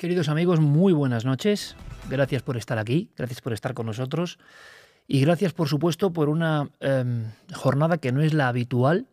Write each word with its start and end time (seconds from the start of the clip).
Queridos 0.00 0.30
amigos, 0.30 0.60
muy 0.60 0.94
buenas 0.94 1.26
noches. 1.26 1.76
Gracias 2.08 2.42
por 2.42 2.56
estar 2.56 2.78
aquí, 2.78 3.10
gracias 3.18 3.42
por 3.42 3.52
estar 3.52 3.74
con 3.74 3.84
nosotros 3.84 4.38
y 5.06 5.20
gracias, 5.20 5.52
por 5.52 5.68
supuesto, 5.68 6.10
por 6.10 6.30
una 6.30 6.70
em, 6.80 7.26
jornada 7.52 7.98
que 7.98 8.10
no 8.10 8.22
es 8.22 8.32
la 8.32 8.48
habitual 8.48 9.08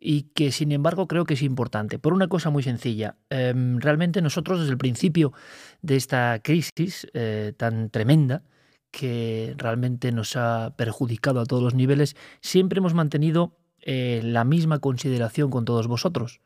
y 0.00 0.22
que, 0.34 0.50
sin 0.50 0.72
embargo, 0.72 1.06
creo 1.06 1.26
que 1.26 1.34
es 1.34 1.42
importante. 1.42 1.98
Por 1.98 2.14
una 2.14 2.28
cosa 2.28 2.48
muy 2.48 2.62
sencilla. 2.62 3.16
Em, 3.28 3.78
realmente 3.78 4.22
nosotros, 4.22 4.60
desde 4.60 4.72
el 4.72 4.78
principio 4.78 5.34
de 5.82 5.96
esta 5.96 6.40
crisis 6.42 7.06
eh, 7.12 7.52
tan 7.58 7.90
tremenda, 7.90 8.42
que 8.90 9.54
realmente 9.58 10.12
nos 10.12 10.34
ha 10.36 10.72
perjudicado 10.78 11.40
a 11.40 11.44
todos 11.44 11.62
los 11.62 11.74
niveles, 11.74 12.16
siempre 12.40 12.78
hemos 12.78 12.94
mantenido 12.94 13.58
eh, 13.82 14.22
la 14.24 14.44
misma 14.44 14.78
consideración 14.78 15.50
con 15.50 15.66
todos 15.66 15.88
vosotros. 15.88 16.40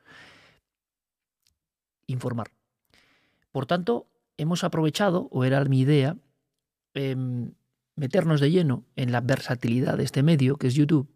Informar. 2.08 2.55
Por 3.56 3.64
tanto, 3.64 4.06
hemos 4.36 4.64
aprovechado, 4.64 5.28
o 5.32 5.42
era 5.42 5.64
mi 5.64 5.80
idea, 5.80 6.18
em, 6.92 7.54
meternos 7.94 8.38
de 8.38 8.50
lleno 8.50 8.84
en 8.96 9.12
la 9.12 9.22
versatilidad 9.22 9.96
de 9.96 10.04
este 10.04 10.22
medio, 10.22 10.58
que 10.58 10.66
es 10.66 10.74
YouTube, 10.74 11.08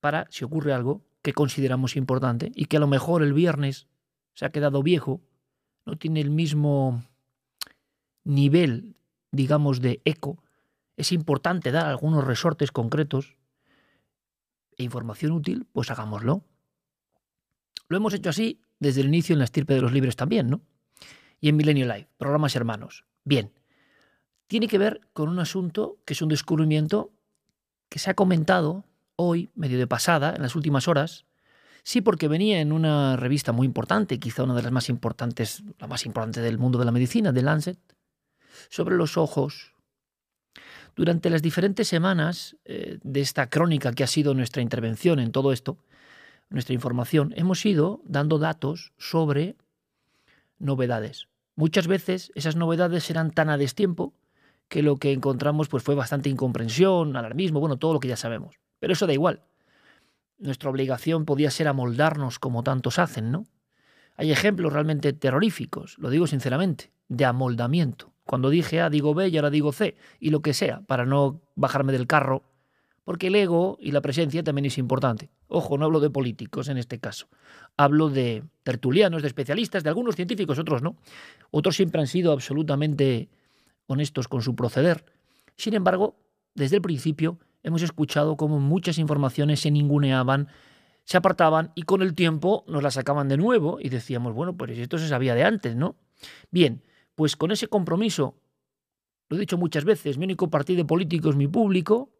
para, 0.00 0.26
si 0.30 0.46
ocurre 0.46 0.72
algo 0.72 1.02
que 1.20 1.34
consideramos 1.34 1.96
importante 1.96 2.50
y 2.54 2.64
que 2.64 2.78
a 2.78 2.80
lo 2.80 2.86
mejor 2.86 3.22
el 3.22 3.34
viernes 3.34 3.88
se 4.32 4.46
ha 4.46 4.52
quedado 4.52 4.82
viejo, 4.82 5.20
no 5.84 5.98
tiene 5.98 6.22
el 6.22 6.30
mismo 6.30 7.04
nivel, 8.24 8.96
digamos, 9.30 9.82
de 9.82 10.00
eco, 10.06 10.42
es 10.96 11.12
importante 11.12 11.72
dar 11.72 11.88
algunos 11.88 12.24
resortes 12.24 12.72
concretos 12.72 13.36
e 14.78 14.82
información 14.82 15.32
útil, 15.32 15.66
pues 15.74 15.90
hagámoslo. 15.90 16.42
Lo 17.86 17.98
hemos 17.98 18.14
hecho 18.14 18.30
así 18.30 18.62
desde 18.80 19.02
el 19.02 19.08
inicio 19.08 19.34
en 19.34 19.40
la 19.40 19.44
estirpe 19.44 19.74
de 19.74 19.82
los 19.82 19.92
libres 19.92 20.16
también, 20.16 20.48
¿no? 20.48 20.62
Y 21.40 21.48
en 21.48 21.56
Milenio 21.56 21.86
Live, 21.86 22.08
programas 22.16 22.56
hermanos. 22.56 23.04
Bien, 23.24 23.52
tiene 24.46 24.68
que 24.68 24.78
ver 24.78 25.00
con 25.12 25.28
un 25.28 25.38
asunto 25.38 25.98
que 26.04 26.14
es 26.14 26.22
un 26.22 26.28
descubrimiento 26.28 27.12
que 27.88 27.98
se 27.98 28.10
ha 28.10 28.14
comentado 28.14 28.84
hoy, 29.16 29.50
medio 29.54 29.78
de 29.78 29.86
pasada, 29.86 30.34
en 30.34 30.42
las 30.42 30.56
últimas 30.56 30.88
horas. 30.88 31.26
Sí, 31.82 32.00
porque 32.00 32.28
venía 32.28 32.60
en 32.60 32.72
una 32.72 33.16
revista 33.16 33.52
muy 33.52 33.66
importante, 33.66 34.18
quizá 34.18 34.44
una 34.44 34.54
de 34.54 34.62
las 34.62 34.72
más 34.72 34.88
importantes, 34.88 35.62
la 35.78 35.86
más 35.86 36.04
importante 36.06 36.40
del 36.40 36.58
mundo 36.58 36.78
de 36.78 36.84
la 36.84 36.92
medicina, 36.92 37.32
de 37.32 37.42
Lancet, 37.42 37.78
sobre 38.68 38.96
los 38.96 39.16
ojos. 39.16 39.72
Durante 40.96 41.30
las 41.30 41.42
diferentes 41.42 41.88
semanas 41.88 42.56
eh, 42.64 42.98
de 43.02 43.20
esta 43.20 43.48
crónica 43.48 43.92
que 43.92 44.04
ha 44.04 44.08
sido 44.08 44.34
nuestra 44.34 44.62
intervención 44.62 45.20
en 45.20 45.32
todo 45.32 45.52
esto, 45.52 45.78
nuestra 46.50 46.74
información, 46.74 47.32
hemos 47.36 47.64
ido 47.64 48.00
dando 48.04 48.38
datos 48.38 48.92
sobre 48.98 49.56
novedades. 50.58 51.28
Muchas 51.56 51.86
veces 51.86 52.32
esas 52.34 52.56
novedades 52.56 53.10
eran 53.10 53.30
tan 53.30 53.50
a 53.50 53.58
destiempo 53.58 54.14
que 54.68 54.82
lo 54.82 54.96
que 54.96 55.12
encontramos 55.12 55.68
pues, 55.68 55.82
fue 55.82 55.94
bastante 55.94 56.28
incomprensión, 56.28 57.16
alarmismo, 57.16 57.60
bueno, 57.60 57.78
todo 57.78 57.94
lo 57.94 58.00
que 58.00 58.08
ya 58.08 58.16
sabemos. 58.16 58.56
Pero 58.78 58.92
eso 58.92 59.06
da 59.06 59.12
igual. 59.12 59.42
Nuestra 60.38 60.70
obligación 60.70 61.24
podía 61.24 61.50
ser 61.50 61.68
amoldarnos 61.68 62.38
como 62.38 62.62
tantos 62.62 62.98
hacen, 62.98 63.32
¿no? 63.32 63.46
Hay 64.16 64.30
ejemplos 64.30 64.72
realmente 64.72 65.12
terroríficos, 65.12 65.96
lo 65.98 66.10
digo 66.10 66.26
sinceramente, 66.26 66.92
de 67.08 67.24
amoldamiento. 67.24 68.12
Cuando 68.24 68.50
dije 68.50 68.80
A 68.80 68.90
digo 68.90 69.14
B 69.14 69.28
y 69.28 69.36
ahora 69.36 69.50
digo 69.50 69.72
C, 69.72 69.96
y 70.20 70.30
lo 70.30 70.42
que 70.42 70.54
sea, 70.54 70.82
para 70.82 71.06
no 71.06 71.40
bajarme 71.54 71.92
del 71.92 72.06
carro 72.06 72.44
porque 73.08 73.28
el 73.28 73.36
ego 73.36 73.78
y 73.80 73.92
la 73.92 74.02
presencia 74.02 74.42
también 74.42 74.66
es 74.66 74.76
importante. 74.76 75.30
Ojo, 75.48 75.78
no 75.78 75.86
hablo 75.86 76.00
de 76.00 76.10
políticos 76.10 76.68
en 76.68 76.76
este 76.76 76.98
caso. 76.98 77.28
Hablo 77.76 78.10
de 78.10 78.44
tertulianos, 78.62 79.22
de 79.22 79.28
especialistas, 79.28 79.82
de 79.82 79.88
algunos 79.88 80.14
científicos, 80.14 80.58
otros 80.58 80.82
no. 80.82 80.96
Otros 81.50 81.74
siempre 81.74 82.00
han 82.00 82.06
sido 82.06 82.32
absolutamente 82.32 83.30
honestos 83.86 84.28
con 84.28 84.42
su 84.42 84.54
proceder. 84.54 85.06
Sin 85.56 85.74
embargo, 85.74 86.16
desde 86.54 86.76
el 86.76 86.82
principio 86.82 87.38
hemos 87.62 87.82
escuchado 87.82 88.36
cómo 88.36 88.60
muchas 88.60 88.98
informaciones 88.98 89.60
se 89.60 89.70
ninguneaban, 89.70 90.48
se 91.04 91.16
apartaban 91.16 91.72
y 91.74 91.82
con 91.82 92.02
el 92.02 92.14
tiempo 92.14 92.64
nos 92.68 92.82
las 92.82 92.94
sacaban 92.94 93.28
de 93.28 93.38
nuevo 93.38 93.78
y 93.80 93.88
decíamos, 93.88 94.34
bueno, 94.34 94.56
pues 94.56 94.78
esto 94.78 94.98
se 94.98 95.08
sabía 95.08 95.34
de 95.34 95.44
antes, 95.44 95.74
¿no? 95.74 95.96
Bien, 96.50 96.82
pues 97.14 97.36
con 97.36 97.50
ese 97.50 97.68
compromiso, 97.68 98.36
lo 99.30 99.36
he 99.36 99.40
dicho 99.40 99.56
muchas 99.56 99.84
veces, 99.84 100.18
mi 100.18 100.24
único 100.24 100.50
partido 100.50 100.86
político 100.86 101.30
es 101.30 101.36
mi 101.36 101.48
público, 101.48 102.10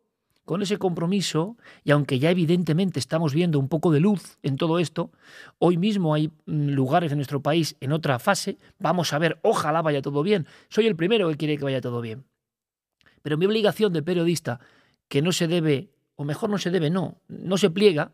con 0.48 0.62
ese 0.62 0.78
compromiso, 0.78 1.58
y 1.84 1.90
aunque 1.90 2.18
ya 2.18 2.30
evidentemente 2.30 2.98
estamos 2.98 3.34
viendo 3.34 3.58
un 3.58 3.68
poco 3.68 3.92
de 3.92 4.00
luz 4.00 4.38
en 4.42 4.56
todo 4.56 4.78
esto, 4.78 5.12
hoy 5.58 5.76
mismo 5.76 6.14
hay 6.14 6.28
mm, 6.46 6.70
lugares 6.70 7.12
en 7.12 7.18
nuestro 7.18 7.42
país 7.42 7.76
en 7.80 7.92
otra 7.92 8.18
fase, 8.18 8.56
vamos 8.78 9.12
a 9.12 9.18
ver, 9.18 9.38
ojalá 9.42 9.82
vaya 9.82 10.00
todo 10.00 10.22
bien. 10.22 10.46
Soy 10.70 10.86
el 10.86 10.96
primero 10.96 11.28
que 11.28 11.36
quiere 11.36 11.58
que 11.58 11.64
vaya 11.64 11.82
todo 11.82 12.00
bien. 12.00 12.24
Pero 13.20 13.36
mi 13.36 13.44
obligación 13.44 13.92
de 13.92 14.02
periodista, 14.02 14.58
que 15.08 15.20
no 15.20 15.32
se 15.32 15.48
debe, 15.48 15.90
o 16.16 16.24
mejor 16.24 16.48
no 16.48 16.56
se 16.56 16.70
debe, 16.70 16.88
no, 16.88 17.20
no 17.28 17.58
se 17.58 17.68
pliega, 17.68 18.12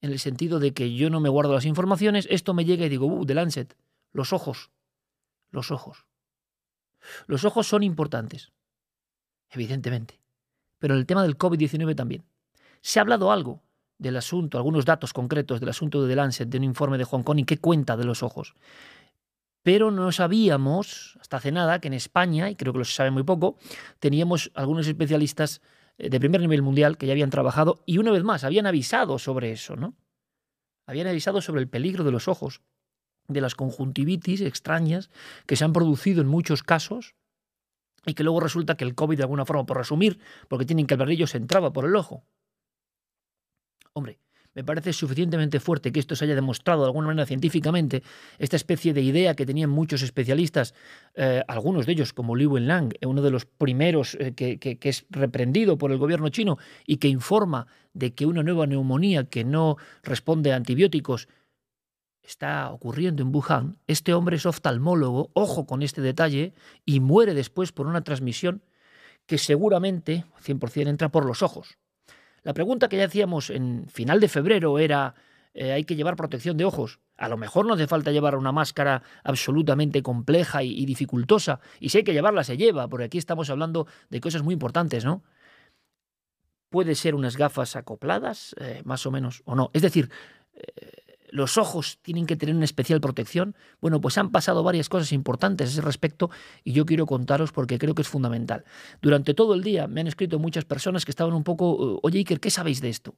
en 0.00 0.12
el 0.12 0.18
sentido 0.18 0.60
de 0.60 0.72
que 0.72 0.94
yo 0.94 1.10
no 1.10 1.20
me 1.20 1.28
guardo 1.28 1.52
las 1.52 1.66
informaciones, 1.66 2.26
esto 2.30 2.54
me 2.54 2.64
llega 2.64 2.86
y 2.86 2.88
digo, 2.88 3.04
uh, 3.04 3.26
de 3.26 3.34
Lancet, 3.34 3.76
los 4.12 4.32
ojos, 4.32 4.70
los 5.50 5.70
ojos. 5.70 6.06
Los 7.26 7.44
ojos 7.44 7.66
son 7.66 7.82
importantes, 7.82 8.50
evidentemente 9.50 10.25
pero 10.78 10.94
en 10.94 11.00
el 11.00 11.06
tema 11.06 11.22
del 11.22 11.38
COVID-19 11.38 11.94
también. 11.94 12.24
Se 12.80 12.98
ha 12.98 13.02
hablado 13.02 13.32
algo 13.32 13.62
del 13.98 14.16
asunto, 14.16 14.58
algunos 14.58 14.84
datos 14.84 15.12
concretos 15.12 15.60
del 15.60 15.70
asunto 15.70 16.02
de 16.02 16.08
The 16.08 16.16
Lancet, 16.16 16.48
de 16.48 16.58
un 16.58 16.64
informe 16.64 16.98
de 16.98 17.04
Hong 17.04 17.22
Kong 17.22 17.38
y 17.38 17.44
qué 17.44 17.58
cuenta 17.58 17.96
de 17.96 18.04
los 18.04 18.22
ojos. 18.22 18.54
Pero 19.62 19.90
no 19.90 20.12
sabíamos, 20.12 21.18
hasta 21.20 21.38
hace 21.38 21.50
nada, 21.50 21.80
que 21.80 21.88
en 21.88 21.94
España, 21.94 22.50
y 22.50 22.56
creo 22.56 22.72
que 22.72 22.78
lo 22.78 22.84
se 22.84 22.92
sabe 22.92 23.10
muy 23.10 23.24
poco, 23.24 23.56
teníamos 23.98 24.52
algunos 24.54 24.86
especialistas 24.86 25.60
eh, 25.98 26.10
de 26.10 26.20
primer 26.20 26.40
nivel 26.40 26.62
mundial 26.62 26.98
que 26.98 27.06
ya 27.06 27.12
habían 27.12 27.30
trabajado 27.30 27.82
y 27.86 27.98
una 27.98 28.12
vez 28.12 28.22
más 28.22 28.44
habían 28.44 28.66
avisado 28.66 29.18
sobre 29.18 29.50
eso, 29.50 29.76
¿no? 29.76 29.94
Habían 30.86 31.08
avisado 31.08 31.40
sobre 31.40 31.62
el 31.62 31.68
peligro 31.68 32.04
de 32.04 32.12
los 32.12 32.28
ojos, 32.28 32.62
de 33.26 33.40
las 33.40 33.56
conjuntivitis 33.56 34.40
extrañas 34.40 35.10
que 35.46 35.56
se 35.56 35.64
han 35.64 35.72
producido 35.72 36.20
en 36.20 36.28
muchos 36.28 36.62
casos 36.62 37.16
y 38.06 38.14
que 38.14 38.22
luego 38.22 38.40
resulta 38.40 38.76
que 38.76 38.84
el 38.84 38.94
COVID 38.94 39.16
de 39.16 39.24
alguna 39.24 39.44
forma, 39.44 39.66
por 39.66 39.76
resumir, 39.76 40.18
porque 40.48 40.64
tienen 40.64 40.86
que 40.86 40.94
el 40.94 40.98
barrillo 40.98 41.26
se 41.26 41.36
entraba 41.36 41.72
por 41.72 41.84
el 41.84 41.96
ojo. 41.96 42.24
Hombre, 43.92 44.20
me 44.56 44.64
parece 44.64 44.94
suficientemente 44.94 45.60
fuerte 45.60 45.92
que 45.92 46.00
esto 46.00 46.16
se 46.16 46.24
haya 46.24 46.34
demostrado 46.34 46.80
de 46.80 46.86
alguna 46.86 47.08
manera 47.08 47.26
científicamente, 47.26 48.02
esta 48.38 48.56
especie 48.56 48.94
de 48.94 49.02
idea 49.02 49.34
que 49.34 49.44
tenían 49.44 49.68
muchos 49.68 50.00
especialistas, 50.00 50.74
eh, 51.14 51.42
algunos 51.46 51.84
de 51.84 51.92
ellos 51.92 52.14
como 52.14 52.34
Liu 52.34 52.52
Wenlang, 52.52 52.94
eh, 52.98 53.06
uno 53.06 53.20
de 53.20 53.30
los 53.30 53.44
primeros 53.44 54.16
eh, 54.18 54.32
que, 54.34 54.58
que, 54.58 54.78
es 54.88 55.04
reprendido 55.10 55.76
por 55.76 55.92
el 55.92 55.98
gobierno 55.98 56.30
chino 56.30 56.56
y 56.86 56.96
que 56.96 57.08
informa 57.08 57.66
de 57.92 58.14
que 58.14 58.24
una 58.24 58.42
nueva 58.42 58.66
neumonía 58.66 59.24
que 59.24 59.44
no 59.44 59.76
responde 60.02 60.52
a 60.52 60.56
antibióticos 60.56 61.28
está 62.26 62.70
ocurriendo 62.70 63.22
en 63.22 63.34
Wuhan, 63.34 63.78
este 63.86 64.12
hombre 64.12 64.36
es 64.36 64.46
oftalmólogo, 64.46 65.30
ojo 65.34 65.66
con 65.66 65.82
este 65.82 66.00
detalle, 66.00 66.54
y 66.84 67.00
muere 67.00 67.34
después 67.34 67.72
por 67.72 67.86
una 67.86 68.02
transmisión 68.02 68.62
que 69.26 69.38
seguramente 69.38 70.24
100% 70.44 70.88
entra 70.88 71.08
por 71.10 71.24
los 71.24 71.42
ojos. 71.42 71.78
La 72.42 72.54
pregunta 72.54 72.88
que 72.88 72.96
ya 72.96 73.06
hacíamos 73.06 73.50
en 73.50 73.88
final 73.88 74.20
de 74.20 74.28
febrero 74.28 74.78
era, 74.78 75.14
eh, 75.54 75.72
¿hay 75.72 75.84
que 75.84 75.96
llevar 75.96 76.16
protección 76.16 76.56
de 76.56 76.64
ojos? 76.64 77.00
A 77.16 77.28
lo 77.28 77.36
mejor 77.36 77.66
no 77.66 77.74
hace 77.74 77.86
falta 77.86 78.12
llevar 78.12 78.36
una 78.36 78.52
máscara 78.52 79.02
absolutamente 79.24 80.02
compleja 80.02 80.62
y, 80.62 80.84
dificultosa, 80.84 81.60
y 81.80 81.88
si 81.88 81.98
hay 81.98 82.04
que 82.04 82.12
llevarla 82.12 82.44
se 82.44 82.56
lleva, 82.56 82.88
porque 82.88 83.06
aquí 83.06 83.18
estamos 83.18 83.50
hablando 83.50 83.86
de 84.10 84.20
cosas 84.20 84.42
muy 84.42 84.52
importantes, 84.52 85.04
¿no? 85.04 85.24
Puede 86.70 86.94
ser 86.94 87.14
unas 87.14 87.36
gafas 87.36 87.74
acopladas, 87.74 88.54
eh, 88.60 88.82
más 88.84 89.06
o 89.06 89.10
menos, 89.10 89.42
o 89.44 89.54
no. 89.54 89.70
Es 89.72 89.82
decir, 89.82 90.10
eh, 90.54 91.05
los 91.36 91.58
ojos 91.58 91.98
tienen 92.00 92.24
que 92.24 92.34
tener 92.34 92.54
una 92.54 92.64
especial 92.64 92.98
protección. 93.00 93.54
Bueno, 93.82 94.00
pues 94.00 94.16
han 94.16 94.30
pasado 94.30 94.62
varias 94.62 94.88
cosas 94.88 95.12
importantes 95.12 95.68
a 95.68 95.72
ese 95.72 95.82
respecto 95.82 96.30
y 96.64 96.72
yo 96.72 96.86
quiero 96.86 97.04
contaros 97.04 97.52
porque 97.52 97.78
creo 97.78 97.94
que 97.94 98.00
es 98.00 98.08
fundamental. 98.08 98.64
Durante 99.02 99.34
todo 99.34 99.52
el 99.52 99.62
día 99.62 99.86
me 99.86 100.00
han 100.00 100.06
escrito 100.06 100.38
muchas 100.38 100.64
personas 100.64 101.04
que 101.04 101.10
estaban 101.10 101.34
un 101.34 101.44
poco, 101.44 102.00
oye 102.02 102.20
Iker, 102.20 102.40
¿qué 102.40 102.50
sabéis 102.50 102.80
de 102.80 102.88
esto? 102.88 103.16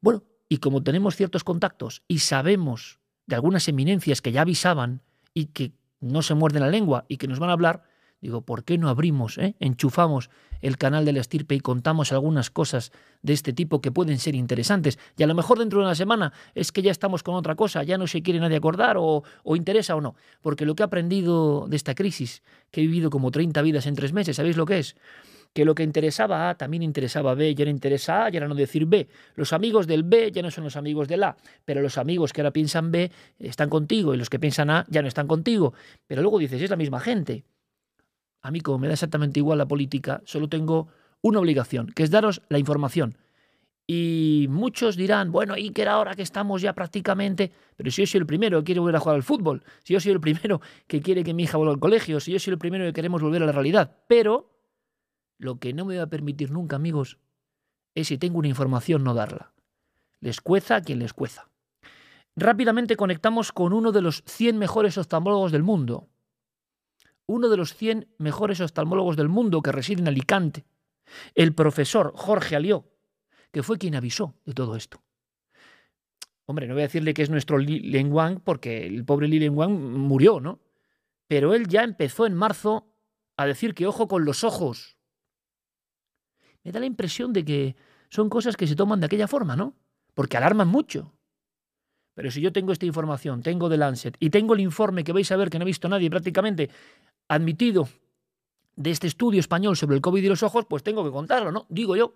Bueno, 0.00 0.22
y 0.48 0.58
como 0.58 0.84
tenemos 0.84 1.16
ciertos 1.16 1.42
contactos 1.42 2.04
y 2.06 2.20
sabemos 2.20 3.00
de 3.26 3.34
algunas 3.34 3.66
eminencias 3.66 4.22
que 4.22 4.30
ya 4.30 4.42
avisaban 4.42 5.02
y 5.34 5.46
que 5.46 5.72
no 6.00 6.22
se 6.22 6.34
muerden 6.34 6.62
la 6.62 6.70
lengua 6.70 7.06
y 7.08 7.16
que 7.16 7.26
nos 7.26 7.40
van 7.40 7.50
a 7.50 7.54
hablar, 7.54 7.82
Digo, 8.22 8.40
¿por 8.40 8.62
qué 8.62 8.78
no 8.78 8.88
abrimos, 8.88 9.36
eh? 9.36 9.56
enchufamos 9.58 10.30
el 10.60 10.78
canal 10.78 11.04
de 11.04 11.12
la 11.12 11.20
estirpe 11.20 11.56
y 11.56 11.60
contamos 11.60 12.12
algunas 12.12 12.50
cosas 12.50 12.92
de 13.20 13.32
este 13.32 13.52
tipo 13.52 13.80
que 13.80 13.90
pueden 13.90 14.18
ser 14.20 14.36
interesantes? 14.36 14.96
Y 15.18 15.24
a 15.24 15.26
lo 15.26 15.34
mejor 15.34 15.58
dentro 15.58 15.80
de 15.80 15.86
una 15.86 15.96
semana 15.96 16.32
es 16.54 16.70
que 16.70 16.82
ya 16.82 16.92
estamos 16.92 17.24
con 17.24 17.34
otra 17.34 17.56
cosa, 17.56 17.82
ya 17.82 17.98
no 17.98 18.06
se 18.06 18.22
quiere 18.22 18.38
nadie 18.38 18.56
acordar 18.58 18.96
o, 18.96 19.24
o 19.42 19.56
interesa 19.56 19.96
o 19.96 20.00
no. 20.00 20.14
Porque 20.40 20.64
lo 20.64 20.76
que 20.76 20.84
he 20.84 20.86
aprendido 20.86 21.66
de 21.68 21.74
esta 21.74 21.96
crisis, 21.96 22.44
que 22.70 22.80
he 22.80 22.86
vivido 22.86 23.10
como 23.10 23.32
30 23.32 23.60
vidas 23.60 23.86
en 23.86 23.96
tres 23.96 24.12
meses, 24.12 24.36
¿sabéis 24.36 24.56
lo 24.56 24.66
que 24.66 24.78
es? 24.78 24.94
que 25.52 25.64
lo 25.64 25.74
que 25.74 25.82
interesaba 25.82 26.48
A 26.48 26.54
también 26.56 26.82
interesaba 26.82 27.34
B, 27.34 27.54
ya 27.54 27.64
no 27.64 27.70
interesa 27.70 28.24
A, 28.24 28.30
ya 28.30 28.38
era 28.38 28.48
no 28.48 28.54
decir 28.54 28.86
B. 28.86 29.08
Los 29.34 29.52
amigos 29.52 29.86
del 29.86 30.02
B 30.02 30.32
ya 30.32 30.42
no 30.42 30.50
son 30.50 30.64
los 30.64 30.76
amigos 30.76 31.08
del 31.08 31.24
A, 31.24 31.36
pero 31.64 31.82
los 31.82 31.98
amigos 31.98 32.32
que 32.32 32.40
ahora 32.40 32.52
piensan 32.52 32.90
B 32.90 33.10
están 33.38 33.68
contigo 33.68 34.14
y 34.14 34.16
los 34.16 34.30
que 34.30 34.38
piensan 34.38 34.70
A 34.70 34.86
ya 34.88 35.02
no 35.02 35.08
están 35.08 35.26
contigo. 35.26 35.74
Pero 36.06 36.22
luego 36.22 36.38
dices, 36.38 36.62
es 36.62 36.70
la 36.70 36.76
misma 36.76 37.00
gente. 37.00 37.44
A 38.42 38.50
mí, 38.50 38.60
como 38.60 38.78
me 38.78 38.88
da 38.88 38.94
exactamente 38.94 39.40
igual 39.40 39.58
la 39.58 39.66
política, 39.66 40.20
solo 40.24 40.48
tengo 40.48 40.88
una 41.20 41.38
obligación, 41.38 41.86
que 41.86 42.02
es 42.02 42.10
daros 42.10 42.42
la 42.48 42.58
información. 42.58 43.16
Y 43.86 44.46
muchos 44.48 44.96
dirán, 44.96 45.32
bueno, 45.32 45.56
y 45.56 45.70
que 45.70 45.82
era 45.82 45.92
ahora 45.92 46.14
que 46.14 46.22
estamos 46.22 46.62
ya 46.62 46.72
prácticamente, 46.72 47.52
pero 47.76 47.90
si 47.90 48.02
yo 48.02 48.06
soy 48.06 48.20
el 48.20 48.26
primero 48.26 48.60
que 48.60 48.64
quiere 48.64 48.80
volver 48.80 48.96
a 48.96 49.00
jugar 49.00 49.16
al 49.16 49.22
fútbol, 49.22 49.62
si 49.82 49.92
yo 49.92 50.00
soy 50.00 50.12
el 50.12 50.20
primero 50.20 50.60
que 50.86 51.00
quiere 51.00 51.24
que 51.24 51.34
mi 51.34 51.44
hija 51.44 51.56
vuelva 51.56 51.74
al 51.74 51.80
colegio, 51.80 52.20
si 52.20 52.32
yo 52.32 52.38
soy 52.38 52.52
el 52.52 52.58
primero 52.58 52.84
que 52.84 52.92
queremos 52.92 53.22
volver 53.22 53.42
a 53.42 53.46
la 53.46 53.52
realidad, 53.52 53.98
pero 54.06 54.50
lo 55.38 55.58
que 55.58 55.72
no 55.72 55.84
me 55.84 55.96
va 55.96 56.04
a 56.04 56.08
permitir 56.08 56.52
nunca, 56.52 56.76
amigos, 56.76 57.18
es 57.94 58.08
si 58.08 58.18
tengo 58.18 58.38
una 58.38 58.48
información 58.48 59.04
no 59.04 59.14
darla. 59.14 59.52
Les 60.20 60.40
cueza 60.40 60.76
a 60.76 60.80
quien 60.80 61.00
les 61.00 61.12
cueza. 61.12 61.50
Rápidamente 62.36 62.96
conectamos 62.96 63.52
con 63.52 63.72
uno 63.72 63.92
de 63.92 64.00
los 64.00 64.22
100 64.26 64.56
mejores 64.56 64.96
oftalmólogos 64.96 65.52
del 65.52 65.64
mundo. 65.64 66.08
Uno 67.32 67.48
de 67.48 67.56
los 67.56 67.74
100 67.74 68.08
mejores 68.18 68.60
oftalmólogos 68.60 69.16
del 69.16 69.30
mundo 69.30 69.62
que 69.62 69.72
reside 69.72 70.02
en 70.02 70.08
Alicante. 70.08 70.66
El 71.34 71.54
profesor 71.54 72.12
Jorge 72.14 72.56
Alió, 72.56 72.90
que 73.50 73.62
fue 73.62 73.78
quien 73.78 73.94
avisó 73.94 74.34
de 74.44 74.52
todo 74.52 74.76
esto. 74.76 75.02
Hombre, 76.44 76.66
no 76.66 76.74
voy 76.74 76.82
a 76.82 76.88
decirle 76.88 77.14
que 77.14 77.22
es 77.22 77.30
nuestro 77.30 77.56
Li 77.56 77.80
Len 77.80 78.12
Wang, 78.12 78.40
porque 78.44 78.86
el 78.86 79.06
pobre 79.06 79.28
Li 79.28 79.38
Len 79.38 79.56
Wang 79.56 79.72
murió, 79.72 80.40
¿no? 80.40 80.60
Pero 81.26 81.54
él 81.54 81.68
ya 81.68 81.84
empezó 81.84 82.26
en 82.26 82.34
marzo 82.34 82.92
a 83.38 83.46
decir 83.46 83.74
que 83.74 83.86
ojo 83.86 84.08
con 84.08 84.26
los 84.26 84.44
ojos 84.44 84.98
me 86.64 86.70
da 86.70 86.80
la 86.80 86.86
impresión 86.86 87.32
de 87.32 87.46
que 87.46 87.76
son 88.10 88.28
cosas 88.28 88.58
que 88.58 88.66
se 88.66 88.76
toman 88.76 89.00
de 89.00 89.06
aquella 89.06 89.26
forma, 89.26 89.56
¿no? 89.56 89.74
Porque 90.12 90.36
alarman 90.36 90.68
mucho. 90.68 91.14
Pero 92.14 92.30
si 92.30 92.40
yo 92.42 92.52
tengo 92.52 92.72
esta 92.72 92.84
información, 92.84 93.42
tengo 93.42 93.70
The 93.70 93.78
Lancet 93.78 94.16
y 94.20 94.28
tengo 94.30 94.54
el 94.54 94.60
informe 94.60 95.02
que 95.02 95.12
vais 95.12 95.30
a 95.32 95.36
ver 95.36 95.48
que 95.48 95.58
no 95.58 95.62
ha 95.62 95.66
visto 95.66 95.88
nadie 95.88 96.10
prácticamente 96.10 96.68
admitido 97.28 97.88
de 98.76 98.90
este 98.90 99.06
estudio 99.06 99.40
español 99.40 99.76
sobre 99.76 99.96
el 99.96 100.02
COVID 100.02 100.22
y 100.22 100.28
los 100.28 100.42
ojos, 100.42 100.66
pues 100.68 100.82
tengo 100.82 101.04
que 101.04 101.10
contarlo, 101.10 101.52
¿no? 101.52 101.66
Digo 101.68 101.96
yo. 101.96 102.14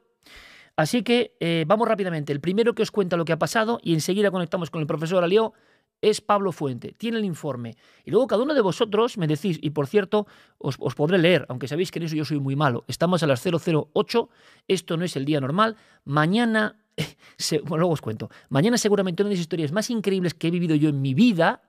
Así 0.77 1.03
que 1.03 1.37
eh, 1.41 1.65
vamos 1.67 1.89
rápidamente. 1.89 2.33
El 2.33 2.41
primero 2.41 2.75
que 2.75 2.83
os 2.83 2.91
cuenta 2.91 3.17
lo 3.17 3.25
que 3.25 3.33
ha 3.33 3.39
pasado 3.39 3.81
y 3.83 3.95
enseguida 3.95 4.31
conectamos 4.31 4.71
con 4.71 4.81
el 4.81 4.87
profesor 4.87 5.25
Alió 5.25 5.55
es 6.03 6.21
Pablo 6.21 6.53
Fuente, 6.53 6.95
tiene 6.97 7.19
el 7.19 7.25
informe. 7.25 7.77
Y 8.05 8.11
luego 8.11 8.27
cada 8.27 8.43
uno 8.43 8.55
de 8.55 8.61
vosotros 8.61 9.17
me 9.17 9.27
decís, 9.27 9.59
y 9.63 9.71
por 9.71 9.87
cierto, 9.87 10.27
os, 10.59 10.77
podré 10.95 11.19
leer, 11.19 11.47
aunque 11.49 11.69
sabéis 11.69 11.91
que 11.91 11.99
en 11.99 12.05
eso 12.05 12.17
yo 12.17 12.25
soy 12.25 12.39
muy 12.39 12.57
malo. 12.57 12.85
Estamos 12.87 13.23
a 13.23 13.27
las 13.27 13.43
008, 13.45 14.29
esto 14.69 14.97
no 14.97 15.05
es 15.05 15.17
el 15.17 15.25
día 15.25 15.41
normal. 15.41 15.77
Mañana, 16.05 16.79
luego 17.69 17.91
os 17.91 18.03
cuento, 18.03 18.31
mañana 18.51 18.77
seguramente 18.77 19.23
una 19.23 19.31
de 19.31 19.37
las 19.37 19.41
historias 19.41 19.73
más 19.73 19.89
increíbles 19.91 20.35
que 20.35 20.49
he 20.49 20.51
vivido 20.51 20.77
yo 20.77 20.91
en 20.91 21.01
mi 21.01 21.15
vida, 21.15 21.63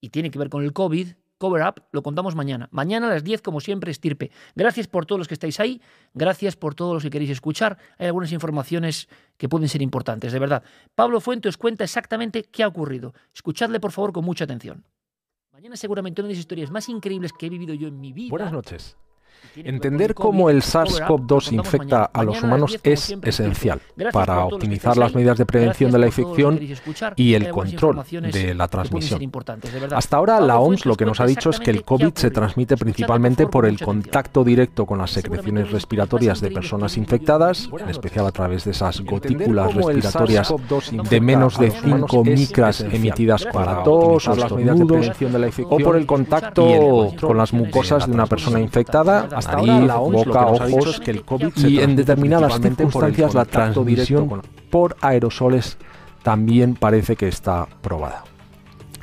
y 0.00 0.10
tiene 0.10 0.30
que 0.30 0.38
ver 0.38 0.50
con 0.50 0.64
el 0.64 0.72
COVID, 0.72 1.08
Cover 1.38 1.62
Up, 1.66 1.82
lo 1.92 2.02
contamos 2.02 2.34
mañana. 2.34 2.68
Mañana 2.70 3.06
a 3.06 3.10
las 3.10 3.24
10, 3.24 3.42
como 3.42 3.60
siempre, 3.60 3.90
estirpe. 3.90 4.30
Gracias 4.54 4.86
por 4.86 5.06
todos 5.06 5.18
los 5.18 5.28
que 5.28 5.34
estáis 5.34 5.60
ahí, 5.60 5.80
gracias 6.14 6.56
por 6.56 6.74
todos 6.74 6.94
los 6.94 7.02
que 7.02 7.10
queréis 7.10 7.30
escuchar. 7.30 7.78
Hay 7.98 8.06
algunas 8.06 8.32
informaciones 8.32 9.08
que 9.36 9.48
pueden 9.48 9.68
ser 9.68 9.82
importantes, 9.82 10.32
de 10.32 10.38
verdad. 10.38 10.62
Pablo 10.94 11.20
Fuente 11.20 11.48
os 11.48 11.56
cuenta 11.56 11.84
exactamente 11.84 12.44
qué 12.44 12.62
ha 12.62 12.68
ocurrido. 12.68 13.14
Escuchadle, 13.34 13.80
por 13.80 13.92
favor, 13.92 14.12
con 14.12 14.24
mucha 14.24 14.44
atención. 14.44 14.84
Mañana 15.52 15.76
seguramente 15.76 16.20
una 16.20 16.28
de 16.28 16.34
las 16.34 16.40
historias 16.40 16.70
más 16.70 16.88
increíbles 16.88 17.32
que 17.32 17.46
he 17.46 17.48
vivido 17.48 17.74
yo 17.74 17.88
en 17.88 18.00
mi 18.00 18.12
vida. 18.12 18.30
Buenas 18.30 18.52
noches. 18.52 18.96
Entender 19.56 20.14
cómo 20.14 20.50
el 20.50 20.62
SARS-CoV-2 20.62 21.52
infecta 21.52 22.04
a 22.04 22.22
los 22.22 22.42
humanos 22.42 22.78
es 22.82 23.16
esencial 23.22 23.80
para 24.12 24.44
optimizar 24.44 24.96
las 24.96 25.14
medidas 25.14 25.38
de 25.38 25.46
prevención 25.46 25.90
de 25.90 25.98
la 25.98 26.06
infección 26.06 26.60
y 27.16 27.34
el 27.34 27.50
control 27.50 28.02
de 28.10 28.54
la 28.54 28.68
transmisión. 28.68 29.30
Hasta 29.94 30.16
ahora 30.16 30.40
la 30.40 30.58
OMS 30.58 30.86
lo 30.86 30.96
que 30.96 31.04
nos 31.04 31.20
ha 31.20 31.26
dicho 31.26 31.50
es 31.50 31.60
que 31.60 31.70
el 31.70 31.84
COVID 31.84 32.14
se 32.14 32.30
transmite 32.30 32.76
principalmente 32.76 33.46
por 33.46 33.66
el 33.66 33.80
contacto 33.80 34.44
directo 34.44 34.86
con 34.86 34.98
las 34.98 35.10
secreciones 35.10 35.70
respiratorias 35.70 36.40
de 36.40 36.50
personas 36.50 36.96
infectadas, 36.96 37.68
en 37.78 37.88
especial 37.88 38.26
a 38.26 38.32
través 38.32 38.64
de 38.64 38.72
esas 38.72 39.00
gotículas 39.00 39.74
respiratorias 39.74 40.52
de 41.10 41.20
menos 41.20 41.58
de 41.58 41.70
5 41.70 42.24
micras 42.24 42.80
emitidas 42.80 43.44
para 43.46 43.82
tos 43.82 44.26
o 44.28 44.32
estornudos, 44.32 45.10
o 45.68 45.78
por 45.78 45.96
el 45.96 46.06
contacto 46.06 47.12
con 47.20 47.36
las 47.36 47.52
mucosas 47.52 48.06
de 48.06 48.12
una 48.12 48.26
persona 48.26 48.60
infectada 48.60 49.28
hasta 49.34 49.56
nariz, 49.56 49.86
la 49.86 49.96
boca, 49.96 50.46
ojos, 50.46 51.00
que 51.00 51.10
el 51.10 51.24
COVID 51.24 51.56
y 51.66 51.80
en 51.80 51.96
determinadas 51.96 52.60
circunstancias 52.60 53.34
la 53.34 53.44
transmisión 53.44 54.42
por 54.70 54.96
aerosoles 55.00 55.78
también 56.22 56.74
parece 56.74 57.16
que 57.16 57.28
está 57.28 57.66
probada. 57.82 58.24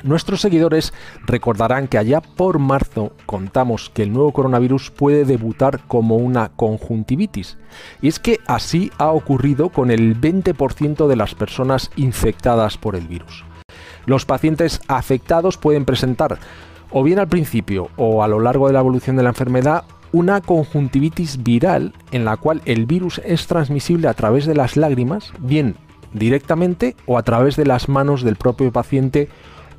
Nuestros 0.02 0.40
seguidores 0.40 0.92
recordarán 1.26 1.86
que 1.86 1.96
allá 1.96 2.20
por 2.20 2.58
marzo 2.58 3.12
contamos 3.24 3.88
que 3.88 4.02
el 4.02 4.12
nuevo 4.12 4.32
coronavirus 4.32 4.90
puede 4.90 5.24
debutar 5.24 5.80
como 5.86 6.16
una 6.16 6.48
conjuntivitis. 6.48 7.56
Y 8.00 8.08
es 8.08 8.18
que 8.18 8.40
así 8.46 8.90
ha 8.98 9.12
ocurrido 9.12 9.68
con 9.68 9.92
el 9.92 10.20
20% 10.20 11.06
de 11.06 11.16
las 11.16 11.36
personas 11.36 11.92
infectadas 11.94 12.78
por 12.78 12.96
el 12.96 13.06
virus. 13.06 13.44
Los 14.04 14.26
pacientes 14.26 14.80
afectados 14.88 15.56
pueden 15.56 15.84
presentar 15.84 16.38
o 16.90 17.04
bien 17.04 17.20
al 17.20 17.28
principio 17.28 17.88
o 17.96 18.24
a 18.24 18.28
lo 18.28 18.40
largo 18.40 18.66
de 18.66 18.72
la 18.72 18.80
evolución 18.80 19.16
de 19.16 19.22
la 19.22 19.30
enfermedad 19.30 19.84
una 20.12 20.40
conjuntivitis 20.40 21.42
viral 21.42 21.94
en 22.10 22.24
la 22.24 22.36
cual 22.36 22.62
el 22.64 22.86
virus 22.86 23.20
es 23.24 23.46
transmisible 23.46 24.08
a 24.08 24.14
través 24.14 24.46
de 24.46 24.54
las 24.54 24.76
lágrimas, 24.76 25.32
bien 25.38 25.76
directamente 26.12 26.94
o 27.06 27.18
a 27.18 27.22
través 27.22 27.56
de 27.56 27.66
las 27.66 27.88
manos 27.88 28.22
del 28.22 28.36
propio 28.36 28.70
paciente 28.70 29.28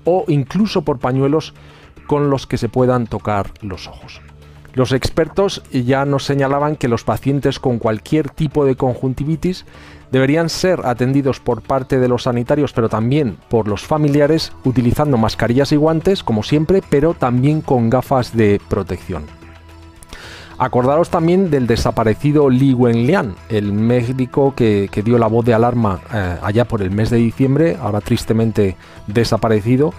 o 0.03 0.25
incluso 0.27 0.81
por 0.81 1.00
pañuelos 1.00 1.53
con 2.07 2.30
los 2.30 2.47
que 2.47 2.57
se 2.57 2.69
puedan 2.69 3.07
tocar 3.07 3.51
los 3.62 3.88
ojos. 3.88 4.21
Los 4.74 4.91
expertos 4.91 5.62
ya 5.71 6.03
nos 6.03 6.24
señalaban 6.25 6.75
que 6.75 6.88
los 6.88 7.03
pacientes 7.03 7.59
con 7.59 7.77
cualquier 7.77 8.30
tipo 8.30 8.65
de 8.65 8.75
conjuntivitis 8.75 9.65
deberían 10.12 10.50
ser 10.50 10.81
atendidos 10.85 11.39
por 11.39 11.62
parte 11.62 12.00
de 12.00 12.07
los 12.07 12.24
sanitarios, 12.24 12.74
pero 12.74 12.89
también 12.89 13.38
por 13.50 13.68
los 13.68 13.83
familiares, 13.83 14.51
utilizando 14.63 15.18
mascarillas 15.18 15.71
y 15.71 15.75
guantes, 15.75 16.24
como 16.24 16.41
siempre, 16.41 16.81
pero 16.89 17.13
también 17.13 17.62
con 17.62 17.91
gafas 17.91 18.35
de 18.35 18.59
protección. 18.68 19.43
Acordaros 20.58 21.10
también 21.10 21.50
del 21.50 21.66
desaparecido 21.66 22.50
Li 22.50 22.74
Wenlian, 22.74 23.36
el 23.50 23.74
médico 23.74 24.54
que, 24.56 24.90
dio 25.04 25.18
la 25.18 25.28
voz 25.28 25.46
de 25.46 25.54
alarma 25.54 26.00
eh, 26.14 26.38
allá 26.42 26.66
por 26.66 26.81
el 26.81 26.92
mes 26.92 27.10
de 27.10 27.18
diciembre, 27.18 27.78
ahora 27.81 28.02
tristemente 28.02 28.78
desaparecido, 29.07 29.94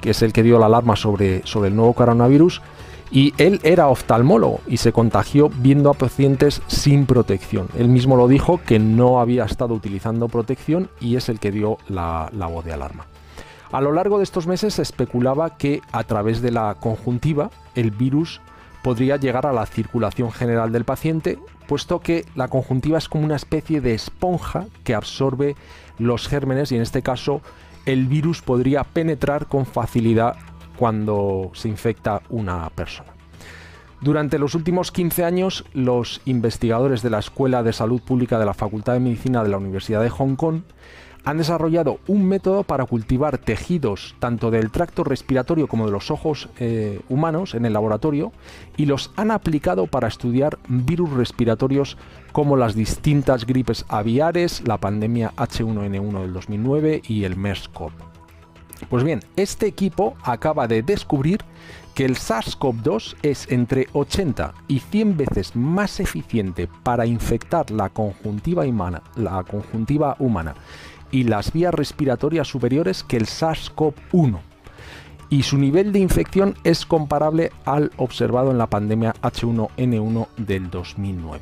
que 0.00 0.10
es 0.10 0.22
el 0.22 0.32
que 0.32 0.42
dio 0.42 0.58
la 0.58 0.66
alarma 0.66 0.96
sobre, 0.96 1.46
sobre 1.46 1.68
el 1.68 1.76
nuevo 1.76 1.92
coronavirus. 1.92 2.62
Y 3.12 3.34
él 3.38 3.60
era 3.64 3.88
oftalmólogo 3.88 4.60
y 4.68 4.78
se 4.78 4.92
contagió 4.92 5.50
viendo 5.50 5.90
a 5.90 5.94
pacientes 5.94 6.62
sin 6.68 7.06
protección. 7.06 7.68
Él 7.76 7.88
mismo 7.88 8.16
lo 8.16 8.28
dijo 8.28 8.60
que 8.64 8.78
no 8.78 9.20
había 9.20 9.44
estado 9.44 9.74
utilizando 9.74 10.28
protección 10.28 10.88
y 11.00 11.16
es 11.16 11.28
el 11.28 11.40
que 11.40 11.50
dio 11.50 11.76
la, 11.88 12.30
la 12.32 12.46
voz 12.46 12.64
de 12.64 12.72
alarma. 12.72 13.06
A 13.72 13.80
lo 13.80 13.92
largo 13.92 14.18
de 14.18 14.24
estos 14.24 14.46
meses 14.46 14.74
se 14.74 14.82
especulaba 14.82 15.56
que 15.56 15.82
a 15.92 16.04
través 16.04 16.40
de 16.40 16.52
la 16.52 16.76
conjuntiva 16.78 17.50
el 17.74 17.90
virus 17.90 18.40
podría 18.82 19.16
llegar 19.16 19.46
a 19.46 19.52
la 19.52 19.66
circulación 19.66 20.32
general 20.32 20.72
del 20.72 20.84
paciente, 20.84 21.38
puesto 21.66 22.00
que 22.00 22.24
la 22.34 22.48
conjuntiva 22.48 22.98
es 22.98 23.08
como 23.08 23.24
una 23.24 23.36
especie 23.36 23.80
de 23.80 23.94
esponja 23.94 24.66
que 24.84 24.94
absorbe 24.94 25.56
los 25.98 26.28
gérmenes 26.28 26.72
y 26.72 26.76
en 26.76 26.82
este 26.82 27.02
caso 27.02 27.42
el 27.86 28.06
virus 28.06 28.42
podría 28.42 28.84
penetrar 28.84 29.46
con 29.46 29.66
facilidad 29.66 30.36
cuando 30.76 31.50
se 31.54 31.68
infecta 31.68 32.22
una 32.28 32.68
persona. 32.70 33.12
Durante 34.00 34.38
los 34.38 34.54
últimos 34.54 34.92
15 34.92 35.24
años, 35.24 35.66
los 35.74 36.22
investigadores 36.24 37.02
de 37.02 37.10
la 37.10 37.18
Escuela 37.18 37.62
de 37.62 37.74
Salud 37.74 38.00
Pública 38.00 38.38
de 38.38 38.46
la 38.46 38.54
Facultad 38.54 38.94
de 38.94 39.00
Medicina 39.00 39.42
de 39.42 39.50
la 39.50 39.58
Universidad 39.58 40.02
de 40.02 40.08
Hong 40.08 40.36
Kong 40.36 40.62
han 41.24 41.38
desarrollado 41.38 42.00
un 42.06 42.26
método 42.26 42.64
para 42.64 42.84
cultivar 42.84 43.38
tejidos 43.38 44.14
tanto 44.18 44.50
del 44.50 44.70
tracto 44.70 45.04
respiratorio 45.04 45.66
como 45.66 45.86
de 45.86 45.92
los 45.92 46.10
ojos 46.10 46.48
eh, 46.58 47.00
humanos 47.08 47.54
en 47.54 47.66
el 47.66 47.72
laboratorio 47.72 48.32
y 48.76 48.86
los 48.86 49.12
han 49.16 49.30
aplicado 49.30 49.86
para 49.86 50.08
estudiar 50.08 50.58
virus 50.68 51.10
respiratorios 51.10 51.96
como 52.32 52.56
las 52.56 52.74
distintas 52.74 53.44
gripes 53.44 53.84
aviares, 53.88 54.62
la 54.66 54.78
pandemia 54.78 55.32
H1N1 55.36 56.20
del 56.20 56.32
2009 56.32 57.02
y 57.06 57.24
el 57.24 57.36
MERS-CoV. 57.36 57.92
Pues 58.88 59.04
bien, 59.04 59.20
este 59.36 59.66
equipo 59.66 60.16
acaba 60.22 60.66
de 60.66 60.82
descubrir 60.82 61.40
que 61.94 62.06
el 62.06 62.16
SARS-CoV-2 62.16 63.16
es 63.22 63.50
entre 63.50 63.88
80 63.92 64.54
y 64.68 64.78
100 64.78 65.16
veces 65.18 65.54
más 65.54 66.00
eficiente 66.00 66.66
para 66.82 67.04
infectar 67.04 67.70
la 67.70 67.90
conjuntiva 67.90 68.64
humana, 68.64 69.02
la 69.16 69.42
conjuntiva 69.42 70.16
humana 70.18 70.54
y 71.10 71.24
las 71.24 71.52
vías 71.52 71.74
respiratorias 71.74 72.48
superiores 72.48 73.02
que 73.02 73.16
el 73.16 73.26
SARS-CoV-1. 73.26 74.40
y 75.32 75.44
su 75.44 75.58
nivel 75.58 75.92
de 75.92 76.00
infección 76.00 76.56
es 76.64 76.84
comparable 76.84 77.52
al 77.64 77.92
observado 77.98 78.50
en 78.50 78.58
la 78.58 78.66
pandemia 78.66 79.14
H1N1 79.22 80.26
del 80.36 80.70
2009. 80.70 81.40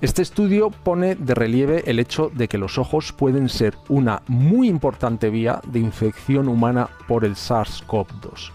Este 0.00 0.22
estudio 0.22 0.70
pone 0.70 1.14
de 1.14 1.34
relieve 1.34 1.84
el 1.86 2.00
hecho 2.00 2.30
de 2.34 2.48
que 2.48 2.58
los 2.58 2.78
ojos 2.78 3.12
pueden 3.12 3.48
ser 3.48 3.74
una 3.88 4.22
muy 4.26 4.68
importante 4.68 5.30
vía 5.30 5.62
de 5.66 5.78
infección 5.78 6.48
humana 6.48 6.90
por 7.08 7.24
el 7.24 7.34
SARS-CoV-2. 7.34 8.50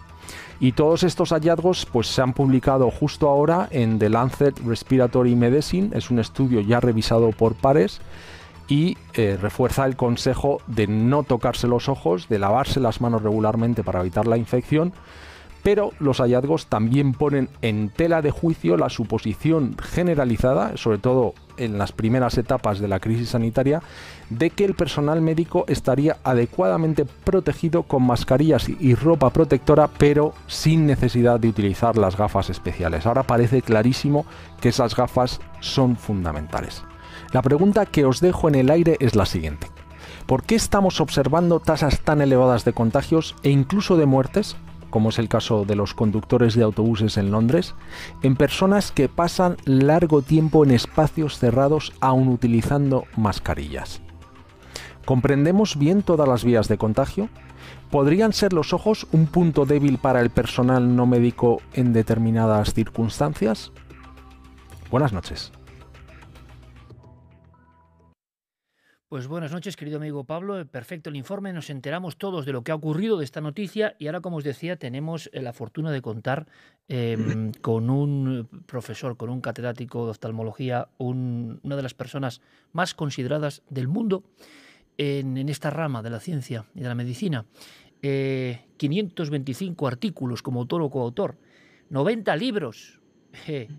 Y 0.60 0.70
todos 0.70 1.02
estos 1.02 1.30
hallazgos 1.30 1.84
pues, 1.86 2.06
se 2.06 2.22
han 2.22 2.34
publicado 2.34 2.88
justo 2.92 3.28
ahora 3.28 3.66
en 3.72 3.98
The 3.98 4.08
Lancet 4.08 4.56
Respiratory 4.60 5.34
Medicine, 5.34 5.90
es 5.92 6.12
un 6.12 6.20
estudio 6.20 6.60
ya 6.60 6.78
revisado 6.78 7.30
por 7.32 7.56
pares 7.56 8.00
y 8.72 8.96
eh, 9.12 9.36
refuerza 9.38 9.84
el 9.84 9.96
consejo 9.96 10.62
de 10.66 10.86
no 10.86 11.24
tocarse 11.24 11.68
los 11.68 11.90
ojos, 11.90 12.30
de 12.30 12.38
lavarse 12.38 12.80
las 12.80 13.02
manos 13.02 13.22
regularmente 13.22 13.84
para 13.84 14.00
evitar 14.00 14.26
la 14.26 14.38
infección, 14.38 14.94
pero 15.62 15.92
los 15.98 16.20
hallazgos 16.20 16.68
también 16.68 17.12
ponen 17.12 17.50
en 17.60 17.90
tela 17.90 18.22
de 18.22 18.30
juicio 18.30 18.78
la 18.78 18.88
suposición 18.88 19.76
generalizada, 19.78 20.78
sobre 20.78 20.96
todo 20.96 21.34
en 21.58 21.76
las 21.76 21.92
primeras 21.92 22.38
etapas 22.38 22.80
de 22.80 22.88
la 22.88 22.98
crisis 22.98 23.28
sanitaria, 23.28 23.82
de 24.30 24.48
que 24.48 24.64
el 24.64 24.72
personal 24.72 25.20
médico 25.20 25.66
estaría 25.68 26.16
adecuadamente 26.24 27.04
protegido 27.04 27.82
con 27.82 28.04
mascarillas 28.04 28.70
y 28.70 28.94
ropa 28.94 29.28
protectora, 29.28 29.90
pero 29.98 30.32
sin 30.46 30.86
necesidad 30.86 31.38
de 31.38 31.48
utilizar 31.48 31.98
las 31.98 32.16
gafas 32.16 32.48
especiales. 32.48 33.04
Ahora 33.04 33.24
parece 33.24 33.60
clarísimo 33.60 34.24
que 34.62 34.70
esas 34.70 34.96
gafas 34.96 35.42
son 35.60 35.96
fundamentales. 35.96 36.82
La 37.32 37.40
pregunta 37.40 37.86
que 37.86 38.04
os 38.04 38.20
dejo 38.20 38.48
en 38.48 38.54
el 38.54 38.70
aire 38.70 38.98
es 39.00 39.16
la 39.16 39.24
siguiente. 39.24 39.68
¿Por 40.26 40.42
qué 40.42 40.54
estamos 40.54 41.00
observando 41.00 41.60
tasas 41.60 42.00
tan 42.00 42.20
elevadas 42.20 42.66
de 42.66 42.74
contagios 42.74 43.34
e 43.42 43.48
incluso 43.48 43.96
de 43.96 44.04
muertes, 44.04 44.56
como 44.90 45.08
es 45.08 45.18
el 45.18 45.30
caso 45.30 45.64
de 45.64 45.74
los 45.74 45.94
conductores 45.94 46.54
de 46.54 46.62
autobuses 46.62 47.16
en 47.16 47.30
Londres, 47.30 47.74
en 48.22 48.36
personas 48.36 48.92
que 48.92 49.08
pasan 49.08 49.56
largo 49.64 50.20
tiempo 50.20 50.62
en 50.62 50.72
espacios 50.72 51.38
cerrados 51.38 51.94
aún 52.00 52.28
utilizando 52.28 53.04
mascarillas? 53.16 54.02
¿Comprendemos 55.06 55.78
bien 55.78 56.02
todas 56.02 56.28
las 56.28 56.44
vías 56.44 56.68
de 56.68 56.76
contagio? 56.76 57.30
¿Podrían 57.90 58.34
ser 58.34 58.52
los 58.52 58.74
ojos 58.74 59.06
un 59.10 59.26
punto 59.26 59.64
débil 59.64 59.96
para 59.96 60.20
el 60.20 60.28
personal 60.28 60.94
no 60.94 61.06
médico 61.06 61.62
en 61.72 61.94
determinadas 61.94 62.74
circunstancias? 62.74 63.72
Buenas 64.90 65.14
noches. 65.14 65.50
Pues 69.12 69.26
buenas 69.26 69.52
noches, 69.52 69.76
querido 69.76 69.98
amigo 69.98 70.24
Pablo. 70.24 70.64
Perfecto 70.64 71.10
el 71.10 71.16
informe. 71.16 71.52
Nos 71.52 71.68
enteramos 71.68 72.16
todos 72.16 72.46
de 72.46 72.52
lo 72.52 72.64
que 72.64 72.72
ha 72.72 72.74
ocurrido 72.74 73.18
de 73.18 73.26
esta 73.26 73.42
noticia 73.42 73.94
y 73.98 74.06
ahora, 74.06 74.22
como 74.22 74.38
os 74.38 74.42
decía, 74.42 74.76
tenemos 74.76 75.28
eh, 75.34 75.42
la 75.42 75.52
fortuna 75.52 75.90
de 75.90 76.00
contar 76.00 76.46
em, 76.88 77.52
con 77.60 77.90
un 77.90 78.48
profesor, 78.64 79.18
con 79.18 79.28
un 79.28 79.42
catedrático 79.42 80.06
de 80.06 80.12
oftalmología, 80.12 80.88
una 80.96 81.76
de 81.76 81.82
las 81.82 81.92
personas 81.92 82.40
más 82.72 82.94
consideradas 82.94 83.62
del 83.68 83.86
mundo 83.86 84.24
en, 84.96 85.46
esta 85.50 85.68
rama 85.68 86.02
de 86.02 86.08
la 86.08 86.18
ciencia 86.18 86.64
y 86.74 86.80
de 86.80 86.88
la 86.88 86.94
medicina. 86.94 87.44
525 88.00 89.84
eh, 89.84 89.88
artículos 89.88 90.40
como 90.40 90.60
autor 90.60 90.80
o 90.80 90.88
coautor, 90.88 91.36
90 91.90 92.34
libros, 92.36 93.01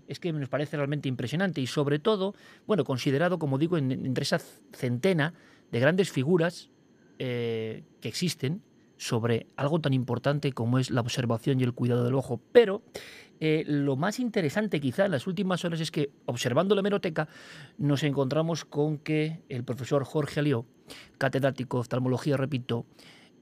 es 0.08 0.20
que 0.20 0.32
nos 0.32 0.48
parece 0.48 0.76
realmente 0.76 1.08
impresionante 1.08 1.60
y 1.60 1.66
sobre 1.66 1.98
todo, 1.98 2.34
bueno, 2.66 2.84
considerado, 2.84 3.38
como 3.38 3.58
digo, 3.58 3.78
entre 3.78 4.22
esa 4.22 4.40
centena 4.72 5.34
de 5.70 5.80
grandes 5.80 6.10
figuras 6.10 6.70
eh, 7.18 7.84
que 8.00 8.08
existen 8.08 8.62
sobre 8.96 9.48
algo 9.56 9.80
tan 9.80 9.92
importante 9.92 10.52
como 10.52 10.78
es 10.78 10.90
la 10.90 11.00
observación 11.00 11.60
y 11.60 11.64
el 11.64 11.72
cuidado 11.72 12.04
del 12.04 12.14
ojo. 12.14 12.40
Pero 12.52 12.82
eh, 13.40 13.64
lo 13.66 13.96
más 13.96 14.20
interesante 14.20 14.80
quizá 14.80 15.06
en 15.06 15.12
las 15.12 15.26
últimas 15.26 15.64
horas 15.64 15.80
es 15.80 15.90
que 15.90 16.10
observando 16.26 16.74
la 16.74 16.80
hemeroteca 16.80 17.28
nos 17.78 18.02
encontramos 18.02 18.64
con 18.64 18.98
que 18.98 19.42
el 19.48 19.64
profesor 19.64 20.04
Jorge 20.04 20.40
Alió, 20.40 20.66
catedrático 21.18 21.78
de 21.78 21.80
oftalmología, 21.82 22.36
repito, 22.36 22.86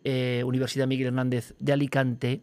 eh, 0.05 0.43
Universidad 0.45 0.87
Miguel 0.87 1.09
Hernández 1.09 1.55
de 1.59 1.73
Alicante, 1.73 2.43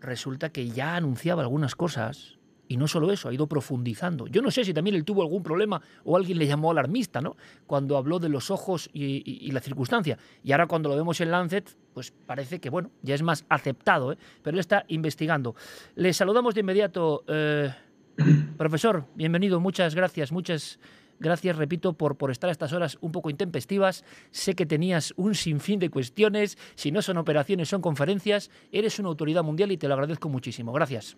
resulta 0.00 0.50
que 0.50 0.68
ya 0.68 0.96
anunciaba 0.96 1.42
algunas 1.42 1.74
cosas 1.74 2.37
y 2.68 2.76
no 2.76 2.86
solo 2.86 3.10
eso, 3.10 3.28
ha 3.28 3.34
ido 3.34 3.46
profundizando. 3.46 4.26
Yo 4.26 4.42
no 4.42 4.50
sé 4.50 4.64
si 4.64 4.74
también 4.74 4.94
él 4.94 5.04
tuvo 5.04 5.22
algún 5.22 5.42
problema 5.42 5.80
o 6.04 6.16
alguien 6.16 6.38
le 6.38 6.46
llamó 6.46 6.70
alarmista, 6.70 7.20
¿no? 7.20 7.36
Cuando 7.66 7.96
habló 7.96 8.18
de 8.18 8.28
los 8.28 8.50
ojos 8.50 8.90
y, 8.92 9.50
la 9.50 9.60
circunstancia. 9.60 10.18
Y 10.44 10.52
ahora 10.52 10.66
cuando 10.66 10.90
lo 10.90 10.96
vemos 10.96 11.20
en 11.22 11.30
Lancet, 11.30 11.74
pues 11.94 12.10
parece 12.10 12.60
que, 12.60 12.68
bueno, 12.68 12.90
ya 13.02 13.14
es 13.14 13.22
más 13.22 13.46
aceptado, 13.48 14.12
¿eh? 14.12 14.18
Pero 14.42 14.56
él 14.56 14.60
está 14.60 14.84
investigando. 14.88 15.54
Le 15.94 16.12
saludamos 16.12 16.54
de 16.54 16.60
inmediato. 16.60 17.24
Eh, 17.26 17.72
profesor, 18.58 19.06
bienvenido, 19.14 19.60
muchas 19.60 19.94
gracias, 19.94 20.30
muchas 20.30 20.78
gracias, 21.20 21.56
repito, 21.56 21.94
por, 21.94 22.16
por 22.16 22.30
estar 22.30 22.48
a 22.48 22.52
estas 22.52 22.72
horas 22.74 22.98
un 23.00 23.12
poco 23.12 23.30
intempestivas. 23.30 24.04
Sé 24.30 24.54
que 24.54 24.66
tenías 24.66 25.14
un 25.16 25.34
sinfín 25.34 25.78
de 25.80 25.88
cuestiones, 25.88 26.58
si 26.74 26.92
no 26.92 27.00
son 27.00 27.16
operaciones, 27.16 27.68
son 27.68 27.80
conferencias. 27.80 28.50
Eres 28.72 28.98
una 28.98 29.08
autoridad 29.08 29.42
mundial 29.42 29.72
y 29.72 29.78
te 29.78 29.88
lo 29.88 29.94
agradezco 29.94 30.28
muchísimo. 30.28 30.72
Gracias. 30.72 31.16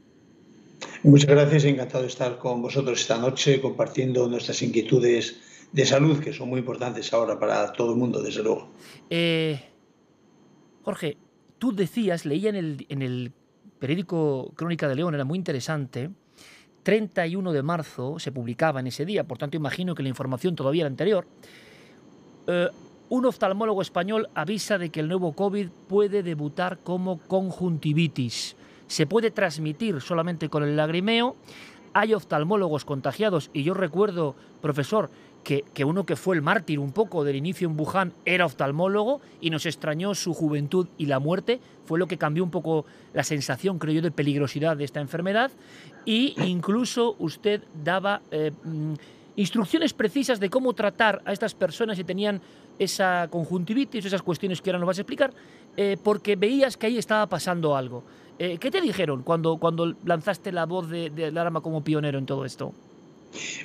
Muchas 1.02 1.30
gracias, 1.30 1.64
encantado 1.64 2.02
de 2.02 2.08
estar 2.08 2.38
con 2.38 2.62
vosotros 2.62 3.00
esta 3.00 3.18
noche 3.18 3.60
compartiendo 3.60 4.28
nuestras 4.28 4.62
inquietudes 4.62 5.40
de 5.72 5.86
salud, 5.86 6.18
que 6.18 6.32
son 6.32 6.48
muy 6.48 6.60
importantes 6.60 7.12
ahora 7.12 7.38
para 7.38 7.72
todo 7.72 7.92
el 7.92 7.98
mundo, 7.98 8.22
desde 8.22 8.42
luego. 8.42 8.68
Eh, 9.08 9.60
Jorge, 10.82 11.16
tú 11.58 11.72
decías, 11.74 12.26
leía 12.26 12.50
en 12.50 13.02
el, 13.02 13.32
periódico 13.78 14.52
Crónica 14.54 14.88
de 14.88 14.94
León, 14.94 15.14
era 15.14 15.24
muy 15.24 15.38
interesante, 15.38 16.10
31 16.82 17.52
de 17.52 17.62
marzo 17.62 18.18
se 18.18 18.32
publicaba 18.32 18.80
en 18.80 18.88
ese 18.88 19.04
día, 19.04 19.24
por 19.24 19.38
tanto 19.38 19.56
imagino 19.56 19.94
que 19.94 20.02
la 20.02 20.08
información 20.08 20.54
todavía 20.54 20.82
era 20.82 20.88
anterior. 20.88 21.26
Eh, 22.46 22.68
un 23.08 23.26
oftalmólogo 23.26 23.82
español 23.82 24.28
avisa 24.34 24.78
de 24.78 24.90
que 24.90 25.00
el 25.00 25.08
nuevo 25.08 25.32
COVID 25.32 25.68
puede 25.88 26.22
debutar 26.22 26.78
como 26.78 27.18
conjuntivitis 27.18 28.56
se 28.90 29.06
puede 29.06 29.30
transmitir 29.30 30.00
solamente 30.00 30.48
con 30.48 30.64
el 30.64 30.76
lagrimeo. 30.76 31.36
Hay 31.92 32.12
oftalmólogos 32.12 32.84
contagiados 32.84 33.48
y 33.52 33.62
yo 33.62 33.72
recuerdo, 33.72 34.34
profesor, 34.60 35.10
que, 35.44 35.64
uno 35.84 36.04
que 36.04 36.16
fue 36.16 36.34
el 36.34 36.42
mártir 36.42 36.80
un 36.80 36.90
poco 36.90 37.22
del 37.22 37.36
inicio 37.36 37.68
en 37.68 37.78
Wuhan 37.78 38.12
era 38.24 38.46
oftalmólogo 38.46 39.20
y 39.40 39.50
nos 39.50 39.64
extrañó 39.64 40.16
su 40.16 40.34
juventud 40.34 40.88
y 40.98 41.06
la 41.06 41.20
muerte. 41.20 41.60
Fue 41.86 42.00
lo 42.00 42.08
que 42.08 42.18
cambió 42.18 42.42
un 42.42 42.50
poco 42.50 42.84
la 43.14 43.22
sensación, 43.22 43.78
creo 43.78 43.94
yo, 43.94 44.02
de 44.02 44.10
peligrosidad 44.10 44.76
de 44.76 44.84
esta 44.84 45.00
enfermedad. 45.00 45.52
Y 46.04 46.34
incluso 46.44 47.14
usted 47.20 47.62
daba 47.84 48.22
eh, 48.32 48.50
mm, 48.64 48.94
instrucciones 49.36 49.94
precisas 49.94 50.40
de 50.40 50.50
cómo 50.50 50.74
tratar 50.74 51.22
a 51.24 51.32
estas 51.32 51.54
personas 51.54 51.96
si 51.96 52.02
tenían 52.02 52.40
esa 52.76 53.28
conjuntivitis, 53.30 54.04
esas 54.04 54.22
cuestiones 54.22 54.60
que 54.60 54.70
ahora 54.70 54.80
nos 54.80 54.88
vas 54.88 54.98
a 54.98 55.02
explicar, 55.02 55.32
eh, 55.76 55.96
porque 56.02 56.34
veías 56.34 56.76
que 56.76 56.88
ahí 56.88 56.98
estaba 56.98 57.28
pasando 57.28 57.76
algo. 57.76 58.02
Eh, 58.42 58.56
¿Qué 58.58 58.70
te 58.70 58.80
dijeron 58.80 59.22
cuando, 59.22 59.58
cuando 59.58 59.94
lanzaste 60.06 60.50
la 60.50 60.64
voz 60.64 60.88
de, 60.88 61.10
de 61.10 61.26
alarma 61.26 61.60
como 61.60 61.84
pionero 61.84 62.18
en 62.18 62.24
todo 62.24 62.46
esto? 62.46 62.72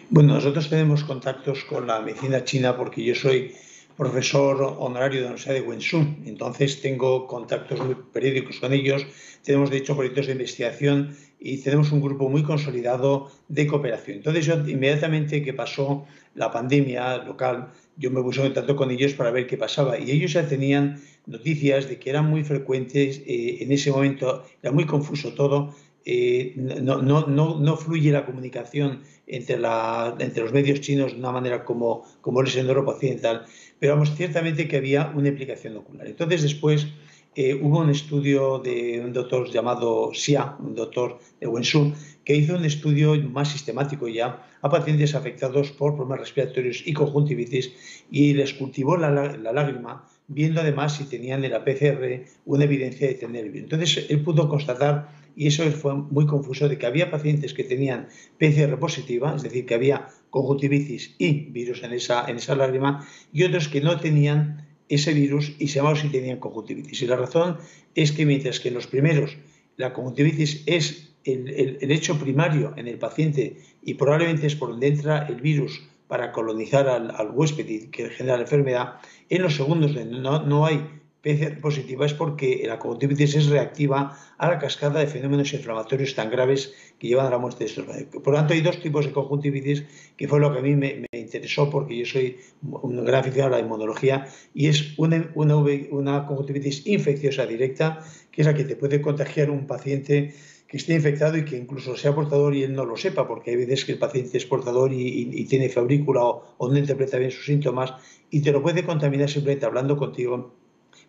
Bueno, 0.09 0.33
nosotros 0.33 0.69
tenemos 0.69 1.05
contactos 1.05 1.63
con 1.63 1.87
la 1.87 2.01
medicina 2.01 2.43
china 2.43 2.75
porque 2.75 3.01
yo 3.01 3.15
soy 3.15 3.53
profesor 3.95 4.75
honorario 4.77 5.19
de 5.19 5.21
la 5.21 5.27
Universidad 5.27 5.53
de 5.53 5.61
Wenzhou, 5.61 6.05
entonces 6.25 6.81
tengo 6.81 7.25
contactos 7.25 7.79
muy 7.79 7.95
periódicos 8.11 8.59
con 8.59 8.73
ellos, 8.73 9.07
tenemos 9.45 9.69
de 9.69 9.77
hecho 9.77 9.95
proyectos 9.95 10.25
de 10.25 10.33
investigación 10.33 11.15
y 11.39 11.59
tenemos 11.59 11.93
un 11.93 12.01
grupo 12.01 12.27
muy 12.27 12.43
consolidado 12.43 13.31
de 13.47 13.67
cooperación. 13.67 14.17
Entonces 14.17 14.45
yo 14.45 14.55
inmediatamente 14.67 15.41
que 15.41 15.53
pasó 15.53 16.05
la 16.33 16.51
pandemia 16.51 17.19
local, 17.19 17.69
yo 17.95 18.11
me 18.11 18.21
puse 18.21 18.41
en 18.41 18.47
contacto 18.47 18.75
con 18.75 18.91
ellos 18.91 19.13
para 19.13 19.31
ver 19.31 19.47
qué 19.47 19.55
pasaba 19.55 19.97
y 19.97 20.11
ellos 20.11 20.33
ya 20.33 20.45
tenían 20.45 20.99
noticias 21.27 21.89
de 21.89 21.99
que 21.99 22.09
eran 22.09 22.29
muy 22.29 22.43
frecuentes 22.43 23.21
eh, 23.25 23.57
en 23.61 23.71
ese 23.71 23.91
momento, 23.91 24.43
era 24.61 24.71
muy 24.71 24.85
confuso 24.85 25.33
todo, 25.33 25.73
eh, 26.07 26.53
no, 26.55 27.01
no, 27.01 27.25
no, 27.25 27.59
no, 27.59 27.77
fluye 27.77 28.11
la 28.11 28.27
comunicación 28.27 29.01
entre, 29.25 29.57
la, 29.57 30.15
entre 30.19 30.43
los 30.43 30.53
medios 30.53 30.81
chinos 30.81 31.13
de 31.13 31.17
una 31.17 31.31
manera 31.31 31.65
como, 31.65 32.03
como 32.21 32.43
es 32.43 32.55
en 32.55 32.67
Europa 32.67 32.91
Occidental, 32.91 33.45
pero 33.79 33.93
vamos, 33.93 34.15
ciertamente 34.15 34.67
que 34.67 34.77
había 34.77 35.11
una 35.15 35.29
implicación 35.29 35.77
ocular. 35.77 36.05
Entonces 36.05 36.43
después 36.43 36.87
eh, 37.33 37.55
hubo 37.55 37.79
un 37.79 37.89
estudio 37.89 38.59
de 38.59 39.01
un 39.03 39.13
doctor 39.13 39.49
llamado 39.49 40.11
Xia, 40.13 40.55
un 40.59 40.75
doctor 40.75 41.19
de 41.39 41.47
Wenzhou, 41.47 41.93
que 42.23 42.35
hizo 42.35 42.55
un 42.55 42.65
estudio 42.65 43.15
más 43.29 43.51
sistemático 43.51 44.07
ya 44.07 44.47
a 44.61 44.69
pacientes 44.69 45.15
afectados 45.15 45.71
por 45.71 45.95
problemas 45.95 46.19
respiratorios 46.19 46.83
y 46.85 46.93
conjuntivitis 46.93 47.73
y 48.11 48.33
les 48.33 48.53
cultivó 48.53 48.95
la, 48.95 49.09
la 49.09 49.51
lágrima 49.51 50.05
viendo 50.27 50.61
además 50.61 50.95
si 50.97 51.05
tenían 51.05 51.43
en 51.43 51.51
la 51.51 51.63
PCR 51.63 52.25
una 52.45 52.63
evidencia 52.63 53.07
de 53.07 53.13
tener 53.15 53.45
virus. 53.45 53.71
Entonces, 53.71 54.05
él 54.09 54.21
pudo 54.21 54.49
constatar, 54.49 55.09
y 55.35 55.47
eso 55.47 55.63
fue 55.71 55.95
muy 55.95 56.25
confuso, 56.25 56.67
de 56.69 56.77
que 56.77 56.85
había 56.85 57.11
pacientes 57.11 57.53
que 57.53 57.63
tenían 57.63 58.07
PCR 58.39 58.77
positiva, 58.79 59.35
es 59.35 59.43
decir, 59.43 59.65
que 59.65 59.75
había 59.75 60.07
conjuntivitis 60.29 61.15
y 61.17 61.51
virus 61.51 61.83
en 61.83 61.93
esa, 61.93 62.25
en 62.27 62.37
esa 62.37 62.55
lágrima, 62.55 63.07
y 63.31 63.43
otros 63.43 63.67
que 63.67 63.81
no 63.81 63.99
tenían 63.99 64.65
ese 64.89 65.13
virus 65.13 65.53
y 65.59 65.67
sabemos 65.67 65.99
si 65.99 66.09
tenían 66.09 66.39
conjuntivitis. 66.39 67.01
Y 67.01 67.07
la 67.07 67.15
razón 67.15 67.57
es 67.95 68.11
que 68.11 68.25
mientras 68.25 68.59
que 68.59 68.69
en 68.69 68.75
los 68.75 68.87
primeros 68.87 69.37
la 69.77 69.93
conjuntivitis 69.93 70.63
es 70.65 71.15
el, 71.23 71.91
hecho 71.91 72.19
primario 72.19 72.73
en 72.77 72.87
el 72.87 72.97
paciente 72.97 73.57
y 73.83 73.95
probablemente 73.95 74.47
es 74.47 74.55
por 74.55 74.69
donde 74.69 74.87
entra 74.87 75.25
el 75.27 75.41
virus 75.41 75.87
para 76.07 76.31
colonizar 76.31 76.87
al, 76.87 77.31
huésped 77.31 77.67
y 77.67 77.87
que 77.87 78.09
genera 78.09 78.37
la 78.37 78.43
enfermedad, 78.43 78.95
en 79.29 79.41
los 79.41 79.55
segundos 79.55 79.95
no, 79.95 80.43
no 80.43 80.65
hay 80.65 80.95
PCR 81.25 81.59
positiva 81.59 82.05
es 82.05 82.13
porque 82.13 82.63
la 82.67 82.77
conjuntivitis 82.77 83.33
es 83.35 83.47
reactiva 83.47 84.15
a 84.37 84.47
la 84.47 84.59
cascada 84.59 84.99
de 84.99 85.07
fenómenos 85.07 85.53
inflamatorios 85.53 86.13
tan 86.13 86.29
graves 86.29 86.75
que 86.99 87.07
llevan 87.07 87.25
a 87.25 87.31
la 87.31 87.39
muerte 87.39 87.63
de 87.63 87.69
estos 87.71 87.85
pacientes. 87.85 88.21
Por 88.21 88.33
lo 88.33 88.39
tanto, 88.39 88.53
hay 88.53 88.61
dos 88.61 88.79
tipos 88.79 89.05
de 89.05 89.11
conjuntivitis 89.11 89.85
que 90.15 90.27
fue 90.27 90.39
lo 90.39 90.53
que 90.53 90.59
a 90.59 90.61
mí 90.61 90.75
me, 90.75 91.07
interesó 91.11 91.71
porque 91.71 91.97
yo 91.97 92.05
soy 92.05 92.37
un 92.61 93.03
gran 93.03 93.21
aficionado 93.21 93.55
a 93.55 93.57
la 93.57 93.65
inmunología 93.65 94.27
y 94.53 94.67
es 94.67 94.93
una, 94.99 95.31
una, 95.33 95.55
una 95.57 96.27
conjuntivitis 96.27 96.85
infecciosa 96.85 97.47
directa, 97.47 98.05
que 98.31 98.41
es 98.41 98.47
la 98.47 98.53
que 98.53 98.63
te 98.63 98.75
puede 98.75 99.01
contagiar 99.01 99.49
un 99.49 99.65
paciente 99.65 100.35
que 100.67 100.77
esté 100.77 100.93
infectado 100.93 101.37
y 101.37 101.45
que 101.45 101.57
incluso 101.57 101.95
sea 101.95 102.15
portador 102.15 102.55
y 102.55 102.63
él 102.63 102.73
no 102.73 102.85
lo 102.85 102.97
sepa, 102.97 103.27
porque 103.27 103.51
hay 103.51 103.57
veces 103.57 103.85
que 103.85 103.91
el 103.93 103.99
paciente 103.99 104.37
es 104.37 104.45
portador 104.45 104.91
y, 104.93 105.45
tiene 105.45 105.69
febrícula 105.69 106.23
o, 106.23 106.69
no 106.69 106.77
interpreta 106.77 107.17
bien 107.17 107.31
sus 107.31 107.45
síntomas 107.45 107.93
y 108.31 108.41
te 108.41 108.51
lo 108.51 108.61
puede 108.61 108.83
contaminar 108.83 109.29
simplemente 109.29 109.65
hablando 109.65 109.95
contigo 109.95 110.53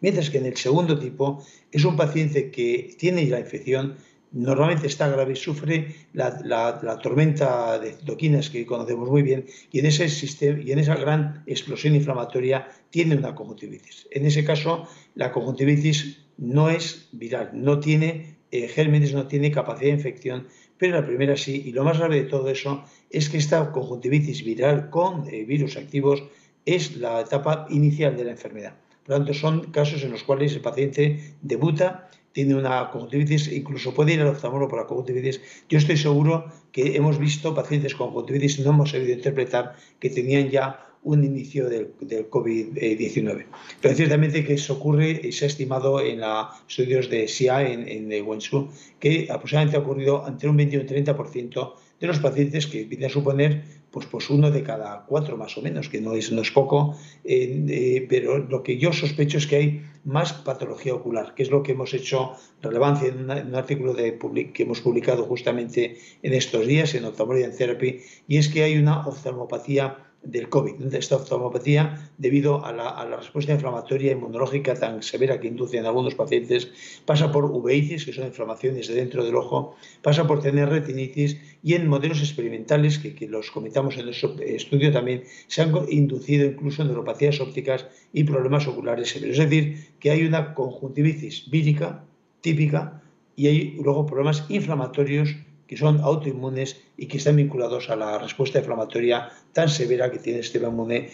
Mientras 0.00 0.30
que 0.30 0.38
en 0.38 0.46
el 0.46 0.56
segundo 0.56 0.98
tipo 0.98 1.42
es 1.72 1.84
un 1.84 1.96
paciente 1.96 2.50
que 2.50 2.94
tiene 2.98 3.26
la 3.26 3.40
infección, 3.40 3.96
normalmente 4.32 4.86
está 4.86 5.08
grave, 5.08 5.36
sufre 5.36 5.94
la, 6.12 6.98
tormenta 7.02 7.78
de 7.78 7.92
citoquinas 7.92 8.50
que 8.50 8.66
conocemos 8.66 9.08
muy 9.08 9.22
bien 9.22 9.46
y 9.72 9.78
en, 9.78 9.86
ese 9.86 10.08
sistema, 10.08 10.60
y 10.60 10.72
en 10.72 10.78
esa 10.78 10.96
gran 10.96 11.42
explosión 11.46 11.94
inflamatoria 11.94 12.68
tiene 12.90 13.16
una 13.16 13.34
conjuntivitis. 13.34 14.08
En 14.10 14.26
ese 14.26 14.44
caso, 14.44 14.86
la 15.14 15.32
conjuntivitis 15.32 16.26
no 16.36 16.68
es 16.68 17.08
viral, 17.12 17.50
no 17.54 17.80
tiene 17.80 18.35
eh, 18.50 18.68
gérmenes, 18.68 19.12
no 19.14 19.26
tiene 19.26 19.50
capacidad 19.50 19.90
de 19.90 19.96
infección, 19.96 20.46
pero 20.78 21.00
la 21.00 21.06
primera 21.06 21.36
sí. 21.36 21.62
Y 21.66 21.72
lo 21.72 21.84
más 21.84 21.98
grave 21.98 22.22
de 22.22 22.28
todo 22.28 22.48
eso 22.48 22.84
es 23.10 23.28
que 23.28 23.38
esta 23.38 23.72
conjuntivitis 23.72 24.44
viral 24.44 24.90
con 24.90 25.28
eh, 25.28 25.44
virus 25.44 25.76
activos 25.76 26.22
es 26.64 26.96
la 26.96 27.20
etapa 27.20 27.66
inicial 27.70 28.16
de 28.16 28.24
la 28.24 28.32
enfermedad. 28.32 28.74
Por 29.04 29.10
lo 29.10 29.16
tanto, 29.18 29.34
son 29.34 29.70
casos 29.70 30.02
en 30.02 30.10
los 30.10 30.24
cuales 30.24 30.52
el 30.52 30.60
paciente 30.60 31.34
debuta, 31.40 32.08
tiene 32.32 32.54
una 32.54 32.90
conjuntivitis, 32.90 33.50
incluso 33.50 33.94
puede 33.94 34.12
ir 34.12 34.20
al 34.20 34.28
oftalmólogo 34.28 34.68
por 34.68 34.80
la 34.80 34.86
conjuntivitis. 34.86 35.40
Yo 35.70 35.78
estoy 35.78 35.96
seguro 35.96 36.52
que 36.70 36.96
hemos 36.96 37.18
visto 37.18 37.54
pacientes 37.54 37.94
con 37.94 38.08
conjuntivitis, 38.08 38.60
no 38.60 38.70
hemos 38.70 38.90
sabido 38.90 39.14
interpretar 39.14 39.74
que 39.98 40.10
tenían 40.10 40.50
ya 40.50 40.85
un 41.06 41.24
inicio 41.24 41.68
del, 41.68 41.94
COVID-19. 42.30 43.46
Pero 43.80 43.94
ciertamente 43.94 44.44
que 44.44 44.54
eso 44.54 44.74
ocurre 44.74 45.20
y 45.22 45.32
se 45.32 45.44
ha 45.44 45.48
estimado 45.48 46.00
en 46.00 46.20
los 46.20 46.48
estudios 46.68 47.08
de 47.08 47.28
SIA 47.28 47.62
en, 47.70 47.88
en 47.88 48.26
Wenzhou 48.26 48.68
que 48.98 49.28
aproximadamente 49.30 49.76
ha 49.76 49.80
ocurrido 49.80 50.24
entre 50.26 50.48
un 50.48 50.56
20 50.56 50.76
y 50.76 50.78
un 50.80 50.86
30% 50.86 51.74
de 52.00 52.06
los 52.06 52.18
pacientes 52.18 52.66
que 52.66 52.84
vienen 52.84 53.08
a 53.08 53.12
suponer 53.12 53.62
pues, 53.90 54.06
pues 54.06 54.28
uno 54.28 54.50
de 54.50 54.62
cada 54.62 55.06
cuatro 55.06 55.36
más 55.36 55.56
o 55.56 55.62
menos, 55.62 55.88
que 55.88 56.00
no 56.00 56.12
es, 56.12 56.30
no 56.30 56.42
es 56.42 56.50
poco, 56.50 56.98
eh, 57.24 58.04
pero 58.10 58.38
lo 58.38 58.62
que 58.62 58.76
yo 58.76 58.92
sospecho 58.92 59.38
es 59.38 59.46
que 59.46 59.56
hay 59.56 59.82
más 60.04 60.34
patología 60.34 60.94
ocular, 60.94 61.34
que 61.34 61.42
es 61.42 61.50
lo 61.50 61.62
que 61.62 61.72
hemos 61.72 61.94
hecho 61.94 62.32
relevancia 62.60 63.08
en, 63.08 63.30
un 63.30 63.54
artículo 63.54 63.94
de, 63.94 64.18
que 64.52 64.62
hemos 64.64 64.82
publicado 64.82 65.24
justamente 65.24 65.96
en 66.22 66.34
estos 66.34 66.66
días 66.66 66.94
en 66.94 67.06
Ophthalmology 67.06 67.56
Therapy, 67.56 68.00
y 68.28 68.36
es 68.36 68.48
que 68.48 68.64
hay 68.64 68.76
una 68.76 69.06
oftalmopatía 69.06 70.05
del 70.30 70.48
COVID, 70.48 70.94
esta 70.94 71.16
oftalmopatía, 71.16 72.10
debido 72.18 72.64
a 72.64 72.72
la, 72.72 73.16
respuesta 73.16 73.52
inflamatoria 73.52 74.12
inmunológica 74.12 74.74
tan 74.74 75.02
severa 75.02 75.40
que 75.40 75.48
induce 75.48 75.78
en 75.78 75.86
algunos 75.86 76.14
pacientes, 76.14 76.70
pasa 77.04 77.32
por 77.32 77.44
uveitis, 77.44 78.04
que 78.04 78.12
son 78.12 78.26
inflamaciones 78.26 78.88
de 78.88 78.94
dentro 78.94 79.24
del 79.24 79.36
ojo, 79.36 79.76
pasa 80.02 80.26
por 80.26 80.40
tener 80.40 80.68
retinitis 80.68 81.38
y 81.62 81.74
en 81.74 81.88
modelos 81.88 82.20
experimentales, 82.20 82.98
que, 82.98 83.26
los 83.26 83.50
comentamos 83.50 83.96
en 83.96 84.06
nuestro 84.06 84.36
estudio 84.40 84.92
también, 84.92 85.24
se 85.46 85.62
han 85.62 85.72
inducido 85.88 86.46
incluso 86.46 86.84
neuropatías 86.84 87.40
ópticas 87.40 87.86
y 88.12 88.24
problemas 88.24 88.66
oculares 88.66 89.10
severos. 89.10 89.38
Es 89.38 89.50
decir, 89.50 89.86
que 90.00 90.10
hay 90.10 90.24
una 90.24 90.54
conjuntivitis 90.54 91.50
vírica 91.50 92.04
típica 92.40 93.02
y 93.34 93.48
hay 93.48 93.76
luego 93.82 94.06
problemas 94.06 94.44
inflamatorios 94.48 95.36
que 95.66 95.76
son 95.76 96.00
autoinmunes 96.00 96.80
y 96.96 97.06
que 97.06 97.18
están 97.18 97.36
vinculados 97.36 97.90
a 97.90 97.96
la 97.96 98.18
respuesta 98.18 98.58
inflamatoria 98.58 99.30
tan 99.52 99.68
severa 99.68 100.10
que 100.10 100.18
tiene 100.18 100.38
el 100.38 100.44
sistema 100.44 100.68
inmune, 100.68 101.10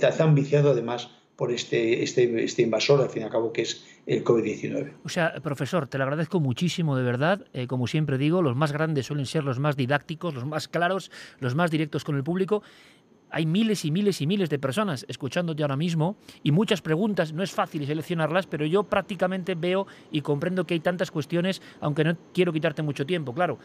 tan 0.00 0.34
viciado 0.34 0.70
además 0.70 1.10
por 1.40 1.52
este, 1.52 2.02
este, 2.02 2.44
este, 2.44 2.60
invasor, 2.60 3.00
al 3.00 3.08
fin 3.08 3.22
y 3.22 3.24
al 3.24 3.30
cabo, 3.30 3.50
que 3.50 3.62
es 3.62 3.82
el 4.04 4.22
COVID-19. 4.22 4.92
O 5.04 5.08
sea, 5.08 5.32
profesor, 5.42 5.86
te 5.86 5.96
lo 5.96 6.04
agradezco 6.04 6.38
muchísimo, 6.38 6.98
de 6.98 7.02
verdad. 7.02 7.46
Eh, 7.54 7.66
como 7.66 7.86
siempre 7.86 8.18
digo, 8.18 8.42
los 8.42 8.56
más 8.56 8.72
grandes 8.72 9.06
suelen 9.06 9.24
ser 9.24 9.44
los 9.44 9.58
más 9.58 9.74
didácticos, 9.74 10.34
los 10.34 10.44
más 10.44 10.68
claros, 10.68 11.10
los 11.38 11.54
más 11.54 11.70
directos 11.70 12.04
con 12.04 12.16
el 12.16 12.24
público. 12.24 12.62
Hay 13.30 13.46
miles 13.46 13.86
y 13.86 13.90
miles 13.90 14.20
y 14.20 14.26
miles 14.26 14.50
de 14.50 14.58
personas 14.58 15.06
escuchándote 15.08 15.62
ahora 15.62 15.76
mismo 15.76 16.16
y 16.42 16.50
muchas 16.50 16.82
preguntas. 16.82 17.32
No 17.32 17.42
es 17.42 17.52
fácil 17.52 17.86
seleccionarlas, 17.86 18.46
pero 18.46 18.66
yo 18.66 18.82
prácticamente 18.82 19.54
veo 19.54 19.86
y 20.10 20.20
comprendo 20.20 20.66
que 20.66 20.74
hay 20.74 20.80
tantas 20.80 21.10
cuestiones, 21.10 21.62
aunque 21.80 22.04
no 22.04 22.18
quiero 22.34 22.52
quitarte 22.52 22.82
mucho 22.82 23.06
tiempo. 23.06 23.32
Claro, 23.32 23.58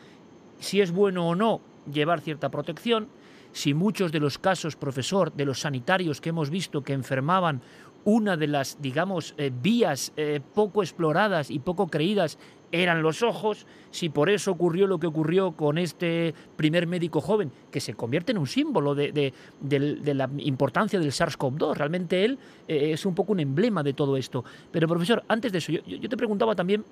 si 0.60 0.82
es 0.82 0.92
bueno 0.92 1.28
o 1.28 1.36
no 1.36 1.62
llevar 1.92 2.22
cierta 2.22 2.50
protección, 2.50 3.08
si 3.52 3.74
muchos 3.74 4.12
de 4.12 4.20
los 4.20 4.38
casos, 4.38 4.76
profesor, 4.76 5.32
de 5.34 5.46
los 5.46 5.62
sanitarios 5.62 6.20
que 6.20 6.30
hemos 6.30 6.50
visto 6.50 6.84
que 6.84 6.94
enfermaban, 6.94 7.62
una 8.04 8.38
de 8.38 8.48
las, 8.48 8.82
digamos, 8.82 9.34
eh, 9.38 9.52
vías 9.52 10.12
eh, 10.16 10.40
poco 10.54 10.84
exploradas 10.84 11.50
y 11.50 11.60
poco 11.60 11.88
creídas 11.88 12.38
eran 12.72 13.02
los 13.02 13.24
ojos, 13.24 13.66
si 13.92 14.10
por 14.10 14.30
eso 14.30 14.52
ocurrió 14.52 14.88
lo 14.88 15.00
que 15.00 15.08
ocurrió 15.08 15.52
con 15.52 15.78
este 15.78 16.34
primer 16.56 16.88
médico 16.88 17.22
joven, 17.22 17.52
que 17.72 17.80
se 17.80 17.94
convierte 17.94 18.32
en 18.32 18.38
un 18.38 18.48
símbolo 18.48 18.96
de, 18.96 19.34
la 19.62 20.30
importancia 20.38 21.00
del 21.00 21.12
SARS-CoV-2. 21.12 21.76
Realmente 21.76 22.26
él 22.26 22.38
eh, 22.68 22.92
es 22.92 23.06
un 23.06 23.16
poco 23.16 23.32
un 23.32 23.40
emblema 23.40 23.82
de 23.82 23.94
todo 23.94 24.18
esto. 24.18 24.44
Pero 24.72 24.88
profesor, 24.88 25.24
antes 25.28 25.52
de 25.52 25.58
eso, 25.60 25.72
yo, 25.72 26.10
te 26.10 26.18
preguntaba 26.18 26.56
también 26.56 26.84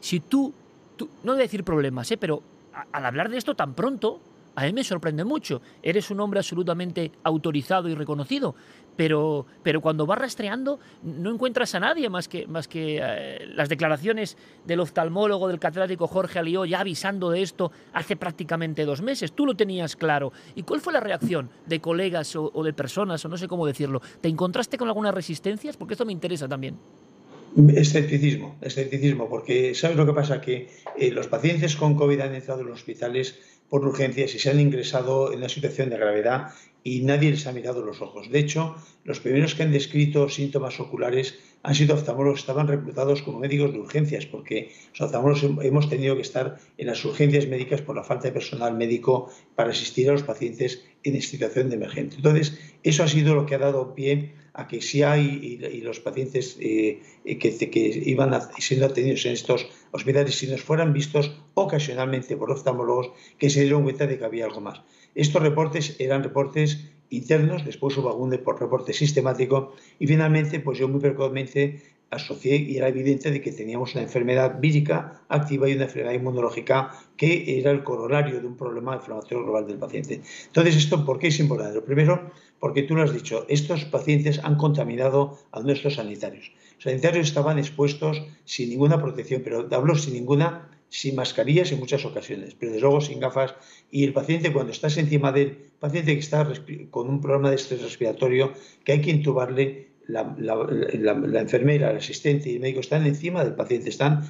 si 0.00 0.20
tú, 0.20 0.52
no 1.22 1.32
voy 1.32 1.38
decir 1.38 1.64
problemas, 1.64 2.12
pero 2.18 2.42
al 2.92 3.06
hablar 3.06 3.30
de 3.30 3.38
esto 3.38 3.54
tan 3.54 3.74
pronto, 3.74 4.20
a 4.56 4.64
mí 4.64 4.72
me 4.72 4.84
sorprende 4.84 5.24
mucho. 5.24 5.60
Eres 5.82 6.10
un 6.10 6.20
hombre 6.20 6.38
absolutamente 6.38 7.10
autorizado 7.24 7.88
y 7.88 7.94
reconocido, 7.94 8.54
pero, 8.96 9.46
pero 9.62 9.80
cuando 9.80 10.06
vas 10.06 10.18
rastreando 10.18 10.78
no 11.02 11.30
encuentras 11.30 11.74
a 11.74 11.80
nadie 11.80 12.08
más 12.08 12.28
que, 12.28 12.46
más 12.46 12.68
que 12.68 13.00
eh, 13.02 13.46
las 13.48 13.68
declaraciones 13.68 14.36
del 14.64 14.80
oftalmólogo, 14.80 15.48
del 15.48 15.58
catedrático 15.58 16.06
Jorge 16.06 16.38
Alió, 16.38 16.64
ya 16.64 16.80
avisando 16.80 17.30
de 17.30 17.42
esto 17.42 17.72
hace 17.92 18.16
prácticamente 18.16 18.84
dos 18.84 19.02
meses. 19.02 19.32
Tú 19.32 19.46
lo 19.46 19.54
tenías 19.54 19.96
claro. 19.96 20.32
¿Y 20.54 20.62
cuál 20.62 20.80
fue 20.80 20.92
la 20.92 21.00
reacción 21.00 21.50
de 21.66 21.80
colegas 21.80 22.36
o, 22.36 22.50
de 22.62 22.72
personas, 22.72 23.24
o 23.24 23.28
no 23.28 23.36
sé 23.36 23.48
cómo 23.48 23.66
decirlo? 23.66 24.00
¿Te 24.20 24.28
encontraste 24.28 24.78
con 24.78 24.88
algunas 24.88 25.14
resistencias? 25.14 25.76
Porque 25.76 25.94
esto 25.94 26.04
me 26.04 26.12
interesa 26.12 26.46
también. 26.46 26.78
Escepticismo, 27.56 28.56
escepticismo, 28.62 29.28
porque 29.28 29.76
¿sabes 29.76 29.96
lo 29.96 30.04
que 30.06 30.12
pasa? 30.12 30.40
Que 30.40 30.68
eh, 30.98 31.12
los 31.12 31.28
pacientes 31.28 31.76
con 31.76 31.94
COVID 31.94 32.18
han 32.20 32.34
entrado 32.34 32.62
en 32.62 32.66
los 32.66 32.80
hospitales 32.80 33.38
por 33.68 33.86
urgencias 33.86 34.34
y 34.34 34.40
se 34.40 34.50
han 34.50 34.58
ingresado 34.58 35.32
en 35.32 35.38
una 35.38 35.48
situación 35.48 35.88
de 35.88 35.96
gravedad 35.96 36.48
y 36.82 37.02
nadie 37.02 37.30
les 37.30 37.46
ha 37.46 37.52
mirado 37.52 37.84
los 37.84 38.02
ojos. 38.02 38.28
De 38.28 38.40
hecho, 38.40 38.74
los 39.04 39.20
primeros 39.20 39.54
que 39.54 39.62
han 39.62 39.70
descrito 39.70 40.28
síntomas 40.28 40.80
oculares 40.80 41.38
han 41.62 41.76
sido 41.76 41.94
oftalmólogos, 41.94 42.40
estaban 42.40 42.66
reclutados 42.66 43.22
como 43.22 43.38
médicos 43.38 43.72
de 43.72 43.78
urgencias, 43.78 44.26
porque 44.26 44.72
los 44.90 45.02
oftalmólogos 45.02 45.44
hemos 45.64 45.88
tenido 45.88 46.16
que 46.16 46.22
estar 46.22 46.58
en 46.76 46.88
las 46.88 47.04
urgencias 47.04 47.46
médicas 47.46 47.82
por 47.82 47.94
la 47.94 48.02
falta 48.02 48.28
de 48.28 48.32
personal 48.32 48.76
médico 48.76 49.30
para 49.54 49.70
asistir 49.70 50.10
a 50.10 50.12
los 50.12 50.24
pacientes 50.24 50.84
en 51.04 51.22
situación 51.22 51.70
de 51.70 51.76
emergencia. 51.76 52.16
Entonces, 52.16 52.58
eso 52.82 53.04
ha 53.04 53.08
sido 53.08 53.34
lo 53.36 53.46
que 53.46 53.54
ha 53.54 53.58
dado 53.58 53.94
pie 53.94 54.32
a 54.54 54.68
que 54.68 54.80
si 54.80 55.02
hay 55.02 55.58
y, 55.60 55.80
los 55.80 56.00
pacientes 56.00 56.56
eh, 56.60 57.02
que, 57.24 57.70
que, 57.70 58.02
iban 58.06 58.32
siendo 58.58 58.86
atendidos 58.86 59.26
en 59.26 59.32
estos 59.32 59.68
hospitales, 59.90 60.36
si 60.38 60.46
nos 60.46 60.62
fueran 60.62 60.92
vistos 60.92 61.36
ocasionalmente 61.54 62.36
por 62.36 62.50
oftalmólogos, 62.50 63.10
que 63.38 63.50
se 63.50 63.62
dieron 63.62 63.82
cuenta 63.82 64.06
de 64.06 64.16
que 64.16 64.24
había 64.24 64.44
algo 64.46 64.60
más. 64.60 64.80
Estos 65.14 65.42
reportes 65.42 65.96
eran 65.98 66.22
reportes 66.22 66.92
internos, 67.10 67.64
después 67.64 67.96
hubo 67.98 68.08
algún 68.08 68.30
reporte 68.32 68.92
sistemático 68.92 69.74
y 69.98 70.06
finalmente, 70.06 70.60
pues 70.60 70.78
yo 70.78 70.88
muy 70.88 71.00
precozmente 71.00 71.82
asocié 72.10 72.56
y 72.56 72.76
era 72.76 72.88
evidente 72.88 73.30
de 73.30 73.40
que 73.40 73.52
teníamos 73.52 73.94
una 73.94 74.02
enfermedad 74.02 74.60
vírica 74.60 75.22
activa 75.28 75.68
y 75.68 75.74
una 75.74 75.84
enfermedad 75.84 76.14
inmunológica 76.14 76.92
que 77.16 77.58
era 77.58 77.70
el 77.70 77.82
corolario 77.82 78.40
de 78.40 78.46
un 78.46 78.56
problema 78.56 78.94
inflamatorio 78.94 79.42
global 79.42 79.66
del 79.66 79.78
paciente. 79.78 80.20
Entonces, 80.46 80.76
¿esto 80.76 81.04
por 81.04 81.18
qué 81.18 81.28
es 81.28 81.40
importante? 81.40 81.74
Lo 81.74 81.84
primero, 81.84 82.30
porque 82.64 82.82
tú 82.82 82.96
lo 82.96 83.02
has 83.02 83.12
dicho, 83.12 83.44
estos 83.50 83.84
pacientes 83.84 84.40
han 84.42 84.56
contaminado 84.56 85.36
a 85.52 85.60
nuestros 85.60 85.96
sanitarios. 85.96 86.50
Los 86.76 86.84
sanitarios 86.84 87.28
estaban 87.28 87.58
expuestos 87.58 88.22
sin 88.46 88.70
ninguna 88.70 89.02
protección, 89.02 89.42
pero 89.44 89.68
hablo 89.70 89.94
sin 89.96 90.14
ninguna, 90.14 90.70
sin 90.88 91.14
mascarillas 91.14 91.72
en 91.72 91.78
muchas 91.78 92.06
ocasiones, 92.06 92.56
pero 92.58 92.72
desde 92.72 92.80
luego 92.80 93.02
sin 93.02 93.20
gafas. 93.20 93.54
Y 93.90 94.04
el 94.04 94.14
paciente, 94.14 94.50
cuando 94.50 94.72
estás 94.72 94.96
encima 94.96 95.30
del 95.30 95.58
paciente 95.78 96.14
que 96.14 96.20
está 96.20 96.50
con 96.90 97.10
un 97.10 97.20
problema 97.20 97.50
de 97.50 97.56
estrés 97.56 97.82
respiratorio, 97.82 98.54
que 98.82 98.92
hay 98.92 99.02
que 99.02 99.10
intubarle, 99.10 99.88
la, 100.06 101.40
enfermera, 101.40 101.90
el 101.90 101.98
asistente 101.98 102.48
y 102.48 102.54
el 102.54 102.60
médico 102.60 102.80
están 102.80 103.06
encima 103.06 103.44
del 103.44 103.56
paciente, 103.56 103.90
están 103.90 104.26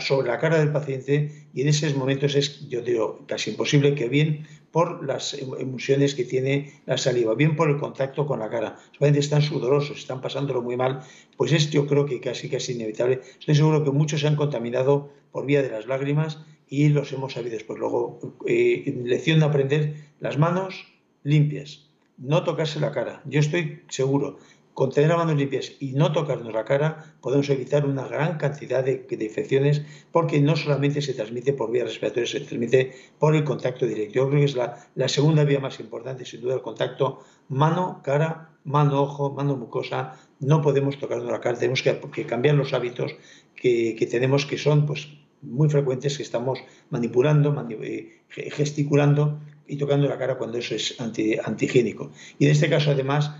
sobre 0.00 0.26
la 0.26 0.38
cara 0.40 0.58
del 0.58 0.72
paciente 0.72 1.46
y 1.54 1.62
en 1.62 1.68
esos 1.68 1.94
momentos 1.94 2.34
es, 2.34 2.68
yo 2.68 2.82
digo, 2.82 3.24
casi 3.28 3.50
imposible 3.50 3.94
que 3.94 4.08
bien 4.08 4.48
por 4.70 5.04
las 5.04 5.34
em, 5.34 5.50
emociones 5.58 6.14
que 6.14 6.24
tiene 6.24 6.80
la 6.86 6.98
saliva, 6.98 7.34
bien 7.34 7.56
por 7.56 7.70
el 7.70 7.78
contacto 7.78 8.26
con 8.26 8.40
la 8.40 8.50
cara. 8.50 8.76
Los 8.88 8.98
pacientes 8.98 9.24
están 9.24 9.42
sudorosos, 9.42 9.98
están 9.98 10.20
pasándolo 10.20 10.62
muy 10.62 10.76
mal, 10.76 11.02
pues 11.36 11.52
es 11.52 11.70
yo 11.70 11.86
creo 11.86 12.06
que 12.06 12.20
casi 12.20 12.48
casi 12.48 12.72
inevitable. 12.72 13.20
Estoy 13.38 13.54
seguro 13.54 13.84
que 13.84 13.90
muchos 13.90 14.20
se 14.20 14.28
han 14.28 14.36
contaminado 14.36 15.10
por 15.32 15.46
vía 15.46 15.62
de 15.62 15.70
las 15.70 15.86
lágrimas 15.86 16.38
y 16.68 16.88
los 16.88 17.12
hemos 17.12 17.32
sabido 17.32 17.54
después. 17.54 17.78
Luego, 17.78 18.36
eh, 18.46 18.94
lección 19.04 19.40
de 19.40 19.46
aprender 19.46 19.94
las 20.20 20.38
manos 20.38 20.86
limpias, 21.22 21.88
no 22.18 22.44
tocarse 22.44 22.80
la 22.80 22.92
cara. 22.92 23.22
Yo 23.24 23.40
estoy 23.40 23.82
seguro 23.88 24.38
con 24.78 24.92
tener 24.92 25.08
las 25.08 25.18
manos 25.18 25.34
limpias 25.34 25.72
y 25.80 25.90
no 25.94 26.12
tocarnos 26.12 26.52
la 26.52 26.64
cara, 26.64 27.16
podemos 27.20 27.50
evitar 27.50 27.84
una 27.84 28.06
gran 28.06 28.38
cantidad 28.38 28.84
de, 28.84 29.04
infecciones 29.10 29.82
porque 30.12 30.40
no 30.40 30.54
solamente 30.54 31.02
se 31.02 31.14
transmite 31.14 31.52
por 31.52 31.72
vía 31.72 31.82
respiratoria, 31.82 32.28
se 32.28 32.38
transmite 32.42 32.92
por 33.18 33.34
el 33.34 33.42
contacto 33.42 33.86
directo. 33.86 34.14
Yo 34.14 34.28
creo 34.28 34.38
que 34.38 34.44
es 34.44 34.54
la, 34.54 35.08
segunda 35.08 35.42
vía 35.42 35.58
más 35.58 35.80
importante, 35.80 36.24
sin 36.24 36.42
duda, 36.42 36.54
el 36.54 36.62
contacto 36.62 37.24
mano, 37.48 38.02
cara, 38.04 38.50
mano, 38.62 39.02
ojo, 39.02 39.32
mano 39.32 39.56
mucosa. 39.56 40.14
No 40.38 40.62
podemos 40.62 40.96
tocarnos 40.96 41.28
la 41.28 41.40
cara, 41.40 41.58
tenemos 41.58 41.82
que, 41.82 42.24
cambiar 42.24 42.54
los 42.54 42.72
hábitos 42.72 43.16
que, 43.56 44.08
tenemos, 44.08 44.46
que 44.46 44.58
son 44.58 44.86
pues, 44.86 45.08
muy 45.42 45.68
frecuentes, 45.68 46.16
que 46.16 46.22
estamos 46.22 46.60
manipulando, 46.90 47.52
eh, 47.82 48.22
gesticulando 48.28 49.40
y 49.66 49.76
tocando 49.76 50.06
la 50.08 50.18
cara 50.18 50.38
cuando 50.38 50.58
eso 50.58 50.76
es 50.76 51.00
anti, 51.00 51.36
antigénico. 51.36 52.12
Y 52.38 52.46
en 52.46 52.52
este 52.52 52.70
caso, 52.70 52.92
además, 52.92 53.32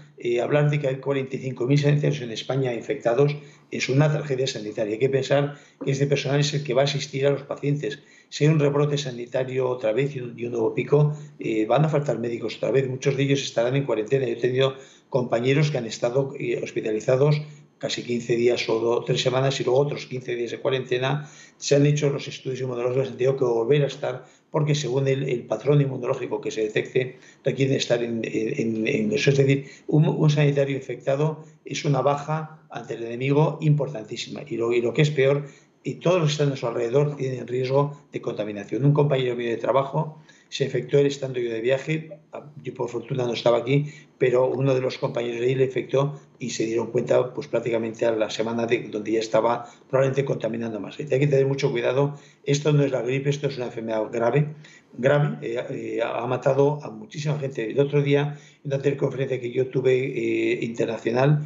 hablar 0.43 0.71
de 0.71 0.81
que 0.81 0.89
hay 0.89 0.97
45.000 0.97 1.77
sanitarios 1.79 2.21
en 2.21 2.33
España 2.33 2.75
infectados 2.75 3.37
es 3.71 3.89
una 3.89 4.11
tragedia 4.11 4.47
sanitaria. 4.47 4.95
Hay 4.95 4.99
que 4.99 5.09
pensar 5.09 5.59
que 5.85 5.91
este 5.91 6.07
personal 6.07 6.41
es 6.41 6.55
el 6.55 6.65
que 6.65 6.75
va 6.75 6.83
a 6.83 6.85
asistir 6.85 7.27
a 7.27 7.31
los 7.31 7.43
pacientes. 7.43 8.01
Si 8.29 8.45
hay 8.45 8.51
un 8.51 8.61
rebrote 8.61 8.99
sanitario 8.99 9.69
otra 9.69 9.93
vez 9.93 10.17
y 10.17 10.21
un, 10.21 10.37
nuevo 10.37 10.75
pico, 10.75 11.17
eh, 11.39 11.67
van 11.67 11.85
a 11.85 11.89
faltar 11.89 12.19
médicos 12.19 12.57
otra 12.57 12.71
vez. 12.71 12.89
Muchos 12.89 13.17
de 13.17 13.23
ellos 13.23 13.43
estarán 13.43 13.77
en 13.77 13.85
cuarentena. 13.85 14.27
Yo 14.27 14.33
he 14.33 14.37
tenido 14.37 14.75
compañeros 15.09 15.71
que 15.71 15.79
han 15.79 15.87
estado 15.87 16.35
eh, 16.39 16.61
hospitalizados 16.63 17.41
casi 17.79 18.03
15 18.03 18.37
días 18.37 18.69
o 18.69 19.05
3 19.05 19.21
semanas 19.21 19.61
y 19.61 19.65
luego 19.65 19.81
otros 19.81 20.07
15 20.07 20.35
días 20.35 20.51
de 20.51 20.61
cuarentena. 20.61 21.29
Se 21.57 21.77
han 21.77 21.87
hecho 21.87 22.11
los 22.11 22.29
estudios 22.29 22.61
inmunológicos, 22.61 23.09
han 23.09 23.17
tenido 23.17 23.37
que 23.37 23.45
volver 23.45 23.85
a 23.85 23.87
estar 23.87 24.25
porque 24.51 24.75
según 24.75 25.09
el, 25.09 25.43
patrón 25.45 25.81
inmunológico 25.81 26.41
que 26.41 26.51
se 26.51 26.63
detecte, 26.63 27.19
requieren 27.45 27.77
estar 27.77 28.03
en, 28.03 28.23
eso. 29.13 29.31
Es 29.31 29.37
decir, 29.37 29.67
un, 29.87 30.31
sanitario 30.31 30.77
infectado 30.77 31.45
es 31.65 31.85
una 31.85 32.01
baja 32.01 32.63
ante 32.71 32.95
el 32.95 33.05
enemigo 33.05 33.59
importantísima. 33.61 34.43
Y 34.47 34.57
lo, 34.57 34.73
y 34.73 34.81
lo 34.81 34.95
que 34.95 35.03
es 35.03 35.11
peor, 35.11 35.47
y 35.85 35.95
todos 35.95 36.21
los 36.21 36.29
que 36.29 36.33
están 36.33 36.53
a 36.53 36.57
su 36.57 36.67
alrededor 36.67 37.17
tienen 37.17 37.47
riesgo 37.47 38.01
de 38.13 38.21
contaminación. 38.21 38.85
Un 38.85 38.95
compañero 38.95 39.37
mío 39.37 39.51
de 39.51 39.57
trabajo 39.57 40.19
se 40.49 40.65
infectó 40.65 40.99
él 40.99 41.07
estando 41.07 41.39
yo 41.39 41.51
de 41.51 41.61
viaje, 41.61 42.19
yo 42.63 42.75
por 42.75 42.89
fortuna 42.89 43.25
no 43.25 43.33
estaba 43.33 43.59
aquí, 43.59 43.93
pero 44.19 44.47
uno 44.47 44.75
de 44.75 44.81
los 44.81 44.99
compañeros 44.99 45.41
de 45.41 45.47
ahí 45.47 45.55
le 45.55 45.65
infectó 45.65 46.21
y 46.39 46.51
se 46.51 46.65
dieron 46.65 46.91
cuenta 46.91 47.35
pues 47.35 47.49
prácticamente 47.49 48.07
a 48.07 48.13
la 48.13 48.31
semana 48.31 48.67
de 48.67 48.89
donde 48.89 49.13
ya 49.13 49.21
estaba 49.21 49.67
probablemente 49.89 50.25
contaminando 50.25 50.81
más. 50.81 50.99
Hay 50.99 51.07
que 51.07 51.27
tener 51.27 51.47
mucho 51.47 51.71
cuidado, 51.71 52.19
esto 52.45 52.73
no 52.73 52.83
es 52.83 52.93
la 52.93 53.03
gripe, 53.03 53.31
esto 53.31 53.49
es 53.49 53.57
una 53.57 53.67
enfermedad 53.67 54.03
grave, 54.11 54.49
grave, 54.97 55.39
eh, 55.43 55.65
eh, 55.71 56.01
ha 56.03 56.27
matado 56.27 56.83
a 56.83 56.91
muchísima 56.91 57.39
gente. 57.39 57.71
El 57.71 57.81
otro 57.81 58.03
día, 58.03 58.39
en 58.65 58.73
una 58.73 58.83
teleconferencia 58.83 59.41
que 59.41 59.53
yo 59.53 59.69
tuve 59.69 59.93
eh, 59.95 60.65
internacional, 60.65 61.45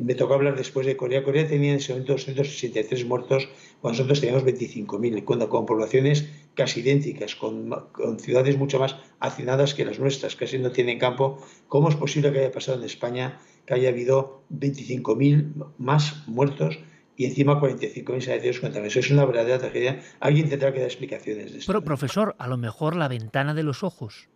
me 0.00 0.14
tocó 0.14 0.34
hablar 0.34 0.56
después 0.56 0.86
de 0.86 0.96
Corea. 0.96 1.24
Corea 1.24 1.48
tenía 1.48 1.72
en 1.72 1.78
ese 1.78 1.92
momento 1.92 2.12
263 2.12 3.04
muertos, 3.06 3.48
cuando 3.80 3.98
nosotros 3.98 4.20
teníamos 4.20 4.44
25.000, 4.44 5.24
cuando 5.24 5.48
con 5.48 5.66
poblaciones 5.66 6.28
casi 6.58 6.80
idénticas, 6.80 7.36
con, 7.36 7.70
ciudades 8.18 8.58
mucho 8.58 8.80
más 8.80 8.96
hacinadas 9.20 9.74
que 9.74 9.84
las 9.84 10.00
nuestras, 10.00 10.34
casi 10.34 10.58
no 10.58 10.72
tienen 10.72 10.98
campo. 10.98 11.38
¿Cómo 11.68 11.88
es 11.88 11.94
posible 11.94 12.32
que 12.32 12.40
haya 12.40 12.50
pasado 12.50 12.78
en 12.78 12.84
España 12.84 13.38
que 13.64 13.74
haya 13.74 13.90
habido 13.90 14.42
25.000 14.52 15.74
más 15.78 16.26
muertos? 16.26 16.80
y 17.16 17.24
encima 17.24 17.60
45.000 17.60 18.20
sanitarios 18.20 18.60
contaminados. 18.60 18.96
Eso 18.96 19.00
es 19.00 19.10
una 19.10 19.24
verdadera 19.24 19.58
tragedia. 19.58 20.00
Alguien 20.20 20.48
tendrá 20.48 20.72
que 20.72 20.78
dar 20.78 20.86
explicaciones 20.86 21.50
de 21.50 21.58
esto. 21.58 21.72
Pero, 21.72 21.82
profesor, 21.82 22.36
a 22.38 22.46
lo 22.46 22.56
mejor 22.56 22.94
la 22.94 23.08
ventana 23.08 23.54
de 23.54 23.64
los 23.64 23.82
ojos, 23.82 24.28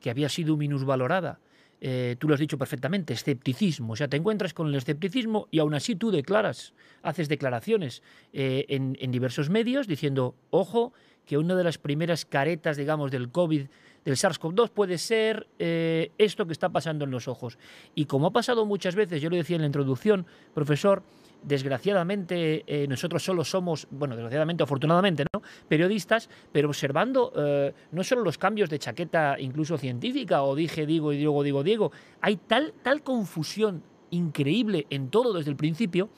que 0.00 0.08
había 0.08 0.30
sido 0.30 0.56
minusvalorada, 0.56 1.38
eh, 1.82 2.16
tú 2.18 2.28
lo 2.28 2.34
has 2.34 2.40
dicho 2.40 2.58
perfectamente, 2.58 3.14
escepticismo. 3.14 3.92
O 3.92 3.96
sea, 3.96 4.08
te 4.08 4.16
encuentras 4.16 4.52
con 4.52 4.68
el 4.68 4.74
escepticismo 4.74 5.48
y 5.50 5.58
aún 5.60 5.74
así 5.74 5.96
tú 5.96 6.10
declaras, 6.10 6.74
haces 7.02 7.28
declaraciones 7.28 8.02
eh, 8.32 8.66
en, 8.68 9.10
diversos 9.10 9.48
medios 9.48 9.86
diciendo, 9.86 10.34
ojo, 10.50 10.92
que 11.30 11.38
una 11.38 11.54
de 11.54 11.62
las 11.62 11.78
primeras 11.78 12.24
caretas, 12.24 12.76
digamos, 12.76 13.12
del 13.12 13.30
COVID, 13.30 13.68
del 14.04 14.16
SARS-CoV-2 14.16 14.70
puede 14.70 14.98
ser 14.98 15.46
eh, 15.60 16.10
esto 16.18 16.44
que 16.44 16.52
está 16.52 16.70
pasando 16.70 17.04
en 17.04 17.12
los 17.12 17.28
ojos. 17.28 17.56
Y 17.94 18.06
como 18.06 18.26
ha 18.26 18.32
pasado 18.32 18.66
muchas 18.66 18.96
veces, 18.96 19.22
yo 19.22 19.30
lo 19.30 19.36
decía 19.36 19.54
en 19.54 19.62
la 19.62 19.66
introducción, 19.66 20.26
profesor, 20.52 21.04
desgraciadamente 21.44 22.64
eh, 22.66 22.88
nosotros 22.88 23.22
solo 23.22 23.44
somos, 23.44 23.86
bueno, 23.92 24.16
desgraciadamente, 24.16 24.64
afortunadamente, 24.64 25.24
¿no? 25.32 25.40
Periodistas, 25.68 26.28
pero 26.50 26.66
observando 26.66 27.32
eh, 27.36 27.74
no 27.92 28.02
solo 28.02 28.22
los 28.22 28.36
cambios 28.36 28.68
de 28.68 28.80
chaqueta 28.80 29.36
incluso 29.38 29.78
científica, 29.78 30.42
o 30.42 30.56
dije, 30.56 30.84
digo, 30.84 31.12
y 31.12 31.16
digo, 31.18 31.44
digo, 31.44 31.62
digo, 31.62 31.92
hay 32.22 32.38
tal, 32.38 32.74
tal 32.82 33.04
confusión 33.04 33.84
increíble 34.10 34.88
en 34.90 35.10
todo 35.10 35.32
desde 35.32 35.52
el 35.52 35.56
principio 35.56 36.10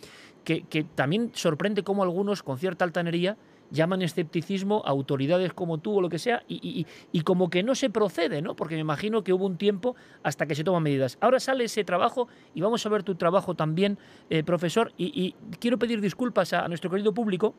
que, 0.42 0.62
que 0.62 0.85
también 0.85 1.33
sorprende 1.35 1.83
cómo 1.83 2.03
algunos, 2.03 2.42
con 2.42 2.57
cierta 2.57 2.87
altanería, 2.87 3.37
llaman 3.72 4.02
escepticismo 4.02 4.82
a 4.85 4.90
autoridades 4.90 5.52
como 5.54 5.78
tú 5.78 5.96
o 5.96 6.00
lo 6.00 6.08
que 6.08 6.18
sea 6.18 6.44
y, 6.46 6.87
como 7.24 7.50
que 7.50 7.62
no 7.62 7.74
se 7.74 7.90
procede, 7.90 8.42
¿no? 8.42 8.54
Porque 8.54 8.74
me 8.74 8.82
imagino 8.82 9.24
que 9.24 9.32
hubo 9.32 9.46
un 9.46 9.56
tiempo 9.56 9.96
hasta 10.22 10.46
que 10.46 10.54
se 10.54 10.62
toman 10.62 10.82
medidas. 10.82 11.16
Ahora 11.20 11.40
sale 11.40 11.64
ese 11.64 11.82
trabajo 11.85 12.28
y 12.54 12.61
vamos 12.61 12.85
a 12.85 12.88
ver 12.90 13.02
tu 13.02 13.14
trabajo 13.14 13.54
también, 13.54 13.98
eh, 14.28 14.44
profesor, 14.44 14.92
y, 14.96 15.35
quiero 15.58 15.78
pedir 15.78 16.00
disculpas 16.00 16.52
a, 16.52 16.68
nuestro 16.68 16.90
querido 16.90 17.12
público 17.12 17.54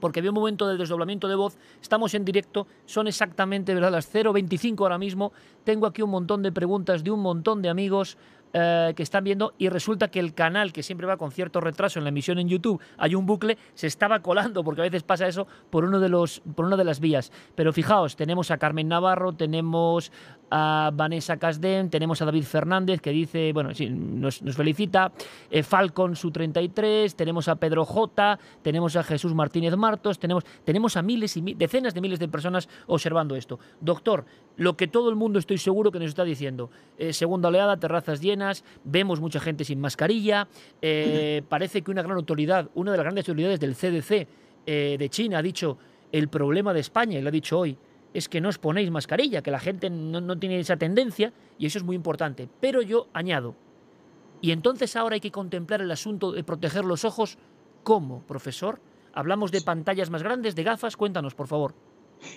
porque 0.00 0.20
había 0.20 0.30
un 0.30 0.36
momento 0.36 0.66
de 0.66 0.78
desdoblamiento 0.78 1.28
de 1.28 1.34
voz, 1.34 1.58
estamos 1.82 2.14
en 2.14 2.24
directo, 2.24 2.66
son 2.86 3.06
exactamente 3.06 3.74
¿verdad? 3.74 3.92
las 3.92 4.12
0.25 4.12 4.80
ahora 4.80 4.96
mismo, 4.96 5.32
tengo 5.62 5.86
aquí 5.86 6.00
un 6.00 6.08
montón 6.08 6.42
de 6.42 6.50
preguntas 6.50 7.04
de 7.04 7.10
un 7.10 7.20
montón 7.20 7.60
de 7.60 7.68
amigos, 7.68 8.16
eh, 8.52 8.92
que 8.96 9.02
están 9.02 9.22
viendo 9.24 9.54
y 9.58 9.68
resulta 9.68 10.08
que 10.08 10.18
el 10.18 10.34
canal, 10.34 10.72
que 10.72 10.82
siempre 10.82 11.06
va 11.06 11.16
con 11.16 11.30
cierto 11.30 11.60
retraso 11.60 12.00
en 12.00 12.04
la 12.04 12.08
emisión 12.08 12.38
en 12.38 12.48
YouTube, 12.48 12.80
hay 12.98 13.14
un 13.14 13.24
bucle, 13.24 13.56
se 13.74 13.86
estaba 13.86 14.20
colando, 14.20 14.64
porque 14.64 14.80
a 14.80 14.84
veces 14.84 15.02
pasa 15.02 15.28
eso, 15.28 15.46
por, 15.70 15.84
uno 15.84 16.00
de 16.00 16.08
los, 16.08 16.42
por 16.54 16.66
una 16.66 16.76
de 16.76 16.84
las 16.84 17.00
vías. 17.00 17.30
Pero 17.54 17.72
fijaos, 17.72 18.16
tenemos 18.16 18.50
a 18.50 18.58
Carmen 18.58 18.88
Navarro, 18.88 19.32
tenemos 19.32 20.10
a 20.50 20.90
Vanessa 20.92 21.36
Casden, 21.36 21.90
tenemos 21.90 22.20
a 22.20 22.24
David 22.24 22.44
Fernández 22.44 23.00
que 23.00 23.10
dice, 23.10 23.52
bueno, 23.52 23.74
sí, 23.74 23.88
nos, 23.88 24.40
felicita, 24.54 25.12
eh, 25.50 25.62
Falcon 25.62 26.16
su 26.16 26.30
33, 26.30 27.14
tenemos 27.14 27.48
a 27.48 27.56
Pedro 27.56 27.84
J, 27.84 28.38
tenemos 28.62 28.96
a 28.96 29.04
Jesús 29.04 29.34
Martínez 29.34 29.76
Martos, 29.76 30.18
tenemos, 30.18 30.44
tenemos 30.64 30.96
a 30.96 31.02
miles 31.02 31.36
y 31.36 31.54
decenas 31.54 31.94
de 31.94 32.00
miles 32.00 32.18
de 32.18 32.28
personas 32.28 32.68
observando 32.86 33.36
esto. 33.36 33.58
Doctor, 33.80 34.24
lo 34.56 34.76
que 34.76 34.88
todo 34.88 35.08
el 35.10 35.16
mundo 35.16 35.38
estoy 35.38 35.58
seguro 35.58 35.92
que 35.92 36.00
nos 36.00 36.08
está 36.08 36.24
diciendo, 36.24 36.70
eh, 36.98 37.12
segunda 37.12 37.48
oleada, 37.48 37.76
terrazas 37.76 38.20
llenas, 38.20 38.64
vemos 38.84 39.20
mucha 39.20 39.40
gente 39.40 39.64
sin 39.64 39.80
mascarilla, 39.80 40.48
eh, 40.82 41.42
parece 41.48 41.82
que 41.82 41.90
una 41.90 42.02
gran 42.02 42.16
autoridad, 42.16 42.68
una 42.74 42.90
de 42.90 42.96
las 42.96 43.04
grandes 43.04 43.28
autoridades 43.28 43.60
del 43.60 43.74
CDC 43.74 44.26
de 44.66 45.08
China 45.10 45.38
ha 45.38 45.42
dicho 45.42 45.78
el 46.12 46.28
problema 46.28 46.72
de 46.72 46.80
España, 46.80 47.18
y 47.18 47.22
lo 47.22 47.28
ha 47.28 47.32
dicho 47.32 47.58
hoy, 47.58 47.76
es 48.14 48.28
que 48.28 48.40
no 48.40 48.48
os 48.48 48.58
ponéis 48.58 48.90
mascarilla, 48.90 49.42
que 49.42 49.50
la 49.50 49.60
gente 49.60 49.90
no, 49.90 50.38
tiene 50.38 50.58
esa 50.58 50.76
tendencia 50.76 51.32
y 51.58 51.66
eso 51.66 51.78
es 51.78 51.84
muy 51.84 51.96
importante. 51.96 52.48
Pero 52.60 52.82
yo 52.82 53.08
añado, 53.12 53.54
y 54.40 54.52
entonces 54.52 54.96
ahora 54.96 55.14
hay 55.14 55.20
que 55.20 55.30
contemplar 55.30 55.80
el 55.82 55.90
asunto 55.90 56.32
de 56.32 56.42
proteger 56.44 56.84
los 56.84 57.04
ojos. 57.04 57.38
¿Cómo, 57.82 58.22
profesor? 58.22 58.80
¿Hablamos 59.12 59.52
de 59.52 59.60
pantallas 59.60 60.10
más 60.10 60.22
grandes, 60.22 60.54
de 60.54 60.64
gafas? 60.64 60.96
Cuéntanos, 60.96 61.34
por 61.34 61.46
favor. 61.46 61.74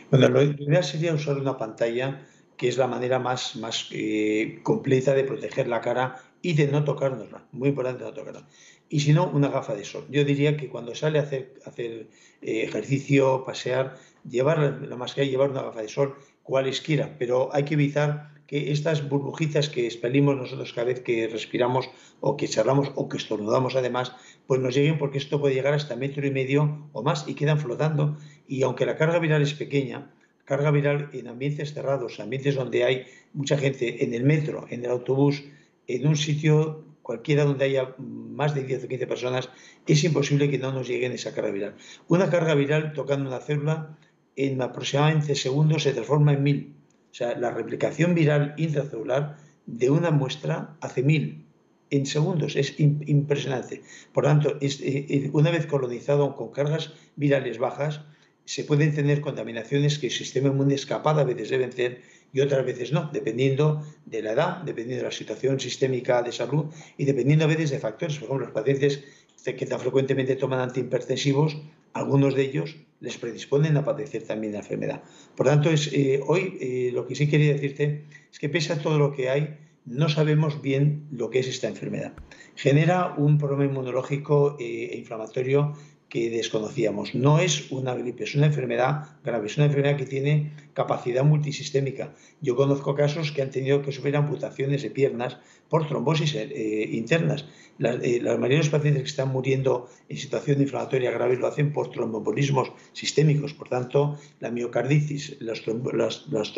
Bueno, 0.09 0.29
lo 0.29 0.41
ideal 0.41 0.83
sería 0.83 1.13
usar 1.13 1.37
una 1.37 1.57
pantalla 1.57 2.25
que 2.57 2.67
es 2.67 2.77
la 2.77 2.87
manera 2.87 3.19
más, 3.19 3.55
más 3.55 3.87
eh, 3.91 4.59
completa 4.63 5.13
de 5.13 5.23
proteger 5.23 5.67
la 5.67 5.81
cara 5.81 6.15
y 6.41 6.53
de 6.53 6.67
no 6.67 6.83
tocárnosla. 6.83 7.45
Muy 7.51 7.69
importante 7.69 8.03
no 8.03 8.13
tocarla. 8.13 8.47
Y 8.93 8.99
si 8.99 9.11
no, 9.11 9.27
una 9.27 9.47
gafa 9.47 9.73
de 9.73 9.85
sol. 9.85 10.05
Yo 10.11 10.23
diría 10.23 10.55
que 10.55 10.69
cuando 10.69 10.93
sale 10.93 11.17
a 11.17 11.23
hacer, 11.23 12.07
eh, 12.43 12.61
ejercicio, 12.61 13.43
pasear, 13.43 13.97
llevar 14.29 14.59
la 14.87 14.95
mascarilla, 14.95 15.31
llevar 15.31 15.49
una 15.49 15.63
gafa 15.63 15.81
de 15.81 15.87
sol, 15.87 16.15
cualesquiera, 16.43 17.15
pero 17.17 17.49
hay 17.55 17.63
que 17.63 17.73
evitar 17.73 18.29
que 18.45 18.71
estas 18.71 19.09
burbujitas 19.09 19.67
que 19.69 19.87
expelimos 19.87 20.37
nosotros 20.37 20.73
cada 20.73 20.85
vez 20.85 20.99
que 20.99 21.27
respiramos 21.27 21.89
o 22.19 22.37
que 22.37 22.47
charlamos 22.47 22.91
o 22.93 23.09
que 23.09 23.17
estornudamos 23.17 23.75
además, 23.75 24.15
pues 24.45 24.61
nos 24.61 24.75
lleguen 24.75 24.99
porque 24.99 25.17
esto 25.17 25.41
puede 25.41 25.55
llegar 25.55 25.73
hasta 25.73 25.95
metro 25.95 26.27
y 26.27 26.29
medio 26.29 26.87
o 26.91 27.01
más 27.01 27.27
y 27.27 27.33
quedan 27.33 27.57
flotando. 27.57 28.19
Y 28.47 28.61
aunque 28.61 28.85
la 28.85 28.95
carga 28.95 29.17
viral 29.17 29.41
es 29.41 29.55
pequeña, 29.55 30.13
carga 30.45 30.69
viral 30.69 31.09
en 31.13 31.29
ambientes 31.29 31.73
cerrados, 31.73 32.19
ambientes 32.19 32.53
donde 32.53 32.83
hay 32.83 33.05
mucha 33.33 33.57
gente, 33.57 34.03
en 34.03 34.13
el 34.13 34.23
metro, 34.23 34.67
en 34.69 34.85
el 34.85 34.91
autobús, 34.91 35.43
en 35.87 36.05
un 36.05 36.15
sitio 36.15 36.92
cualquiera 37.03 37.43
donde 37.43 37.65
haya 37.65 37.93
más 37.99 38.55
de 38.55 38.63
10 38.63 38.85
o 38.85 38.87
15 38.87 39.05
personas, 39.05 39.49
es 39.85 40.03
imposible 40.03 40.49
que 40.49 40.57
no 40.57 40.71
nos 40.71 40.87
lleguen 40.87 41.11
esa 41.11 41.35
carga 41.35 41.51
viral. 41.51 41.75
Una 42.07 42.31
carga 42.31 42.55
viral 42.55 42.93
tocando 42.93 43.29
una 43.29 43.39
célula 43.39 43.95
en 44.35 44.59
aproximadamente 44.61 45.35
segundos 45.35 45.83
se 45.83 45.93
transforma 45.93 46.33
en 46.33 46.41
mil. 46.41 46.73
O 47.11 47.13
sea, 47.13 47.37
la 47.37 47.51
replicación 47.51 48.15
viral 48.15 48.55
intracelular 48.57 49.37
de 49.67 49.91
una 49.91 50.09
muestra 50.09 50.75
hace 50.81 51.03
mil 51.03 51.45
en 51.91 52.05
segundos. 52.07 52.55
Es 52.55 52.79
impresionante. 52.79 53.83
Por 54.13 54.23
tanto, 54.23 54.57
eh, 54.61 54.69
eh, 54.81 55.29
una 55.33 55.51
vez 55.51 55.67
colonizado 55.67 56.35
con 56.35 56.51
cargas 56.51 56.93
virales 57.15 57.59
bajas, 57.59 58.01
se 58.45 58.63
pueden 58.63 58.93
tener 58.93 59.21
contaminaciones 59.21 59.99
que 59.99 60.07
el 60.07 60.13
sistema 60.13 60.49
inmune 60.49 60.75
es 60.75 60.85
capaz 60.85 61.19
a 61.19 61.23
veces 61.23 61.49
de 61.49 61.57
vencer 61.57 62.01
y 62.33 62.41
otras 62.41 62.65
veces 62.65 62.91
no, 62.91 63.09
dependiendo 63.13 63.85
de 64.05 64.21
la 64.21 64.31
edad, 64.33 64.57
dependiendo 64.63 65.03
de 65.03 65.09
la 65.09 65.15
situación 65.15 65.59
sistémica 65.59 66.23
de 66.23 66.31
salud 66.31 66.65
y 66.97 67.05
dependiendo 67.05 67.45
a 67.45 67.47
veces 67.47 67.69
de 67.69 67.79
factores. 67.79 68.17
Por 68.17 68.25
ejemplo, 68.25 68.47
los 68.47 68.53
pacientes 68.53 69.03
que 69.51 69.65
tan 69.65 69.79
frecuentemente 69.79 70.35
toman 70.35 70.59
antihipertensivos, 70.59 71.57
algunos 71.93 72.33
de 72.33 72.43
ellos 72.43 72.77
les 73.01 73.17
predisponen 73.17 73.75
a 73.77 73.83
padecer 73.83 74.23
también 74.23 74.53
la 74.53 74.59
enfermedad. 74.59 75.03
Por 75.35 75.45
tanto, 75.45 75.69
es, 75.69 75.91
eh, 75.93 76.21
hoy 76.25 76.57
eh, 76.59 76.91
lo 76.93 77.05
que 77.05 77.15
sí 77.15 77.29
quería 77.29 77.53
decirte 77.53 78.05
es 78.31 78.39
que 78.39 78.49
pese 78.49 78.73
a 78.73 78.81
todo 78.81 78.97
lo 78.97 79.11
que 79.11 79.29
hay, 79.29 79.57
no 79.85 80.07
sabemos 80.07 80.61
bien 80.61 81.07
lo 81.11 81.29
que 81.29 81.39
es 81.39 81.47
esta 81.47 81.67
enfermedad. 81.67 82.13
Genera 82.55 83.13
un 83.17 83.37
problema 83.37 83.65
inmunológico 83.65 84.55
eh, 84.59 84.91
e 84.93 84.97
inflamatorio 84.97 85.73
que 86.13 86.29
desconocíamos. 86.29 87.15
No 87.15 87.39
es 87.39 87.71
una 87.71 87.95
gripe, 87.95 88.25
es 88.25 88.35
una 88.35 88.45
enfermedad 88.45 89.17
grave, 89.25 89.47
es 89.47 89.57
una 89.57 89.65
enfermedad 89.65 89.97
que 89.97 90.05
tiene 90.05 90.51
capacidad 90.75 91.23
multisistémica. 91.23 92.13
Yo 92.39 92.55
conozco 92.55 92.93
casos 92.93 93.31
que 93.31 93.41
han 93.41 93.49
tenido 93.49 93.81
que 93.81 93.91
sufrir 93.91 94.15
amputaciones 94.15 94.83
de 94.83 94.91
piernas 94.91 95.39
por 95.69 95.87
trombosis 95.87 96.35
eh, 96.35 96.87
internas. 96.91 97.45
Eh, 97.79 98.19
la, 98.21 98.37
mayoría 98.37 98.57
de 98.57 98.63
los 98.63 98.69
pacientes 98.69 99.01
que 99.01 99.09
están 99.09 99.29
muriendo 99.29 99.89
en 100.07 100.17
situación 100.17 100.61
inflamatoria 100.61 101.09
grave 101.09 101.35
lo 101.35 101.47
hacen 101.47 101.73
por 101.73 101.89
tromboembolismos 101.89 102.71
sistémicos. 102.91 103.55
Por 103.55 103.69
tanto, 103.69 104.19
la 104.39 104.51
miocarditis, 104.51 105.37
las, 105.39 105.63
las, 105.65 106.53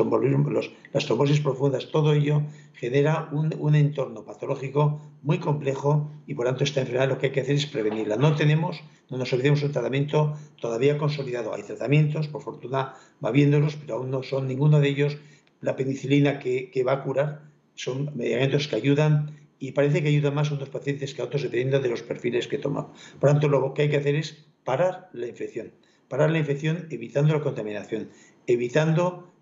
trombosis 1.05 1.39
profundas, 1.39 1.91
todo 1.93 2.11
ello 2.11 2.41
genera 2.75 3.29
un, 3.31 3.53
un, 3.59 3.75
entorno 3.75 4.25
patológico 4.25 5.01
muy 5.21 5.39
complejo 5.39 6.11
y 6.27 6.33
por 6.33 6.45
tanto 6.45 6.63
esta 6.63 6.81
enfermedad 6.81 7.09
lo 7.09 7.17
que 7.17 7.27
hay 7.27 7.31
que 7.31 7.41
hacer 7.41 7.55
es 7.55 7.65
prevenirla. 7.65 8.15
No 8.15 8.35
tenemos, 8.35 8.83
no 9.09 9.17
nos 9.17 9.31
olvidemos 9.33 9.63
un 9.63 9.71
tratamiento 9.71 10.37
todavía 10.59 10.97
consolidado. 10.97 11.53
Hay 11.53 11.63
tratamientos, 11.63 12.27
por 12.27 12.41
fortuna 12.41 12.93
va 13.23 13.31
viéndolos, 13.31 13.75
pero 13.75 13.95
aún 13.95 14.11
no 14.11 14.23
son 14.23 14.47
ninguno 14.47 14.79
de 14.79 14.89
ellos 14.89 15.17
la 15.61 15.75
penicilina 15.75 16.39
que, 16.39 16.69
que 16.69 16.83
va 16.83 16.93
a 16.93 17.03
curar 17.03 17.41
son 17.75 18.11
medicamentos 18.15 18.67
que 18.67 18.75
ayudan 18.75 19.37
y 19.59 19.71
parece 19.71 20.01
que 20.01 20.09
ayudan 20.09 20.35
más 20.35 20.51
a 20.51 20.55
unos 20.55 20.69
pacientes 20.69 21.13
que 21.13 21.21
a 21.21 21.25
otros 21.25 21.43
dependiendo 21.43 21.79
de 21.79 21.89
los 21.89 22.03
perfiles 22.03 22.47
que 22.47 22.57
toman. 22.57 22.87
Por 23.19 23.29
tanto, 23.29 23.47
lo 23.47 23.73
que 23.73 23.83
hay 23.83 23.89
que 23.89 23.97
hacer 23.97 24.15
es 24.15 24.45
parar 24.63 25.09
la 25.13 25.27
infección. 25.27 25.71
Parar 26.07 26.31
la 26.31 26.39
infección 26.39 26.87
evitando 26.91 27.33
la 27.33 27.41
contaminación, 27.41 28.09
evitando, 28.47 29.33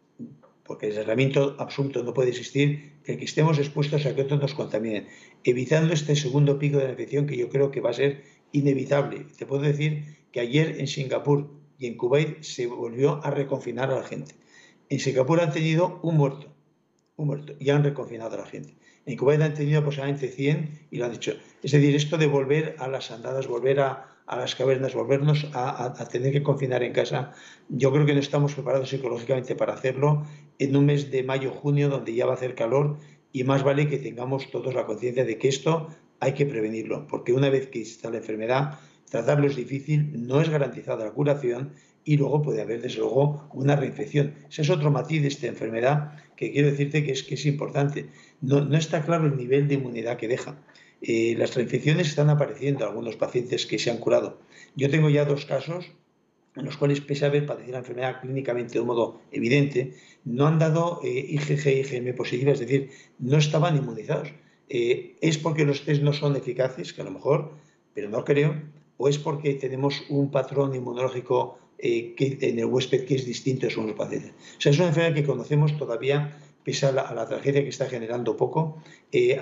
porque 0.66 0.88
el 0.88 0.98
aislamiento 0.98 1.56
absoluto 1.60 2.04
no 2.04 2.14
puede 2.14 2.30
existir, 2.30 2.94
que 3.04 3.14
estemos 3.24 3.60
expuestos 3.60 4.06
a 4.06 4.16
que 4.16 4.22
otros 4.22 4.40
nos 4.40 4.54
contaminen, 4.54 5.08
evitando 5.44 5.94
este 5.94 6.16
segundo 6.16 6.58
pico 6.58 6.78
de 6.78 6.86
la 6.86 6.92
infección 6.92 7.28
que 7.28 7.38
yo 7.38 7.50
creo 7.50 7.72
que 7.72 7.82
va 7.82 7.90
a 7.90 7.94
ser 7.94 8.24
inevitable. 8.52 9.26
Te 9.38 9.46
puedo 9.46 9.62
decir 9.64 10.06
que 10.32 10.40
ayer 10.40 10.80
en 10.80 10.88
Singapur 10.88 11.50
y 11.78 11.88
en 11.88 11.98
Kuwait 11.98 12.42
se 12.42 12.68
volvió 12.68 13.24
a 13.26 13.32
reconfinar 13.32 13.92
a 13.92 13.96
la 13.96 14.04
gente. 14.04 14.36
En 14.90 15.00
Singapur 15.00 15.42
han 15.42 15.52
tenido 15.52 16.00
un 16.04 16.16
muerto 16.16 16.54
un 17.16 17.28
muerto 17.28 17.54
y 17.60 17.70
han 17.70 17.84
reconfinado 17.84 18.36
a 18.36 18.40
la 18.40 18.46
gente. 18.46 18.76
En 19.06 19.18
Kuwait 19.18 19.42
han 19.42 19.54
tenido 19.54 19.80
aproximadamente 19.80 20.30
100 20.30 20.88
y 20.92 20.98
lo 20.98 21.06
han 21.06 21.12
dicho. 21.12 21.34
Es 21.62 21.72
decir, 21.72 21.96
esto 21.96 22.18
de 22.18 22.28
volver 22.28 22.76
a 22.80 22.88
las 22.88 23.12
andadas, 23.12 23.48
volver 23.48 23.80
a, 23.80 24.10
las 24.28 24.56
cavernas, 24.56 24.96
volvernos 24.96 25.48
a, 25.54 25.94
tener 26.10 26.32
que 26.32 26.42
confinar 26.42 26.82
en 26.82 26.94
casa, 26.94 27.34
yo 27.70 27.92
creo 27.92 28.06
que 28.06 28.14
no 28.14 28.20
estamos 28.20 28.54
preparados 28.54 28.90
psicológicamente 28.90 29.56
para 29.56 29.74
hacerlo 29.74 30.26
en 30.60 30.76
un 30.76 30.86
mes 30.86 31.12
de 31.12 31.24
mayo, 31.24 31.52
junio, 31.52 31.90
donde 31.90 32.14
ya 32.14 32.26
va 32.26 32.34
a 32.34 32.36
hacer 32.36 32.56
calor 32.56 32.98
y 33.32 33.44
más 33.44 33.64
vale 33.64 33.88
que 33.88 33.98
tengamos 33.98 34.52
todos 34.52 34.74
la 34.74 34.86
conciencia 34.86 35.26
de 35.26 35.38
que 35.38 35.48
esto 35.48 35.90
hay 36.20 36.34
que 36.34 36.46
prevenirlo, 36.46 37.08
porque 37.08 37.34
una 37.34 37.50
vez 37.50 37.68
que 37.68 37.82
está 37.82 38.10
la 38.10 38.18
enfermedad, 38.18 38.80
tratarlo 39.10 39.48
es 39.48 39.56
difícil, 39.56 40.28
no 40.28 40.42
es 40.42 40.50
garantizada 40.50 41.06
la 41.06 41.12
curación 41.12 41.74
y 42.06 42.18
luego 42.18 42.42
puede 42.42 42.62
haber, 42.62 42.82
desde 42.82 43.00
luego, 43.00 43.50
una 43.54 43.76
reinfección. 43.76 44.36
Ese 44.50 44.62
es 44.62 44.70
otro 44.70 44.92
matiz 44.92 45.22
de 45.22 45.28
esta 45.30 45.48
enfermedad 45.48 46.14
que 46.36 46.52
quiero 46.52 46.70
decirte 46.70 47.04
que 47.04 47.12
es, 47.12 47.24
que 47.24 47.36
es 47.36 47.46
importante. 47.46 48.08
No, 48.42 48.62
no 48.62 48.78
está 48.78 49.04
claro 49.04 49.28
el 49.28 49.38
nivel 49.38 49.68
de 49.68 49.76
inmunidad 49.76 50.18
que 50.18 50.28
deja. 50.28 50.58
Eh, 51.02 51.36
las 51.38 51.56
reinfecciones 51.56 52.08
están 52.08 52.30
apareciendo 52.30 52.84
en 52.84 52.90
algunos 52.90 53.16
pacientes 53.16 53.66
que 53.66 53.80
se 53.80 53.92
han 53.92 53.98
curado. 53.98 54.40
Yo 54.76 54.90
tengo 54.90 55.10
ya 55.10 55.26
dos 55.26 55.46
casos 55.46 55.92
en 56.56 56.66
los 56.66 56.78
cuales, 56.78 57.02
pese 57.02 57.26
a 57.26 57.30
haber 57.30 57.46
padecido 57.46 57.74
la 57.74 57.80
enfermedad 57.80 58.22
clínicamente 58.22 58.74
de 58.74 58.80
un 58.82 58.88
modo 58.88 59.22
evidente, 59.32 59.94
no 60.24 60.48
han 60.48 60.60
dado 60.60 61.00
eh, 61.04 61.26
IgG 61.30 61.68
y 61.68 61.80
IgM 61.80 62.16
positivas, 62.16 62.60
es 62.60 62.68
decir, 62.68 62.90
no 63.20 63.38
estaban 63.38 63.76
inmunizados. 63.76 64.30
Eh, 64.70 65.16
¿Es 65.22 65.38
porque 65.38 65.66
los 65.66 65.84
test 65.84 66.02
no 66.04 66.14
son 66.14 66.36
eficaces? 66.36 66.94
Que 66.94 67.02
a 67.02 67.06
lo 67.06 67.12
mejor, 67.12 67.54
pero 67.94 68.10
no 68.10 68.24
creo. 68.24 68.62
¿O 68.98 69.10
es 69.10 69.18
porque 69.18 69.56
tenemos 69.56 70.04
un 70.10 70.30
patrón 70.32 70.76
inmunológico 70.76 71.58
eh, 71.80 72.14
que 72.16 72.38
en 72.42 72.60
el 72.60 72.66
huésped 72.66 73.06
que 73.06 73.16
es 73.16 73.26
distinto 73.26 73.68
de 73.68 73.76
los 73.76 73.94
pacientes. 73.94 74.32
O 74.58 74.62
sea, 74.62 74.72
es 74.72 74.78
una 74.78 74.90
enfermedad 74.90 75.16
que 75.16 75.26
conocemos 75.26 75.78
todavía, 75.78 76.38
pese 76.64 76.86
a 76.86 76.92
la, 76.92 77.28
tragedia 77.28 77.64
que 77.64 77.70
está 77.70 77.88
generando 77.88 78.38
poco. 78.38 78.82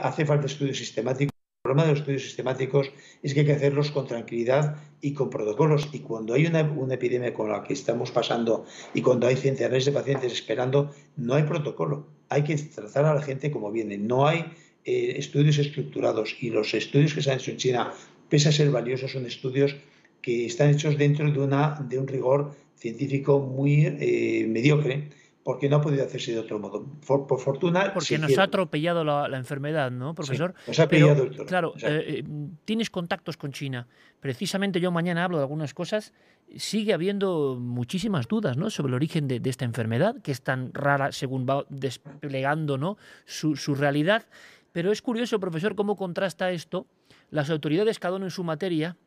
Hace 0.01 0.25
falta 0.25 0.47
estudios 0.47 0.77
sistemáticos. 0.77 1.30
El 1.63 1.75
problema 1.75 1.83
de 1.83 1.91
los 1.91 1.99
estudios 1.99 2.23
sistemáticos 2.23 2.91
es 3.21 3.35
que 3.35 3.41
hay 3.41 3.45
que 3.45 3.51
hacerlos 3.51 3.91
con 3.91 4.07
tranquilidad 4.07 4.77
y 4.99 5.13
con 5.13 5.29
protocolos. 5.29 5.89
Y 5.93 5.99
cuando 5.99 6.33
hay 6.33 6.47
una, 6.47 6.61
epidemia 6.91 7.35
con 7.35 7.51
la 7.51 7.63
que 7.63 7.73
estamos 7.73 8.09
pasando 8.09 8.65
y 8.95 9.03
cuando 9.03 9.27
hay 9.27 9.35
centenares 9.35 9.85
de 9.85 9.91
pacientes 9.91 10.33
esperando, 10.33 10.91
no 11.17 11.35
hay 11.35 11.43
protocolo. 11.43 12.07
Hay 12.29 12.43
que 12.45 12.55
tratar 12.55 13.05
a 13.05 13.13
la 13.13 13.21
gente 13.21 13.51
como 13.51 13.71
viene. 13.71 13.99
No 13.99 14.25
hay 14.25 14.39
eh, 14.85 15.13
estudios 15.17 15.59
estructurados 15.59 16.35
y 16.41 16.49
los 16.49 16.73
estudios 16.73 17.13
que 17.13 17.21
se 17.21 17.29
han 17.29 17.37
hecho 17.37 17.51
en 17.51 17.57
China, 17.57 17.93
pese 18.27 18.49
a 18.49 18.51
ser 18.51 18.71
valiosos, 18.71 19.11
son 19.11 19.27
estudios 19.27 19.75
que 20.23 20.47
están 20.47 20.71
hechos 20.71 20.97
dentro 20.97 21.31
de, 21.31 21.39
una, 21.39 21.79
de 21.87 21.99
un 21.99 22.07
rigor 22.07 22.55
científico 22.75 23.39
muy 23.39 23.85
eh, 23.85 24.47
mediocre, 24.49 25.09
porque 25.43 25.69
no 25.69 25.77
ha 25.77 25.81
podido 25.81 26.03
hacerse 26.03 26.33
de 26.33 26.39
otro 26.39 26.59
modo. 26.59 26.85
Por, 27.05 27.39
fortuna. 27.39 27.91
Porque 27.93 28.17
nos 28.17 28.37
ha 28.37 28.43
atropellado 28.43 29.03
la, 29.03 29.37
enfermedad, 29.37 29.91
¿no, 29.91 30.13
profesor? 30.13 30.53
nos 30.67 30.79
ha 30.79 30.83
atropellado 30.83 31.23
el 31.23 31.45
Claro, 31.45 31.73
eh, 31.81 32.23
eh, 32.23 32.23
tienes 32.65 32.89
contactos 32.89 33.37
con 33.37 33.51
China. 33.51 33.87
Precisamente 34.19 34.79
yo 34.79 34.91
mañana 34.91 35.23
hablo 35.23 35.37
de 35.37 35.43
algunas 35.43 35.73
cosas. 35.73 36.13
Sigue 36.55 36.93
habiendo 36.93 37.57
muchísimas 37.59 38.27
dudas 38.27 38.57
¿no? 38.57 38.69
sobre 38.69 38.89
el 38.91 38.95
origen 38.95 39.27
de, 39.27 39.41
esta 39.45 39.65
enfermedad, 39.65 40.21
que 40.21 40.31
es 40.31 40.41
tan 40.41 40.73
rara 40.73 41.11
según 41.11 41.47
va 41.47 41.65
desplegando 41.69 42.77
¿no? 42.77 42.97
su, 43.25 43.55
su 43.55 43.73
realidad. 43.73 44.25
Pero 44.71 44.91
es 44.91 45.01
curioso, 45.01 45.39
profesor, 45.39 45.75
cómo 45.75 45.95
contrasta 45.95 46.51
esto 46.51 46.87
las 47.29 47.49
autoridades, 47.49 47.97
cada 47.97 48.17
uno 48.17 48.25
en 48.25 48.31
su 48.31 48.43
materia, 48.43 48.97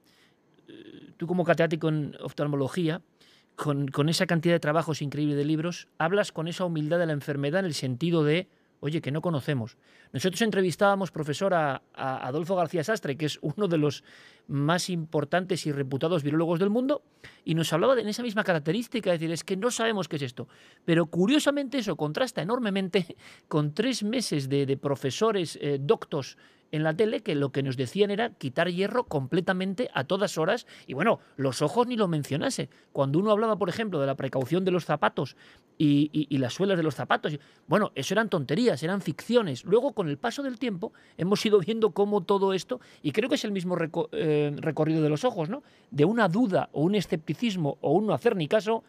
tú 1.16 1.26
como 1.26 1.44
catedrático 1.44 1.88
en 1.88 2.16
oftalmología, 2.20 3.02
con, 3.56 4.08
esa 4.08 4.26
cantidad 4.26 4.54
de 4.54 4.60
trabajos 4.60 5.02
increíbles 5.02 5.36
de 5.36 5.44
libros, 5.44 5.88
hablas 5.98 6.32
con 6.32 6.48
esa 6.48 6.64
humildad 6.64 6.98
de 6.98 7.06
la 7.06 7.12
enfermedad 7.12 7.60
en 7.60 7.66
el 7.66 7.74
sentido 7.74 8.24
de, 8.24 8.48
oye, 8.80 9.00
que 9.00 9.12
no 9.12 9.20
conocemos. 9.20 9.76
Nosotros 10.12 10.42
entrevistábamos, 10.42 11.10
profesor, 11.10 11.54
a, 11.54 11.82
Adolfo 11.94 12.56
García 12.56 12.84
Sastre, 12.84 13.16
que 13.16 13.26
es 13.26 13.38
uno 13.42 13.68
de 13.68 13.78
los 13.78 14.04
más 14.46 14.90
importantes 14.90 15.66
y 15.66 15.72
reputados 15.72 16.22
virólogos 16.22 16.58
del 16.58 16.70
mundo, 16.70 17.02
y 17.44 17.54
nos 17.54 17.72
hablaba 17.72 17.94
de 17.94 18.02
en 18.02 18.08
esa 18.08 18.22
misma 18.22 18.44
característica, 18.44 19.12
es 19.12 19.20
decir, 19.20 19.32
es 19.32 19.44
que 19.44 19.56
no 19.56 19.70
sabemos 19.70 20.08
qué 20.08 20.16
es 20.16 20.22
esto. 20.22 20.48
Pero 20.84 21.06
curiosamente 21.06 21.78
eso 21.78 21.96
contrasta 21.96 22.42
enormemente 22.42 23.16
con 23.48 23.72
tres 23.72 24.02
meses 24.02 24.48
de, 24.48 24.66
de 24.66 24.76
profesores 24.76 25.58
eh, 25.60 25.78
doctos 25.80 26.36
en 26.74 26.82
la 26.82 26.94
tele 26.94 27.20
que 27.20 27.36
lo 27.36 27.52
que 27.52 27.62
nos 27.62 27.76
decían 27.76 28.10
era 28.10 28.30
quitar 28.30 28.68
hierro 28.68 29.04
completamente 29.04 29.90
a 29.94 30.02
todas 30.04 30.38
horas 30.38 30.66
y 30.88 30.94
bueno, 30.94 31.20
los 31.36 31.62
ojos 31.62 31.86
ni 31.86 31.96
lo 31.96 32.08
mencionase. 32.08 32.68
Cuando 32.92 33.20
uno 33.20 33.30
hablaba, 33.30 33.56
por 33.56 33.68
ejemplo, 33.68 34.00
de 34.00 34.08
la 34.08 34.16
precaución 34.16 34.64
de 34.64 34.72
los 34.72 34.84
zapatos 34.84 35.36
y, 35.78 36.26
las 36.36 36.52
suelas 36.52 36.76
de 36.76 36.82
los 36.82 36.96
zapatos, 36.96 37.38
bueno, 37.68 37.92
eso 37.94 38.14
eran 38.14 38.28
tonterías, 38.28 38.82
eran 38.82 39.02
ficciones. 39.02 39.64
Luego, 39.64 39.92
con 39.92 40.08
el 40.08 40.18
paso 40.18 40.42
del 40.42 40.58
tiempo, 40.58 40.92
hemos 41.16 41.46
ido 41.46 41.60
viendo 41.60 41.90
cómo 41.90 42.22
todo 42.22 42.52
esto, 42.52 42.80
y 43.02 43.12
creo 43.12 43.28
que 43.28 43.36
es 43.36 43.44
el 43.44 43.52
mismo 43.52 43.76
eh, 44.10 44.52
recorrido 44.56 45.00
de 45.00 45.08
los 45.08 45.24
ojos, 45.24 45.48
¿no? 45.48 45.62
De 45.92 46.04
una 46.04 46.28
duda 46.28 46.70
o 46.72 46.82
un 46.82 46.96
escepticismo 46.96 47.78
o 47.82 47.92
un 47.92 48.06
no 48.06 48.14
hacer 48.14 48.34
ni 48.34 48.48
caso, 48.48 48.82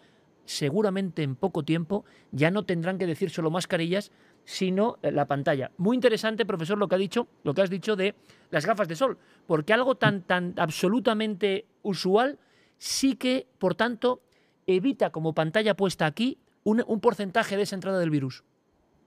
seguramente 0.45 1.23
en 1.23 1.35
poco 1.35 1.63
tiempo 1.63 2.05
ya 2.31 2.51
no 2.51 2.63
tendrán 2.65 2.97
que 2.97 3.07
decir 3.07 3.29
solo 3.29 3.51
mascarillas, 3.51 4.11
sino 4.45 4.97
eh, 5.01 5.11
la 5.11 5.25
pantalla. 5.25 5.71
Muy 5.77 5.95
interesante, 5.95 6.45
profesor, 6.45 6.77
lo 6.77 6.87
que 6.87 6.95
ha 6.95 6.99
dicho, 6.99 7.27
lo 7.43 7.53
que 7.53 7.61
has 7.61 7.69
dicho 7.69 7.95
de 7.95 8.15
las 8.51 8.65
gafas 8.65 8.87
de 8.87 8.95
sol, 8.95 9.17
porque 9.47 9.73
algo 9.73 9.95
tan, 9.95 10.21
tan 10.21 10.53
absolutamente 10.57 11.65
usual 11.81 12.39
sí 12.77 13.15
que, 13.15 13.47
por 13.57 13.75
tanto, 13.75 14.21
evita 14.67 15.09
como 15.09 15.33
pantalla 15.33 15.75
puesta 15.75 16.05
aquí 16.05 16.37
un, 16.63 16.83
porcentaje 16.99 17.57
de 17.57 17.63
esa 17.63 17.75
entrada 17.75 17.99
del 17.99 18.09
virus. 18.09 18.43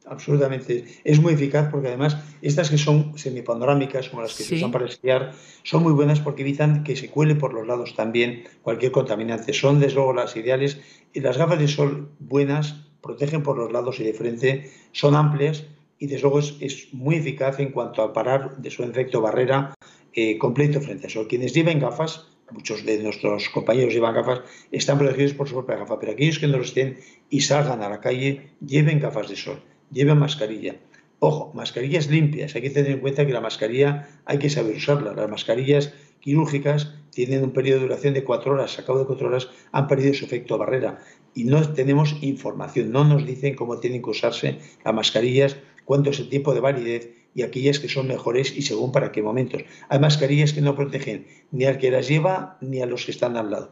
absolutamente. 0.07 0.85
Es 1.05 1.21
muy 1.21 1.35
eficaz 1.35 1.69
porque 1.71 1.89
además 1.89 2.17
estas 2.41 2.71
que 2.71 2.79
son 2.79 3.19
semipanorámicas, 3.19 4.09
como 4.09 4.23
las 4.23 4.35
que 4.35 4.45
se 4.45 4.55
usan 4.55 4.71
para 4.71 4.87
esquiar, 4.87 5.33
son 5.65 5.83
muy 5.83 5.93
buenas 5.93 6.21
porque 6.21 6.43
evitan 6.43 6.85
que 6.85 6.97
se 6.97 7.11
cuele 7.11 7.35
por 7.35 7.53
los 7.53 7.67
lados 7.67 7.95
también 7.95 8.45
cualquier 8.63 8.93
contaminante. 8.93 9.53
Son 9.53 9.81
desde 9.81 9.97
luego 9.97 10.15
las 10.15 10.37
ideales 10.37 10.81
y 11.13 11.21
las 11.21 11.37
gafas 11.37 11.59
de 11.59 11.69
sol 11.69 12.13
buenas 12.21 12.88
protegen 13.03 13.43
por 13.43 13.57
los 13.57 13.73
lados 13.73 14.01
y 14.01 14.05
de 14.05 14.15
frente, 14.15 14.71
son 14.93 15.15
amplias 15.15 15.65
y 15.99 16.07
desde 16.07 16.23
luego 16.23 16.39
es, 16.39 16.89
muy 16.93 17.17
eficaz 17.17 17.59
en 17.61 17.73
cuanto 17.73 18.03
a 18.03 18.13
parar 18.13 18.57
de 18.59 18.71
su 18.71 18.83
efecto 18.85 19.21
barrera 19.21 19.75
eh, 20.13 20.39
completo 20.39 20.81
frente 20.81 21.07
a 21.07 21.11
sol. 21.11 21.27
Quienes 21.29 21.53
lleven 21.53 21.81
gafas 21.81 22.29
muchos 22.51 22.85
de 22.85 23.03
nuestros 23.03 23.49
compañeros 23.51 23.95
llevan 23.95 24.15
gafas, 24.15 24.41
están 24.71 24.99
protegidos 24.99 25.35
por 25.35 25.49
su 25.49 25.55
propia 25.55 25.77
gafa, 25.77 25.99
pero 25.99 26.13
aquellos 26.13 26.39
que 26.39 26.47
no 26.47 26.57
lo 26.57 26.65
estén 26.65 26.99
y 27.31 27.41
salgan 27.41 27.83
a 27.83 27.89
la 27.89 28.01
calle, 28.01 28.51
lleven 28.65 29.01
gafas 29.01 29.29
de 29.29 29.37
sol, 29.37 29.63
lleven 29.93 30.19
mascarilla. 30.19 30.77
Ojo, 31.21 31.53
mascarillas 31.55 32.09
limpias, 32.09 32.55
hay 32.55 32.63
que 32.63 32.71
tener 32.71 32.93
en 32.93 33.01
cuenta 33.01 33.27
que 33.27 33.33
la 33.33 33.41
mascarilla 33.41 34.09
hay 34.25 34.39
que 34.39 34.51
saber 34.51 34.77
usarla. 34.77 35.15
Las 35.15 35.29
mascarillas 35.29 35.93
quirúrgicas 36.21 36.95
tienen 37.11 37.43
un 37.45 37.53
periodo 37.53 37.81
de 37.81 37.87
duración 37.87 38.15
de 38.15 38.25
cuatro 38.25 38.53
horas, 38.53 38.79
a 38.79 38.85
cabo 38.85 38.99
de 39.01 39.07
cuatro 39.07 39.29
horas 39.29 39.49
han 39.73 39.87
perdido 39.87 40.15
su 40.15 40.25
efecto 40.25 40.59
barrera 40.59 40.99
y 41.35 41.45
no 41.45 41.73
tenemos 41.73 42.17
información, 42.23 42.91
no 42.91 43.05
nos 43.05 43.25
dicen 43.27 43.55
cómo 43.55 43.79
tienen 43.79 44.03
que 44.03 44.11
usarse 44.11 44.59
las 44.85 44.95
mascarillas, 44.95 45.57
cuánto 45.85 46.11
es 46.11 46.19
el 46.19 46.29
tiempo 46.29 46.55
de 46.55 46.61
validez 46.61 47.11
y 47.35 47.43
aquellas 47.43 47.79
que 47.79 47.89
son 47.89 48.09
mejores 48.09 48.57
y 48.57 48.63
según 48.63 48.93
para 48.93 49.13
qué 49.13 49.23
momentos. 49.23 49.63
Hay 49.89 49.99
mascarillas 49.99 50.53
que 50.53 50.61
no 50.61 50.75
protegen 50.75 51.27
ni 51.53 51.65
al 51.67 51.79
que 51.79 51.91
las 51.91 52.09
lleva 52.09 52.59
ni 52.61 52.81
a 52.81 52.87
los 52.87 53.05
que 53.05 53.13
están 53.13 53.37
al 53.37 53.51
lado. 53.51 53.71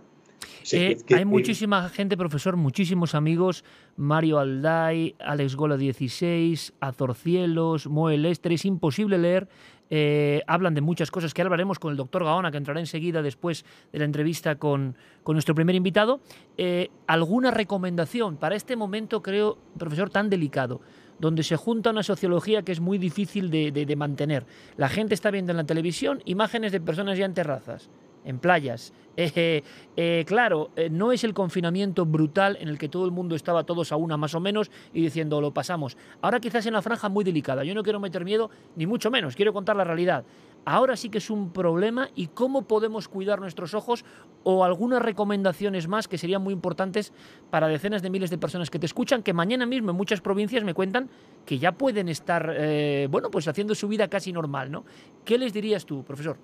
Eh, 0.72 0.96
hay 1.14 1.24
muchísima 1.24 1.88
gente, 1.88 2.16
profesor, 2.16 2.56
muchísimos 2.56 3.14
amigos. 3.14 3.64
Mario 3.96 4.38
Alday, 4.38 5.14
Alex 5.20 5.54
Gola 5.54 5.76
16, 5.76 6.74
Azorcielos, 6.80 7.86
Moel 7.86 8.26
Ester. 8.26 8.52
Es 8.52 8.64
imposible 8.64 9.18
leer. 9.18 9.48
Eh, 9.90 10.42
hablan 10.46 10.74
de 10.74 10.80
muchas 10.80 11.10
cosas 11.10 11.32
que 11.32 11.42
hablaremos 11.42 11.78
con 11.78 11.90
el 11.90 11.96
doctor 11.96 12.24
Gaona, 12.24 12.50
que 12.50 12.56
entrará 12.56 12.80
enseguida 12.80 13.22
después 13.22 13.64
de 13.92 13.98
la 13.98 14.04
entrevista 14.04 14.56
con, 14.56 14.96
nuestro 15.26 15.54
primer 15.54 15.74
invitado. 15.74 16.20
Eh, 16.56 16.90
¿Alguna 17.06 17.50
recomendación 17.50 18.36
para 18.36 18.56
este 18.56 18.76
momento, 18.76 19.22
creo, 19.22 19.58
profesor, 19.78 20.10
tan 20.10 20.30
delicado? 20.30 20.80
donde 21.18 21.42
se 21.42 21.56
junta 21.56 21.90
una 21.90 22.02
sociología 22.02 22.60
que 22.60 22.72
es 22.72 22.80
muy 22.80 22.98
difícil 22.98 23.50
de, 23.50 23.96
mantener. 23.96 24.44
La 24.76 24.90
gente 24.90 25.14
está 25.14 25.30
viendo 25.30 25.50
en 25.50 25.56
la 25.56 25.64
televisión 25.64 26.20
imágenes 26.26 26.72
de 26.72 26.80
personas 26.80 27.16
ya 27.16 27.24
en 27.24 27.32
terrazas, 27.32 27.88
en 28.26 28.38
playas. 28.38 28.92
Eh, 29.18 29.62
eh, 29.96 30.24
claro, 30.26 30.72
eh, 30.76 30.90
no 30.90 31.10
es 31.10 31.24
el 31.24 31.32
confinamiento 31.32 32.04
brutal 32.04 32.58
en 32.60 32.68
el 32.68 32.76
que 32.76 32.90
todo 32.90 33.06
el 33.06 33.12
mundo 33.12 33.34
estaba 33.34 33.64
todos 33.64 33.90
a 33.90 33.96
una 33.96 34.18
más 34.18 34.34
o 34.34 34.40
menos 34.40 34.70
y 34.92 35.00
diciendo 35.00 35.40
lo 35.40 35.54
pasamos. 35.54 35.96
Ahora 36.20 36.38
quizás 36.38 36.66
en 36.66 36.74
la 36.74 36.82
franja 36.82 37.08
muy 37.08 37.24
delicada. 37.24 37.64
Yo 37.64 37.74
no 37.74 37.82
quiero 37.82 37.98
meter 37.98 38.26
miedo, 38.26 38.50
ni 38.76 38.86
mucho 38.86 39.10
menos, 39.10 39.34
quiero 39.34 39.54
contar 39.54 39.74
la 39.74 39.84
realidad 39.84 40.26
ahora 40.66 40.96
sí 40.96 41.08
que 41.08 41.18
es 41.18 41.30
un 41.30 41.50
problema 41.50 42.10
y 42.14 42.26
cómo 42.26 42.62
podemos 42.62 43.08
cuidar 43.08 43.40
nuestros 43.40 43.72
ojos 43.72 44.04
o 44.42 44.64
algunas 44.64 45.00
recomendaciones 45.00 45.88
más 45.88 46.08
que 46.08 46.18
serían 46.18 46.42
muy 46.42 46.52
importantes 46.52 47.12
para 47.50 47.68
decenas 47.68 48.02
de 48.02 48.10
miles 48.10 48.30
de 48.30 48.36
personas 48.36 48.68
que 48.68 48.78
te 48.78 48.86
escuchan, 48.86 49.22
que 49.22 49.32
mañana 49.32 49.64
mismo 49.64 49.92
en 49.92 49.96
muchas 49.96 50.20
provincias 50.20 50.64
me 50.64 50.74
cuentan 50.74 51.08
que 51.46 51.58
ya 51.58 51.72
pueden 51.72 52.08
estar, 52.08 52.52
eh, 52.58 53.06
bueno, 53.10 53.30
pues 53.30 53.46
haciendo 53.48 53.74
su 53.74 53.86
vida 53.86 54.08
casi 54.08 54.32
normal, 54.32 54.70
¿no? 54.70 54.84
¿Qué 55.24 55.38
les 55.38 55.52
dirías 55.52 55.86
tú, 55.86 56.02
profesor? 56.02 56.36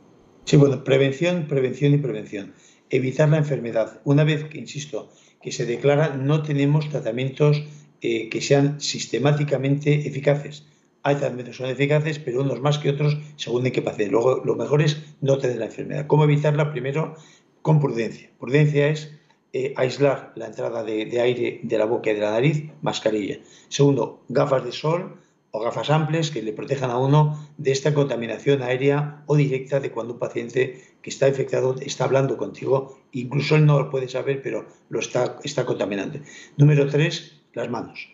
Sí, 0.44 0.56
bueno, 0.56 0.84
prevención, 0.84 1.46
prevención 1.48 1.94
y 1.94 1.98
prevención. 1.98 2.52
Evitar 2.90 3.28
la 3.28 3.38
enfermedad. 3.38 4.00
Una 4.04 4.24
vez 4.24 4.44
que, 4.44 4.58
insisto, 4.58 5.10
que 5.40 5.52
se 5.52 5.66
declara, 5.66 6.16
no 6.16 6.42
tenemos 6.42 6.88
tratamientos 6.88 7.62
eh, 8.00 8.28
que 8.28 8.40
sean 8.40 8.80
sistemáticamente 8.80 10.06
eficaces 10.06 10.64
hay 11.02 11.16
tratamientos 11.16 11.56
que 11.56 11.62
son 11.64 11.70
eficaces, 11.70 12.18
pero 12.18 12.42
unos 12.42 12.60
más 12.60 12.78
que 12.78 12.90
otros 12.90 13.18
según 13.36 13.64
de 13.64 13.72
qué 13.72 13.82
paciente. 13.82 14.12
Luego, 14.12 14.42
lo 14.44 14.54
mejor 14.54 14.82
es 14.82 15.02
no 15.20 15.38
tener 15.38 15.58
la 15.58 15.66
enfermedad. 15.66 16.06
¿Cómo 16.06 16.24
evitarla? 16.24 16.70
Primero, 16.70 17.16
con 17.60 17.80
prudencia. 17.80 18.30
Prudencia 18.38 18.88
es 18.88 19.12
eh, 19.52 19.74
aislar 19.76 20.32
la 20.36 20.46
entrada 20.46 20.84
de, 20.84 21.20
aire 21.20 21.60
de 21.62 21.78
la 21.78 21.86
boca 21.86 22.10
y 22.10 22.14
de 22.14 22.20
la 22.20 22.30
nariz, 22.30 22.64
mascarilla. 22.82 23.40
Segundo, 23.68 24.22
gafas 24.28 24.64
de 24.64 24.72
sol 24.72 25.20
o 25.52 25.60
gafas 25.60 25.90
amplias 25.90 26.30
que 26.30 26.42
le 26.42 26.52
protejan 26.52 26.90
a 26.90 26.98
uno 26.98 27.38
de 27.58 27.70
esta 27.72 27.94
contaminación 27.94 28.62
aérea 28.62 29.22
o 29.26 29.36
directa 29.36 29.80
de 29.80 29.90
cuando 29.92 30.14
un 30.14 30.18
paciente 30.18 30.82
que 31.02 31.10
está 31.10 31.28
infectado 31.28 31.76
está 31.80 32.04
hablando 32.04 32.36
contigo, 32.36 32.98
incluso 33.12 33.56
él 33.56 33.66
no 33.66 33.78
lo 33.78 33.90
puede 33.90 34.08
saber, 34.08 34.42
pero 34.42 34.66
lo 34.88 35.00
está, 35.00 35.38
está 35.44 35.64
contaminando. 35.64 36.18
Número 36.56 36.88
tres, 36.88 37.40
las 37.52 37.68
manos. 37.70 38.08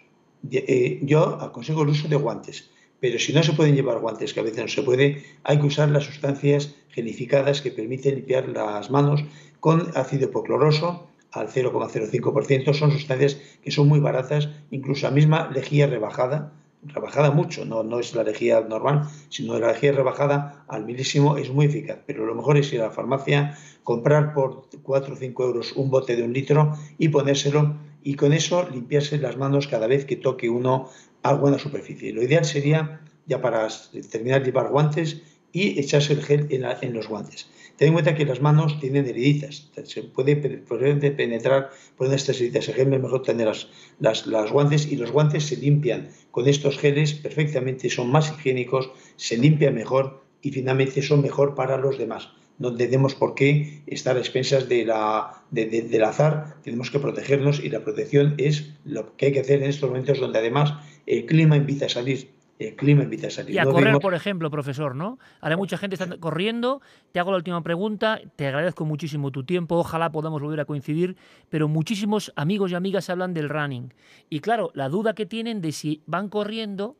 Eh, 0.51 1.01
yo 1.03 1.41
aconsejo 1.41 1.83
el 1.83 1.89
uso 1.89 2.09
de 2.09 2.17
guantes 2.17 2.71
pero 3.01 3.19
si 3.19 3.33
no 3.33 3.43
se 3.43 3.53
pueden 3.53 3.77
llevar 3.77 4.01
guantes, 4.01 4.35
que 4.35 4.41
a 4.41 4.43
veces 4.43 4.61
no 4.61 4.69
se 4.69 4.83
puede, 4.83 5.25
hay 5.45 5.59
que 5.61 5.67
usar 5.67 5.89
las 5.91 6.05
sustancias 6.05 6.75
gelificadas 6.89 7.61
que 7.61 7.71
permiten 7.71 8.17
limpiar 8.17 8.49
las 8.49 8.91
manos 8.91 9.25
con 9.61 9.91
ácido 9.95 10.29
hipocloroso 10.29 11.09
al 11.31 11.49
0,05%. 11.49 12.75
Son 12.75 12.91
sustancias 12.91 13.41
que 13.63 13.71
son 13.71 13.89
muy 13.89 14.01
baratas, 14.01 14.49
incluso 14.71 15.07
la 15.07 15.13
misma 15.13 15.51
lejía 15.53 15.87
rebajada, 15.87 16.53
rebajada 16.83 17.31
mucho, 17.31 17.65
no, 17.65 17.83
no 17.83 17.99
es 17.99 18.15
la 18.15 18.23
lejía 18.23 18.61
normal, 18.61 19.09
sino 19.29 19.59
la 19.59 19.73
lejía 19.73 19.93
rebajada 19.93 20.65
al 20.69 20.85
milísimo 20.85 21.37
es 21.37 21.51
muy 21.51 21.67
eficaz. 21.67 21.99
Pero 22.07 22.27
lo 22.27 22.35
mejor 22.35 22.57
es 22.57 22.73
ir 22.73 22.81
a 22.81 22.85
la 22.85 22.91
farmacia, 22.91 23.57
comprar 23.83 24.35
por 24.35 24.69
4 24.83 25.15
o 25.15 25.17
5 25.17 25.45
euros 25.45 25.73
un 25.73 25.91
bote 25.91 26.17
de 26.17 26.23
un 26.23 26.33
litro 26.33 26.77
y 26.99 27.09
ponérselo 27.09 27.77
y 28.03 28.15
con 28.15 28.33
eso 28.33 28.69
limpiarse 28.71 29.19
las 29.19 29.37
manos 29.37 29.67
cada 29.67 29.87
vez 29.87 30.05
que 30.05 30.17
toque 30.17 30.49
uno 30.49 30.89
algo 31.23 31.49
en 31.49 31.55
la 31.55 31.59
superficie. 31.59 32.13
Lo 32.13 32.23
ideal 32.23 32.45
sería, 32.45 33.01
ya 33.27 33.41
para 33.41 33.69
terminar, 34.11 34.45
llevar 34.45 34.69
guantes 34.71 35.23
y 35.53 35.79
echarse 35.81 36.13
el 36.13 36.23
gel 36.23 36.49
en, 36.51 36.95
los 36.95 37.09
guantes. 37.09 37.49
Ten 37.79 37.89
en 37.89 37.95
cuenta 37.95 38.17
que 38.17 38.27
las 38.27 38.43
manos 38.43 38.81
tienen 38.81 39.07
heriditas, 39.07 39.71
se 39.85 40.03
puede 40.03 40.35
penetrar 40.35 41.71
por 41.97 42.13
estas 42.13 42.37
heriditas. 42.41 42.69
El 42.69 42.75
gel 42.75 42.93
es 42.93 43.01
mejor 43.01 43.23
tener 43.23 43.47
las, 43.47 44.27
las, 44.27 44.51
guantes 44.51 44.91
y 44.91 44.97
los 44.97 45.13
guantes 45.13 45.45
se 45.45 45.57
limpian 45.57 46.09
con 46.33 46.49
estos 46.49 46.77
geles 46.77 47.15
perfectamente, 47.15 47.89
son 47.89 48.11
más 48.11 48.33
higiénicos, 48.33 48.91
se 49.15 49.37
limpian 49.37 49.77
mejor 49.77 50.25
y 50.43 50.51
finalmente 50.51 51.03
son 51.03 51.23
mejor 51.23 51.55
para 51.55 51.77
los 51.77 51.99
demás. 51.99 52.31
No 52.59 52.75
tenemos 52.75 53.15
por 53.15 53.37
qué 53.37 53.85
estar 53.87 54.17
a 54.17 54.19
expensas 54.19 54.69
de 54.69 54.85
la, 54.85 55.45
del 55.53 56.03
azar, 56.03 56.57
tenemos 56.65 56.91
que 56.91 56.99
protegernos 56.99 57.63
y 57.63 57.69
la 57.69 57.85
protección 57.85 58.35
es 58.39 58.73
lo 58.85 59.17
que 59.17 59.27
hay 59.27 59.33
que 59.33 59.41
hacer 59.41 59.63
en 59.63 59.71
estos 59.71 59.89
momentos 59.89 60.19
donde 60.19 60.41
además 60.41 60.75
el 61.07 61.27
clima 61.27 61.57
invita 61.57 61.87
a 61.87 61.91
salir. 61.91 62.38
El 62.59 62.75
clima 62.75 63.05
invita 63.05 63.29
a 63.29 63.31
salir. 63.31 63.55
Y 63.55 63.59
a 63.59 63.65
correr, 63.65 63.99
por 64.01 64.15
ejemplo, 64.15 64.51
profesor, 64.51 64.97
¿no? 64.97 65.19
Ahora 65.41 65.57
mucha 65.57 65.79
gente 65.79 65.95
está 65.95 66.19
corriendo. 66.19 66.83
Te 67.13 67.21
hago 67.21 67.31
la 67.31 67.37
última 67.37 67.63
pregunta. 67.63 68.21
Te 68.35 68.49
agradezco 68.49 68.85
muchísimo 68.85 69.31
tu 69.31 69.45
tiempo. 69.45 69.77
Ojalá 69.77 70.11
podamos 70.11 70.43
volver 70.43 70.59
a 70.61 70.65
coincidir. 70.65 71.17
Pero 71.51 71.69
muchísimos 71.69 72.33
amigos 72.35 72.73
y 72.73 72.75
amigas 72.75 73.11
hablan 73.11 73.33
del 73.33 73.49
running. 73.49 73.95
Y 74.29 74.41
claro, 74.41 74.73
la 74.75 74.89
duda 74.89 75.15
que 75.15 75.25
tienen 75.25 75.61
de 75.61 75.71
si 75.71 76.03
van 76.07 76.29
corriendo, 76.29 76.97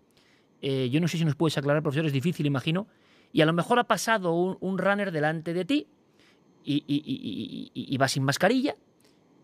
eh, 0.63 0.89
yo 0.91 1.01
no 1.01 1.09
sé 1.09 1.19
si 1.19 1.25
nos 1.25 1.35
puedes 1.35 1.59
aclarar, 1.59 1.83
profesor, 1.83 2.07
es 2.07 2.13
difícil, 2.13 2.47
imagino. 2.47 2.87
Y 3.33 3.41
a 3.41 3.47
lo 3.47 3.53
mejor 3.53 3.81
ha 3.81 3.85
pasado 3.85 4.33
un, 4.35 4.79
runner 4.79 5.11
delante 5.11 5.53
de 5.55 5.65
ti 5.65 5.89
y, 6.65 7.73
y 7.75 7.97
va 7.97 8.09
sin 8.09 8.23
mascarilla 8.23 8.77